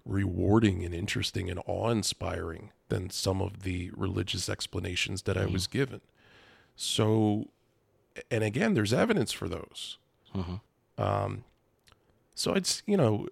rewarding 0.05 0.83
and 0.85 0.93
interesting 0.93 1.49
and 1.49 1.59
awe-inspiring 1.65 2.71
than 2.89 3.09
some 3.09 3.41
of 3.41 3.63
the 3.63 3.89
religious 3.95 4.47
explanations 4.47 5.23
that 5.23 5.35
I 5.37 5.45
was 5.47 5.65
given. 5.65 6.01
So 6.75 7.47
and 8.29 8.43
again, 8.43 8.75
there's 8.75 8.93
evidence 8.93 9.31
for 9.31 9.49
those. 9.49 9.97
Mhm. 10.35 10.61
Um 10.97 11.43
so 12.35 12.53
it's, 12.53 12.83
you 12.85 12.97
know, 12.97 13.27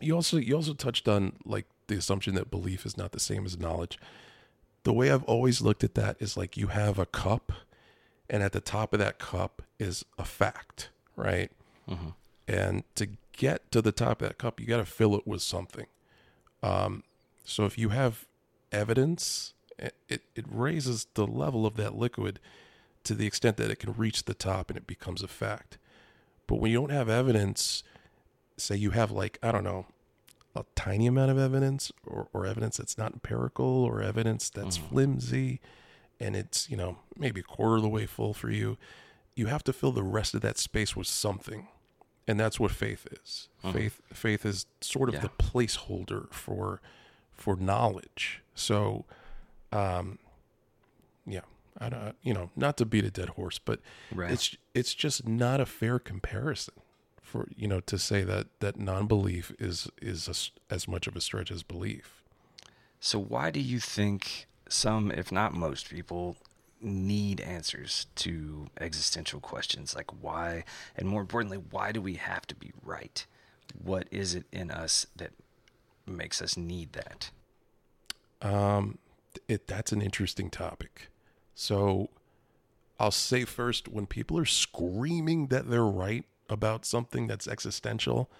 you 0.00 0.14
also 0.14 0.36
you 0.36 0.54
also 0.54 0.74
touched 0.74 1.08
on 1.08 1.32
like 1.44 1.66
the 1.88 1.96
assumption 1.96 2.34
that 2.34 2.50
belief 2.50 2.84
is 2.84 2.96
not 2.96 3.12
the 3.12 3.20
same 3.20 3.44
as 3.46 3.58
knowledge 3.58 3.98
the 4.86 4.92
way 4.92 5.10
I've 5.10 5.24
always 5.24 5.60
looked 5.60 5.82
at 5.82 5.96
that 5.96 6.16
is 6.20 6.36
like 6.36 6.56
you 6.56 6.68
have 6.68 6.96
a 6.96 7.06
cup, 7.06 7.50
and 8.30 8.40
at 8.40 8.52
the 8.52 8.60
top 8.60 8.92
of 8.92 9.00
that 9.00 9.18
cup 9.18 9.62
is 9.80 10.04
a 10.16 10.24
fact, 10.24 10.90
right? 11.16 11.50
Mhm. 11.88 12.14
And 12.46 12.84
to 12.94 13.08
get 13.32 13.68
to 13.72 13.82
the 13.82 13.90
top 13.90 14.22
of 14.22 14.28
that 14.28 14.38
cup, 14.38 14.60
you 14.60 14.66
got 14.66 14.76
to 14.76 14.84
fill 14.84 15.16
it 15.16 15.26
with 15.26 15.42
something. 15.42 15.86
Um, 16.62 17.02
so 17.44 17.64
if 17.64 17.76
you 17.76 17.88
have 17.88 18.26
evidence, 18.70 19.54
it 19.76 20.22
it 20.36 20.44
raises 20.48 21.08
the 21.14 21.26
level 21.26 21.66
of 21.66 21.74
that 21.78 21.96
liquid 21.96 22.38
to 23.02 23.14
the 23.16 23.26
extent 23.26 23.56
that 23.56 23.72
it 23.72 23.80
can 23.80 23.92
reach 23.92 24.22
the 24.26 24.34
top 24.34 24.70
and 24.70 24.76
it 24.76 24.86
becomes 24.86 25.20
a 25.20 25.28
fact. 25.28 25.78
But 26.46 26.60
when 26.60 26.70
you 26.70 26.78
don't 26.78 26.92
have 26.92 27.08
evidence, 27.08 27.82
say 28.56 28.76
you 28.76 28.90
have 28.90 29.10
like 29.10 29.38
I 29.42 29.52
don't 29.52 29.64
know, 29.64 29.86
a 30.54 30.64
tiny 30.74 31.06
amount 31.06 31.30
of 31.30 31.38
evidence 31.38 31.92
or, 32.06 32.28
or 32.32 32.46
evidence 32.46 32.76
that's 32.78 32.96
not 32.98 33.12
empirical 33.12 33.84
or 33.84 34.02
evidence 34.02 34.48
that's 34.50 34.76
flimsy 34.76 35.60
and 36.18 36.34
it's 36.34 36.70
you 36.70 36.76
know 36.76 36.96
maybe 37.18 37.40
a 37.40 37.42
quarter 37.42 37.76
of 37.76 37.82
the 37.82 37.88
way 37.88 38.06
full 38.06 38.32
for 38.32 38.50
you 38.50 38.78
you 39.34 39.46
have 39.46 39.62
to 39.64 39.72
fill 39.72 39.92
the 39.92 40.02
rest 40.02 40.32
of 40.34 40.40
that 40.40 40.56
space 40.56 40.96
with 40.96 41.06
something. 41.06 41.68
And 42.28 42.40
that's 42.40 42.58
what 42.58 42.70
faith 42.72 43.06
is. 43.22 43.48
Faith 43.72 44.00
faith 44.12 44.44
is 44.46 44.66
sort 44.80 45.08
of 45.10 45.16
Yeah. 45.16 45.20
the 45.20 45.28
placeholder 45.28 46.32
for 46.32 46.80
for 47.32 47.54
knowledge. 47.56 48.42
So 48.54 49.04
um 49.72 50.18
yeah 51.26 51.40
i 51.78 51.88
don't 51.88 52.14
you 52.22 52.32
know 52.32 52.50
not 52.56 52.76
to 52.78 52.86
beat 52.86 53.04
a 53.04 53.10
dead 53.10 53.30
horse 53.30 53.58
but 53.58 53.80
Right. 54.14 54.30
it's 54.30 54.56
it's 54.74 54.94
just 54.94 55.26
not 55.26 55.60
a 55.60 55.66
fair 55.66 55.98
comparison 55.98 56.74
for 57.26 57.48
you 57.56 57.66
know 57.66 57.80
to 57.80 57.98
say 57.98 58.22
that 58.22 58.46
that 58.60 58.78
non-belief 58.78 59.52
is 59.58 59.90
is 60.00 60.28
a 60.28 60.74
as 60.74 60.86
much 60.86 61.06
of 61.06 61.16
a 61.16 61.20
stretch 61.20 61.50
as 61.50 61.62
belief. 61.62 62.22
So 63.00 63.18
why 63.18 63.50
do 63.50 63.60
you 63.60 63.78
think 63.78 64.46
some, 64.68 65.10
if 65.10 65.30
not 65.30 65.52
most 65.52 65.90
people, 65.90 66.36
need 66.80 67.40
answers 67.40 68.06
to 68.16 68.68
existential 68.80 69.40
questions? 69.40 69.94
Like 69.94 70.10
why 70.22 70.64
and 70.96 71.08
more 71.08 71.20
importantly 71.20 71.58
why 71.70 71.92
do 71.92 72.00
we 72.00 72.14
have 72.14 72.46
to 72.46 72.54
be 72.54 72.72
right? 72.82 73.26
What 73.82 74.06
is 74.10 74.34
it 74.34 74.44
in 74.52 74.70
us 74.70 75.06
that 75.16 75.32
makes 76.06 76.40
us 76.40 76.56
need 76.56 76.92
that? 76.92 77.30
Um 78.40 78.98
it 79.48 79.66
that's 79.66 79.92
an 79.92 80.00
interesting 80.00 80.48
topic. 80.48 81.08
So 81.54 82.10
i'll 82.98 83.10
say 83.10 83.44
first 83.44 83.88
when 83.88 84.06
people 84.06 84.38
are 84.38 84.46
screaming 84.46 85.48
that 85.48 85.68
they're 85.68 85.84
right 85.84 86.24
about 86.48 86.84
something 86.84 87.26
that's 87.26 87.46
existential 87.48 88.30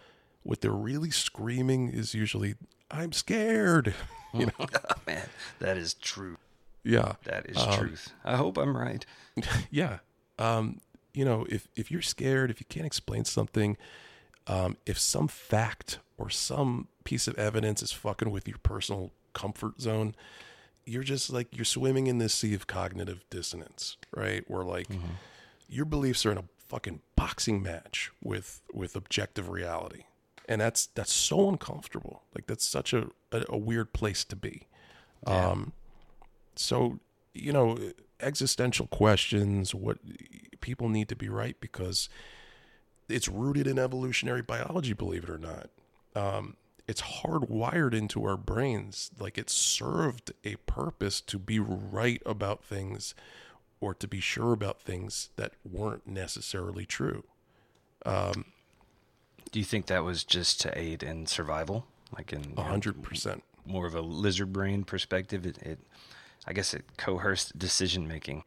what 0.43 0.61
they're 0.61 0.71
really 0.71 1.11
screaming 1.11 1.89
is 1.89 2.15
usually 2.15 2.55
i'm 2.91 3.13
scared 3.13 3.95
you 4.35 4.47
know? 4.47 4.67
Man. 5.07 5.29
That 5.61 5.77
is 5.79 5.95
true. 5.95 6.37
Yeah. 6.85 7.15
That 7.25 7.47
is 7.49 7.57
Um, 7.57 7.73
truth. 7.79 8.13
I 8.25 8.37
hope 8.37 8.59
i'm 8.59 8.77
right. 8.77 9.05
Yeah. 9.71 9.99
Um, 10.39 10.81
you 11.15 11.25
know, 11.25 11.47
if 11.49 11.67
if 11.75 11.91
you're 11.91 12.03
scared, 12.03 12.51
if 12.51 12.61
you 12.61 12.67
can't 12.69 12.85
explain 12.87 13.25
something, 13.25 13.77
um, 14.47 14.77
if 14.85 14.99
some 14.99 15.27
fact 15.29 15.99
or 16.19 16.29
some 16.29 16.89
piece 17.05 17.27
of 17.27 17.39
evidence 17.39 17.83
is 17.83 17.91
fucking 17.93 18.31
with 18.31 18.47
your 18.47 18.59
personal 18.59 19.13
comfort 19.33 19.81
zone, 19.81 20.15
you're 20.85 21.03
just 21.03 21.33
like 21.33 21.49
you're 21.57 21.65
swimming 21.65 22.07
in 22.07 22.19
this 22.19 22.35
sea 22.35 22.53
of 22.55 22.67
cognitive 22.67 23.25
dissonance, 23.31 23.97
right? 24.15 24.45
Where 24.47 24.63
like 24.65 24.89
your 25.69 25.87
beliefs 25.87 26.27
are 26.27 26.33
in 26.33 26.39
a 26.39 26.45
fucking 26.69 27.01
boxing 27.15 27.63
match 27.63 28.11
with 28.23 28.61
with 28.73 28.97
objective 28.97 29.49
reality. 29.49 30.05
And 30.49 30.61
that's 30.61 30.87
that's 30.87 31.13
so 31.13 31.49
uncomfortable. 31.49 32.23
Like 32.35 32.47
that's 32.47 32.65
such 32.65 32.93
a 32.93 33.09
a, 33.33 33.45
a 33.49 33.59
weird 33.59 33.93
place 33.93 34.25
to 34.25 34.37
be. 34.37 34.67
Um 35.27 35.73
so 36.57 36.99
you 37.35 37.53
know 37.53 37.79
existential 38.21 38.87
questions 38.87 39.75
what 39.75 39.99
people 40.61 40.89
need 40.89 41.09
to 41.09 41.17
be 41.17 41.29
right 41.29 41.57
because 41.61 42.09
it's 43.09 43.29
rooted 43.29 43.67
in 43.67 43.79
evolutionary 43.79 44.43
biology 44.43 44.95
believe 44.95 45.25
it 45.25 45.31
or 45.31 45.39
not 45.39 45.69
um, 46.15 46.57
it's 46.89 47.03
hardwired 47.03 47.93
into 47.93 48.25
our 48.25 48.37
brains 48.37 49.11
like 49.21 49.37
it 49.37 49.51
served 49.51 50.33
a 50.45 50.57
purpose 50.67 51.21
to 51.21 51.39
be 51.39 51.61
right 51.61 52.23
about 52.25 52.65
things 52.65 53.15
or 53.81 53.95
to 53.95 54.09
be 54.09 54.21
sure 54.21 54.53
about 54.53 54.81
things 54.81 55.31
that 55.37 55.53
weren't 55.65 56.07
necessarily 56.07 56.85
true 56.87 57.25
do 59.53 59.59
you 59.59 59.65
think 59.65 59.87
that 59.87 60.05
was 60.05 60.25
just 60.25 60.61
to 60.61 60.77
aid 60.79 61.03
in 61.03 61.27
survival 61.27 61.87
like 62.17 62.33
in 62.33 62.55
A 62.57 62.63
hundred 62.63 63.03
percent 63.03 63.43
more 63.65 63.87
of 63.87 63.95
a 63.95 64.01
lizard 64.01 64.53
brain 64.53 64.85
perspective 64.85 65.47
it, 65.47 65.59
it 65.59 65.79
i 66.47 66.53
guess 66.53 66.75
it 66.75 66.85
coerced 66.97 67.59
decision 67.59 68.07
making 68.07 68.45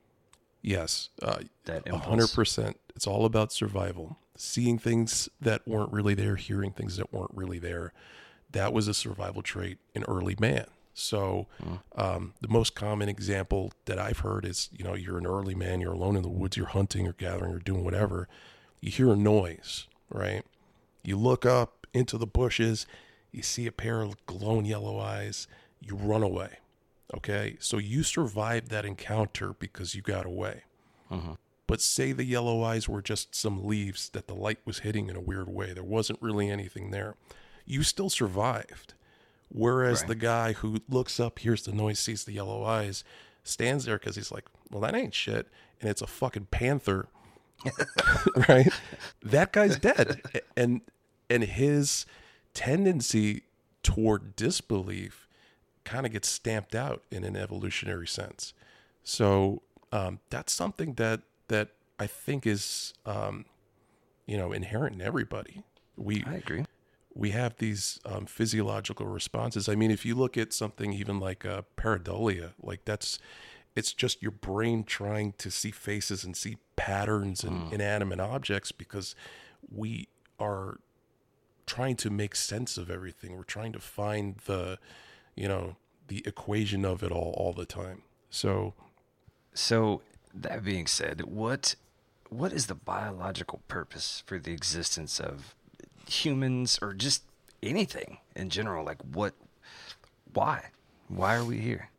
yes 0.61 1.09
uh, 1.21 1.39
that 1.65 1.87
A 1.89 1.97
hundred 1.97 2.31
percent. 2.31 2.79
It's 2.95 3.07
all 3.07 3.25
about 3.25 3.53
survival. 3.53 4.17
Seeing 4.35 4.77
things 4.77 5.29
that 5.39 5.65
weren't 5.67 5.91
really 5.91 6.13
there, 6.13 6.35
hearing 6.35 6.71
things 6.71 6.97
that 6.97 7.13
weren't 7.13 7.31
really 7.33 7.59
there. 7.59 7.93
That 8.51 8.73
was 8.73 8.87
a 8.87 8.93
survival 8.93 9.41
trait 9.41 9.77
in 9.93 10.03
early 10.03 10.35
man. 10.39 10.65
So, 10.99 11.47
um, 11.95 12.33
the 12.41 12.47
most 12.47 12.75
common 12.75 13.09
example 13.09 13.71
that 13.85 13.97
I've 13.99 14.19
heard 14.19 14.45
is, 14.45 14.69
you 14.71 14.83
know, 14.83 14.95
you're 14.95 15.17
an 15.17 15.25
early 15.25 15.55
man, 15.55 15.81
you're 15.81 15.93
alone 15.93 16.15
in 16.15 16.23
the 16.23 16.29
woods, 16.29 16.57
you're 16.57 16.67
hunting 16.67 17.07
or 17.07 17.13
gathering 17.13 17.53
or 17.53 17.59
doing 17.59 17.83
whatever. 17.83 18.27
You 18.81 18.91
hear 18.91 19.11
a 19.11 19.15
noise, 19.15 19.87
right? 20.09 20.43
You 21.03 21.17
look 21.17 21.45
up 21.45 21.87
into 21.93 22.17
the 22.17 22.27
bushes, 22.27 22.85
you 23.31 23.41
see 23.43 23.65
a 23.67 23.71
pair 23.71 24.01
of 24.01 24.25
glowing 24.25 24.65
yellow 24.65 24.99
eyes, 24.99 25.47
you 25.79 25.95
run 25.95 26.23
away. 26.23 26.57
Okay, 27.15 27.57
so 27.59 27.77
you 27.77 28.03
survived 28.03 28.69
that 28.69 28.85
encounter 28.85 29.53
because 29.53 29.95
you 29.95 30.01
got 30.01 30.25
away. 30.25 30.63
But 31.65 31.81
say 31.81 32.11
the 32.11 32.23
yellow 32.23 32.63
eyes 32.63 32.87
were 32.89 33.01
just 33.01 33.33
some 33.35 33.65
leaves 33.65 34.09
that 34.09 34.27
the 34.27 34.33
light 34.35 34.59
was 34.65 34.79
hitting 34.79 35.09
in 35.09 35.15
a 35.15 35.21
weird 35.21 35.49
way. 35.49 35.73
There 35.73 35.83
wasn't 35.83 36.21
really 36.21 36.49
anything 36.49 36.91
there. 36.91 37.15
You 37.65 37.83
still 37.83 38.09
survived. 38.09 38.93
Whereas 39.51 40.01
Right. 40.01 40.07
the 40.09 40.15
guy 40.15 40.53
who 40.53 40.79
looks 40.87 41.19
up, 41.19 41.39
hears 41.39 41.63
the 41.63 41.71
noise, 41.71 41.99
sees 41.99 42.23
the 42.23 42.33
yellow 42.33 42.63
eyes, 42.63 43.03
stands 43.43 43.85
there 43.85 43.97
because 43.97 44.15
he's 44.15 44.31
like, 44.31 44.45
well, 44.69 44.81
that 44.81 44.95
ain't 44.95 45.13
shit. 45.15 45.47
And 45.81 45.89
it's 45.89 46.01
a 46.01 46.07
fucking 46.07 46.47
panther. 46.51 47.07
right? 48.47 48.71
That 49.23 49.51
guy's 49.51 49.77
dead. 49.77 50.21
And 50.55 50.81
and 51.29 51.43
his 51.43 52.05
tendency 52.53 53.43
toward 53.83 54.35
disbelief 54.35 55.27
kind 55.83 56.05
of 56.05 56.11
gets 56.11 56.27
stamped 56.27 56.75
out 56.75 57.03
in 57.11 57.23
an 57.23 57.35
evolutionary 57.35 58.07
sense. 58.07 58.53
So 59.03 59.61
um, 59.91 60.19
that's 60.29 60.53
something 60.53 60.93
that 60.95 61.21
that 61.47 61.69
I 61.99 62.07
think 62.07 62.45
is 62.45 62.93
um, 63.05 63.45
you 64.25 64.37
know 64.37 64.51
inherent 64.51 64.95
in 64.95 65.01
everybody. 65.01 65.63
We 65.97 66.23
i 66.25 66.35
agree 66.35 66.65
we 67.19 67.31
have 67.31 67.57
these 67.57 67.99
um, 68.05 68.25
physiological 68.25 69.05
responses. 69.05 69.67
I 69.67 69.75
mean, 69.75 69.91
if 69.91 70.05
you 70.05 70.15
look 70.15 70.37
at 70.37 70.53
something 70.53 70.93
even 70.93 71.19
like 71.19 71.45
uh, 71.45 71.63
pareidolia, 71.75 72.51
like 72.61 72.85
that's 72.85 73.19
it's 73.75 73.91
just 73.93 74.21
your 74.21 74.31
brain 74.31 74.85
trying 74.85 75.33
to 75.33 75.51
see 75.51 75.71
faces 75.71 76.23
and 76.23 76.35
see 76.35 76.57
patterns 76.77 77.43
in 77.43 77.67
inanimate 77.71 78.21
objects 78.21 78.71
because 78.71 79.15
we 79.69 80.07
are 80.39 80.79
trying 81.65 81.97
to 81.97 82.09
make 82.09 82.35
sense 82.35 82.77
of 82.77 82.89
everything. 82.89 83.35
We're 83.35 83.43
trying 83.43 83.73
to 83.73 83.79
find 83.79 84.37
the, 84.45 84.79
you 85.35 85.47
know, 85.47 85.75
the 86.07 86.23
equation 86.25 86.85
of 86.85 87.03
it 87.03 87.11
all 87.11 87.33
all 87.37 87.51
the 87.53 87.65
time. 87.65 88.03
So 88.29 88.73
So 89.53 90.01
that 90.33 90.63
being 90.63 90.87
said, 90.87 91.25
what 91.25 91.75
what 92.29 92.53
is 92.53 92.67
the 92.67 92.75
biological 92.75 93.59
purpose 93.67 94.23
for 94.25 94.39
the 94.39 94.53
existence 94.53 95.19
of 95.19 95.55
humans 96.09 96.79
or 96.81 96.93
just 96.93 97.23
anything 97.61 98.17
in 98.35 98.49
general? 98.49 98.85
Like 98.85 99.01
what 99.01 99.33
why? 100.33 100.71
Why 101.07 101.35
are 101.35 101.43
we 101.43 101.57
here? 101.57 101.89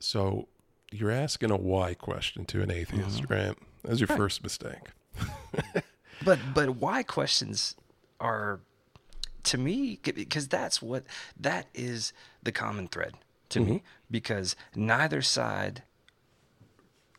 so 0.00 0.48
you're 0.90 1.10
asking 1.10 1.50
a 1.50 1.56
why 1.56 1.94
question 1.94 2.44
to 2.46 2.62
an 2.62 2.70
atheist, 2.70 3.22
mm-hmm. 3.22 3.32
right? 3.32 3.56
That's 3.84 4.00
your 4.00 4.08
first 4.08 4.42
mistake. 4.42 4.88
But 6.22 6.38
but 6.54 6.76
why 6.76 7.02
questions 7.02 7.76
are 8.20 8.60
to 9.44 9.58
me 9.58 9.98
because 10.02 10.48
that's 10.48 10.82
what 10.82 11.04
that 11.38 11.66
is 11.74 12.12
the 12.42 12.52
common 12.52 12.88
thread 12.88 13.14
to 13.48 13.60
me 13.60 13.66
mm-hmm. 13.66 13.84
because 14.10 14.54
neither 14.74 15.22
side 15.22 15.82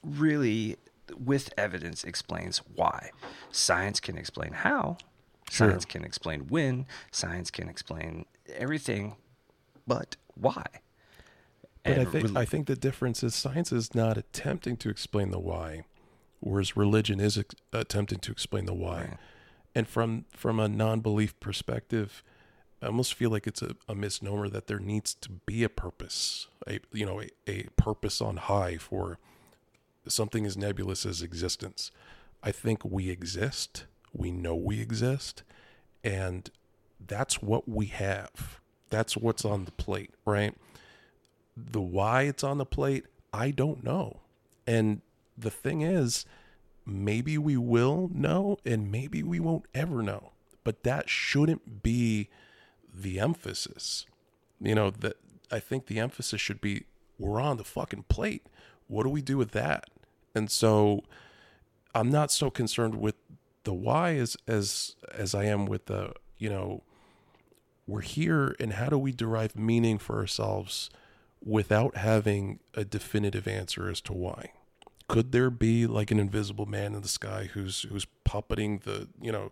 really 0.03 0.77
with 1.17 1.51
evidence 1.57 2.03
explains 2.03 2.59
why. 2.75 3.09
Science 3.51 3.99
can 3.99 4.17
explain 4.17 4.53
how, 4.53 4.97
Sure. 5.51 5.69
science 5.69 5.83
can 5.83 6.05
explain 6.05 6.47
when, 6.47 6.85
science 7.11 7.51
can 7.51 7.67
explain 7.67 8.25
everything, 8.55 9.17
but 9.85 10.15
why? 10.35 10.65
But 11.83 11.99
I 11.99 12.05
think 12.05 12.23
rel- 12.25 12.37
I 12.37 12.45
think 12.45 12.67
the 12.67 12.75
difference 12.77 13.21
is 13.21 13.35
science 13.35 13.73
is 13.73 13.93
not 13.93 14.17
attempting 14.17 14.77
to 14.77 14.89
explain 14.89 15.31
the 15.31 15.39
why, 15.39 15.83
whereas 16.39 16.77
religion 16.77 17.19
is 17.19 17.37
ex- 17.37 17.55
attempting 17.73 18.19
to 18.19 18.31
explain 18.31 18.65
the 18.65 18.73
why. 18.73 18.99
Right. 19.01 19.17
And 19.75 19.87
from 19.89 20.25
from 20.31 20.57
a 20.57 20.69
non-belief 20.69 21.37
perspective, 21.41 22.23
I 22.81 22.85
almost 22.85 23.13
feel 23.13 23.29
like 23.29 23.45
it's 23.45 23.61
a, 23.61 23.75
a 23.89 23.95
misnomer 23.95 24.47
that 24.47 24.67
there 24.67 24.79
needs 24.79 25.13
to 25.15 25.29
be 25.45 25.63
a 25.63 25.69
purpose, 25.69 26.47
a 26.65 26.79
you 26.93 27.05
know 27.05 27.21
a, 27.21 27.29
a 27.45 27.63
purpose 27.75 28.21
on 28.21 28.37
high 28.37 28.77
for 28.77 29.17
something 30.07 30.45
as 30.45 30.55
nebulous 30.55 31.05
as 31.05 31.21
existence. 31.21 31.91
I 32.41 32.51
think 32.53 32.85
we 32.85 33.09
exist. 33.09 33.85
We 34.13 34.31
know 34.31 34.55
we 34.55 34.81
exist, 34.81 35.43
and 36.03 36.49
that's 37.05 37.41
what 37.41 37.67
we 37.67 37.87
have. 37.87 38.59
That's 38.89 39.15
what's 39.15 39.45
on 39.45 39.65
the 39.65 39.71
plate, 39.71 40.13
right? 40.25 40.55
the 41.55 41.81
why 41.81 42.23
it's 42.23 42.43
on 42.43 42.57
the 42.57 42.65
plate, 42.65 43.05
I 43.33 43.51
don't 43.51 43.83
know. 43.83 44.17
And 44.65 45.01
the 45.37 45.51
thing 45.51 45.81
is, 45.81 46.25
maybe 46.85 47.37
we 47.37 47.57
will 47.57 48.09
know 48.13 48.57
and 48.65 48.91
maybe 48.91 49.23
we 49.23 49.39
won't 49.39 49.65
ever 49.73 50.01
know. 50.01 50.31
But 50.63 50.83
that 50.83 51.09
shouldn't 51.09 51.81
be 51.83 52.29
the 52.93 53.19
emphasis. 53.19 54.05
You 54.59 54.75
know, 54.75 54.91
that 54.91 55.17
I 55.51 55.59
think 55.59 55.87
the 55.87 55.99
emphasis 55.99 56.39
should 56.39 56.61
be 56.61 56.85
we're 57.17 57.41
on 57.41 57.57
the 57.57 57.63
fucking 57.63 58.05
plate. 58.09 58.45
What 58.87 59.03
do 59.03 59.09
we 59.09 59.21
do 59.21 59.37
with 59.37 59.51
that? 59.51 59.89
And 60.35 60.49
so 60.49 61.03
I'm 61.93 62.09
not 62.09 62.31
so 62.31 62.49
concerned 62.49 62.95
with 62.95 63.15
the 63.63 63.73
why 63.73 64.11
is 64.11 64.37
as 64.47 64.95
as 65.13 65.35
I 65.35 65.45
am 65.45 65.65
with 65.65 65.85
the, 65.85 66.13
you 66.37 66.49
know, 66.49 66.83
we're 67.87 68.01
here 68.01 68.55
and 68.59 68.73
how 68.73 68.89
do 68.89 68.97
we 68.97 69.11
derive 69.11 69.55
meaning 69.55 69.97
for 69.97 70.17
ourselves 70.17 70.89
without 71.43 71.97
having 71.97 72.59
a 72.73 72.85
definitive 72.85 73.47
answer 73.47 73.89
as 73.89 74.01
to 74.01 74.13
why? 74.13 74.51
Could 75.07 75.31
there 75.31 75.49
be 75.49 75.87
like 75.87 76.11
an 76.11 76.19
invisible 76.19 76.65
man 76.65 76.95
in 76.95 77.01
the 77.01 77.07
sky 77.07 77.49
who's 77.53 77.83
who's 77.83 78.07
puppeting 78.25 78.83
the 78.83 79.09
you 79.21 79.31
know 79.31 79.51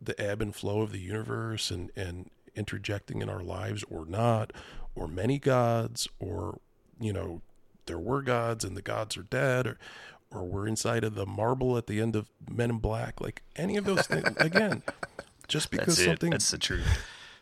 the 0.00 0.18
ebb 0.20 0.40
and 0.40 0.54
flow 0.54 0.80
of 0.80 0.92
the 0.92 0.98
universe 1.00 1.70
and 1.70 1.90
and 1.96 2.30
interjecting 2.56 3.22
in 3.22 3.28
our 3.28 3.42
lives 3.42 3.84
or 3.90 4.04
not, 4.06 4.52
or 4.94 5.06
many 5.06 5.38
gods, 5.38 6.08
or 6.18 6.58
you 7.00 7.12
know, 7.12 7.40
there 7.86 7.98
were 7.98 8.22
gods 8.22 8.64
and 8.64 8.76
the 8.76 8.82
gods 8.82 9.16
are 9.16 9.22
dead, 9.22 9.66
or 9.66 9.78
or 10.30 10.44
we're 10.44 10.66
inside 10.66 11.04
of 11.04 11.14
the 11.14 11.26
marble 11.26 11.76
at 11.76 11.86
the 11.86 12.00
end 12.00 12.16
of 12.16 12.28
Men 12.48 12.70
in 12.70 12.78
Black, 12.78 13.20
like 13.20 13.42
any 13.56 13.76
of 13.76 13.84
those 13.84 14.06
things. 14.06 14.28
Again, 14.36 14.82
just 15.48 15.70
because 15.70 15.96
That's 15.96 16.06
something 16.06 16.30
That's 16.30 16.50
the 16.50 16.58
truth. 16.58 16.86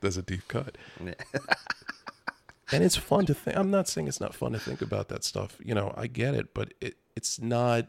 there's 0.00 0.16
a 0.16 0.22
deep 0.22 0.48
cut. 0.48 0.76
and 1.00 1.14
it's 2.84 2.96
fun 2.96 3.26
to 3.26 3.34
think. 3.34 3.56
I'm 3.56 3.70
not 3.70 3.88
saying 3.88 4.08
it's 4.08 4.20
not 4.20 4.34
fun 4.34 4.52
to 4.52 4.58
think 4.58 4.82
about 4.82 5.08
that 5.08 5.24
stuff. 5.24 5.56
You 5.62 5.74
know, 5.74 5.92
I 5.96 6.06
get 6.06 6.34
it, 6.34 6.54
but 6.54 6.74
it 6.80 6.96
it's 7.16 7.40
not. 7.40 7.86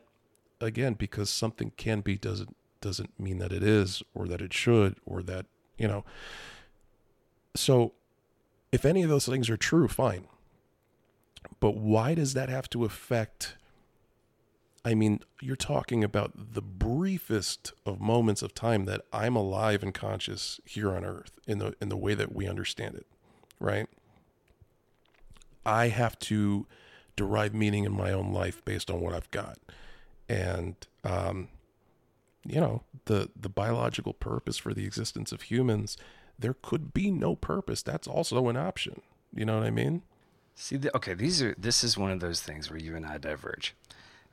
Again, 0.61 0.93
because 0.95 1.29
something 1.29 1.71
can 1.77 2.01
be 2.01 2.17
doesn't 2.17 2.53
doesn't 2.81 3.17
mean 3.17 3.37
that 3.39 3.53
it 3.53 3.63
is, 3.63 4.03
or 4.13 4.27
that 4.27 4.41
it 4.41 4.53
should, 4.53 4.97
or 5.05 5.23
that 5.23 5.45
you 5.77 5.87
know. 5.87 6.03
So, 7.55 7.93
if 8.71 8.83
any 8.83 9.01
of 9.03 9.09
those 9.09 9.25
things 9.25 9.49
are 9.49 9.55
true, 9.57 9.87
fine. 9.87 10.27
But 11.61 11.77
why 11.77 12.13
does 12.13 12.33
that 12.33 12.49
have 12.49 12.69
to 12.71 12.83
affect? 12.83 13.55
I 14.85 14.95
mean, 14.95 15.19
you're 15.41 15.55
talking 15.55 16.03
about 16.03 16.53
the 16.53 16.61
briefest 16.61 17.73
of 17.85 17.99
moments 17.99 18.41
of 18.41 18.53
time 18.53 18.85
that 18.85 19.01
I'm 19.11 19.35
alive 19.35 19.83
and 19.83 19.93
conscious 19.93 20.59
here 20.65 20.95
on 20.95 21.03
Earth 21.03 21.31
in 21.47 21.59
the 21.59 21.75
in 21.81 21.89
the 21.89 21.97
way 21.97 22.13
that 22.13 22.33
we 22.33 22.47
understand 22.47 22.95
it, 22.95 23.05
right? 23.59 23.87
I 25.65 25.89
have 25.89 26.17
to 26.19 26.65
derive 27.15 27.53
meaning 27.53 27.83
in 27.83 27.91
my 27.91 28.13
own 28.13 28.31
life 28.31 28.63
based 28.63 28.89
on 28.89 29.01
what 29.01 29.13
I've 29.13 29.29
got, 29.31 29.59
and 30.29 30.75
um, 31.03 31.49
you 32.45 32.61
know 32.61 32.83
the 33.05 33.29
the 33.35 33.49
biological 33.49 34.13
purpose 34.13 34.57
for 34.57 34.73
the 34.73 34.85
existence 34.85 35.31
of 35.33 35.43
humans. 35.43 35.97
There 36.37 36.55
could 36.61 36.93
be 36.93 37.11
no 37.11 37.35
purpose. 37.35 37.83
That's 37.83 38.07
also 38.07 38.47
an 38.47 38.55
option. 38.55 39.01
You 39.33 39.43
know 39.43 39.57
what 39.57 39.67
I 39.67 39.71
mean? 39.71 40.03
See, 40.55 40.77
the, 40.77 40.95
okay, 40.95 41.13
these 41.13 41.41
are 41.41 41.53
this 41.57 41.83
is 41.83 41.97
one 41.97 42.11
of 42.11 42.21
those 42.21 42.41
things 42.41 42.69
where 42.69 42.79
you 42.79 42.95
and 42.95 43.05
I 43.05 43.17
diverge. 43.17 43.75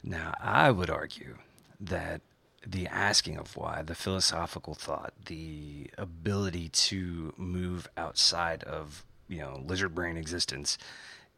Now, 0.09 0.35
I 0.41 0.71
would 0.71 0.89
argue 0.89 1.39
that 1.81 2.21
the 2.65 2.87
asking 2.87 3.39
of 3.39 3.57
why, 3.57 3.83
the 3.83 3.97
philosophical 3.97 4.75
thought, 4.75 5.13
the 5.27 5.91
ability 5.99 6.69
to 6.69 7.35
move 7.37 7.89
outside 7.97 8.63
of 8.65 9.05
you 9.29 9.39
know 9.39 9.61
lizard 9.67 9.97
brain 9.97 10.17
existence, 10.17 10.79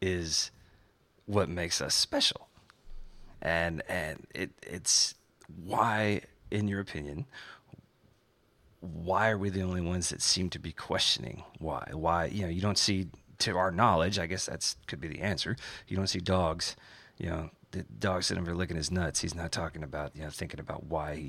is 0.01 0.51
what 1.25 1.49
makes 1.49 1.81
us 1.81 1.95
special, 1.95 2.47
and 3.41 3.81
and 3.89 4.27
it 4.35 4.51
it's 4.61 5.15
why, 5.63 6.21
in 6.51 6.67
your 6.67 6.79
opinion, 6.79 7.25
why 8.81 9.31
are 9.31 9.37
we 9.37 9.49
the 9.49 9.63
only 9.63 9.81
ones 9.81 10.09
that 10.09 10.21
seem 10.21 10.49
to 10.51 10.59
be 10.59 10.71
questioning 10.71 11.43
why? 11.57 11.89
Why, 11.91 12.25
you 12.25 12.43
know, 12.43 12.49
you 12.49 12.61
don't 12.61 12.77
see, 12.77 13.07
to 13.39 13.57
our 13.57 13.71
knowledge, 13.71 14.19
I 14.19 14.27
guess 14.27 14.45
that's 14.45 14.77
could 14.85 15.01
be 15.01 15.07
the 15.07 15.21
answer. 15.21 15.55
You 15.87 15.97
don't 15.97 16.07
see 16.07 16.19
dogs, 16.19 16.75
you 17.17 17.29
know, 17.29 17.49
the 17.71 17.83
dog 17.83 18.23
sitting 18.23 18.43
there 18.43 18.55
licking 18.55 18.77
his 18.77 18.91
nuts. 18.91 19.21
He's 19.21 19.35
not 19.35 19.51
talking 19.51 19.83
about, 19.83 20.15
you 20.15 20.23
know, 20.23 20.29
thinking 20.29 20.59
about 20.59 20.85
why 20.85 21.15
he, 21.15 21.23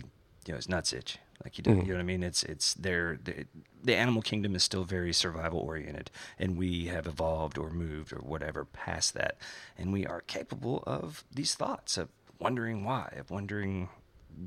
you 0.47 0.53
know, 0.53 0.57
his 0.57 0.69
nuts 0.69 0.93
itch. 0.93 1.19
Like 1.43 1.57
you 1.57 1.65
do, 1.65 1.71
you 1.71 1.83
know 1.83 1.95
what 1.95 2.01
I 2.01 2.05
mean? 2.05 2.23
It's 2.23 2.43
it's 2.43 2.75
there. 2.75 3.19
The, 3.23 3.47
the 3.83 3.97
animal 3.97 4.21
kingdom 4.21 4.55
is 4.55 4.63
still 4.63 4.85
very 4.85 5.13
survival 5.13 5.61
oriented, 5.61 6.11
and 6.39 6.59
we 6.59 6.87
have 6.87 7.07
evolved 7.07 7.57
or 7.57 7.71
moved 7.71 8.13
or 8.13 8.19
whatever 8.19 8.67
past 8.67 9.15
that, 9.15 9.39
and 9.79 9.91
we 9.91 10.05
are 10.05 10.21
capable 10.21 10.85
of 10.87 11.25
these 11.33 11.55
thoughts 11.55 11.97
of 11.97 12.11
wondering 12.39 12.85
why, 12.85 13.15
of 13.19 13.31
wondering 13.31 13.89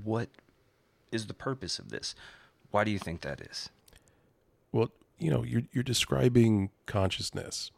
what 0.03 0.29
is 1.11 1.25
the 1.25 1.33
purpose 1.33 1.79
of 1.79 1.89
this. 1.89 2.13
Why 2.69 2.83
do 2.83 2.91
you 2.91 2.99
think 2.99 3.21
that 3.21 3.41
is? 3.41 3.69
Well, 4.71 4.91
you 5.17 5.31
know, 5.31 5.43
you're 5.43 5.63
you're 5.71 5.83
describing 5.83 6.69
consciousness 6.85 7.71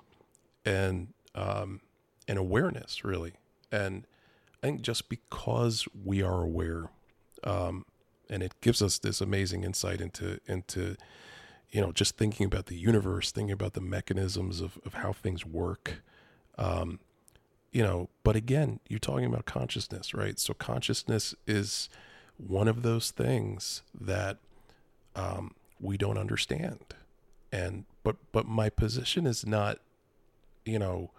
and 0.65 1.13
um, 1.35 1.79
and 2.27 2.37
awareness, 2.37 3.05
really. 3.05 3.33
And 3.71 4.05
I 4.61 4.67
think 4.67 4.81
just 4.81 5.09
because 5.09 5.87
we 6.03 6.21
are 6.21 6.41
aware, 6.41 6.89
um, 7.43 7.85
and 8.29 8.41
it 8.41 8.53
gives 8.61 8.81
us 8.81 8.97
this 8.97 9.21
amazing 9.21 9.63
insight 9.63 10.01
into 10.01 10.39
into 10.47 10.95
you 11.69 11.81
know 11.81 11.91
just 11.91 12.17
thinking 12.17 12.45
about 12.45 12.67
the 12.67 12.75
universe, 12.75 13.31
thinking 13.31 13.51
about 13.51 13.73
the 13.73 13.81
mechanisms 13.81 14.61
of 14.61 14.79
of 14.85 14.95
how 14.95 15.13
things 15.13 15.45
work. 15.45 16.01
Um, 16.57 16.99
you 17.71 17.83
know, 17.83 18.09
but 18.23 18.35
again, 18.37 18.79
you're 18.87 18.99
talking 18.99 19.25
about 19.25 19.45
consciousness, 19.45 20.13
right? 20.13 20.39
So 20.39 20.53
consciousness 20.53 21.35
is 21.45 21.89
one 22.37 22.69
of 22.69 22.83
those 22.83 23.11
things 23.11 23.81
that 23.99 24.37
um, 25.15 25.55
we 25.79 25.97
don't 25.97 26.17
understand 26.17 26.95
and 27.55 27.85
but 28.03 28.17
but 28.31 28.45
my 28.47 28.69
position 28.69 29.25
is 29.25 29.45
not 29.45 29.79
you 30.65 30.77
know 30.77 31.11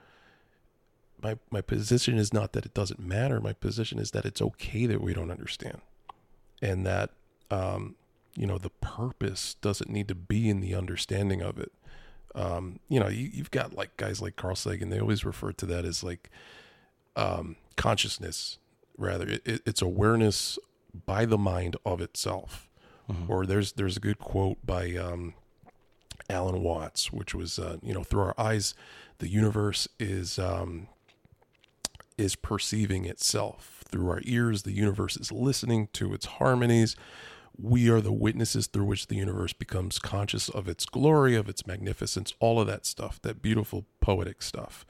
my 1.23 1.39
my 1.51 1.61
position 1.61 2.19
is 2.19 2.33
not 2.33 2.53
that 2.53 2.67
it 2.67 2.75
doesn't 2.75 3.01
matter. 3.01 3.41
My 3.41 3.53
position 3.53 3.99
is 3.99 4.11
that 4.13 4.25
it's 4.25 4.43
okay 4.43 4.87
that 4.87 5.01
we 5.01 5.15
don't 5.15 5.31
understand 5.31 5.81
and 6.63 6.87
that 6.87 7.11
um 7.51 7.97
you 8.35 8.47
know 8.47 8.59
the 8.59 8.71
purpose 8.71 9.55
doesn't 9.61 9.91
need 9.91 10.09
to 10.09 10.15
be 10.15 10.49
in 10.49 10.61
the 10.61 10.75
understanding 10.75 11.43
of 11.43 11.59
it. 11.59 11.73
Um 12.35 12.81
you 12.89 13.01
know 13.01 13.09
you, 13.09 13.31
you've 13.33 13.51
got 13.51 13.75
like 13.75 13.97
guys 13.97 14.21
like 14.21 14.37
carl 14.37 14.57
sagan 14.57 14.91
they 14.91 15.01
always 15.01 15.25
refer 15.25 15.53
to 15.53 15.67
that 15.67 15.85
as 15.85 16.03
like 16.03 16.31
um 17.17 17.57
consciousness 17.77 18.59
rather. 18.99 19.29
It, 19.29 19.43
it, 19.45 19.63
it's 19.67 19.83
awareness 19.83 20.59
by 21.05 21.27
the 21.27 21.39
mind 21.39 21.77
of 21.85 22.01
itself. 22.01 22.69
Or 23.29 23.47
there's 23.47 23.73
there's 23.73 23.97
a 23.97 24.01
good 24.01 24.19
quote 24.19 24.59
by 24.67 24.97
um, 24.97 25.35
Alan 26.29 26.61
Watts, 26.61 27.13
which 27.13 27.37
was 27.37 27.57
uh, 27.59 27.77
you 27.81 27.95
know 27.95 28.03
through 28.03 28.23
our 28.23 28.35
eyes, 28.37 28.75
the 29.19 29.29
universe 29.29 29.87
is 30.01 30.41
um, 30.41 30.89
is 32.19 32.37
perceiving 32.37 33.05
itself 33.05 33.83
through 33.89 34.09
our 34.11 34.21
ears. 34.25 34.63
The 34.63 34.73
universe 34.73 35.17
is 35.17 35.31
listening 35.33 35.89
to 35.95 36.13
its 36.15 36.27
harmonies. 36.27 36.97
We 37.59 37.89
are 37.89 38.01
the 38.01 38.13
witnesses 38.13 38.67
through 38.67 38.85
which 38.85 39.07
the 39.07 39.17
universe 39.17 39.53
becomes 39.53 39.99
conscious 39.99 40.49
of 40.49 40.69
its 40.69 40.85
glory, 40.87 41.35
of 41.37 41.49
its 41.49 41.67
magnificence, 41.67 42.35
all 42.39 42.61
of 42.61 42.67
that 42.67 42.85
stuff, 42.85 43.21
that 43.23 43.41
beautiful 43.41 43.87
poetic 44.01 44.43
stuff. 44.43 44.85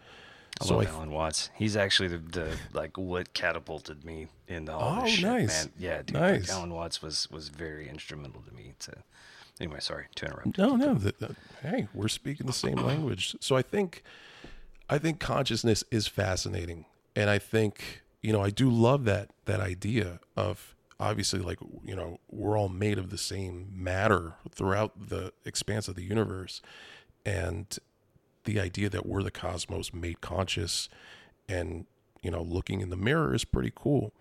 I 0.61 0.64
So 0.64 0.77
love 0.79 0.87
I- 0.87 0.91
Alan 0.91 1.11
Watts. 1.11 1.51
He's 1.55 1.77
actually 1.77 2.09
the, 2.09 2.18
the 2.18 2.57
like 2.72 2.97
what 2.97 3.35
catapulted 3.35 4.05
me 4.05 4.27
into 4.49 4.72
all 4.72 5.01
Oh, 5.01 5.05
this 5.05 5.12
shit, 5.14 5.24
nice. 5.24 5.64
man. 5.66 5.72
Yeah, 5.79 5.99
dude. 6.03 6.14
Nice. 6.14 6.49
Like, 6.49 6.57
Alan 6.57 6.72
Watts 6.72 7.03
was 7.03 7.29
was 7.31 7.51
very 7.51 7.89
instrumental 7.89 8.43
to 8.49 8.55
me. 8.55 8.72
To 8.81 8.93
anyway, 9.61 9.81
sorry 9.81 10.07
to 10.16 10.27
interrupt. 10.27 10.57
No, 10.59 10.74
no. 10.77 10.95
That, 10.95 11.18
that- 11.20 11.37
hey, 11.62 11.89
we're 11.95 12.09
speaking 12.09 12.47
the 12.47 12.53
same 12.55 12.77
language. 12.77 13.37
So 13.41 13.55
I 13.55 13.62
think, 13.62 14.03
I 14.89 14.97
think 14.99 15.20
consciousness 15.20 15.85
is 15.91 16.07
fascinating, 16.09 16.87
and 17.17 17.31
I 17.31 17.39
think 17.39 18.03
you 18.23 18.33
know 18.33 18.43
I 18.43 18.51
do 18.51 18.71
love 18.71 19.05
that 19.07 19.31
that 19.47 19.61
idea 19.61 20.21
of 20.37 20.77
obviously 21.01 21.41
like 21.41 21.59
you 21.85 21.97
know 21.97 22.21
we're 22.31 22.57
all 22.59 22.69
made 22.69 22.99
of 22.99 23.11
the 23.11 23.19
same 23.19 23.69
matter 23.73 24.35
throughout 24.51 25.09
the 25.09 25.33
expanse 25.45 25.89
of 25.89 25.97
the 25.97 26.05
universe, 26.05 26.61
and 27.25 27.77
the 28.45 28.61
idea 28.61 28.89
that 28.91 29.07
we're 29.07 29.23
the 29.23 29.31
cosmos 29.31 29.93
made 29.93 30.21
conscious, 30.21 30.89
and 31.49 31.87
you 32.23 32.31
know 32.31 32.43
looking 32.43 32.81
in 32.83 32.91
the 32.91 32.97
mirror 32.97 33.35
is 33.35 33.45
pretty 33.45 33.73
cool. 33.75 34.12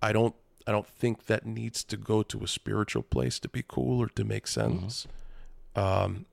I 0.00 0.12
don't 0.12 0.34
I 0.66 0.72
don't 0.72 0.86
think 0.86 1.26
that 1.26 1.44
needs 1.44 1.82
to 1.84 1.96
go 1.96 2.22
to 2.22 2.44
a 2.44 2.48
spiritual 2.48 3.02
place 3.02 3.38
to 3.40 3.48
be 3.48 3.64
cool 3.66 4.00
or 4.00 4.08
to 4.08 4.24
make 4.24 4.46
sense. 4.46 5.06
Um, 5.74 6.26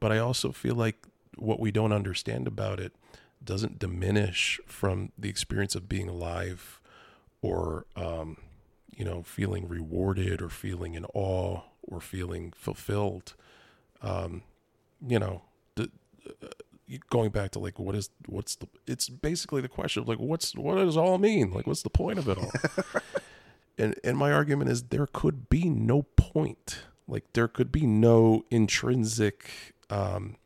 but 0.00 0.10
I 0.12 0.18
also 0.18 0.52
feel 0.52 0.74
like 0.74 1.06
what 1.36 1.60
we 1.60 1.70
don't 1.70 1.92
understand 1.92 2.46
about 2.46 2.80
it 2.80 2.94
doesn't 3.44 3.78
diminish 3.78 4.60
from 4.66 5.12
the 5.18 5.28
experience 5.28 5.74
of 5.74 5.88
being 5.88 6.08
alive 6.08 6.80
or 7.42 7.86
um, 7.96 8.38
you 8.94 9.04
know 9.04 9.22
feeling 9.22 9.68
rewarded 9.68 10.40
or 10.40 10.48
feeling 10.48 10.94
in 10.94 11.04
awe 11.14 11.60
or 11.82 12.00
feeling 12.00 12.52
fulfilled. 12.56 13.34
Um, 14.02 14.42
you 15.06 15.18
know, 15.18 15.42
the, 15.74 15.90
uh, 16.42 16.48
going 17.10 17.30
back 17.30 17.50
to 17.52 17.58
like 17.58 17.78
what 17.78 17.94
is 17.94 18.10
what's 18.26 18.56
the 18.56 18.66
it's 18.86 19.08
basically 19.08 19.60
the 19.60 19.68
question 19.68 20.02
of 20.02 20.08
like 20.08 20.18
what's 20.18 20.54
what 20.54 20.76
does 20.76 20.96
it 20.96 21.00
all 21.00 21.18
mean? 21.18 21.52
Like 21.52 21.66
what's 21.66 21.82
the 21.82 21.90
point 21.90 22.18
of 22.18 22.28
it 22.28 22.38
all? 22.38 22.52
And 23.76 23.98
and 24.04 24.16
my 24.16 24.30
argument 24.32 24.70
is 24.70 24.84
there 24.84 25.06
could 25.06 25.48
be 25.48 25.68
no 25.68 26.02
point. 26.16 26.82
Like 27.08 27.24
there 27.32 27.48
could 27.48 27.72
be 27.72 27.86
no 27.86 28.44
intrinsic 28.50 29.74
um 29.90 30.36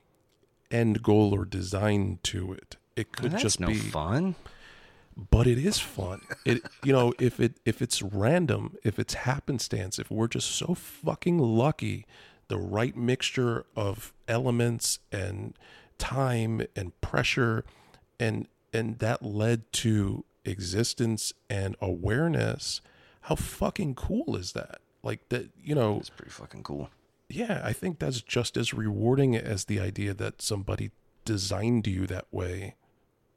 end 0.71 1.03
goal 1.03 1.35
or 1.35 1.45
design 1.45 2.19
to 2.23 2.53
it 2.53 2.77
it 2.99 3.13
could 3.13 3.33
That's 3.33 3.43
just 3.43 3.61
no 3.61 3.69
be 3.69 3.75
fun. 3.75 4.35
but 5.31 5.47
it 5.47 5.59
is 5.59 5.79
fun 5.79 6.21
it 6.45 6.63
you 6.85 6.93
know 6.93 7.13
if 7.19 7.39
it 7.41 7.55
if 7.65 7.81
it's 7.83 8.03
random 8.03 8.77
if 8.85 8.99
it's 8.99 9.15
happenstance 9.15 9.99
if 9.99 10.11
we're 10.11 10.29
just 10.29 10.51
so 10.51 10.75
fucking 10.75 11.39
lucky 11.39 12.07
the 12.49 12.59
right 12.59 12.97
mixture 12.97 13.67
of 13.77 14.13
elements 14.27 14.99
and 15.13 15.55
time 15.99 16.63
and 16.77 16.99
pressure 17.01 17.65
and 18.19 18.47
and 18.73 18.99
that 19.01 19.23
led 19.25 19.71
to 19.73 20.25
existence 20.45 21.33
and 21.51 21.77
awareness 21.81 22.81
how 23.23 23.35
fucking 23.35 23.95
cool 23.95 24.37
is 24.37 24.53
that 24.53 24.79
like 25.03 25.29
that 25.29 25.51
you 25.63 25.75
know 25.75 25.99
It's 25.99 26.11
pretty 26.11 26.31
fucking 26.33 26.63
cool. 26.63 26.89
yeah, 27.29 27.61
I 27.65 27.73
think 27.73 27.99
that's 27.99 28.21
just 28.23 28.57
as 28.57 28.73
rewarding 28.73 29.37
as 29.37 29.67
the 29.67 29.79
idea 29.81 30.15
that 30.15 30.41
somebody 30.43 30.91
designed 31.25 31.87
you 31.87 32.07
that 32.07 32.25
way, 32.33 32.75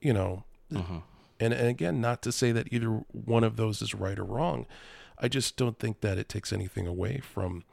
you 0.01 0.13
know. 0.13 0.43
Mm-hmm. 0.71 0.97
And 1.39 1.53
and 1.53 1.67
again, 1.67 2.01
not 2.01 2.21
to 2.23 2.31
say 2.31 2.51
that 2.51 2.71
either 2.71 3.03
one 3.11 3.43
of 3.43 3.55
those 3.55 3.81
is 3.81 3.95
right 3.95 4.19
or 4.19 4.23
wrong. 4.23 4.65
I 5.17 5.27
just 5.27 5.55
don't 5.55 5.77
think 5.77 6.01
that 6.01 6.17
it 6.17 6.27
takes 6.27 6.51
anything 6.51 6.87
away 6.87 7.19
from 7.19 7.63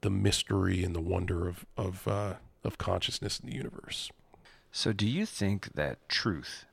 the 0.00 0.10
mystery 0.10 0.84
and 0.84 0.94
the 0.94 1.00
wonder 1.00 1.48
of 1.48 1.66
of 1.76 2.06
uh, 2.08 2.34
of 2.64 2.78
consciousness 2.78 3.40
in 3.40 3.48
the 3.48 3.56
universe. 3.56 4.10
So, 4.70 4.92
do 4.92 5.06
you 5.06 5.26
think 5.26 5.74
that 5.74 6.08
truth 6.08 6.64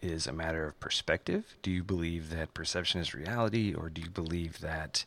is 0.00 0.26
a 0.26 0.32
matter 0.32 0.66
of 0.66 0.78
perspective? 0.80 1.56
Do 1.62 1.70
you 1.70 1.82
believe 1.82 2.30
that 2.30 2.54
perception 2.54 3.00
is 3.00 3.14
reality, 3.14 3.74
or 3.74 3.88
do 3.88 4.02
you 4.02 4.10
believe 4.10 4.60
that 4.60 5.04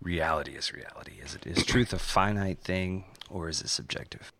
reality 0.00 0.52
is 0.52 0.72
reality? 0.72 1.14
Is 1.22 1.34
it 1.34 1.46
is 1.46 1.64
truth 1.64 1.92
a 1.92 1.98
finite 1.98 2.58
thing, 2.58 3.04
or 3.30 3.48
is 3.48 3.60
it 3.60 3.68
subjective? 3.68 4.32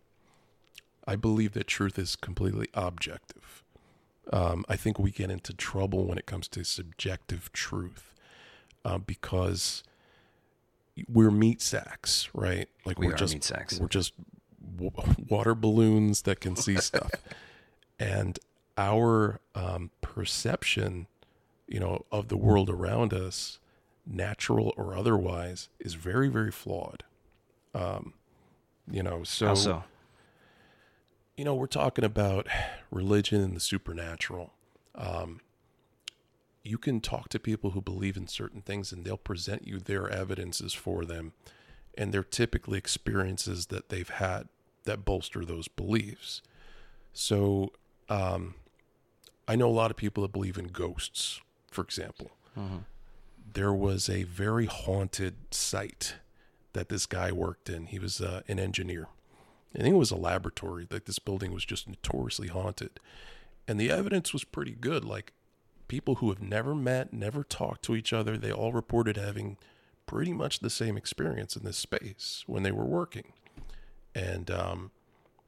I 1.07 1.15
believe 1.15 1.53
that 1.53 1.67
truth 1.67 1.97
is 1.97 2.17
completely 2.17 2.67
objective. 2.73 3.63
Um, 4.33 4.65
I 4.67 4.75
think 4.75 4.99
we 4.99 5.11
get 5.11 5.31
into 5.31 5.53
trouble 5.53 6.05
when 6.05 6.17
it 6.17 6.25
comes 6.25 6.47
to 6.49 6.63
subjective 6.63 7.51
truth 7.53 8.13
uh, 8.83 8.97
because 8.97 9.83
we're 11.07 11.31
meat 11.31 11.61
sacks, 11.61 12.29
right? 12.33 12.67
Like 12.85 12.99
We 12.99 13.07
are 13.07 13.13
just 13.13 13.33
meat 13.33 13.43
sacks. 13.43 13.79
we're 13.79 13.87
just 13.87 14.13
w- 14.77 14.91
water 15.29 15.55
balloons 15.55 16.23
that 16.23 16.39
can 16.39 16.55
see 16.55 16.75
stuff, 16.81 17.11
and 17.99 18.37
our 18.77 19.39
um, 19.55 19.91
perception, 20.01 21.07
you 21.67 21.79
know, 21.79 22.05
of 22.11 22.27
the 22.27 22.37
world 22.37 22.69
around 22.69 23.13
us, 23.13 23.59
natural 24.05 24.73
or 24.77 24.95
otherwise, 24.95 25.69
is 25.79 25.93
very 25.93 26.27
very 26.27 26.51
flawed. 26.51 27.03
Um, 27.73 28.13
you 28.89 29.03
know, 29.03 29.23
so 29.23 29.47
How 29.47 29.53
so? 29.55 29.83
You 31.37 31.45
know, 31.45 31.53
we're 31.53 31.67
talking 31.67 32.03
about 32.03 32.47
religion 32.91 33.41
and 33.41 33.55
the 33.55 33.59
supernatural. 33.59 34.53
Um, 34.95 35.39
you 36.63 36.77
can 36.77 36.99
talk 36.99 37.29
to 37.29 37.39
people 37.39 37.71
who 37.71 37.81
believe 37.81 38.17
in 38.17 38.27
certain 38.27 38.61
things 38.61 38.91
and 38.91 39.05
they'll 39.05 39.15
present 39.17 39.67
you 39.67 39.79
their 39.79 40.09
evidences 40.09 40.73
for 40.73 41.05
them. 41.05 41.33
And 41.97 42.13
they're 42.13 42.23
typically 42.23 42.77
experiences 42.77 43.67
that 43.67 43.89
they've 43.89 44.09
had 44.09 44.49
that 44.85 45.05
bolster 45.05 45.45
those 45.45 45.67
beliefs. 45.67 46.41
So 47.13 47.71
um, 48.09 48.55
I 49.47 49.55
know 49.55 49.69
a 49.69 49.71
lot 49.71 49.91
of 49.91 49.97
people 49.97 50.23
that 50.23 50.31
believe 50.33 50.57
in 50.57 50.67
ghosts, 50.67 51.39
for 51.71 51.83
example. 51.83 52.31
Mhm. 52.57 52.85
There 53.53 53.73
was 53.73 54.09
a 54.09 54.23
very 54.23 54.65
haunted 54.65 55.35
site 55.51 56.15
that 56.73 56.89
this 56.89 57.05
guy 57.05 57.31
worked 57.31 57.69
in. 57.69 57.85
He 57.87 57.99
was 57.99 58.21
uh, 58.21 58.41
an 58.47 58.59
engineer. 58.59 59.07
I 59.75 59.81
think 59.81 59.93
it 59.93 59.97
was 59.97 60.11
a 60.11 60.17
laboratory. 60.17 60.87
Like 60.89 61.05
this 61.05 61.19
building 61.19 61.53
was 61.53 61.65
just 61.65 61.87
notoriously 61.87 62.47
haunted, 62.47 62.99
and 63.67 63.79
the 63.79 63.91
evidence 63.91 64.33
was 64.33 64.43
pretty 64.43 64.71
good. 64.71 65.03
Like 65.05 65.33
people 65.87 66.15
who 66.15 66.29
have 66.29 66.41
never 66.41 66.75
met, 66.75 67.13
never 67.13 67.43
talked 67.43 67.83
to 67.83 67.95
each 67.95 68.13
other, 68.13 68.37
they 68.37 68.51
all 68.51 68.73
reported 68.73 69.17
having 69.17 69.57
pretty 70.05 70.33
much 70.33 70.59
the 70.59 70.69
same 70.69 70.97
experience 70.97 71.55
in 71.55 71.63
this 71.63 71.77
space 71.77 72.43
when 72.47 72.63
they 72.63 72.71
were 72.71 72.85
working. 72.85 73.33
And 74.15 74.49
um, 74.49 74.91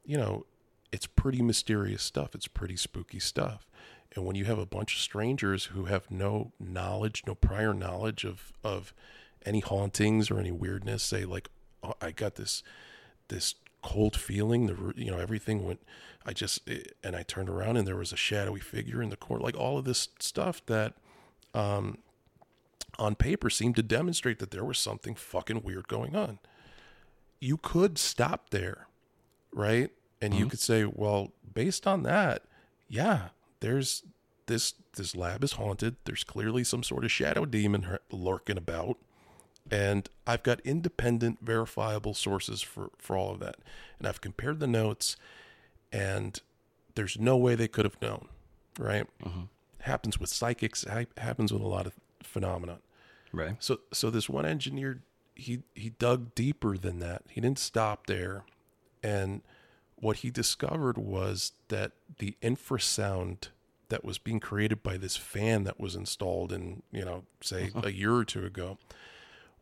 you 0.04 0.16
know, 0.16 0.46
it's 0.92 1.06
pretty 1.06 1.42
mysterious 1.42 2.02
stuff. 2.02 2.34
It's 2.34 2.48
pretty 2.48 2.76
spooky 2.76 3.20
stuff. 3.20 3.66
And 4.14 4.24
when 4.24 4.34
you 4.34 4.44
have 4.46 4.58
a 4.58 4.66
bunch 4.66 4.94
of 4.94 5.00
strangers 5.00 5.66
who 5.66 5.84
have 5.84 6.10
no 6.10 6.52
knowledge, 6.58 7.22
no 7.26 7.34
prior 7.34 7.72
knowledge 7.72 8.24
of 8.24 8.52
of 8.64 8.92
any 9.46 9.60
hauntings 9.60 10.30
or 10.30 10.38
any 10.38 10.52
weirdness, 10.52 11.02
say 11.02 11.24
like, 11.24 11.48
oh, 11.82 11.94
I 12.00 12.10
got 12.10 12.34
this 12.34 12.62
this 13.28 13.54
cold 13.82 14.16
feeling. 14.16 14.66
The 14.66 14.92
you 14.96 15.10
know 15.10 15.18
everything 15.18 15.64
went. 15.64 15.80
I 16.24 16.32
just 16.32 16.68
eh, 16.68 16.80
and 17.02 17.16
I 17.16 17.22
turned 17.22 17.48
around 17.48 17.76
and 17.76 17.86
there 17.86 17.96
was 17.96 18.12
a 18.12 18.16
shadowy 18.16 18.60
figure 18.60 19.02
in 19.02 19.10
the 19.10 19.16
corner. 19.16 19.42
Like 19.42 19.56
all 19.56 19.78
of 19.78 19.84
this 19.84 20.08
stuff 20.18 20.64
that, 20.66 20.94
um, 21.54 21.98
on 22.98 23.14
paper 23.14 23.48
seemed 23.50 23.76
to 23.76 23.82
demonstrate 23.82 24.38
that 24.40 24.50
there 24.50 24.64
was 24.64 24.78
something 24.78 25.14
fucking 25.14 25.62
weird 25.62 25.88
going 25.88 26.14
on. 26.14 26.38
You 27.40 27.56
could 27.56 27.96
stop 27.98 28.50
there, 28.50 28.86
right? 29.52 29.90
And 30.20 30.34
you 30.34 30.44
Mhm. 30.46 30.50
could 30.50 30.60
say, 30.60 30.84
well, 30.84 31.32
based 31.54 31.86
on 31.86 32.02
that, 32.02 32.44
yeah, 32.88 33.30
there's 33.60 34.02
this 34.46 34.74
this 34.96 35.14
lab 35.16 35.42
is 35.44 35.52
haunted. 35.52 35.96
There's 36.04 36.24
clearly 36.24 36.64
some 36.64 36.82
sort 36.82 37.04
of 37.04 37.12
shadow 37.12 37.46
demon 37.46 37.98
lurking 38.10 38.58
about 38.58 38.98
and 39.70 40.08
I've 40.26 40.42
got 40.42 40.60
independent, 40.60 41.38
verifiable 41.42 42.14
sources 42.14 42.62
for 42.62 42.90
for 42.98 43.16
all 43.16 43.32
of 43.32 43.40
that. 43.40 43.56
And 43.98 44.06
I've 44.08 44.20
compared 44.20 44.60
the 44.60 44.66
notes, 44.66 45.16
and 45.92 46.40
there's 46.94 47.18
no 47.18 47.36
way 47.36 47.54
they 47.54 47.68
could 47.68 47.84
have 47.84 48.00
known, 48.02 48.28
right? 48.78 49.06
Mhm. 49.22 49.48
Happens 49.80 50.18
with 50.20 50.28
psychics. 50.30 50.84
Happens 51.16 51.52
with 51.52 51.62
a 51.62 51.66
lot 51.66 51.86
of 51.86 51.94
phenomena. 52.22 52.78
Right. 53.32 53.56
So 53.60 53.80
so 53.92 54.10
this 54.10 54.28
one 54.28 54.44
engineer, 54.46 55.02
he 55.34 55.62
he 55.74 55.90
dug 55.90 56.34
deeper 56.34 56.76
than 56.76 56.98
that. 56.98 57.22
He 57.28 57.40
didn't 57.40 57.58
stop 57.58 58.06
there, 58.06 58.44
and 59.02 59.42
what 59.96 60.18
he 60.18 60.30
discovered 60.30 60.96
was 60.98 61.52
that 61.68 61.92
the 62.18 62.34
infrasound 62.42 63.48
that 63.90 64.04
was 64.04 64.18
being 64.18 64.40
created 64.40 64.82
by 64.82 64.96
this 64.96 65.16
fan 65.16 65.64
that 65.64 65.78
was 65.78 65.94
installed 65.94 66.52
in 66.52 66.82
you 66.90 67.04
know 67.04 67.24
say 67.42 67.70
a 67.82 67.90
year 67.90 68.14
or 68.14 68.24
two 68.24 68.44
ago 68.44 68.78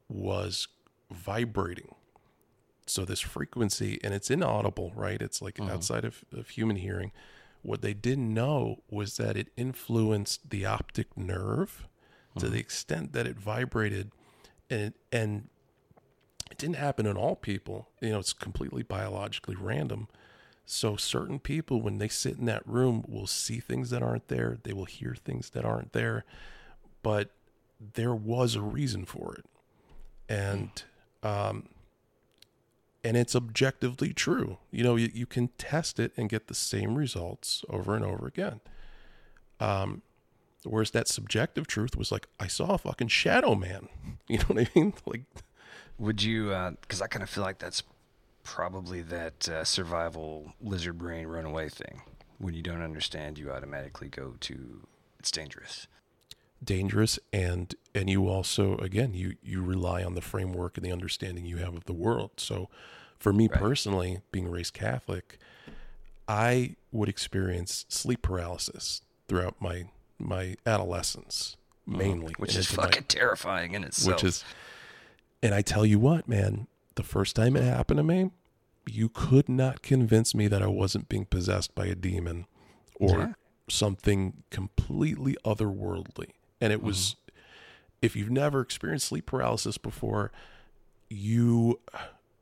was 0.09 0.69
vibrating. 1.11 1.95
So 2.87 3.05
this 3.05 3.21
frequency, 3.21 4.01
and 4.03 4.15
it's 4.15 4.31
inaudible, 4.31 4.93
right? 4.95 5.21
It's 5.21 5.43
like 5.43 5.57
mm-hmm. 5.57 5.71
outside 5.71 6.05
of, 6.05 6.25
of 6.33 6.49
human 6.51 6.77
hearing. 6.77 7.13
What 7.63 7.83
they 7.83 7.93
didn't 7.93 8.33
know 8.33 8.83
was 8.91 9.17
that 9.17 9.37
it 9.37 9.49
influenced 9.57 10.49
the 10.49 10.65
optic 10.65 11.17
nerve 11.17 11.87
to 12.39 12.47
mm-hmm. 12.47 12.55
the 12.55 12.61
extent 12.61 13.13
that 13.13 13.27
it 13.27 13.39
vibrated, 13.39 14.13
and 14.71 14.95
and 15.13 15.49
it 16.51 16.57
didn't 16.57 16.77
happen 16.77 17.05
in 17.05 17.17
all 17.17 17.37
people. 17.37 17.89
You 18.01 18.11
know, 18.11 18.19
it's 18.21 18.33
completely 18.33 18.83
biologically 18.83 19.57
random. 19.57 20.09
So 20.65 20.97
certain 20.97 21.39
people, 21.39 21.81
when 21.81 21.99
they 21.99 22.09
sit 22.09 22.39
in 22.39 22.45
that 22.45 22.67
room, 22.67 23.05
will 23.09 23.27
see 23.27 23.59
things 23.59 23.91
that 23.91 24.03
aren't 24.03 24.29
there. 24.29 24.59
They 24.63 24.73
will 24.73 24.85
hear 24.85 25.15
things 25.15 25.51
that 25.51 25.65
aren't 25.65 25.93
there. 25.93 26.25
But 27.03 27.31
there 27.95 28.15
was 28.15 28.55
a 28.55 28.61
reason 28.61 29.05
for 29.05 29.35
it, 29.35 29.47
and 30.29 30.83
um, 31.23 31.69
and 33.05 33.17
it's 33.17 33.35
objectively 33.35 34.13
true. 34.13 34.59
You 34.71 34.85
know, 34.85 34.97
you, 34.97 35.11
you 35.13 35.27
can 35.27 35.49
test 35.59 35.99
it 35.99 36.13
and 36.17 36.29
get 36.29 36.49
the 36.49 36.55
same 36.55 36.97
results 36.97 37.65
over 37.69 37.95
and 37.95 38.05
over 38.05 38.27
again. 38.27 38.61
Um, 39.61 40.03
whereas 40.65 40.91
that 40.93 41.09
subjective 41.09 41.67
truth 41.67 41.97
was 41.97 42.13
like, 42.13 42.27
I 42.39 42.47
saw 42.47 42.75
a 42.75 42.79
fucking 42.79 43.09
shadow 43.09 43.55
man. 43.55 43.89
You 44.29 44.37
know 44.39 44.45
what 44.49 44.59
I 44.59 44.79
mean? 44.79 44.93
Like, 45.07 45.23
Would 45.99 46.23
you? 46.23 46.49
Because 46.83 47.01
I 47.01 47.07
kind 47.07 47.23
of 47.23 47.31
feel 47.31 47.45
like 47.45 47.59
that's 47.59 47.83
probably 48.43 49.01
that 49.01 49.49
uh, 49.49 49.65
survival 49.65 50.53
lizard 50.61 50.99
brain 50.99 51.27
runaway 51.27 51.71
thing. 51.71 52.03
When 52.37 52.53
you 52.53 52.63
don't 52.63 52.83
understand, 52.83 53.39
you 53.39 53.51
automatically 53.51 54.09
go 54.09 54.35
to 54.41 54.87
it's 55.19 55.31
dangerous. 55.31 55.87
Dangerous 56.63 57.19
and 57.33 57.75
and 57.95 58.11
you 58.11 58.29
also 58.29 58.77
again 58.79 59.15
you 59.15 59.37
you 59.43 59.63
rely 59.63 60.03
on 60.03 60.15
the 60.15 60.21
framework 60.21 60.77
and 60.77 60.85
the 60.85 60.91
understanding 60.93 61.47
you 61.47 61.59
have 61.59 61.75
of 61.77 61.85
the 61.85 61.93
world 61.93 62.33
so 62.37 62.69
for 63.19 63.33
me 63.33 63.49
Right. 63.49 63.61
personally 63.61 64.21
being 64.33 64.51
raised 64.51 64.75
catholic 64.75 65.39
i 66.27 66.75
would 66.93 67.09
experience 67.09 67.85
sleep 67.89 68.23
paralysis 68.23 69.03
throughout 69.29 69.55
my 69.61 69.85
my 70.19 70.57
adolescence 70.67 71.57
mm, 71.89 71.97
mainly 71.99 72.35
which 72.39 72.57
is 72.57 72.69
into 72.71 72.81
my- 72.81 72.87
fucking 72.89 73.05
terrifying 73.05 73.75
in 73.75 73.85
itself. 73.85 74.17
which 74.17 74.25
is 74.25 74.45
and 75.43 75.55
i 75.55 75.63
tell 75.63 75.87
you 75.87 75.99
what 75.99 76.29
man 76.29 76.67
the 76.97 77.03
first 77.05 77.37
time 77.37 77.57
it 77.57 77.63
happened 77.63 77.99
to 77.99 78.03
me 78.05 78.31
you 78.87 79.09
could 79.09 79.49
not 79.49 79.83
convince 79.83 80.35
me 80.35 80.49
that 80.49 80.61
i 80.63 80.67
wasn't 80.67 81.09
being 81.09 81.25
possessed 81.25 81.75
by 81.75 81.87
a 81.87 81.95
demon 81.95 82.47
or 82.99 83.19
Yeah. 83.19 83.33
something 83.69 84.43
completely 84.51 85.37
otherworldly 85.45 86.31
and 86.61 86.73
it 86.73 86.83
was 86.83 86.99
mm-hmm. 86.99 87.39
if 88.03 88.17
you've 88.17 88.31
never 88.31 88.61
experienced 88.61 89.09
sleep 89.09 89.27
paralysis 89.27 89.79
before 89.79 90.31
you 91.09 91.81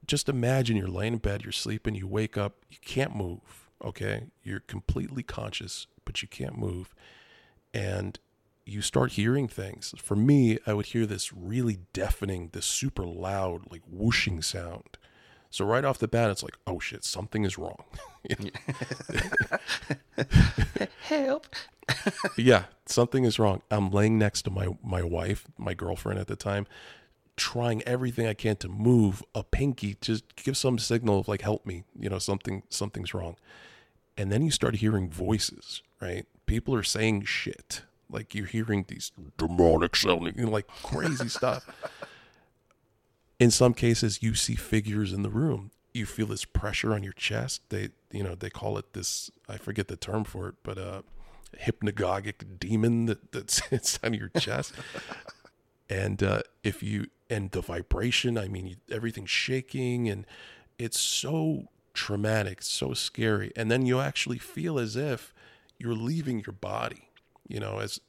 just 0.06 0.28
imagine 0.28 0.76
you're 0.76 0.88
laying 0.88 1.14
in 1.14 1.18
bed 1.18 1.42
you're 1.42 1.52
sleeping 1.52 1.94
you 1.94 2.06
wake 2.06 2.36
up 2.36 2.54
you 2.70 2.78
can't 2.84 3.14
move 3.14 3.68
okay 3.84 4.24
you're 4.42 4.60
completely 4.60 5.22
conscious 5.22 5.86
but 6.04 6.22
you 6.22 6.28
can't 6.28 6.56
move 6.58 6.94
and 7.74 8.18
you 8.66 8.82
start 8.82 9.12
hearing 9.12 9.46
things. 9.46 9.94
For 9.96 10.16
me, 10.16 10.58
I 10.66 10.74
would 10.74 10.86
hear 10.86 11.06
this 11.06 11.32
really 11.32 11.78
deafening, 11.92 12.50
this 12.52 12.66
super 12.66 13.06
loud, 13.06 13.70
like 13.70 13.82
whooshing 13.88 14.42
sound. 14.42 14.98
So 15.56 15.64
right 15.64 15.86
off 15.86 15.96
the 15.96 16.06
bat, 16.06 16.28
it's 16.28 16.42
like, 16.42 16.58
oh 16.66 16.78
shit, 16.78 17.02
something 17.02 17.46
is 17.46 17.56
wrong. 17.56 17.82
help. 21.00 21.46
yeah, 22.36 22.64
something 22.84 23.24
is 23.24 23.38
wrong. 23.38 23.62
I'm 23.70 23.90
laying 23.90 24.18
next 24.18 24.42
to 24.42 24.50
my 24.50 24.76
my 24.84 25.02
wife, 25.02 25.46
my 25.56 25.72
girlfriend 25.72 26.20
at 26.20 26.26
the 26.26 26.36
time. 26.36 26.66
trying 27.36 27.82
everything 27.84 28.26
I 28.26 28.34
can 28.34 28.56
to 28.56 28.68
move 28.68 29.22
a 29.34 29.42
pinky, 29.42 29.96
just 30.02 30.36
give 30.36 30.58
some 30.58 30.78
signal 30.78 31.20
of 31.20 31.28
like, 31.28 31.40
help 31.40 31.64
me, 31.64 31.84
you 31.98 32.10
know, 32.10 32.18
something, 32.18 32.62
something's 32.68 33.14
wrong. 33.14 33.36
And 34.18 34.30
then 34.30 34.42
you 34.42 34.50
start 34.50 34.76
hearing 34.76 35.08
voices, 35.08 35.82
right? 36.02 36.26
People 36.44 36.74
are 36.74 36.82
saying 36.82 37.24
shit. 37.24 37.80
Like 38.10 38.34
you're 38.34 38.44
hearing 38.46 38.84
these 38.88 39.10
demonic 39.38 39.96
sounding, 39.96 40.34
you 40.36 40.44
know, 40.44 40.52
like 40.52 40.66
crazy 40.82 41.28
stuff. 41.28 41.66
In 43.38 43.50
some 43.50 43.74
cases, 43.74 44.22
you 44.22 44.34
see 44.34 44.54
figures 44.54 45.12
in 45.12 45.22
the 45.22 45.30
room. 45.30 45.70
You 45.92 46.06
feel 46.06 46.26
this 46.26 46.44
pressure 46.44 46.94
on 46.94 47.02
your 47.02 47.12
chest. 47.12 47.62
They, 47.68 47.90
you 48.10 48.22
know, 48.22 48.34
they 48.34 48.50
call 48.50 48.78
it 48.78 48.92
this. 48.92 49.30
I 49.48 49.56
forget 49.56 49.88
the 49.88 49.96
term 49.96 50.24
for 50.24 50.48
it, 50.48 50.54
but 50.62 50.78
uh, 50.78 51.02
hypnagogic 51.60 52.58
demon 52.58 53.06
that 53.06 53.32
that 53.32 53.50
sits 53.50 53.98
on 54.02 54.14
your 54.14 54.28
chest. 54.28 54.72
and 55.88 56.22
uh, 56.22 56.42
if 56.64 56.82
you 56.82 57.08
and 57.28 57.50
the 57.50 57.60
vibration, 57.60 58.38
I 58.38 58.48
mean, 58.48 58.76
everything's 58.90 59.30
shaking, 59.30 60.08
and 60.08 60.26
it's 60.78 60.98
so 60.98 61.68
traumatic, 61.94 62.62
so 62.62 62.94
scary. 62.94 63.52
And 63.56 63.70
then 63.70 63.86
you 63.86 64.00
actually 64.00 64.38
feel 64.38 64.78
as 64.78 64.96
if 64.96 65.34
you're 65.78 65.94
leaving 65.94 66.40
your 66.46 66.52
body. 66.52 67.10
You 67.48 67.60
know, 67.60 67.78
as 67.78 68.00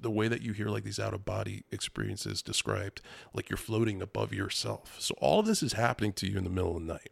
the 0.00 0.10
way 0.10 0.28
that 0.28 0.42
you 0.42 0.52
hear 0.52 0.68
like 0.68 0.84
these 0.84 0.98
out 0.98 1.14
of 1.14 1.24
body 1.24 1.64
experiences 1.70 2.42
described, 2.42 3.00
like 3.34 3.50
you're 3.50 3.56
floating 3.56 4.02
above 4.02 4.32
yourself. 4.32 4.96
So 4.98 5.14
all 5.18 5.40
of 5.40 5.46
this 5.46 5.62
is 5.62 5.74
happening 5.74 6.12
to 6.14 6.30
you 6.30 6.38
in 6.38 6.44
the 6.44 6.50
middle 6.50 6.76
of 6.76 6.86
the 6.86 6.92
night. 6.92 7.10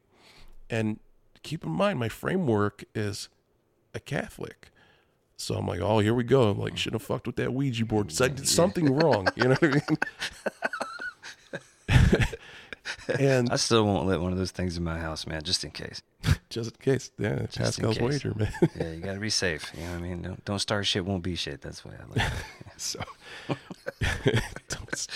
And 0.71 1.01
keep 1.43 1.65
in 1.65 1.71
mind, 1.71 1.99
my 1.99 2.09
framework 2.09 2.85
is 2.95 3.29
a 3.95 4.01
Catholic. 4.01 4.71
So 5.37 5.57
I'm 5.57 5.67
like, 5.67 5.81
oh, 5.81 5.99
here 5.99 6.15
we 6.15 6.25
go. 6.25 6.51
I'm 6.51 6.59
like, 6.59 6.77
should 6.77 6.93
have 6.93 7.03
fucked 7.03 7.27
with 7.27 7.37
that 7.37 7.53
Ouija 7.53 7.85
board. 7.85 8.13
I 8.21 8.29
did 8.29 8.49
something 8.49 8.95
wrong. 8.95 9.29
You 9.35 9.45
know 9.45 9.57
what 9.57 9.65
I 9.65 9.75
mean? 9.75 9.99
and 13.19 13.51
I 13.52 13.56
still 13.56 13.85
won't 13.85 14.06
let 14.06 14.20
one 14.20 14.32
of 14.32 14.39
those 14.39 14.51
things 14.51 14.77
in 14.77 14.85
my 14.85 14.98
house, 14.98 15.27
man, 15.27 15.43
just 15.43 15.65
in 15.65 15.70
case. 15.70 16.02
just 16.51 16.73
in 16.73 16.81
case, 16.81 17.11
yeah, 17.19 17.40
just 17.51 17.59
Pascal's 17.59 18.01
wager, 18.01 18.35
man. 18.36 18.52
yeah, 18.78 18.93
you 18.93 19.01
gotta 19.01 19.20
be 19.20 19.31
safe. 19.31 19.73
You 19.77 19.85
know 19.85 19.93
what 19.93 19.98
I 19.98 20.02
mean? 20.02 20.23
Don't, 20.23 20.44
don't 20.44 20.59
start 20.59 20.86
shit, 20.86 21.05
won't 21.05 21.23
be 21.23 21.35
shit. 21.35 21.61
That's 21.61 21.85
why 21.85 21.93
I 21.93 22.19
like 22.19 22.32
it. 22.32 22.32
so 22.77 23.01
don't, 24.69 25.06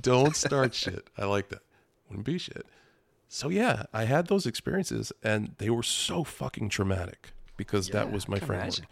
don't 0.00 0.36
start 0.36 0.74
shit. 0.74 1.08
I 1.16 1.24
like 1.24 1.48
that. 1.50 1.62
Wouldn't 2.08 2.26
be 2.26 2.38
shit. 2.38 2.66
So 3.28 3.48
yeah, 3.50 3.84
I 3.92 4.04
had 4.04 4.28
those 4.28 4.46
experiences, 4.46 5.12
and 5.22 5.54
they 5.58 5.70
were 5.70 5.82
so 5.82 6.24
fucking 6.24 6.70
traumatic 6.70 7.32
because 7.56 7.88
yeah, 7.88 7.94
that 7.94 8.12
was 8.12 8.28
my 8.28 8.38
framework. 8.38 8.78
Imagine. 8.78 8.86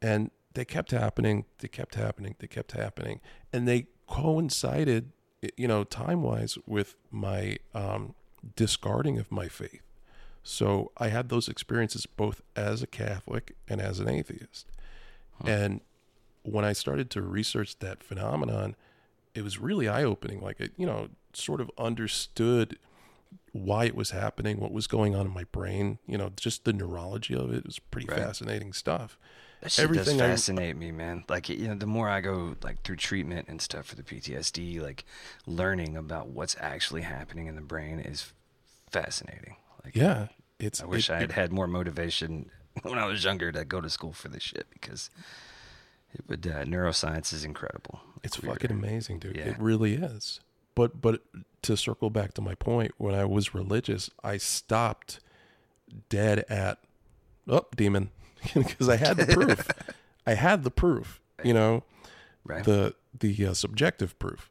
And 0.00 0.30
they 0.54 0.64
kept 0.64 0.90
happening, 0.90 1.44
they 1.58 1.68
kept 1.68 1.94
happening, 1.94 2.34
they 2.38 2.46
kept 2.46 2.72
happening, 2.72 3.20
and 3.52 3.68
they 3.68 3.86
coincided, 4.08 5.12
you 5.56 5.68
know, 5.68 5.84
time 5.84 6.22
wise 6.22 6.58
with 6.66 6.96
my 7.10 7.58
um, 7.74 8.14
discarding 8.56 9.18
of 9.18 9.30
my 9.30 9.48
faith. 9.48 9.82
So 10.42 10.92
I 10.96 11.08
had 11.08 11.28
those 11.28 11.48
experiences 11.48 12.06
both 12.06 12.42
as 12.56 12.82
a 12.82 12.86
Catholic 12.86 13.54
and 13.68 13.80
as 13.80 14.00
an 14.00 14.08
atheist. 14.08 14.66
Huh. 15.42 15.50
And 15.50 15.80
when 16.42 16.64
I 16.64 16.72
started 16.72 17.10
to 17.10 17.22
research 17.22 17.78
that 17.80 18.02
phenomenon, 18.02 18.74
it 19.34 19.42
was 19.42 19.58
really 19.58 19.88
eye 19.88 20.04
opening. 20.04 20.40
Like, 20.40 20.60
it, 20.60 20.72
you 20.76 20.86
know, 20.86 21.08
sort 21.32 21.60
of 21.60 21.70
understood 21.76 22.78
why 23.52 23.84
it 23.84 23.94
was 23.94 24.10
happening, 24.10 24.58
what 24.58 24.72
was 24.72 24.86
going 24.86 25.14
on 25.14 25.26
in 25.26 25.32
my 25.32 25.44
brain, 25.44 25.98
you 26.06 26.16
know, 26.16 26.32
just 26.36 26.64
the 26.64 26.72
neurology 26.72 27.34
of 27.34 27.52
it. 27.52 27.58
It 27.58 27.66
was 27.66 27.78
pretty 27.78 28.08
right. 28.08 28.18
fascinating 28.18 28.72
stuff. 28.72 29.18
That 29.60 29.72
shit 29.72 29.84
Everything 29.84 30.18
does 30.18 30.28
fascinate 30.28 30.76
I, 30.76 30.78
me, 30.78 30.92
man. 30.92 31.24
Like 31.28 31.48
you 31.48 31.68
know, 31.68 31.74
the 31.74 31.86
more 31.86 32.08
I 32.08 32.20
go 32.20 32.54
like 32.62 32.82
through 32.82 32.96
treatment 32.96 33.48
and 33.48 33.60
stuff 33.60 33.86
for 33.86 33.96
the 33.96 34.02
PTSD, 34.02 34.80
like 34.80 35.04
learning 35.46 35.96
about 35.96 36.28
what's 36.28 36.56
actually 36.60 37.02
happening 37.02 37.46
in 37.46 37.56
the 37.56 37.60
brain 37.60 37.98
is 37.98 38.32
fascinating. 38.90 39.56
Like 39.84 39.96
yeah, 39.96 40.28
it's. 40.60 40.82
I 40.82 40.86
wish 40.86 41.10
it, 41.10 41.14
I 41.14 41.20
had 41.20 41.30
it, 41.30 41.32
had 41.32 41.52
more 41.52 41.66
motivation 41.66 42.50
when 42.82 42.98
I 42.98 43.06
was 43.06 43.24
younger 43.24 43.50
to 43.50 43.64
go 43.64 43.80
to 43.80 43.90
school 43.90 44.12
for 44.12 44.28
this 44.28 44.42
shit 44.42 44.66
because 44.70 45.10
it 46.14 46.22
would. 46.28 46.46
Uh, 46.46 46.64
neuroscience 46.64 47.32
is 47.32 47.44
incredible. 47.44 48.00
It's, 48.22 48.38
it's 48.38 48.46
fucking 48.46 48.70
amazing, 48.70 49.18
dude. 49.18 49.36
Yeah. 49.36 49.48
It 49.48 49.58
really 49.58 49.94
is. 49.94 50.40
But 50.76 51.00
but 51.00 51.22
to 51.62 51.76
circle 51.76 52.10
back 52.10 52.34
to 52.34 52.40
my 52.40 52.54
point, 52.54 52.92
when 52.98 53.14
I 53.14 53.24
was 53.24 53.54
religious, 53.54 54.08
I 54.22 54.36
stopped 54.36 55.18
dead 56.08 56.44
at, 56.48 56.78
oh, 57.48 57.66
demon 57.74 58.10
because 58.54 58.88
I 58.88 58.96
had 58.96 59.16
the 59.16 59.26
proof. 59.26 59.68
I 60.26 60.34
had 60.34 60.64
the 60.64 60.70
proof, 60.70 61.20
you 61.42 61.54
know, 61.54 61.84
right. 62.44 62.64
the 62.64 62.94
the 63.18 63.46
uh, 63.46 63.54
subjective 63.54 64.18
proof, 64.18 64.50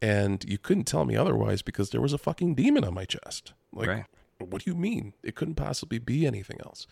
and 0.00 0.44
you 0.46 0.58
couldn't 0.58 0.84
tell 0.84 1.04
me 1.04 1.16
otherwise 1.16 1.62
because 1.62 1.90
there 1.90 2.00
was 2.00 2.12
a 2.12 2.18
fucking 2.18 2.54
demon 2.54 2.84
on 2.84 2.94
my 2.94 3.04
chest. 3.04 3.52
Like, 3.72 3.88
right. 3.88 4.04
what 4.38 4.64
do 4.64 4.70
you 4.70 4.76
mean? 4.76 5.14
It 5.22 5.34
couldn't 5.34 5.54
possibly 5.54 5.98
be 5.98 6.26
anything 6.26 6.58
else. 6.64 6.86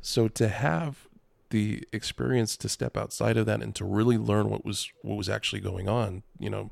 So 0.00 0.28
to 0.28 0.48
have 0.48 1.08
the 1.50 1.82
experience 1.92 2.56
to 2.56 2.68
step 2.68 2.96
outside 2.96 3.36
of 3.36 3.46
that 3.46 3.60
and 3.60 3.74
to 3.74 3.84
really 3.84 4.16
learn 4.16 4.48
what 4.48 4.64
was 4.64 4.90
what 5.02 5.16
was 5.16 5.28
actually 5.28 5.60
going 5.60 5.88
on, 5.88 6.22
you 6.38 6.50
know, 6.50 6.70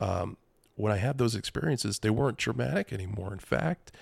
um, 0.00 0.36
when 0.76 0.92
I 0.92 0.96
had 0.96 1.18
those 1.18 1.34
experiences, 1.34 2.00
they 2.00 2.10
weren't 2.10 2.38
traumatic 2.38 2.92
anymore. 2.92 3.32
In 3.32 3.38
fact, 3.38 3.92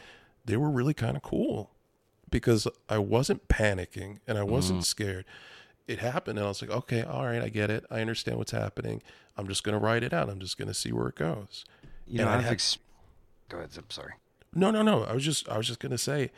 they 0.45 0.57
were 0.57 0.71
really 0.71 0.95
kind 0.95 1.17
of 1.17 1.23
cool 1.23 1.71
because 2.33 2.67
I 2.89 2.99
wasn't 2.99 3.47
panicking 3.47 4.19
and 4.27 4.37
I 4.37 4.43
wasn't 4.43 4.81
mm. 4.81 4.85
scared. 4.85 5.25
It 5.87 6.01
happened 6.01 6.39
and 6.39 6.47
I 6.47 6.49
was 6.49 6.61
like, 6.61 6.71
okay, 6.71 7.03
all 7.03 7.27
right, 7.27 7.43
I 7.43 7.49
get 7.49 7.71
it. 7.71 7.85
I 7.91 8.01
understand 8.01 8.39
what's 8.39 8.51
happening. 8.51 9.03
I'm 9.37 9.47
just 9.47 9.63
going 9.63 9.79
to 9.79 9.85
write 9.85 10.03
it 10.03 10.13
out. 10.13 10.29
I'm 10.29 10.41
just 10.41 10.59
going 10.59 10.69
to 10.69 10.75
see 10.75 10.91
where 10.91 11.07
it 11.09 11.15
goes. 11.15 11.65
You 12.07 12.21
and 12.21 12.29
know, 12.29 12.35
I've 12.35 12.45
had... 12.45 12.53
ex- 12.53 12.79
go 13.49 13.59
ahead. 13.59 13.71
I'm 13.77 13.91
sorry. 13.91 14.15
No, 14.55 14.71
no, 14.71 14.83
no. 14.83 15.05
I 15.05 15.13
was 15.13 15.25
just, 15.25 15.49
I 15.49 15.57
was 15.57 15.69
just 15.69 15.79
going 15.79 15.93
to 15.93 15.99
say, 15.99 16.31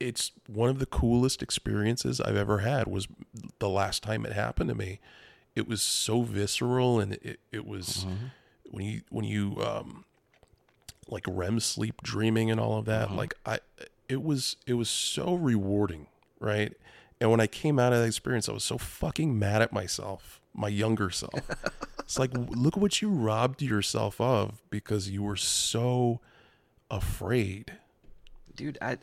it's 0.00 0.32
one 0.46 0.70
of 0.70 0.78
the 0.78 0.86
coolest 0.86 1.42
experiences 1.42 2.20
I've 2.20 2.36
ever 2.36 2.58
had. 2.58 2.86
Was 2.86 3.08
the 3.58 3.68
last 3.68 4.02
time 4.02 4.24
it 4.24 4.32
happened 4.32 4.68
to 4.68 4.74
me. 4.74 5.00
It 5.54 5.68
was 5.68 5.82
so 5.82 6.22
visceral 6.22 7.00
and 7.00 7.14
it, 7.14 7.40
it 7.50 7.66
was 7.66 8.06
mm-hmm. 8.08 8.26
when 8.70 8.84
you 8.84 9.00
when 9.10 9.24
you 9.24 9.56
um 9.60 10.04
like 11.08 11.24
REM 11.26 11.58
sleep 11.58 12.02
dreaming 12.02 12.50
and 12.50 12.60
all 12.60 12.78
of 12.78 12.84
that. 12.84 13.08
Mm-hmm. 13.08 13.16
Like 13.16 13.34
I 13.44 13.58
it 14.08 14.22
was 14.22 14.56
it 14.66 14.74
was 14.74 14.88
so 14.88 15.34
rewarding, 15.34 16.06
right? 16.40 16.74
And 17.20 17.30
when 17.30 17.40
I 17.40 17.46
came 17.46 17.78
out 17.78 17.92
of 17.92 17.98
that 18.00 18.06
experience, 18.06 18.48
I 18.48 18.52
was 18.52 18.64
so 18.64 18.78
fucking 18.78 19.38
mad 19.38 19.60
at 19.60 19.72
myself, 19.72 20.40
my 20.54 20.68
younger 20.68 21.10
self. 21.10 21.40
it's 21.98 22.18
like 22.18 22.30
look 22.34 22.76
what 22.76 23.02
you 23.02 23.10
robbed 23.10 23.60
yourself 23.60 24.20
of 24.20 24.62
because 24.70 25.10
you 25.10 25.22
were 25.22 25.36
so 25.36 26.20
afraid. 26.90 27.72
Dude, 28.54 28.78
I 28.80 28.98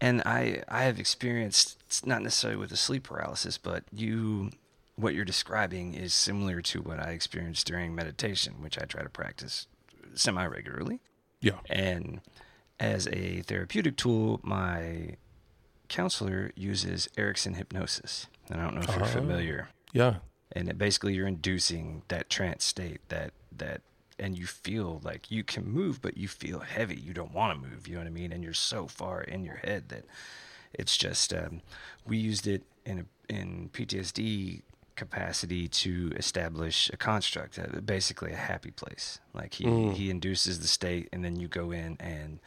and 0.00 0.22
I 0.22 0.62
I 0.68 0.84
have 0.84 0.98
experienced 0.98 2.06
not 2.06 2.22
necessarily 2.22 2.58
with 2.58 2.70
the 2.70 2.76
sleep 2.76 3.04
paralysis, 3.04 3.58
but 3.58 3.84
you 3.92 4.50
what 4.96 5.14
you're 5.14 5.24
describing 5.24 5.94
is 5.94 6.14
similar 6.14 6.62
to 6.62 6.80
what 6.80 6.98
I 6.98 7.10
experienced 7.10 7.66
during 7.66 7.94
meditation, 7.94 8.54
which 8.60 8.78
I 8.78 8.84
try 8.86 9.02
to 9.02 9.10
practice 9.10 9.66
semi 10.14 10.44
regularly. 10.46 11.00
Yeah. 11.40 11.58
And 11.68 12.20
as 12.78 13.06
a 13.08 13.42
therapeutic 13.42 13.96
tool, 13.96 14.40
my 14.42 15.16
counselor 15.88 16.50
uses 16.54 17.08
Erickson 17.16 17.54
hypnosis. 17.54 18.26
And 18.50 18.60
I 18.60 18.64
don't 18.64 18.74
know 18.74 18.82
if 18.82 18.94
you're 18.94 19.04
uh, 19.04 19.08
familiar. 19.08 19.68
Yeah. 19.92 20.16
And 20.52 20.68
it, 20.68 20.78
basically, 20.78 21.14
you're 21.14 21.26
inducing 21.26 22.02
that 22.08 22.30
trance 22.30 22.64
state 22.64 23.00
that 23.08 23.32
that, 23.56 23.82
and 24.18 24.38
you 24.38 24.46
feel 24.46 25.00
like 25.02 25.30
you 25.30 25.42
can 25.42 25.64
move, 25.68 26.00
but 26.00 26.16
you 26.16 26.28
feel 26.28 26.60
heavy. 26.60 26.96
You 26.96 27.12
don't 27.12 27.32
want 27.32 27.60
to 27.60 27.68
move. 27.68 27.88
You 27.88 27.94
know 27.94 28.00
what 28.00 28.06
I 28.06 28.10
mean? 28.10 28.32
And 28.32 28.44
you're 28.44 28.52
so 28.52 28.86
far 28.86 29.20
in 29.22 29.44
your 29.44 29.56
head 29.56 29.88
that 29.88 30.04
it's 30.72 30.96
just. 30.96 31.32
Um, 31.34 31.62
we 32.06 32.18
used 32.18 32.46
it 32.46 32.62
in 32.84 33.00
a, 33.00 33.32
in 33.32 33.70
PTSD 33.72 34.62
capacity 34.96 35.68
to 35.68 36.12
establish 36.16 36.90
a 36.92 36.96
construct, 36.96 37.58
uh, 37.58 37.80
basically 37.80 38.32
a 38.32 38.36
happy 38.36 38.70
place. 38.70 39.20
Like 39.34 39.54
he 39.54 39.64
mm. 39.64 39.94
he 39.94 40.10
induces 40.10 40.60
the 40.60 40.68
state, 40.68 41.08
and 41.12 41.24
then 41.24 41.36
you 41.36 41.48
go 41.48 41.70
in 41.70 41.96
and. 42.00 42.40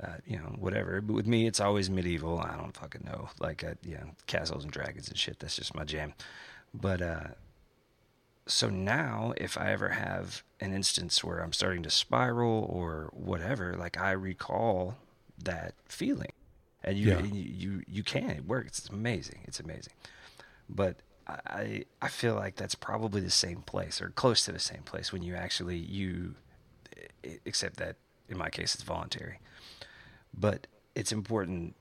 Uh, 0.00 0.18
you 0.24 0.36
know, 0.36 0.54
whatever. 0.60 1.00
But 1.00 1.14
with 1.14 1.26
me, 1.26 1.48
it's 1.48 1.58
always 1.58 1.90
medieval. 1.90 2.38
I 2.38 2.56
don't 2.56 2.76
fucking 2.76 3.02
know. 3.04 3.30
Like, 3.40 3.64
uh, 3.64 3.74
yeah, 3.82 4.04
castles 4.28 4.62
and 4.62 4.72
dragons 4.72 5.08
and 5.08 5.18
shit. 5.18 5.40
That's 5.40 5.56
just 5.56 5.74
my 5.74 5.82
jam. 5.82 6.14
But 6.72 7.02
uh, 7.02 7.24
so 8.48 8.70
now, 8.70 9.34
if 9.36 9.58
I 9.58 9.72
ever 9.72 9.90
have 9.90 10.42
an 10.60 10.72
instance 10.72 11.22
where 11.22 11.38
I'm 11.38 11.52
starting 11.52 11.82
to 11.82 11.90
spiral 11.90 12.66
or 12.70 13.10
whatever, 13.12 13.74
like 13.78 13.98
I 13.98 14.12
recall 14.12 14.96
that 15.44 15.74
feeling, 15.86 16.32
and 16.82 16.96
you 16.96 17.08
yeah. 17.08 17.22
you, 17.22 17.42
you 17.42 17.82
you 17.86 18.02
can. 18.02 18.30
It 18.30 18.46
works. 18.46 18.78
It's 18.78 18.88
amazing. 18.88 19.40
It's 19.44 19.60
amazing. 19.60 19.92
But 20.68 20.96
I 21.28 21.84
I 22.00 22.08
feel 22.08 22.34
like 22.34 22.56
that's 22.56 22.74
probably 22.74 23.20
the 23.20 23.30
same 23.30 23.62
place 23.62 24.00
or 24.00 24.10
close 24.10 24.44
to 24.46 24.52
the 24.52 24.58
same 24.58 24.82
place 24.82 25.12
when 25.12 25.22
you 25.22 25.34
actually 25.34 25.76
you 25.76 26.34
except 27.44 27.76
that 27.76 27.96
in 28.28 28.38
my 28.38 28.48
case 28.50 28.74
it's 28.74 28.84
voluntary. 28.84 29.38
But 30.32 30.66
it's 30.94 31.12
important 31.12 31.74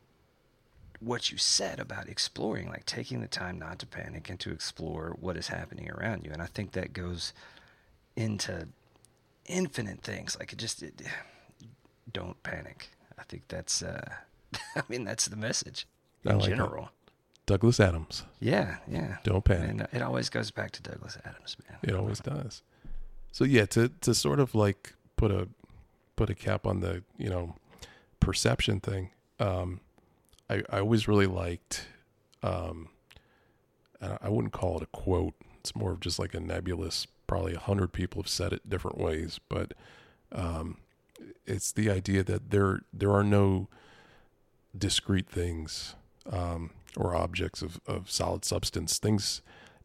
what 0.99 1.31
you 1.31 1.37
said 1.37 1.79
about 1.79 2.09
exploring, 2.09 2.69
like 2.69 2.85
taking 2.85 3.21
the 3.21 3.27
time 3.27 3.59
not 3.59 3.79
to 3.79 3.85
panic 3.85 4.29
and 4.29 4.39
to 4.39 4.51
explore 4.51 5.15
what 5.19 5.37
is 5.37 5.47
happening 5.47 5.89
around 5.91 6.25
you. 6.25 6.31
And 6.31 6.41
I 6.41 6.47
think 6.47 6.71
that 6.71 6.91
goes 6.91 7.33
into 8.15 8.67
infinite 9.45 10.01
things. 10.01 10.37
Like 10.39 10.53
it 10.53 10.59
just 10.59 10.83
it, 10.83 11.01
don't 12.11 12.41
panic. 12.43 12.89
I 13.17 13.23
think 13.23 13.43
that's 13.47 13.81
uh 13.81 14.09
I 14.75 14.81
mean 14.89 15.03
that's 15.03 15.27
the 15.27 15.35
message 15.35 15.87
in 16.25 16.37
like 16.37 16.47
general. 16.47 16.89
Douglas 17.47 17.79
Adams. 17.79 18.25
Yeah, 18.39 18.77
yeah. 18.87 19.17
Don't 19.23 19.43
panic. 19.43 19.69
And 19.69 19.87
it 19.91 20.01
always 20.03 20.29
goes 20.29 20.51
back 20.51 20.71
to 20.71 20.83
Douglas 20.83 21.17
Adams, 21.25 21.55
man. 21.67 21.79
It 21.81 21.95
always 21.95 22.19
does. 22.19 22.61
So 23.31 23.43
yeah, 23.45 23.65
to 23.67 23.89
to 24.01 24.13
sort 24.13 24.39
of 24.39 24.53
like 24.53 24.93
put 25.15 25.31
a 25.31 25.47
put 26.15 26.29
a 26.29 26.35
cap 26.35 26.67
on 26.67 26.81
the 26.81 27.03
you 27.17 27.29
know 27.29 27.55
perception 28.19 28.79
thing. 28.79 29.11
Um, 29.39 29.79
I 30.49 30.61
I 30.69 30.79
always 30.79 31.07
really 31.07 31.25
liked. 31.25 31.87
Um, 32.43 32.89
I 33.99 34.29
wouldn't 34.29 34.53
call 34.53 34.77
it 34.77 34.83
a 34.83 34.87
quote. 34.87 35.33
It's 35.59 35.75
more 35.75 35.91
of 35.91 36.01
just 36.01 36.19
like 36.19 36.33
a 36.33 36.39
nebulous. 36.39 37.07
Probably 37.25 37.53
a 37.53 37.59
hundred 37.59 37.93
people 37.93 38.21
have 38.21 38.29
said 38.29 38.53
it 38.53 38.69
different 38.69 38.97
ways, 38.97 39.39
but 39.49 39.73
um, 40.31 40.77
it's 41.45 41.71
the 41.71 41.89
idea 41.89 42.23
that 42.23 42.51
there 42.51 42.81
there 42.93 43.11
are 43.11 43.23
no 43.23 43.69
discrete 44.77 45.29
things 45.29 45.95
um, 46.31 46.71
or 46.95 47.15
objects 47.15 47.61
of, 47.61 47.79
of 47.85 48.09
solid 48.09 48.45
substance. 48.45 48.97
Things 48.99 49.41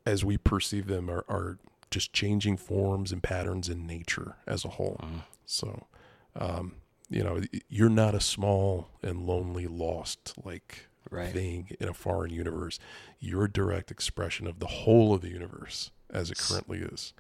as 0.07 0.25
we 0.25 0.37
perceive 0.39 0.87
them 0.87 1.11
are, 1.11 1.25
are 1.29 1.59
just 1.91 2.13
changing 2.13 2.57
forms 2.57 3.13
and 3.13 3.23
patterns 3.23 3.69
in 3.69 3.87
nature 3.87 4.37
as 4.47 4.65
a 4.65 4.69
whole. 4.71 5.01
So, 5.45 5.87
um, 6.37 6.77
you 7.11 7.23
know, 7.23 7.43
you're 7.69 7.91
not 7.91 8.15
a 8.15 8.21
small 8.21 8.89
and 9.03 9.27
lonely, 9.27 9.67
lost 9.67 10.35
like 10.45 10.87
Right. 11.11 11.33
thing 11.33 11.77
in 11.79 11.89
a 11.89 11.95
foreign 11.95 12.33
universe. 12.33 12.79
You're 13.21 13.45
a 13.45 13.53
direct 13.53 13.91
expression 13.91 14.47
of 14.47 14.61
the 14.61 14.67
whole 14.69 15.13
of 15.13 15.21
the 15.21 15.29
universe 15.29 15.91
as 16.09 16.31
it 16.31 16.39
currently 16.39 16.79
is, 16.79 17.13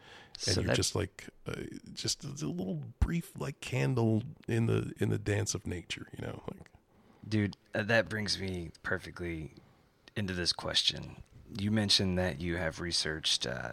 and 0.47 0.55
So 0.55 0.61
you're 0.63 0.69
that- 0.69 0.77
just 0.77 0.95
like 0.95 1.27
uh, 1.47 1.55
just 1.93 2.25
a 2.25 2.29
little 2.47 2.81
brief 3.01 3.33
like 3.39 3.61
candle 3.61 4.23
in 4.49 4.65
the 4.67 4.93
in 4.99 5.11
the 5.11 5.19
dance 5.19 5.55
of 5.55 5.67
nature. 5.67 6.07
You 6.17 6.27
know, 6.27 6.43
like 6.51 6.71
Dude, 7.29 7.57
uh, 7.75 7.83
that 7.83 8.09
brings 8.09 8.39
me 8.39 8.71
perfectly 8.83 9.51
into 10.17 10.33
this 10.33 10.53
question. 10.53 11.23
You 11.59 11.71
mentioned 11.71 12.19
that 12.19 12.41
you 12.41 12.57
have 12.57 12.81
researched 12.81 13.47
uh, 13.47 13.73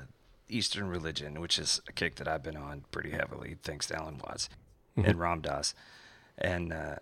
Eastern 0.49 0.89
religion, 0.89 1.39
which 1.39 1.57
is 1.57 1.81
a 1.87 1.91
kick 1.91 2.15
that 2.15 2.27
I've 2.27 2.43
been 2.43 2.57
on 2.57 2.83
pretty 2.91 3.11
heavily, 3.11 3.57
thanks 3.63 3.87
to 3.87 3.95
Alan 3.95 4.19
Watts 4.25 4.49
and 4.97 5.19
Ram 5.19 5.41
Dass. 5.41 5.73
And 6.37 6.73
uh, 6.73 6.95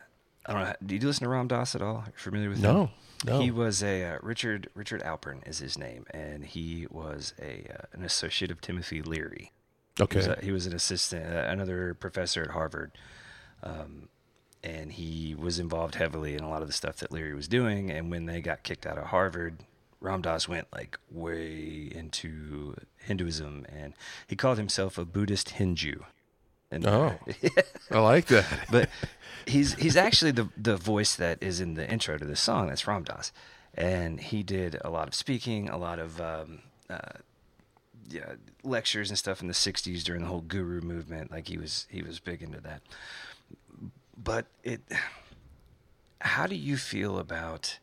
I 0.46 0.54
don't 0.54 0.64
know, 0.64 0.74
do 0.86 0.96
you 0.96 1.02
listen 1.02 1.24
to 1.24 1.30
Ram 1.30 1.48
Dass 1.48 1.76
at 1.76 1.82
all? 1.82 1.98
Are 1.98 2.06
you 2.08 2.14
familiar 2.16 2.50
with 2.50 2.60
him? 2.60 2.64
No, 2.64 2.90
no. 3.26 3.40
He 3.40 3.52
was 3.52 3.84
a 3.84 4.04
uh, 4.04 4.18
Richard 4.22 4.70
Richard 4.76 5.02
Alpert 5.04 5.48
is 5.48 5.60
his 5.60 5.78
name, 5.78 6.06
and 6.12 6.46
he 6.46 6.88
was 6.90 7.34
a 7.42 7.66
uh, 7.74 7.86
an 7.94 8.04
associate 8.04 8.52
of 8.52 8.62
Timothy 8.62 9.02
Leary. 9.02 9.52
He 9.98 10.04
okay, 10.04 10.18
was, 10.18 10.28
a, 10.28 10.40
he 10.44 10.52
was 10.52 10.68
an 10.68 10.74
assistant, 10.74 11.26
uh, 11.26 11.46
another 11.48 11.96
professor 11.96 12.44
at 12.44 12.52
Harvard, 12.52 12.92
um, 13.64 14.10
and 14.64 14.92
he 14.92 15.36
was 15.38 15.60
involved 15.60 15.96
heavily 15.96 16.36
in 16.36 16.44
a 16.44 16.50
lot 16.50 16.62
of 16.62 16.68
the 16.68 16.74
stuff 16.74 16.98
that 16.98 17.12
Leary 17.12 17.34
was 17.34 17.48
doing. 17.48 17.90
And 17.92 18.10
when 18.12 18.26
they 18.26 18.42
got 18.42 18.64
kicked 18.64 18.86
out 18.86 18.98
of 18.98 19.06
Harvard, 19.06 19.64
Ram 20.00 20.22
Dass 20.22 20.48
went 20.48 20.68
like 20.74 21.00
way 21.10 21.90
into 21.94 22.76
Hinduism, 22.98 23.66
and 23.74 23.94
he 24.28 24.36
called 24.36 24.58
himself 24.58 24.98
a 24.98 25.06
Buddhist 25.06 25.52
Hindu. 25.52 26.00
And, 26.70 26.86
Oh. 26.86 27.18
I 27.92 28.00
like 28.00 28.26
that. 28.28 28.46
but 28.72 28.90
he's 29.46 29.74
he's 29.76 29.96
actually 29.98 30.32
the 30.32 30.50
the 30.58 30.78
voice 30.78 31.16
that 31.16 31.42
is 31.42 31.60
in 31.62 31.76
the 31.76 31.90
intro 31.90 32.18
to 32.18 32.26
this 32.26 32.42
song. 32.42 32.68
That's 32.68 32.86
Ram 32.88 33.04
Dass, 33.04 33.32
and 33.74 34.20
he 34.20 34.44
did 34.44 34.78
a 34.84 34.90
lot 34.90 35.08
of 35.08 35.16
speaking, 35.16 35.70
a 35.70 35.78
lot 35.78 35.98
of 36.00 36.20
um, 36.22 36.60
uh, 36.90 37.20
yeah, 38.10 38.34
lectures 38.64 39.10
and 39.10 39.18
stuff 39.18 39.42
in 39.42 39.48
the 39.48 39.54
'60s 39.54 40.04
during 40.04 40.22
the 40.22 40.28
whole 40.28 40.42
Guru 40.42 40.82
movement. 40.82 41.32
Like 41.32 41.48
he 41.48 41.58
was 41.58 41.88
he 41.90 42.02
was 42.02 42.20
big 42.20 42.42
into 42.44 42.60
that. 42.62 42.82
But 44.18 44.48
it, 44.64 44.82
how 46.22 46.48
do 46.48 46.56
you 46.56 46.78
feel 46.78 47.20
about 47.20 47.80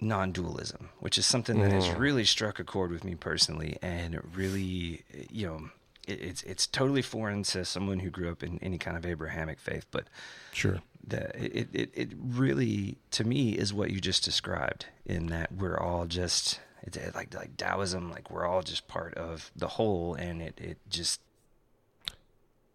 non-dualism, 0.00 0.90
which 0.98 1.16
is 1.18 1.24
something 1.26 1.60
that 1.60 1.72
has 1.72 1.86
mm. 1.86 1.98
really 1.98 2.24
struck 2.24 2.58
a 2.58 2.64
chord 2.64 2.90
with 2.90 3.04
me 3.04 3.14
personally, 3.14 3.78
and 3.80 4.20
really, 4.34 5.04
you 5.30 5.46
know, 5.46 5.70
it, 6.06 6.20
it's 6.20 6.42
it's 6.42 6.66
totally 6.66 7.02
foreign 7.02 7.42
to 7.44 7.64
someone 7.64 8.00
who 8.00 8.10
grew 8.10 8.30
up 8.30 8.42
in 8.42 8.58
any 8.60 8.78
kind 8.78 8.96
of 8.96 9.06
Abrahamic 9.06 9.58
faith, 9.58 9.86
but 9.90 10.04
Sure. 10.52 10.80
the, 11.06 11.30
it, 11.42 11.68
it 11.72 11.90
it 11.94 12.08
really 12.18 12.98
to 13.12 13.24
me 13.24 13.52
is 13.52 13.72
what 13.72 13.90
you 13.90 14.00
just 14.00 14.24
described 14.24 14.86
in 15.06 15.26
that 15.26 15.52
we're 15.52 15.78
all 15.78 16.06
just 16.06 16.60
it's 16.82 16.98
like 17.14 17.32
like 17.34 17.56
Taoism, 17.56 18.10
like 18.10 18.30
we're 18.30 18.44
all 18.44 18.62
just 18.62 18.86
part 18.88 19.14
of 19.14 19.50
the 19.56 19.68
whole, 19.68 20.14
and 20.14 20.42
it 20.42 20.60
it 20.60 20.78
just 20.88 21.20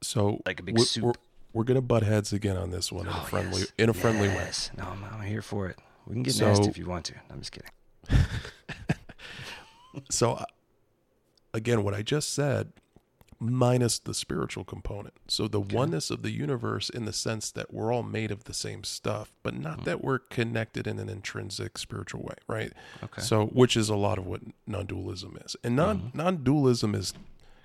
So 0.01 0.41
Like 0.45 0.59
a 0.59 0.63
big 0.63 0.77
we're, 0.77 0.85
soup. 0.85 1.17
We're, 1.53 1.63
gonna 1.63 1.81
butt 1.81 2.03
heads 2.03 2.31
again 2.33 2.57
on 2.57 2.69
this 2.71 2.91
one 2.91 3.07
in 3.07 3.11
a 3.13 3.17
Oh, 3.17 3.23
friendly 3.23 3.59
yes. 3.61 3.71
in 3.77 3.89
a 3.89 3.93
friendly 3.93 4.27
way. 4.29 4.49
No, 4.77 4.83
I'm, 4.85 5.03
I'm 5.03 5.21
here 5.21 5.41
for 5.41 5.67
it. 5.67 5.77
We 6.05 6.13
can 6.13 6.23
get 6.23 6.33
So- 6.33 6.47
nasty 6.47 6.67
if 6.69 6.77
you 6.77 6.85
want 6.85 7.05
to. 7.05 7.15
I'm 7.29 7.39
just 7.39 7.51
kidding. 7.51 7.69
So 10.11 10.33
uh, 10.33 10.45
again, 11.53 11.83
what 11.83 11.93
I 11.95 12.03
just 12.03 12.31
said, 12.33 12.71
minus 13.39 13.97
the 13.99 14.13
spiritual 14.13 14.63
component. 14.63 15.15
So 15.27 15.47
the 15.47 15.59
oneness 15.59 16.11
of 16.11 16.21
the 16.21 16.29
universe 16.31 16.89
in 16.89 17.05
the 17.05 17.13
sense 17.13 17.51
that 17.51 17.73
we're 17.73 17.91
all 17.93 18.03
made 18.03 18.29
of 18.31 18.43
the 18.43 18.53
same 18.53 18.83
stuff, 18.83 19.33
but 19.43 19.55
not 19.55 19.85
that 19.85 20.03
we're 20.03 20.19
connected 20.19 20.85
in 20.87 20.99
an 20.99 21.09
intrinsic 21.09 21.77
spiritual 21.77 22.21
way, 22.21 22.35
right? 22.47 22.71
Okay. 23.03 23.21
So 23.21 23.47
which 23.47 23.75
is 23.75 23.89
a 23.89 23.95
lot 23.95 24.19
of 24.19 24.27
what 24.27 24.41
non-dualism 24.67 25.37
is. 25.43 25.55
And 25.63 25.75
non 25.75 25.99
Mm-hmm. 25.99 26.17
non-dualism 26.17 26.93
is 26.95 27.13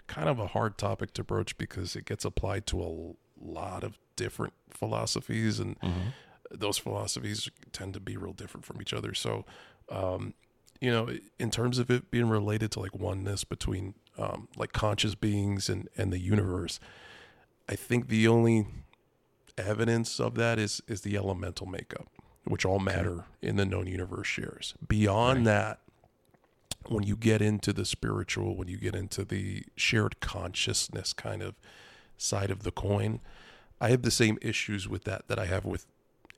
kind 0.07 0.29
of 0.29 0.39
a 0.39 0.49
hard 0.49 0.79
topic 0.79 1.13
to 1.15 1.25
broach 1.25 1.57
because 1.59 1.95
it 1.95 2.05
gets 2.07 2.25
applied 2.25 2.67
to 2.69 2.83
a 2.83 3.13
lot 3.47 3.85
of 3.85 3.99
different 4.17 4.53
philosophies 4.71 5.59
and 5.61 5.79
Mm-hmm. 5.81 6.09
those 6.51 6.79
philosophies 6.79 7.49
tend 7.73 7.95
to 7.95 8.01
be 8.01 8.17
real 8.17 8.33
different 8.33 8.65
from 8.65 8.81
each 8.81 8.93
other. 8.93 9.15
So, 9.15 9.45
um, 9.91 10.35
you 10.81 10.91
know, 10.91 11.09
in 11.39 11.51
terms 11.51 11.79
of 11.79 11.91
it 11.91 12.11
being 12.11 12.29
related 12.29 12.71
to 12.73 12.81
like 12.81 12.95
oneness 12.95 13.45
between 13.45 13.95
um, 14.19 14.49
like 14.57 14.73
conscious 14.73 15.15
beings 15.15 15.69
and, 15.69 15.89
and 15.97 16.13
the 16.13 16.19
universe, 16.19 16.79
I 17.69 17.75
think 17.77 18.09
the 18.09 18.29
only 18.29 18.67
evidence 19.57 20.19
of 20.21 20.35
that 20.35 20.59
is 20.59 20.83
is 20.89 21.01
the 21.03 21.17
elemental 21.17 21.67
makeup, 21.67 22.09
which 22.45 22.65
all 22.65 22.79
matter 22.79 23.25
in 23.41 23.57
the 23.57 23.65
known 23.65 23.87
universe 23.87 24.27
shares. 24.27 24.75
Beyond 24.87 25.47
that, 25.47 25.79
when 26.87 27.05
you 27.05 27.17
get 27.17 27.41
into 27.41 27.73
the 27.73 27.85
spiritual, 27.85 28.57
when 28.57 28.69
you 28.69 28.77
get 28.77 28.95
into 28.95 29.25
the 29.25 29.65
shared 29.77 30.21
consciousness 30.21 31.13
kind 31.13 31.43
of 31.43 31.55
side 32.17 32.51
of 32.51 32.63
the 32.63 32.71
coin, 32.71 33.21
I 33.81 33.89
have 33.91 34.03
the 34.03 34.11
same 34.11 34.39
issues 34.43 34.89
with 34.89 35.05
that 35.05 35.29
that 35.29 35.39
I 35.39 35.47
have 35.47 35.65
with 35.65 35.87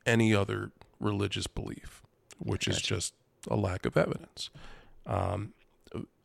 any 0.05 0.35
other 0.35 0.71
religious 1.01 1.47
belief, 1.47 2.03
which 2.39 2.67
is 2.69 2.81
just 2.81 3.15
a 3.49 3.57
lack 3.57 3.85
of 3.87 3.97
evidence. 3.97 4.51
Um, 5.07 5.53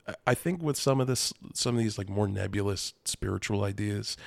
I- 0.08 0.16
I 0.28 0.34
think 0.34 0.62
with 0.62 0.78
some 0.78 1.00
of 1.00 1.08
this, 1.08 1.34
some 1.54 1.76
of 1.76 1.82
these 1.84 1.98
like 1.98 2.10
more 2.10 2.28
nebulous 2.28 2.94
spiritual 3.06 3.64
ideas, 3.64 4.18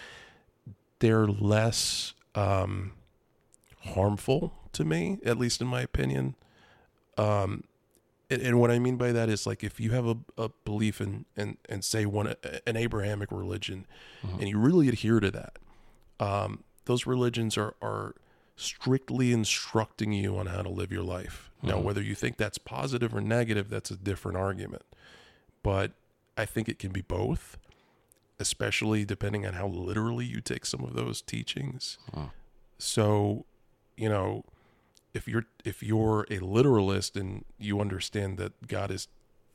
they're 1.01 1.27
less 1.27 2.15
um, 2.35 2.93
harmful 3.81 4.53
to 4.73 4.85
me, 4.85 5.19
at 5.25 5.39
least 5.39 5.61
in 5.61 5.67
my 5.67 5.81
opinion. 5.83 6.35
Um, 7.19 7.65
and, 8.31 8.43
and 8.43 8.61
what 8.61 8.71
I 8.71 8.79
mean 8.79 8.97
by 8.97 9.13
that 9.13 9.29
is 9.29 9.47
like 9.47 9.63
if 9.65 9.79
you 9.79 9.91
have 9.93 10.07
a, 10.07 10.17
a 10.39 10.51
belief 10.65 11.01
in, 11.01 11.25
in, 11.37 11.57
and 11.69 11.85
say 11.85 12.07
one 12.07 12.35
an 12.67 12.77
Abrahamic 12.77 13.31
religion, 13.31 13.87
and 14.23 14.49
you 14.49 14.59
really 14.59 14.89
adhere 14.89 15.21
to 15.21 15.31
that, 15.31 15.59
um, 16.21 16.65
those 16.87 17.07
religions 17.07 17.57
are 17.59 17.75
are 17.83 18.15
strictly 18.57 19.33
instructing 19.33 20.13
you 20.13 20.39
on 20.39 20.47
how 20.47 20.63
to 20.63 20.69
live 20.69 20.93
your 20.93 21.03
life. 21.03 21.51
Now, 21.63 21.79
whether 21.81 22.03
you 22.03 22.15
think 22.15 22.37
that's 22.37 22.59
positive 22.59 23.15
or 23.15 23.21
negative, 23.21 23.69
that's 23.69 23.91
a 23.91 23.97
different 23.97 24.37
argument. 24.39 24.83
But 25.63 25.93
I 26.37 26.45
think 26.45 26.69
it 26.69 26.79
can 26.79 26.93
be 26.93 27.01
both, 27.01 27.59
especially 28.39 29.05
depending 29.05 29.47
on 29.47 29.55
how 29.55 29.67
literally 29.67 30.25
you 30.27 30.41
take 30.41 30.67
some 30.67 30.85
of 30.85 30.95
those 30.95 31.23
teachings. 31.23 31.99
So, 32.79 33.47
you 33.97 34.09
know, 34.09 34.45
if 35.15 35.27
you're 35.29 35.47
if 35.65 35.83
you're 35.83 36.27
a 36.31 36.41
literalist 36.41 37.17
and 37.17 37.45
you 37.59 37.81
understand 37.81 38.37
that 38.39 38.67
God 38.67 38.91
is 38.91 39.09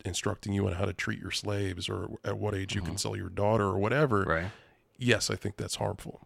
instructing 0.05 0.53
you 0.53 0.65
on 0.65 0.73
how 0.73 0.85
to 0.85 0.93
treat 0.93 1.19
your 1.19 1.31
slaves 1.31 1.89
or 1.89 2.09
at 2.23 2.37
what 2.37 2.55
age 2.55 2.73
you 2.73 2.81
can 2.81 2.97
sell 2.97 3.17
your 3.17 3.27
daughter 3.29 3.65
or 3.65 3.77
whatever, 3.77 4.23
Right. 4.23 4.51
yes, 4.97 5.29
I 5.29 5.35
think 5.35 5.57
that's 5.57 5.75
harmful. 5.75 6.21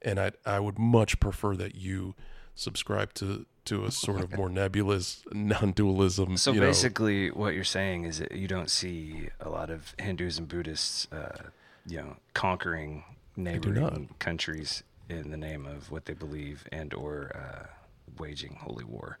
And 0.00 0.18
I 0.20 0.30
I 0.46 0.60
would 0.60 0.78
much 0.78 1.18
prefer 1.20 1.56
that 1.56 1.74
you 1.74 2.14
subscribe 2.54 3.12
to 3.14 3.46
to 3.64 3.84
a 3.84 3.90
sort 3.90 4.20
of 4.22 4.36
more 4.36 4.48
nebulous 4.48 5.22
non-dualism. 5.32 6.36
So 6.36 6.52
you 6.52 6.60
know. 6.60 6.66
basically, 6.66 7.30
what 7.30 7.54
you're 7.54 7.64
saying 7.64 8.04
is 8.04 8.18
that 8.20 8.32
you 8.32 8.48
don't 8.48 8.70
see 8.70 9.28
a 9.40 9.48
lot 9.48 9.68
of 9.70 9.94
Hindus 9.98 10.38
and 10.38 10.48
Buddhists, 10.48 11.08
uh, 11.12 11.50
you 11.86 11.98
know, 11.98 12.16
conquering 12.34 13.04
neighboring 13.36 14.10
countries 14.18 14.82
in 15.08 15.30
the 15.30 15.36
name 15.36 15.66
of 15.66 15.90
what 15.90 16.04
they 16.04 16.14
believe 16.14 16.66
and 16.70 16.94
or 16.94 17.32
uh, 17.34 17.66
waging 18.18 18.58
holy 18.60 18.84
war. 18.84 19.18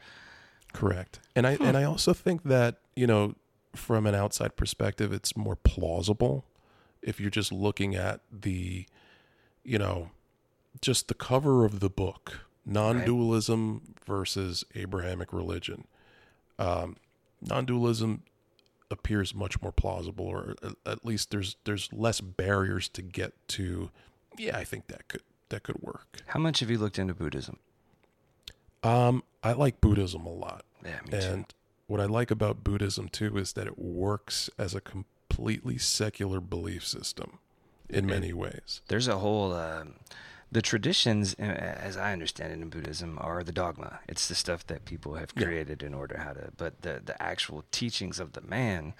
Correct. 0.72 1.20
And 1.34 1.46
I 1.46 1.56
and 1.60 1.76
I 1.76 1.84
also 1.84 2.12
think 2.12 2.44
that, 2.44 2.76
you 2.94 3.06
know, 3.06 3.34
from 3.74 4.06
an 4.06 4.14
outside 4.14 4.56
perspective, 4.56 5.12
it's 5.12 5.36
more 5.36 5.56
plausible 5.56 6.44
if 7.02 7.20
you're 7.20 7.30
just 7.30 7.52
looking 7.52 7.94
at 7.94 8.20
the 8.30 8.86
you 9.64 9.78
know, 9.78 10.10
just 10.80 11.08
the 11.08 11.14
cover 11.14 11.64
of 11.64 11.80
the 11.80 11.90
book, 11.90 12.46
non-dualism 12.64 13.94
versus 14.06 14.64
Abrahamic 14.74 15.32
religion. 15.32 15.86
Um, 16.58 16.96
non-dualism 17.42 18.22
appears 18.90 19.34
much 19.34 19.60
more 19.62 19.72
plausible, 19.72 20.26
or 20.26 20.54
at 20.86 21.04
least 21.04 21.30
there's 21.30 21.56
there's 21.64 21.92
less 21.92 22.20
barriers 22.20 22.88
to 22.90 23.02
get 23.02 23.32
to. 23.48 23.90
Yeah, 24.38 24.56
I 24.56 24.64
think 24.64 24.86
that 24.88 25.08
could 25.08 25.22
that 25.48 25.62
could 25.62 25.80
work. 25.82 26.18
How 26.26 26.40
much 26.40 26.60
have 26.60 26.70
you 26.70 26.78
looked 26.78 26.98
into 26.98 27.14
Buddhism? 27.14 27.58
Um, 28.82 29.22
I 29.42 29.52
like 29.52 29.80
Buddhism 29.80 30.26
a 30.26 30.32
lot. 30.32 30.64
Yeah, 30.84 31.00
me 31.10 31.18
and 31.18 31.54
what 31.86 32.00
I 32.00 32.06
like 32.06 32.30
about 32.30 32.64
Buddhism 32.64 33.08
too 33.08 33.36
is 33.36 33.52
that 33.54 33.66
it 33.66 33.78
works 33.78 34.48
as 34.58 34.74
a 34.74 34.80
completely 34.80 35.78
secular 35.78 36.40
belief 36.40 36.86
system 36.86 37.38
in 37.88 38.06
many 38.06 38.32
ways. 38.32 38.80
There's 38.88 39.08
a 39.08 39.18
whole 39.18 39.52
um, 39.54 39.94
the 40.52 40.62
traditions, 40.62 41.34
uh, 41.38 41.42
as 41.42 41.96
I 41.96 42.12
understand 42.12 42.52
it 42.52 42.60
in 42.60 42.70
Buddhism, 42.70 43.18
are 43.20 43.44
the 43.44 43.52
dogma. 43.52 44.00
It's 44.08 44.28
the 44.28 44.34
stuff 44.34 44.66
that 44.66 44.84
people 44.84 45.14
have 45.14 45.34
created 45.34 45.82
yeah. 45.82 45.88
in 45.88 45.94
order 45.94 46.18
how 46.18 46.32
to. 46.32 46.50
But 46.56 46.82
the 46.82 47.00
the 47.04 47.20
actual 47.22 47.64
teachings 47.70 48.18
of 48.18 48.32
the 48.32 48.40
man 48.40 48.94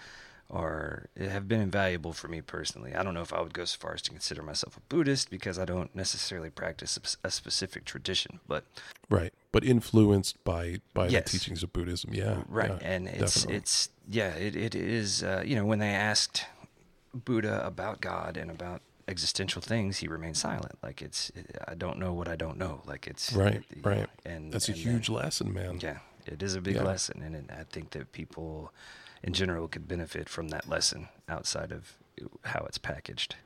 are 0.51 1.09
have 1.19 1.49
been 1.49 1.61
invaluable 1.61 2.13
for 2.13 2.29
me 2.29 2.41
personally. 2.41 2.95
I 2.95 3.03
don't 3.03 3.15
know 3.15 3.23
if 3.23 3.33
I 3.33 3.41
would 3.41 3.55
go 3.55 3.65
so 3.65 3.79
far 3.79 3.95
as 3.95 4.03
to 4.03 4.11
consider 4.11 4.43
myself 4.43 4.77
a 4.77 4.81
Buddhist 4.89 5.31
because 5.31 5.59
I 5.59 5.65
don't 5.65 5.95
necessarily 5.95 6.51
practice 6.51 6.99
a, 7.25 7.29
a 7.29 7.31
specific 7.31 7.85
tradition, 7.85 8.41
but 8.49 8.65
right, 9.09 9.33
but 9.53 9.65
influenced 9.65 10.43
by 10.45 10.81
by 10.95 11.09
yes. 11.09 11.25
the 11.25 11.39
teachings 11.39 11.63
of 11.63 11.73
Buddhism, 11.73 12.13
yeah, 12.13 12.43
right, 12.49 12.71
yeah, 12.71 12.79
and 12.83 13.09
it's 13.09 13.35
definitely. 13.35 13.57
it's 13.57 13.89
yeah, 14.09 14.35
it 14.35 14.57
it 14.57 14.75
is. 14.75 15.23
Uh, 15.23 15.43
you 15.45 15.55
know, 15.55 15.65
when 15.65 15.79
they 15.79 15.91
asked 15.91 16.47
Buddha 17.15 17.65
about 17.65 18.01
God 18.01 18.37
and 18.37 18.51
about 18.51 18.83
existential 19.09 19.61
things, 19.61 19.99
he 19.99 20.09
remained 20.09 20.37
silent. 20.37 20.79
Like 20.83 21.03
it's, 21.03 21.31
it, 21.31 21.57
I 21.67 21.75
don't 21.75 21.99
know 21.99 22.13
what 22.13 22.29
I 22.29 22.37
don't 22.37 22.59
know. 22.59 22.83
Like 22.87 23.07
it's 23.07 23.33
right, 23.33 23.63
right, 23.83 23.99
know, 23.99 24.07
and 24.25 24.53
that's 24.53 24.69
a 24.69 24.73
huge 24.73 25.09
then, 25.09 25.17
lesson, 25.17 25.53
man. 25.53 25.79
Yeah, 25.81 25.99
it 26.27 26.43
is 26.43 26.55
a 26.55 26.61
big 26.61 26.77
yeah. 26.77 26.85
lesson, 26.85 27.23
and 27.23 27.35
it, 27.35 27.45
I 27.51 27.65
think 27.65 27.91
that 27.91 28.13
people 28.13 28.73
in 29.23 29.33
general 29.33 29.69
could 29.69 29.89
benefit 29.89 30.29
from 30.29 30.49
that 30.49 30.69
lesson 30.69 31.09
outside 31.29 31.73
of 31.73 31.97
how 32.45 32.65
it's 32.67 32.79
packaged. 32.79 33.37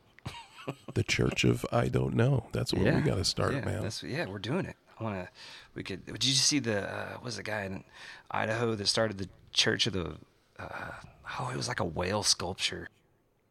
the 0.95 1.03
Church 1.03 1.45
of 1.45 1.65
I 1.73 1.89
don't 1.89 2.15
know. 2.15 2.47
That's 2.53 2.73
where 2.73 2.87
yeah. 2.87 2.97
we 2.97 3.03
got 3.03 3.17
to 3.17 3.25
start, 3.25 3.55
yeah, 3.55 3.65
man. 3.65 3.91
yeah, 4.03 4.27
we're 4.27 4.39
doing 4.39 4.67
it. 4.67 4.77
I 4.99 5.05
want 5.05 5.17
to. 5.17 5.29
We 5.75 5.83
could. 5.83 6.07
Did 6.07 6.25
you 6.25 6.35
see 6.35 6.59
the? 6.61 6.89
Uh, 6.89 7.19
was 7.23 7.37
the 7.37 7.43
guy 7.43 7.65
in 7.65 7.85
Idaho 8.31 8.75
that 8.75 8.87
started 8.87 9.19
the 9.19 9.29
Church 9.53 9.87
of 9.87 9.93
the? 9.93 10.15
Uh, 10.59 10.93
oh, 11.39 11.51
it 11.53 11.57
was 11.57 11.69
like 11.69 11.81
a 11.81 11.85
whale 11.85 12.23
sculpture 12.23 12.89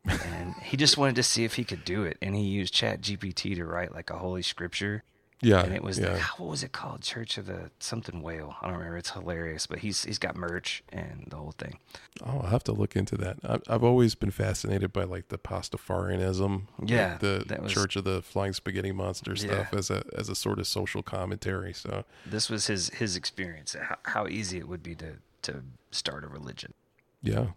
and 0.05 0.55
he 0.63 0.77
just 0.77 0.97
wanted 0.97 1.15
to 1.15 1.23
see 1.23 1.43
if 1.43 1.55
he 1.55 1.63
could 1.63 1.85
do 1.85 2.03
it 2.03 2.17
and 2.21 2.35
he 2.35 2.41
used 2.41 2.73
chat 2.73 3.01
gpt 3.01 3.55
to 3.55 3.65
write 3.65 3.93
like 3.93 4.09
a 4.09 4.17
holy 4.17 4.41
scripture 4.41 5.03
yeah 5.43 5.63
and 5.63 5.73
it 5.73 5.83
was 5.83 5.99
yeah. 5.99 6.13
the, 6.13 6.19
what 6.37 6.49
was 6.49 6.63
it 6.63 6.71
called? 6.71 7.01
Church 7.01 7.37
of 7.37 7.45
the 7.45 7.71
something 7.79 8.21
whale. 8.21 8.55
I 8.61 8.67
don't 8.67 8.77
remember. 8.77 8.97
It's 8.97 9.11
hilarious 9.11 9.67
but 9.67 9.79
he's 9.79 10.03
he's 10.03 10.19
got 10.19 10.35
merch 10.35 10.83
and 10.89 11.27
the 11.29 11.35
whole 11.35 11.53
thing. 11.57 11.79
Oh 12.23 12.39
i'll 12.39 12.49
have 12.49 12.63
to 12.65 12.71
look 12.71 12.95
into 12.95 13.15
that. 13.17 13.37
I've, 13.43 13.63
I've 13.67 13.83
always 13.83 14.15
been 14.15 14.31
fascinated 14.31 14.93
by 14.93 15.03
like 15.03 15.29
the 15.29 15.37
pastafarianism 15.37 16.63
yeah 16.85 17.17
the 17.17 17.59
was, 17.61 17.71
church 17.71 17.95
of 17.95 18.03
the 18.03 18.21
flying 18.21 18.53
spaghetti 18.53 18.91
monster 18.91 19.35
stuff 19.35 19.69
yeah. 19.71 19.79
as 19.79 19.89
a 19.89 20.03
as 20.17 20.29
a 20.29 20.35
sort 20.35 20.59
of 20.59 20.67
social 20.67 21.03
commentary 21.03 21.73
so. 21.73 22.05
This 22.25 22.49
was 22.49 22.67
his 22.67 22.89
his 22.89 23.15
experience 23.15 23.75
how, 23.79 23.97
how 24.03 24.27
easy 24.27 24.57
it 24.57 24.67
would 24.67 24.83
be 24.83 24.95
to 24.95 25.17
to 25.43 25.63
start 25.91 26.23
a 26.23 26.27
religion. 26.27 26.73
Yeah. 27.21 27.47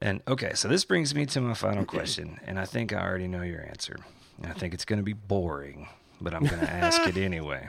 And 0.00 0.20
okay, 0.26 0.52
so 0.54 0.68
this 0.68 0.84
brings 0.84 1.14
me 1.14 1.26
to 1.26 1.40
my 1.40 1.54
final 1.54 1.84
question, 1.84 2.40
and 2.44 2.58
I 2.58 2.64
think 2.64 2.92
I 2.92 3.00
already 3.00 3.28
know 3.28 3.42
your 3.42 3.64
answer. 3.64 3.96
And 4.42 4.50
I 4.50 4.54
think 4.54 4.74
it's 4.74 4.84
going 4.84 4.98
to 4.98 5.04
be 5.04 5.12
boring, 5.12 5.88
but 6.22 6.34
I'm 6.34 6.44
going 6.44 6.60
to 6.60 6.70
ask 6.70 7.06
it 7.06 7.16
anyway. 7.16 7.68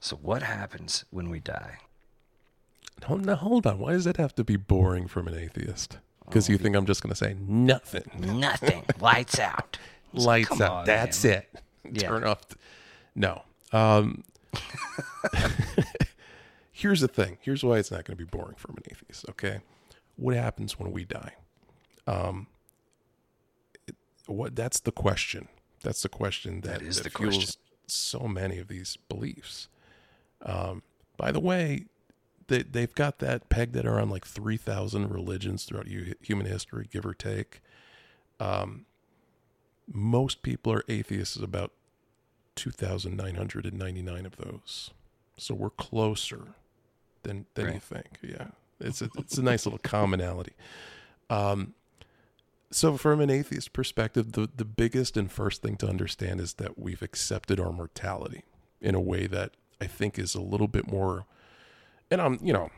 So, 0.00 0.16
what 0.16 0.42
happens 0.42 1.04
when 1.10 1.30
we 1.30 1.40
die? 1.40 1.78
Hold, 3.04 3.26
now, 3.26 3.36
hold 3.36 3.66
on. 3.66 3.78
Why 3.78 3.92
does 3.92 4.04
that 4.04 4.16
have 4.16 4.34
to 4.36 4.44
be 4.44 4.56
boring 4.56 5.06
from 5.06 5.28
an 5.28 5.34
atheist? 5.34 5.98
Because 6.24 6.48
oh, 6.48 6.52
you 6.52 6.58
think 6.58 6.74
I'm 6.74 6.86
just 6.86 7.02
going 7.02 7.10
to 7.10 7.16
say 7.16 7.36
nothing. 7.40 8.10
Nothing. 8.18 8.84
Lights 9.00 9.38
out. 9.38 9.78
Lights 10.12 10.60
out. 10.60 10.70
On, 10.70 10.84
That's 10.84 11.24
man. 11.24 11.34
it. 11.34 11.60
Yeah. 11.92 12.08
Turn 12.08 12.24
off. 12.24 12.48
The... 12.48 12.56
No. 13.14 13.42
Um, 13.72 14.24
here's 16.72 17.00
the 17.00 17.08
thing. 17.08 17.38
Here's 17.40 17.62
why 17.62 17.78
it's 17.78 17.90
not 17.90 18.04
going 18.04 18.16
to 18.16 18.24
be 18.24 18.28
boring 18.28 18.56
from 18.56 18.76
an 18.76 18.82
atheist. 18.90 19.28
Okay 19.30 19.60
what 20.16 20.34
happens 20.34 20.78
when 20.78 20.92
we 20.92 21.04
die? 21.04 21.34
Um, 22.06 22.48
it, 23.86 23.94
what 24.26 24.56
that's 24.56 24.80
the 24.80 24.92
question. 24.92 25.48
That's 25.86 26.02
the 26.02 26.08
question 26.08 26.62
that, 26.62 26.80
that, 26.80 26.82
is 26.82 26.96
that 26.96 27.04
the 27.04 27.10
fuels 27.10 27.36
question. 27.36 27.60
so 27.86 28.26
many 28.26 28.58
of 28.58 28.66
these 28.66 28.96
beliefs. 29.08 29.68
Um, 30.42 30.82
by 31.16 31.30
the 31.30 31.38
way, 31.38 31.86
they 32.48 32.62
they've 32.62 32.94
got 32.94 33.20
that 33.20 33.48
pegged 33.48 33.76
at 33.76 33.86
around 33.86 34.10
like 34.10 34.26
three 34.26 34.56
thousand 34.56 35.10
religions 35.10 35.64
throughout 35.64 35.86
human 35.86 36.46
history, 36.46 36.88
give 36.90 37.06
or 37.06 37.14
take. 37.14 37.60
Um, 38.40 38.86
most 39.86 40.42
people 40.42 40.72
are 40.72 40.82
atheists 40.88 41.36
about 41.36 41.70
two 42.56 42.72
thousand 42.72 43.16
nine 43.16 43.36
hundred 43.36 43.64
and 43.64 43.78
ninety 43.78 44.02
nine 44.02 44.26
of 44.26 44.36
those. 44.38 44.90
So 45.36 45.54
we're 45.54 45.70
closer 45.70 46.48
than 47.22 47.46
than 47.54 47.66
right. 47.66 47.74
you 47.74 47.80
think. 47.80 48.18
Yeah. 48.22 48.48
It's 48.80 49.00
a, 49.00 49.08
it's 49.16 49.38
a 49.38 49.42
nice 49.42 49.64
little 49.64 49.78
commonality. 49.78 50.52
Um, 51.30 51.74
so, 52.70 52.96
from 52.96 53.20
an 53.20 53.30
atheist 53.30 53.72
perspective, 53.72 54.32
the, 54.32 54.48
the 54.54 54.64
biggest 54.64 55.16
and 55.16 55.30
first 55.30 55.62
thing 55.62 55.76
to 55.76 55.88
understand 55.88 56.40
is 56.40 56.54
that 56.54 56.78
we've 56.78 57.02
accepted 57.02 57.60
our 57.60 57.72
mortality 57.72 58.44
in 58.80 58.94
a 58.94 59.00
way 59.00 59.26
that 59.26 59.52
I 59.80 59.86
think 59.86 60.18
is 60.18 60.34
a 60.34 60.40
little 60.40 60.68
bit 60.68 60.90
more. 60.90 61.26
And 62.10 62.20
I'm, 62.20 62.38
you 62.42 62.52
know, 62.52 62.70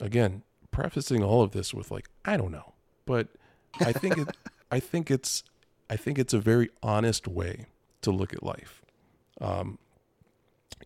again, 0.00 0.42
prefacing 0.70 1.22
all 1.22 1.42
of 1.42 1.52
this 1.52 1.74
with 1.74 1.90
like, 1.90 2.08
I 2.24 2.36
don't 2.36 2.52
know, 2.52 2.74
but 3.04 3.28
I 3.80 3.92
think 3.92 4.18
it, 4.18 4.28
I 4.70 4.80
think 4.80 5.10
it's, 5.10 5.44
I 5.90 5.96
think 5.96 6.18
it's 6.18 6.34
a 6.34 6.38
very 6.38 6.70
honest 6.82 7.28
way 7.28 7.66
to 8.02 8.10
look 8.10 8.32
at 8.32 8.42
life. 8.42 8.82
Um, 9.40 9.78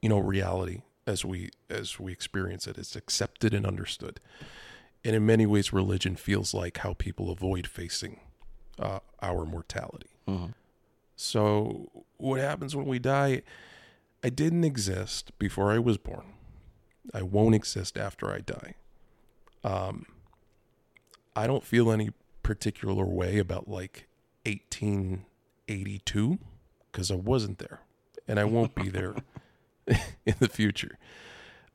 you 0.02 0.08
know, 0.08 0.18
reality 0.18 0.82
as 1.06 1.24
we 1.24 1.50
as 1.68 1.98
we 1.98 2.12
experience 2.12 2.66
it. 2.66 2.78
It's 2.78 2.96
accepted 2.96 3.52
and 3.54 3.66
understood. 3.66 4.20
And 5.04 5.16
in 5.16 5.24
many 5.24 5.46
ways, 5.46 5.72
religion 5.72 6.16
feels 6.16 6.52
like 6.52 6.78
how 6.78 6.94
people 6.94 7.30
avoid 7.30 7.66
facing 7.66 8.20
uh, 8.78 9.00
our 9.22 9.44
mortality. 9.44 10.10
Mm-hmm. 10.28 10.52
So, 11.16 11.90
what 12.16 12.40
happens 12.40 12.74
when 12.74 12.86
we 12.86 12.98
die? 12.98 13.42
I 14.22 14.30
didn't 14.30 14.64
exist 14.64 15.36
before 15.38 15.72
I 15.72 15.78
was 15.78 15.98
born. 15.98 16.34
I 17.12 17.22
won't 17.22 17.54
exist 17.54 17.98
after 17.98 18.30
I 18.30 18.38
die. 18.38 18.74
Um, 19.64 20.06
I 21.34 21.46
don't 21.46 21.64
feel 21.64 21.90
any 21.90 22.10
particular 22.42 23.04
way 23.04 23.38
about 23.38 23.68
like 23.68 24.06
1882 24.46 26.38
because 26.90 27.10
I 27.10 27.14
wasn't 27.14 27.58
there 27.58 27.80
and 28.26 28.38
I 28.38 28.44
won't 28.44 28.74
be 28.74 28.88
there 28.88 29.14
in 30.26 30.34
the 30.38 30.48
future. 30.48 30.98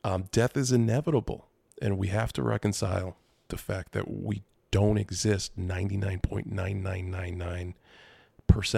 Um, 0.03 0.25
death 0.31 0.55
is 0.55 0.71
inevitable, 0.71 1.47
and 1.81 1.97
we 1.97 2.07
have 2.07 2.31
to 2.33 2.43
reconcile 2.43 3.17
the 3.49 3.57
fact 3.57 3.91
that 3.93 4.09
we 4.09 4.43
don't 4.75 4.97
exist 4.97 5.57
99.9999% 5.57 7.73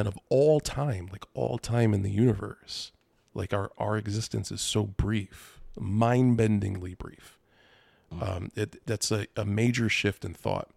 of 0.06 0.20
all 0.30 0.60
time, 0.60 1.10
like 1.12 1.26
all 1.34 1.58
time 1.58 1.92
in 1.92 2.04
the 2.04 2.12
universe. 2.12 2.92
Like 3.34 3.52
our, 3.52 3.72
our 3.80 3.98
existence 3.98 4.52
is 4.52 4.62
so 4.62 4.84
brief, 4.84 5.60
mind 5.76 6.38
bendingly 6.38 6.96
brief. 6.96 7.40
Um, 8.22 8.52
it, 8.56 8.86
that's 8.86 9.12
a, 9.12 9.26
a 9.36 9.44
major 9.44 9.90
shift 9.90 10.24
in 10.24 10.36
thought 10.36 10.70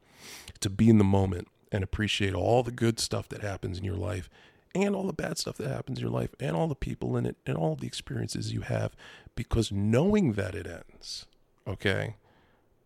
to 0.60 0.70
be 0.70 0.88
in 0.88 0.96
the 0.96 1.04
moment 1.04 1.48
and 1.70 1.84
appreciate 1.84 2.32
all 2.32 2.62
the 2.62 2.70
good 2.70 2.98
stuff 2.98 3.28
that 3.28 3.42
happens 3.42 3.76
in 3.76 3.84
your 3.84 3.96
life 3.96 4.30
and 4.74 4.96
all 4.96 5.06
the 5.06 5.12
bad 5.12 5.36
stuff 5.36 5.58
that 5.58 5.68
happens 5.68 5.98
in 5.98 6.02
your 6.02 6.14
life 6.14 6.34
and 6.40 6.56
all 6.56 6.66
the 6.66 6.74
people 6.74 7.14
in 7.18 7.26
it 7.26 7.36
and 7.44 7.58
all 7.58 7.76
the 7.76 7.86
experiences 7.86 8.54
you 8.54 8.62
have 8.62 8.96
because 9.34 9.70
knowing 9.70 10.32
that 10.32 10.54
it 10.54 10.66
ends 10.66 11.26
okay 11.68 12.16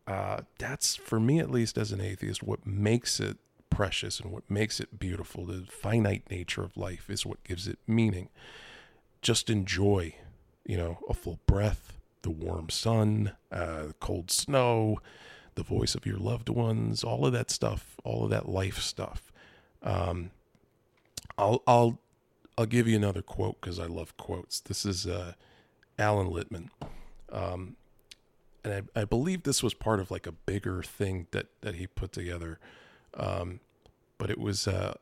uh, 0.06 0.42
that's 0.58 0.96
for 0.96 1.18
me 1.18 1.38
at 1.38 1.50
least 1.50 1.78
as 1.78 1.92
an 1.92 2.00
atheist 2.00 2.42
what 2.42 2.66
makes 2.66 3.20
it 3.20 3.38
precious 3.70 4.20
and 4.20 4.30
what 4.30 4.48
makes 4.50 4.80
it 4.80 4.98
beautiful. 4.98 5.46
The 5.46 5.64
finite 5.68 6.30
nature 6.30 6.62
of 6.62 6.76
life 6.76 7.08
is 7.08 7.26
what 7.26 7.42
gives 7.44 7.66
it 7.66 7.78
meaning. 7.86 8.28
Just 9.22 9.48
enjoy 9.50 10.14
you 10.64 10.76
know 10.76 10.98
a 11.08 11.14
full 11.14 11.40
breath 11.46 11.98
the 12.22 12.30
warm 12.30 12.70
sun 12.70 13.32
uh, 13.52 13.88
cold 14.00 14.30
snow 14.30 14.98
the 15.56 15.62
voice 15.62 15.94
of 15.94 16.06
your 16.06 16.16
loved 16.16 16.48
ones 16.48 17.04
all 17.04 17.26
of 17.26 17.34
that 17.34 17.50
stuff 17.50 17.96
all 18.04 18.24
of 18.24 18.30
that 18.30 18.48
life 18.48 18.78
stuff. 18.78 19.32
Um, 19.82 20.30
I'll 21.36 21.62
I'll 21.66 21.98
I'll 22.56 22.66
give 22.66 22.86
you 22.86 22.96
another 22.96 23.22
quote 23.22 23.60
because 23.60 23.78
I 23.78 23.86
love 23.86 24.16
quotes. 24.16 24.60
This 24.60 24.86
is 24.86 25.06
uh, 25.06 25.32
Alan 25.98 26.28
Lightman, 26.28 26.68
um, 27.32 27.76
and 28.64 28.88
I, 28.96 29.02
I 29.02 29.04
believe 29.04 29.42
this 29.42 29.62
was 29.62 29.74
part 29.74 30.00
of 30.00 30.10
like 30.10 30.26
a 30.26 30.32
bigger 30.32 30.82
thing 30.82 31.26
that 31.32 31.46
that 31.60 31.76
he 31.76 31.86
put 31.86 32.12
together. 32.12 32.58
Um, 33.14 33.60
but 34.18 34.30
it 34.30 34.38
was 34.38 34.66
uh, 34.66 34.94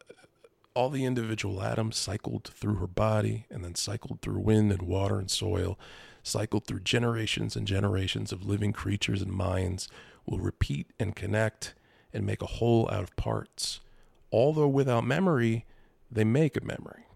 all 0.75 0.91
the 0.91 1.05
individual 1.05 1.63
atoms 1.63 1.97
cycled 1.97 2.51
through 2.55 2.77
her 2.77 2.87
body 2.87 3.47
and 3.51 3.65
then 3.65 3.75
cycled 3.75 4.21
through 4.21 4.41
wind 4.41 4.73
and 4.73 4.83
water 4.83 5.19
and 5.19 5.31
soil, 5.31 5.79
cycled 6.23 6.67
through 6.67 6.81
generations 6.81 7.57
and 7.57 7.67
generations 7.67 8.33
of 8.33 8.45
living 8.45 8.73
creatures 8.73 9.23
and 9.23 9.33
minds, 9.33 9.89
will 10.27 10.39
repeat 10.39 10.89
and 10.99 11.17
connect 11.17 11.75
and 12.13 12.27
make 12.27 12.43
a 12.43 12.47
whole 12.47 12.89
out 12.91 13.03
of 13.03 13.17
parts. 13.17 13.81
Although 14.31 14.69
without 14.69 15.05
memory, 15.05 15.67
they 16.11 16.25
make 16.25 16.57
a 16.57 16.65
memory. 16.65 17.07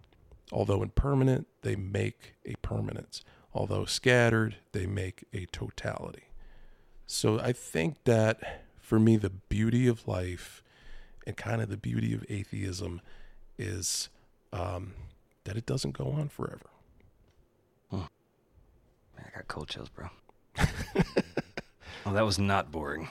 Although 0.51 0.83
impermanent, 0.83 1.47
they 1.61 1.75
make 1.75 2.35
a 2.45 2.55
permanence. 2.61 3.23
Although 3.53 3.85
scattered, 3.85 4.57
they 4.71 4.85
make 4.85 5.25
a 5.33 5.45
totality. 5.47 6.26
So 7.07 7.39
I 7.39 7.53
think 7.53 8.03
that 8.03 8.63
for 8.81 8.99
me, 8.99 9.15
the 9.17 9.29
beauty 9.29 9.87
of 9.87 10.07
life 10.07 10.61
and 11.25 11.35
kind 11.35 11.61
of 11.61 11.69
the 11.69 11.77
beauty 11.77 12.13
of 12.13 12.25
atheism 12.29 13.01
is 13.57 14.09
um, 14.53 14.93
that 15.45 15.55
it 15.57 15.65
doesn't 15.65 15.91
go 15.97 16.11
on 16.11 16.29
forever. 16.29 16.67
Man, 17.91 19.25
I 19.33 19.37
got 19.37 19.47
cold 19.47 19.67
chills, 19.69 19.89
bro. 19.89 20.09
well, 22.05 22.13
that 22.13 22.25
was 22.25 22.37
not 22.37 22.71
boring. 22.71 23.09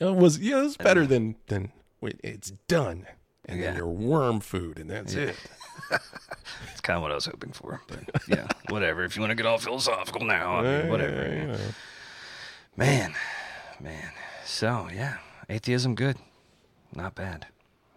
It 0.00 0.14
was 0.14 0.38
yeah, 0.38 0.60
it 0.60 0.62
was 0.62 0.76
better 0.76 1.06
than 1.06 1.36
than 1.48 1.72
wait, 2.00 2.20
it's 2.24 2.52
done, 2.68 3.06
and 3.44 3.58
Yeah. 3.60 3.66
then 3.66 3.76
your 3.76 3.88
worm 3.88 4.40
food, 4.40 4.78
and 4.78 4.88
that's 4.90 5.14
Yeah. 5.14 5.22
it. 5.30 5.36
It's 6.72 6.80
kind 6.80 6.96
of 6.96 7.02
what 7.02 7.10
I 7.12 7.14
was 7.16 7.26
hoping 7.26 7.52
for, 7.52 7.80
but 7.88 8.00
yeah, 8.28 8.48
whatever. 8.70 9.04
If 9.04 9.16
you 9.16 9.20
want 9.20 9.30
to 9.30 9.34
get 9.34 9.46
all 9.46 9.58
philosophical 9.58 10.22
now, 10.24 10.56
I 10.56 10.62
mean, 10.62 10.88
whatever. 10.88 11.58
Yeah, 12.78 12.84
you 12.84 12.90
know. 12.98 13.02
Man, 13.02 13.14
man. 13.80 14.10
So 14.44 14.88
yeah, 14.92 15.18
atheism 15.48 15.94
good, 15.94 16.16
not 16.94 17.14
bad. 17.14 17.46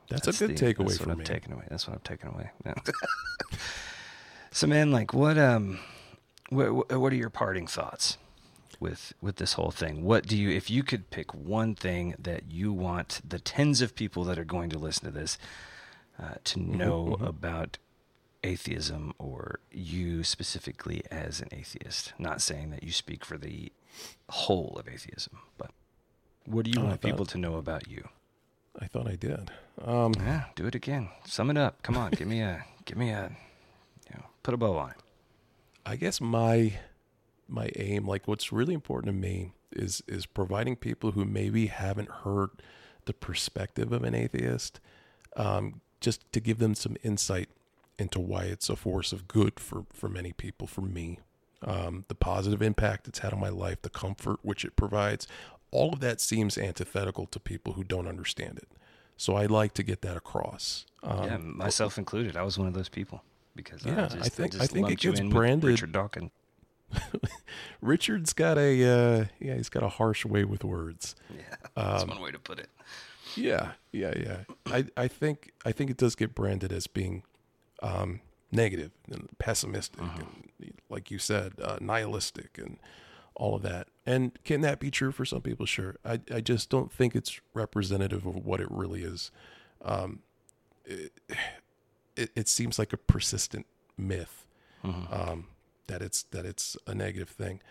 That's, 0.09 0.27
a 0.27 0.31
good 0.47 0.57
the- 0.57 0.65
takeaway 0.73 0.87
that's 0.87 0.99
what 1.01 1.09
I'm 1.09 1.17
me. 1.19 1.25
taking 1.25 1.53
away. 1.53 1.65
That's 1.69 1.87
what 1.87 1.93
I'm 1.95 2.01
taking 2.03 2.29
away. 2.29 2.49
Yeah. 2.65 2.73
so 4.51 4.67
man, 4.67 4.91
like 4.91 5.13
what 5.13 5.37
um, 5.37 5.79
what 6.49 6.97
what 6.99 7.13
are 7.13 7.15
your 7.17 7.29
parting 7.29 7.67
thoughts 7.67 8.17
with 8.79 9.13
with 9.21 9.35
this 9.35 9.53
whole 9.53 9.71
thing? 9.71 10.03
What 10.03 10.25
do 10.25 10.35
you, 10.37 10.49
if 10.49 10.69
you 10.69 10.83
could 10.83 11.09
pick 11.11 11.33
one 11.33 11.75
thing 11.75 12.15
that 12.17 12.51
you 12.51 12.73
want 12.73 13.21
the 13.27 13.39
tens 13.39 13.81
of 13.81 13.95
people 13.95 14.23
that 14.25 14.39
are 14.39 14.45
going 14.45 14.69
to 14.71 14.79
listen 14.79 15.05
to 15.05 15.11
this 15.11 15.37
uh, 16.21 16.35
to 16.45 16.59
Mm-hmm, 16.59 16.77
know 16.77 17.17
about 17.21 17.77
atheism 18.43 19.13
or 19.19 19.59
you 19.71 20.23
specifically 20.23 21.03
as 21.11 21.39
an 21.41 21.49
atheist? 21.51 22.13
Not 22.17 22.41
saying 22.41 22.71
that 22.71 22.83
you 22.83 22.91
speak 22.91 23.23
for 23.23 23.37
the 23.37 23.71
whole 24.29 24.77
of 24.79 24.87
atheism, 24.87 25.39
but 25.57 25.71
what 26.45 26.65
do 26.65 26.71
you 26.71 26.79
Oh, 26.79 26.85
want 26.85 27.01
thought- 27.01 27.09
people 27.11 27.25
to 27.25 27.37
know 27.37 27.55
about 27.55 27.87
you? 27.87 28.07
I 28.79 28.87
thought 28.87 29.07
I 29.07 29.15
did. 29.15 29.51
Um, 29.83 30.13
Yeah, 30.19 30.45
do 30.55 30.65
it 30.65 30.75
again. 30.75 31.09
Sum 31.25 31.49
it 31.49 31.57
up. 31.57 31.81
Come 31.83 31.97
on, 31.97 32.11
give 32.11 32.27
me 32.27 32.41
a, 32.41 32.63
give 32.85 32.97
me 32.97 33.09
a, 33.09 33.35
you 34.09 34.15
know, 34.17 34.25
put 34.43 34.53
a 34.53 34.57
bow 34.57 34.77
on 34.77 34.91
it. 34.91 34.97
I 35.85 35.95
guess 35.95 36.21
my 36.21 36.79
my 37.47 37.71
aim, 37.75 38.05
like 38.05 38.27
what's 38.27 38.51
really 38.51 38.73
important 38.75 39.07
to 39.13 39.19
me, 39.19 39.53
is 39.71 40.03
is 40.07 40.25
providing 40.25 40.75
people 40.75 41.11
who 41.11 41.25
maybe 41.25 41.67
haven't 41.67 42.09
heard 42.09 42.49
the 43.05 43.13
perspective 43.13 43.91
of 43.91 44.03
an 44.03 44.13
atheist, 44.13 44.79
um, 45.35 45.81
just 45.99 46.31
to 46.31 46.39
give 46.39 46.59
them 46.59 46.75
some 46.75 46.95
insight 47.03 47.49
into 47.97 48.19
why 48.19 48.43
it's 48.43 48.69
a 48.69 48.75
force 48.75 49.11
of 49.11 49.27
good 49.27 49.59
for 49.59 49.85
for 49.91 50.07
many 50.07 50.31
people. 50.31 50.67
For 50.67 50.81
me, 50.81 51.19
um, 51.65 52.05
the 52.07 52.15
positive 52.15 52.61
impact 52.61 53.07
it's 53.07 53.19
had 53.19 53.33
on 53.33 53.39
my 53.39 53.49
life, 53.49 53.81
the 53.81 53.89
comfort 53.89 54.39
which 54.43 54.63
it 54.65 54.75
provides, 54.75 55.27
all 55.71 55.93
of 55.93 55.99
that 55.99 56.19
seems 56.21 56.57
antithetical 56.57 57.25
to 57.27 57.39
people 57.39 57.73
who 57.73 57.83
don't 57.83 58.07
understand 58.07 58.57
it. 58.57 58.67
So 59.17 59.35
I 59.35 59.45
like 59.45 59.73
to 59.73 59.83
get 59.83 60.01
that 60.01 60.15
across. 60.17 60.85
Um, 61.03 61.23
yeah, 61.25 61.37
myself 61.37 61.97
included. 61.97 62.37
I 62.37 62.43
was 62.43 62.57
one 62.57 62.67
of 62.67 62.73
those 62.73 62.89
people 62.89 63.21
because 63.55 63.85
Yeah, 63.85 64.01
I 64.01 64.05
I 64.05 64.07
just, 64.07 64.15
I 64.15 64.29
think- 64.29 64.55
I 64.55 64.57
just 64.59 64.71
think 64.71 64.89
it 64.89 64.99
gets 64.99 65.19
branded- 65.19 65.69
Richard 65.69 65.91
Dawkins. 65.91 66.31
Richard's 67.81 68.33
got 68.33 68.57
a 68.57 68.83
uh, 68.83 69.25
yeah, 69.39 69.55
he's 69.55 69.69
got 69.69 69.83
a 69.83 69.89
harsh 69.89 70.25
way 70.25 70.43
with 70.43 70.63
words. 70.63 71.15
Yeah, 71.29 71.41
that's 71.75 72.03
Um, 72.03 72.09
one 72.09 72.21
way 72.21 72.31
to 72.31 72.39
put 72.39 72.59
it. 72.59 72.69
Yeah, 73.35 73.73
yeah, 73.91 74.13
yeah. 74.17 74.37
I, 74.65 74.85
I 74.97 75.07
think 75.07 75.51
I 75.65 75.71
think 75.71 75.89
it 75.91 75.97
does 75.97 76.15
get 76.15 76.33
branded 76.33 76.71
as 76.71 76.87
being 76.87 77.23
um, 77.83 78.21
negative 78.51 78.91
and 79.11 79.29
pessimistic, 79.37 80.01
and 80.01 80.73
like 80.89 81.11
you 81.11 81.19
said, 81.19 81.53
uh, 81.61 81.77
nihilistic, 81.79 82.57
and 82.57 82.77
all 83.35 83.55
of 83.55 83.61
that. 83.61 83.87
And 84.05 84.37
can 84.43 84.61
that 84.61 84.79
be 84.79 84.91
true 84.91 85.11
for 85.11 85.25
some 85.25 85.41
people? 85.41 85.65
Sure. 85.65 85.95
I 86.03 86.19
I 86.33 86.41
just 86.41 86.69
don't 86.69 86.91
think 86.91 87.15
it's 87.15 87.39
representative 87.53 88.25
of 88.25 88.35
what 88.45 88.59
it 88.59 88.67
really 88.69 89.03
is. 89.03 89.31
Um, 89.81 90.19
it, 90.85 91.11
it, 92.15 92.31
it 92.35 92.47
seems 92.47 92.79
like 92.79 92.91
a 92.91 92.97
persistent 92.97 93.65
myth 93.97 94.45
um, 95.11 95.47
that 95.87 96.01
it's 96.01 96.23
that 96.23 96.45
it's 96.45 96.75
a 96.87 96.95
negative 96.95 97.29
thing. 97.29 97.61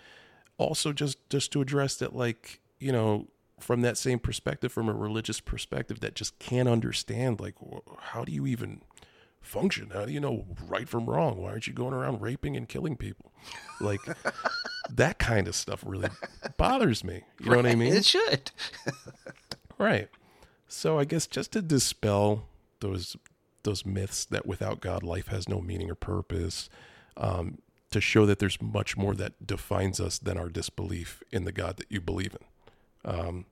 Also, 0.59 0.93
just 0.93 1.19
just 1.29 1.53
to 1.53 1.61
address 1.61 1.97
that, 1.97 2.15
like 2.15 2.61
you 2.79 2.93
know, 2.93 3.29
from 3.61 3.83
that 3.83 3.99
same 3.99 4.19
perspective, 4.19 4.73
from 4.73 4.89
a 4.89 4.93
religious 4.93 5.41
perspective, 5.41 6.01
that 6.01 6.15
just 6.15 6.39
can't 6.39 6.69
understand, 6.69 7.41
like, 7.41 7.55
how 7.99 8.25
do 8.25 8.33
you 8.33 8.47
even 8.47 8.81
function? 9.49 9.91
How 9.93 10.05
do 10.05 10.12
you 10.12 10.20
know 10.20 10.47
right 10.66 10.89
from 10.89 11.07
wrong? 11.07 11.41
Why 11.43 11.51
aren't 11.51 11.66
you 11.66 11.73
going 11.73 11.95
around 11.95 12.20
raping 12.20 12.57
and 12.57 12.69
killing 12.69 12.97
people? 12.97 13.33
Like 13.81 14.01
that 14.91 15.19
kind 15.19 15.49
of 15.49 15.55
stuff 15.55 15.83
really 15.87 16.11
bothers 16.57 17.03
me. 17.05 17.23
You 17.41 17.51
know 17.51 17.57
what 17.57 17.66
I 17.66 17.75
mean? 17.75 17.93
It 17.93 18.05
should. 18.05 18.51
Right. 19.79 20.09
So 20.66 20.99
I 20.99 21.05
guess 21.05 21.29
just 21.29 21.53
to 21.53 21.62
dispel 21.62 22.49
those 22.81 23.16
those 23.62 23.87
myths 23.87 24.25
that 24.25 24.47
without 24.47 24.81
God 24.81 25.03
life 25.03 25.29
has 25.29 25.49
no 25.49 25.61
meaning 25.61 25.91
or 25.91 25.95
purpose, 25.95 26.69
um, 27.16 27.59
to 27.91 28.01
show 28.01 28.27
that 28.27 28.39
there's 28.39 28.61
much 28.61 28.97
more 28.97 29.15
that 29.15 29.47
defines 29.47 30.01
us 30.01 30.19
than 30.19 30.39
our 30.39 30.49
disbelief 30.49 31.23
in 31.33 31.45
the 31.45 31.53
God 31.53 31.77
that 31.77 31.87
you 31.91 32.01
believe 32.01 32.35
in. 32.35 33.11
Um, 33.11 33.47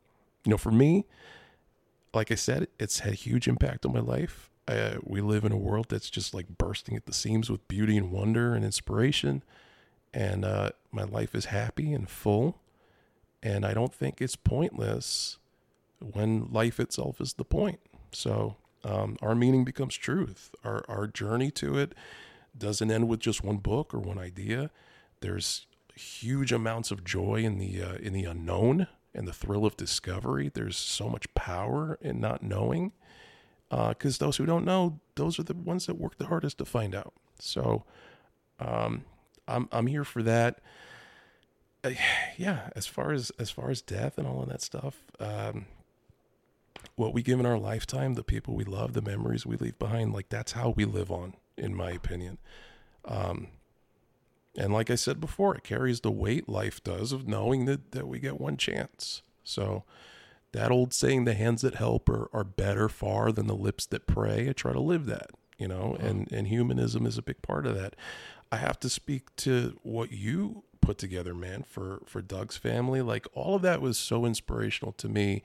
you 0.45 0.51
know, 0.51 0.57
for 0.57 0.71
me, 0.71 1.05
like 2.15 2.31
I 2.31 2.35
said, 2.35 2.69
it's 2.79 3.01
had 3.01 3.13
a 3.13 3.17
huge 3.17 3.49
impact 3.49 3.85
on 3.85 3.93
my 3.93 4.01
life. 4.01 4.51
Uh, 4.69 4.97
we 5.03 5.21
live 5.21 5.45
in 5.45 5.53
a 5.53 5.57
world 5.57 5.87
that's 5.89 6.11
just 6.11 6.35
like 6.35 6.59
bursting 6.59 6.97
at 6.97 7.07
the 7.07 7.13
seams 7.13 7.49
with 7.49 7.67
beauty 7.69 7.97
and 7.97 8.11
wonder 8.11 8.55
and 8.55 8.65
inspiration, 8.65 9.43
and 10.13 10.45
uh, 10.45 10.71
my 10.91 11.05
life 11.05 11.35
is 11.35 11.47
happy 11.47 11.93
and 11.93 12.09
full. 12.09 12.59
And 13.43 13.65
I 13.65 13.75
don't 13.75 13.95
think 13.95 14.21
it's 14.21 14.35
pointless 14.35 15.39
when 16.01 16.51
life 16.51 16.81
itself 16.81 17.21
is 17.21 17.35
the 17.35 17.45
point. 17.45 17.79
So 18.13 18.57
um, 18.83 19.17
our 19.23 19.35
meaning 19.35 19.65
becomes 19.65 19.97
truth. 19.97 20.55
Our 20.65 20.85
our 20.89 21.07
journey 21.07 21.51
to 21.53 21.79
it 21.79 21.95
doesn't 22.57 22.91
end 22.91 23.09
with 23.09 23.21
just 23.21 23.45
one 23.45 23.59
book 23.59 23.93
or 23.95 23.99
one 23.99 24.19
idea. 24.19 24.71
There's 25.21 25.67
huge 25.95 26.53
amounts 26.53 26.91
of 26.91 27.05
joy 27.05 27.37
in 27.37 27.59
the 27.59 27.83
uh, 27.83 27.95
in 27.97 28.13
the 28.13 28.25
unknown 28.25 28.87
and 29.15 29.27
the 29.27 29.33
thrill 29.33 29.65
of 29.65 29.77
discovery. 29.77 30.51
There's 30.53 30.77
so 30.77 31.09
much 31.09 31.33
power 31.35 31.99
in 32.01 32.21
not 32.21 32.43
knowing, 32.43 32.93
because 33.71 34.19
those 34.19 34.37
who 34.37 34.47
don't 34.47 34.65
know, 34.65 35.01
those 35.17 35.39
are 35.39 35.43
the 35.43 35.55
ones 35.55 35.87
that 35.87 35.99
work 35.99 36.19
the 36.19 36.27
hardest 36.27 36.59
to 36.59 36.65
find 36.65 36.95
out. 36.95 37.15
So 37.39 37.85
um, 38.61 39.05
I'm 39.49 39.69
I'm 39.73 39.87
here 39.87 40.05
for 40.05 40.23
that. 40.23 40.61
Uh, 41.85 41.91
yeah, 42.37 42.71
as 42.77 42.87
far 42.87 43.13
as 43.13 43.31
as 43.39 43.51
far 43.51 43.71
as 43.71 43.83
death 43.83 44.19
and 44.19 44.27
all 44.27 44.43
of 44.43 44.49
that 44.49 44.63
stuff, 44.63 45.03
um, 45.21 45.67
what 46.97 47.13
we 47.13 47.23
give 47.23 47.41
in 47.41 47.47
our 47.47 47.59
lifetime, 47.59 48.15
the 48.15 48.25
people 48.25 48.55
we 48.55 48.65
love, 48.65 48.93
the 48.93 49.03
memories 49.03 49.47
we 49.47 49.57
leave 49.57 49.79
behind, 49.79 50.13
like 50.13 50.29
that's 50.29 50.53
how 50.53 50.71
we 50.71 50.85
live 50.85 51.11
on, 51.11 51.35
in 51.57 51.75
my 51.75 51.91
opinion. 51.91 52.39
Um, 53.05 53.49
and 54.57 54.73
like 54.73 54.91
I 54.91 54.95
said 54.95 55.21
before, 55.21 55.55
it 55.55 55.65
carries 55.65 56.01
the 56.01 56.11
weight 56.11 56.49
life 56.49 56.83
does 56.83 57.13
of 57.13 57.29
knowing 57.29 57.67
that 57.67 57.93
that 57.93 58.09
we 58.09 58.19
get 58.19 58.41
one 58.41 58.57
chance. 58.57 59.23
So 59.45 59.85
that 60.57 60.71
old 60.71 60.95
saying, 60.95 61.25
"The 61.25 61.35
hands 61.35 61.63
that 61.63 61.75
help 61.75 62.09
are, 62.09 62.29
are 62.33 62.45
better 62.45 62.89
far 62.89 63.31
than 63.31 63.47
the 63.47 63.55
lips 63.55 63.87
that 63.87 64.07
pray." 64.07 64.49
I 64.49 64.53
try 64.53 64.73
to 64.73 64.81
live 64.81 65.07
that, 65.07 65.31
you 65.59 65.69
know, 65.69 65.97
uh-huh. 65.99 66.09
and 66.09 66.33
and 66.33 66.49
humanism 66.49 67.07
is 67.07 67.19
a 67.19 67.23
big 67.23 67.43
part 67.43 67.67
of 67.67 67.75
that. 67.77 67.95
I 68.51 68.57
have 68.57 68.81
to 68.81 68.89
speak 68.89 69.35
to 69.37 69.79
what 69.83 70.13
you 70.13 70.63
put 70.81 70.99
together, 70.99 71.35
man, 71.35 71.65
for 71.69 72.01
for 72.07 72.23
Doug's 72.23 72.57
family. 72.57 73.03
Like 73.03 73.27
all 73.35 73.57
of 73.57 73.63
that 73.63 73.81
was 73.81 73.99
so 73.99 74.25
inspirational 74.25 74.93
to 74.93 75.09
me 75.09 75.43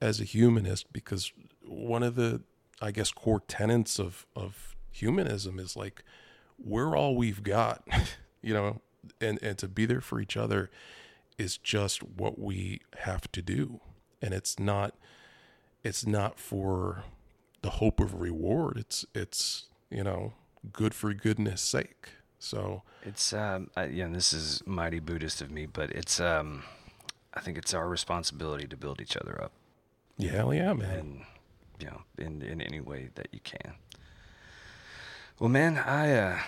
as 0.00 0.20
a 0.20 0.24
humanist 0.24 0.92
because 0.92 1.32
one 1.62 2.02
of 2.02 2.14
the 2.14 2.42
I 2.80 2.90
guess 2.90 3.10
core 3.10 3.42
tenets 3.46 3.98
of 3.98 4.26
of 4.34 4.74
humanism 4.90 5.58
is 5.58 5.76
like 5.76 6.02
we're 6.58 6.96
all 6.96 7.14
we've 7.14 7.42
got, 7.42 7.86
you 8.42 8.54
know, 8.54 8.80
and 9.20 9.38
and 9.42 9.58
to 9.58 9.68
be 9.68 9.84
there 9.86 10.00
for 10.00 10.18
each 10.20 10.36
other 10.36 10.70
is 11.38 11.58
just 11.58 12.02
what 12.02 12.38
we 12.38 12.80
have 12.98 13.30
to 13.32 13.42
do. 13.42 13.80
And 14.22 14.32
it's 14.34 14.58
not 14.58 14.94
it's 15.84 16.06
not 16.06 16.38
for 16.38 17.04
the 17.62 17.70
hope 17.70 18.00
of 18.00 18.20
reward. 18.20 18.76
It's 18.78 19.04
it's, 19.14 19.66
you 19.90 20.02
know, 20.02 20.32
good 20.72 20.94
for 20.94 21.12
goodness 21.14 21.60
sake. 21.62 22.08
So 22.38 22.82
It's 23.02 23.32
um, 23.32 23.70
I, 23.76 23.86
yeah, 23.86 24.04
and 24.04 24.14
this 24.14 24.32
is 24.32 24.62
mighty 24.66 25.00
Buddhist 25.00 25.40
of 25.40 25.50
me, 25.50 25.66
but 25.66 25.90
it's 25.90 26.20
um, 26.20 26.64
I 27.34 27.40
think 27.40 27.56
it's 27.58 27.72
our 27.74 27.88
responsibility 27.88 28.66
to 28.66 28.76
build 28.76 29.00
each 29.00 29.16
other 29.16 29.40
up, 29.42 29.52
yeah, 30.18 30.32
hell 30.32 30.54
yeah, 30.54 30.72
man. 30.72 30.90
and 30.98 31.20
you 31.78 31.86
know, 31.86 32.02
in 32.18 32.42
in 32.42 32.60
any 32.60 32.80
way 32.80 33.10
that 33.14 33.28
you 33.32 33.40
can. 33.42 33.74
Well, 35.38 35.50
man, 35.50 35.76
I 35.78 36.12
uh, 36.14 36.38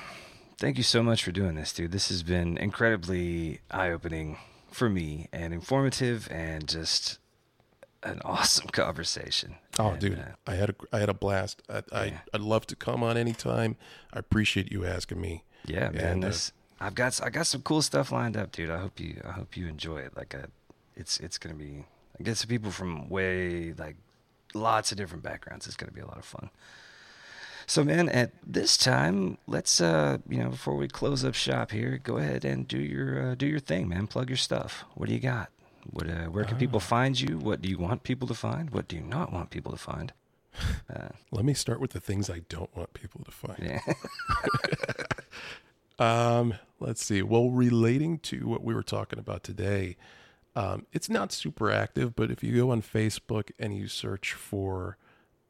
thank 0.59 0.77
you 0.79 0.83
so 0.83 1.03
much 1.03 1.23
for 1.23 1.31
doing 1.33 1.55
this, 1.55 1.73
dude. 1.73 1.93
This 1.93 2.09
has 2.09 2.23
been 2.23 2.57
incredibly 2.59 3.61
eye 3.71 3.91
opening 3.91 4.39
for 4.71 4.89
me 4.89 5.29
and 5.33 5.53
informative 5.53 6.29
and 6.31 6.69
just 6.69 7.19
an 8.03 8.21
awesome 8.25 8.67
conversation. 8.73 9.57
Oh, 9.79 9.91
And, 9.91 10.01
dude, 10.01 10.19
uh, 10.19 10.33
I 10.47 10.55
had 10.55 10.71
a 10.71 10.75
I 10.93 10.99
had 10.99 11.09
a 11.09 11.15
blast. 11.15 11.63
I, 11.69 11.83
I 11.93 12.05
Yeah. 12.07 12.19
I'd 12.35 12.41
love 12.41 12.67
to 12.69 12.77
come 12.77 13.03
on 13.03 13.17
anytime. 13.17 13.77
I 14.13 14.19
appreciate 14.19 14.71
you 14.71 14.85
asking 14.85 15.21
me. 15.21 15.45
yeah, 15.67 15.91
man. 15.91 16.05
And, 16.05 16.25
uh, 16.25 16.29
this 16.29 16.53
I've 16.81 16.95
got 16.95 17.21
I 17.23 17.31
got 17.31 17.47
some 17.47 17.63
cool 17.63 17.83
stuff 17.83 18.13
lined 18.13 18.37
up, 18.37 18.53
dude. 18.53 18.71
I 18.71 18.79
hope 18.79 19.01
you 19.01 19.21
I 19.27 19.33
hope 19.33 19.57
you 19.57 19.67
enjoy 19.67 19.99
it. 19.99 20.17
Like, 20.17 20.35
uh 20.35 20.47
it's 20.97 21.19
it's 21.21 21.39
gonna 21.39 21.55
be. 21.55 21.85
I 22.19 22.23
get 22.23 22.37
some 22.37 22.49
people 22.49 22.71
from 22.71 23.09
way 23.09 23.73
like 23.77 23.97
lots 24.55 24.91
of 24.93 24.99
different 24.99 25.23
backgrounds. 25.23 25.67
It's 25.67 25.77
gonna 25.77 25.93
be 25.93 26.01
a 26.01 26.07
lot 26.07 26.19
of 26.19 26.25
fun. 26.25 26.51
So, 27.67 27.85
man, 27.85 28.09
at 28.09 28.33
this 28.47 28.79
time, 28.79 29.37
let's 29.47 29.79
uh, 29.81 30.19
you 30.27 30.39
know, 30.39 30.49
before 30.49 30.75
we 30.75 30.89
close 30.89 31.23
up 31.23 31.35
shop 31.35 31.71
here, 31.71 32.01
go 32.03 32.17
ahead 32.17 32.45
and 32.45 32.67
do 32.67 32.79
your 32.79 33.33
uh, 33.33 33.35
do 33.35 33.47
your 33.47 33.61
thing, 33.61 33.89
man. 33.89 34.07
Plug 34.07 34.31
your 34.31 34.39
stuff. 34.39 34.85
What 34.95 35.09
do 35.09 35.15
you 35.15 35.21
got? 35.21 35.51
What 35.85 36.09
uh, 36.09 36.27
where 36.27 36.45
can 36.45 36.57
Ah. 36.57 36.59
people 36.59 36.81
find 36.81 37.19
you? 37.21 37.39
What 37.39 37.63
do 37.63 37.69
you 37.69 37.79
want 37.79 38.03
people 38.03 38.29
to 38.29 38.35
find? 38.35 38.71
What 38.71 38.89
do 38.89 38.97
you 38.97 39.03
not 39.03 39.33
want 39.33 39.51
people 39.51 39.73
to 39.73 39.79
find? 39.79 40.13
Uh, 40.93 41.09
Let 41.31 41.45
me 41.45 41.55
start 41.55 41.81
with 41.81 41.93
the 41.93 42.01
things 42.01 42.29
I 42.31 42.41
don't 42.49 42.75
want 42.77 42.93
people 42.95 43.23
to 43.25 43.31
find. 43.31 43.59
yeah. 43.63 43.81
Um, 46.01 46.55
let's 46.79 47.05
see. 47.05 47.23
Well, 47.23 47.51
relating 47.51 48.21
to 48.21 48.47
what 48.47 48.63
we 48.63 48.73
were 48.73 48.85
talking 48.85 49.19
about 49.19 49.43
today, 49.43 49.97
um, 50.55 50.87
it's 50.93 51.09
not 51.11 51.33
super 51.33 51.73
active, 51.73 52.15
but 52.15 52.31
if 52.31 52.45
you 52.45 52.55
go 52.57 52.71
on 52.71 52.83
Facebook 52.83 53.51
and 53.59 53.77
you 53.77 53.89
search 53.89 54.33
for 54.33 54.97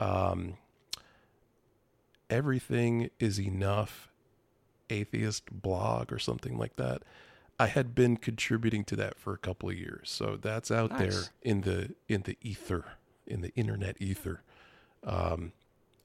um, 0.00 0.56
everything 2.30 3.10
is 3.18 3.38
enough 3.40 4.08
atheist 4.90 5.50
blog 5.50 6.10
or 6.12 6.18
something 6.18 6.56
like 6.56 6.76
that, 6.76 7.02
I 7.58 7.66
had 7.66 7.94
been 7.94 8.16
contributing 8.16 8.84
to 8.84 8.96
that 8.96 9.18
for 9.18 9.32
a 9.32 9.38
couple 9.38 9.68
of 9.68 9.76
years. 9.76 10.10
So 10.10 10.38
that's 10.40 10.70
out 10.70 10.96
there 10.98 11.24
in 11.42 11.62
the 11.62 11.94
in 12.08 12.22
the 12.22 12.36
ether, 12.40 12.84
in 13.26 13.40
the 13.40 13.52
internet 13.56 13.96
ether. 14.00 14.42
Um, 15.04 15.52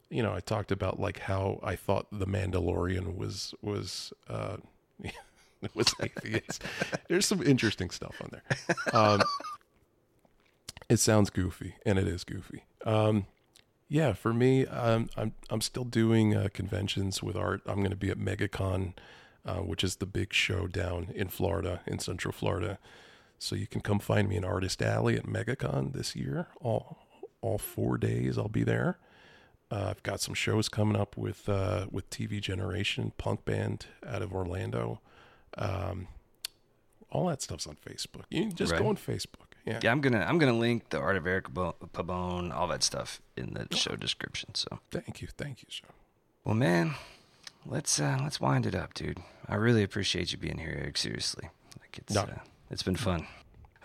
you 0.09 0.21
know, 0.21 0.33
I 0.33 0.39
talked 0.39 0.71
about 0.71 0.99
like 0.99 1.19
how 1.19 1.59
I 1.63 1.75
thought 1.75 2.07
the 2.11 2.27
Mandalorian 2.27 3.15
was 3.15 3.53
was 3.61 4.13
uh, 4.29 4.57
was 5.73 5.93
atheist. 6.01 6.63
There's 7.07 7.25
some 7.25 7.41
interesting 7.43 7.89
stuff 7.89 8.15
on 8.21 8.29
there. 8.31 8.75
Um, 8.93 9.23
it 10.89 10.97
sounds 10.97 11.29
goofy, 11.29 11.75
and 11.85 11.97
it 11.97 12.07
is 12.07 12.23
goofy. 12.23 12.65
Um, 12.85 13.25
yeah, 13.87 14.13
for 14.13 14.33
me, 14.33 14.65
um, 14.67 15.09
I'm 15.15 15.33
I'm 15.49 15.61
still 15.61 15.83
doing 15.85 16.35
uh, 16.35 16.49
conventions 16.53 17.21
with 17.21 17.35
art. 17.35 17.61
I'm 17.65 17.77
going 17.77 17.91
to 17.91 17.95
be 17.95 18.09
at 18.09 18.17
MegaCon, 18.17 18.93
uh, 19.45 19.55
which 19.57 19.83
is 19.83 19.97
the 19.97 20.05
big 20.05 20.33
show 20.33 20.67
down 20.67 21.07
in 21.15 21.27
Florida, 21.27 21.81
in 21.85 21.99
Central 21.99 22.31
Florida. 22.31 22.77
So 23.39 23.55
you 23.55 23.67
can 23.67 23.81
come 23.81 23.99
find 23.99 24.29
me 24.29 24.37
in 24.37 24.45
Artist 24.45 24.81
Alley 24.81 25.17
at 25.17 25.25
MegaCon 25.25 25.93
this 25.93 26.15
year. 26.15 26.47
All 26.61 26.97
all 27.41 27.57
four 27.57 27.97
days, 27.97 28.37
I'll 28.37 28.47
be 28.47 28.63
there. 28.63 28.97
Uh, 29.69 29.87
I've 29.89 30.03
got 30.03 30.21
some 30.21 30.33
shows 30.33 30.69
coming 30.69 30.95
up 30.95 31.17
with 31.17 31.49
uh, 31.49 31.87
with 31.91 32.09
TV 32.09 32.39
Generation, 32.39 33.11
punk 33.17 33.43
band 33.43 33.87
out 34.07 34.21
of 34.21 34.33
Orlando. 34.33 35.01
Um, 35.57 36.07
all 37.09 37.27
that 37.27 37.41
stuff's 37.41 37.67
on 37.67 37.75
Facebook. 37.85 38.23
You 38.29 38.49
just 38.51 38.71
Right. 38.71 38.81
go 38.81 38.87
on 38.87 38.95
Facebook. 38.97 39.47
Yeah. 39.65 39.79
Yeah, 39.83 39.91
I'm 39.91 40.01
gonna 40.01 40.19
I'm 40.27 40.37
gonna 40.39 40.57
link 40.57 40.89
the 40.89 40.99
art 40.99 41.15
of 41.17 41.27
Eric 41.27 41.49
Bo- 41.49 41.75
Pabon, 41.93 42.53
all 42.53 42.67
that 42.69 42.81
stuff 42.83 43.21
in 43.37 43.53
the 43.53 43.75
show 43.75 43.95
description. 43.95 44.55
So, 44.55 44.79
Thank 44.91 45.21
you. 45.21 45.27
Thank 45.37 45.61
you, 45.61 45.67
Sean. 45.69 45.89
well, 46.43 46.55
man, 46.55 46.95
let's 47.65 47.99
uh, 47.99 48.19
let's 48.21 48.39
wind 48.39 48.65
it 48.65 48.75
up, 48.75 48.93
dude. 48.93 49.19
I 49.47 49.55
really 49.55 49.83
appreciate 49.83 50.31
you 50.31 50.37
being 50.37 50.57
here, 50.57 50.77
Eric. 50.79 50.97
Seriously, 50.97 51.49
like 51.79 51.97
it's 51.97 52.13
No. 52.13 52.21
uh, 52.21 52.39
it's 52.69 52.83
been 52.83 52.95
fun. 52.95 53.27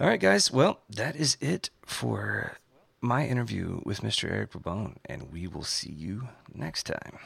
All 0.00 0.06
right, 0.06 0.20
guys. 0.20 0.50
Well, 0.52 0.80
that 0.90 1.16
is 1.16 1.36
it 1.40 1.70
for 1.84 2.58
my 3.00 3.26
interview 3.26 3.80
with 3.84 4.00
Mr. 4.00 4.30
Eric 4.30 4.52
Pabon, 4.52 4.96
and 5.04 5.32
we 5.32 5.46
will 5.46 5.64
see 5.64 5.92
you 5.92 6.28
next 6.54 6.84
time. 6.84 7.18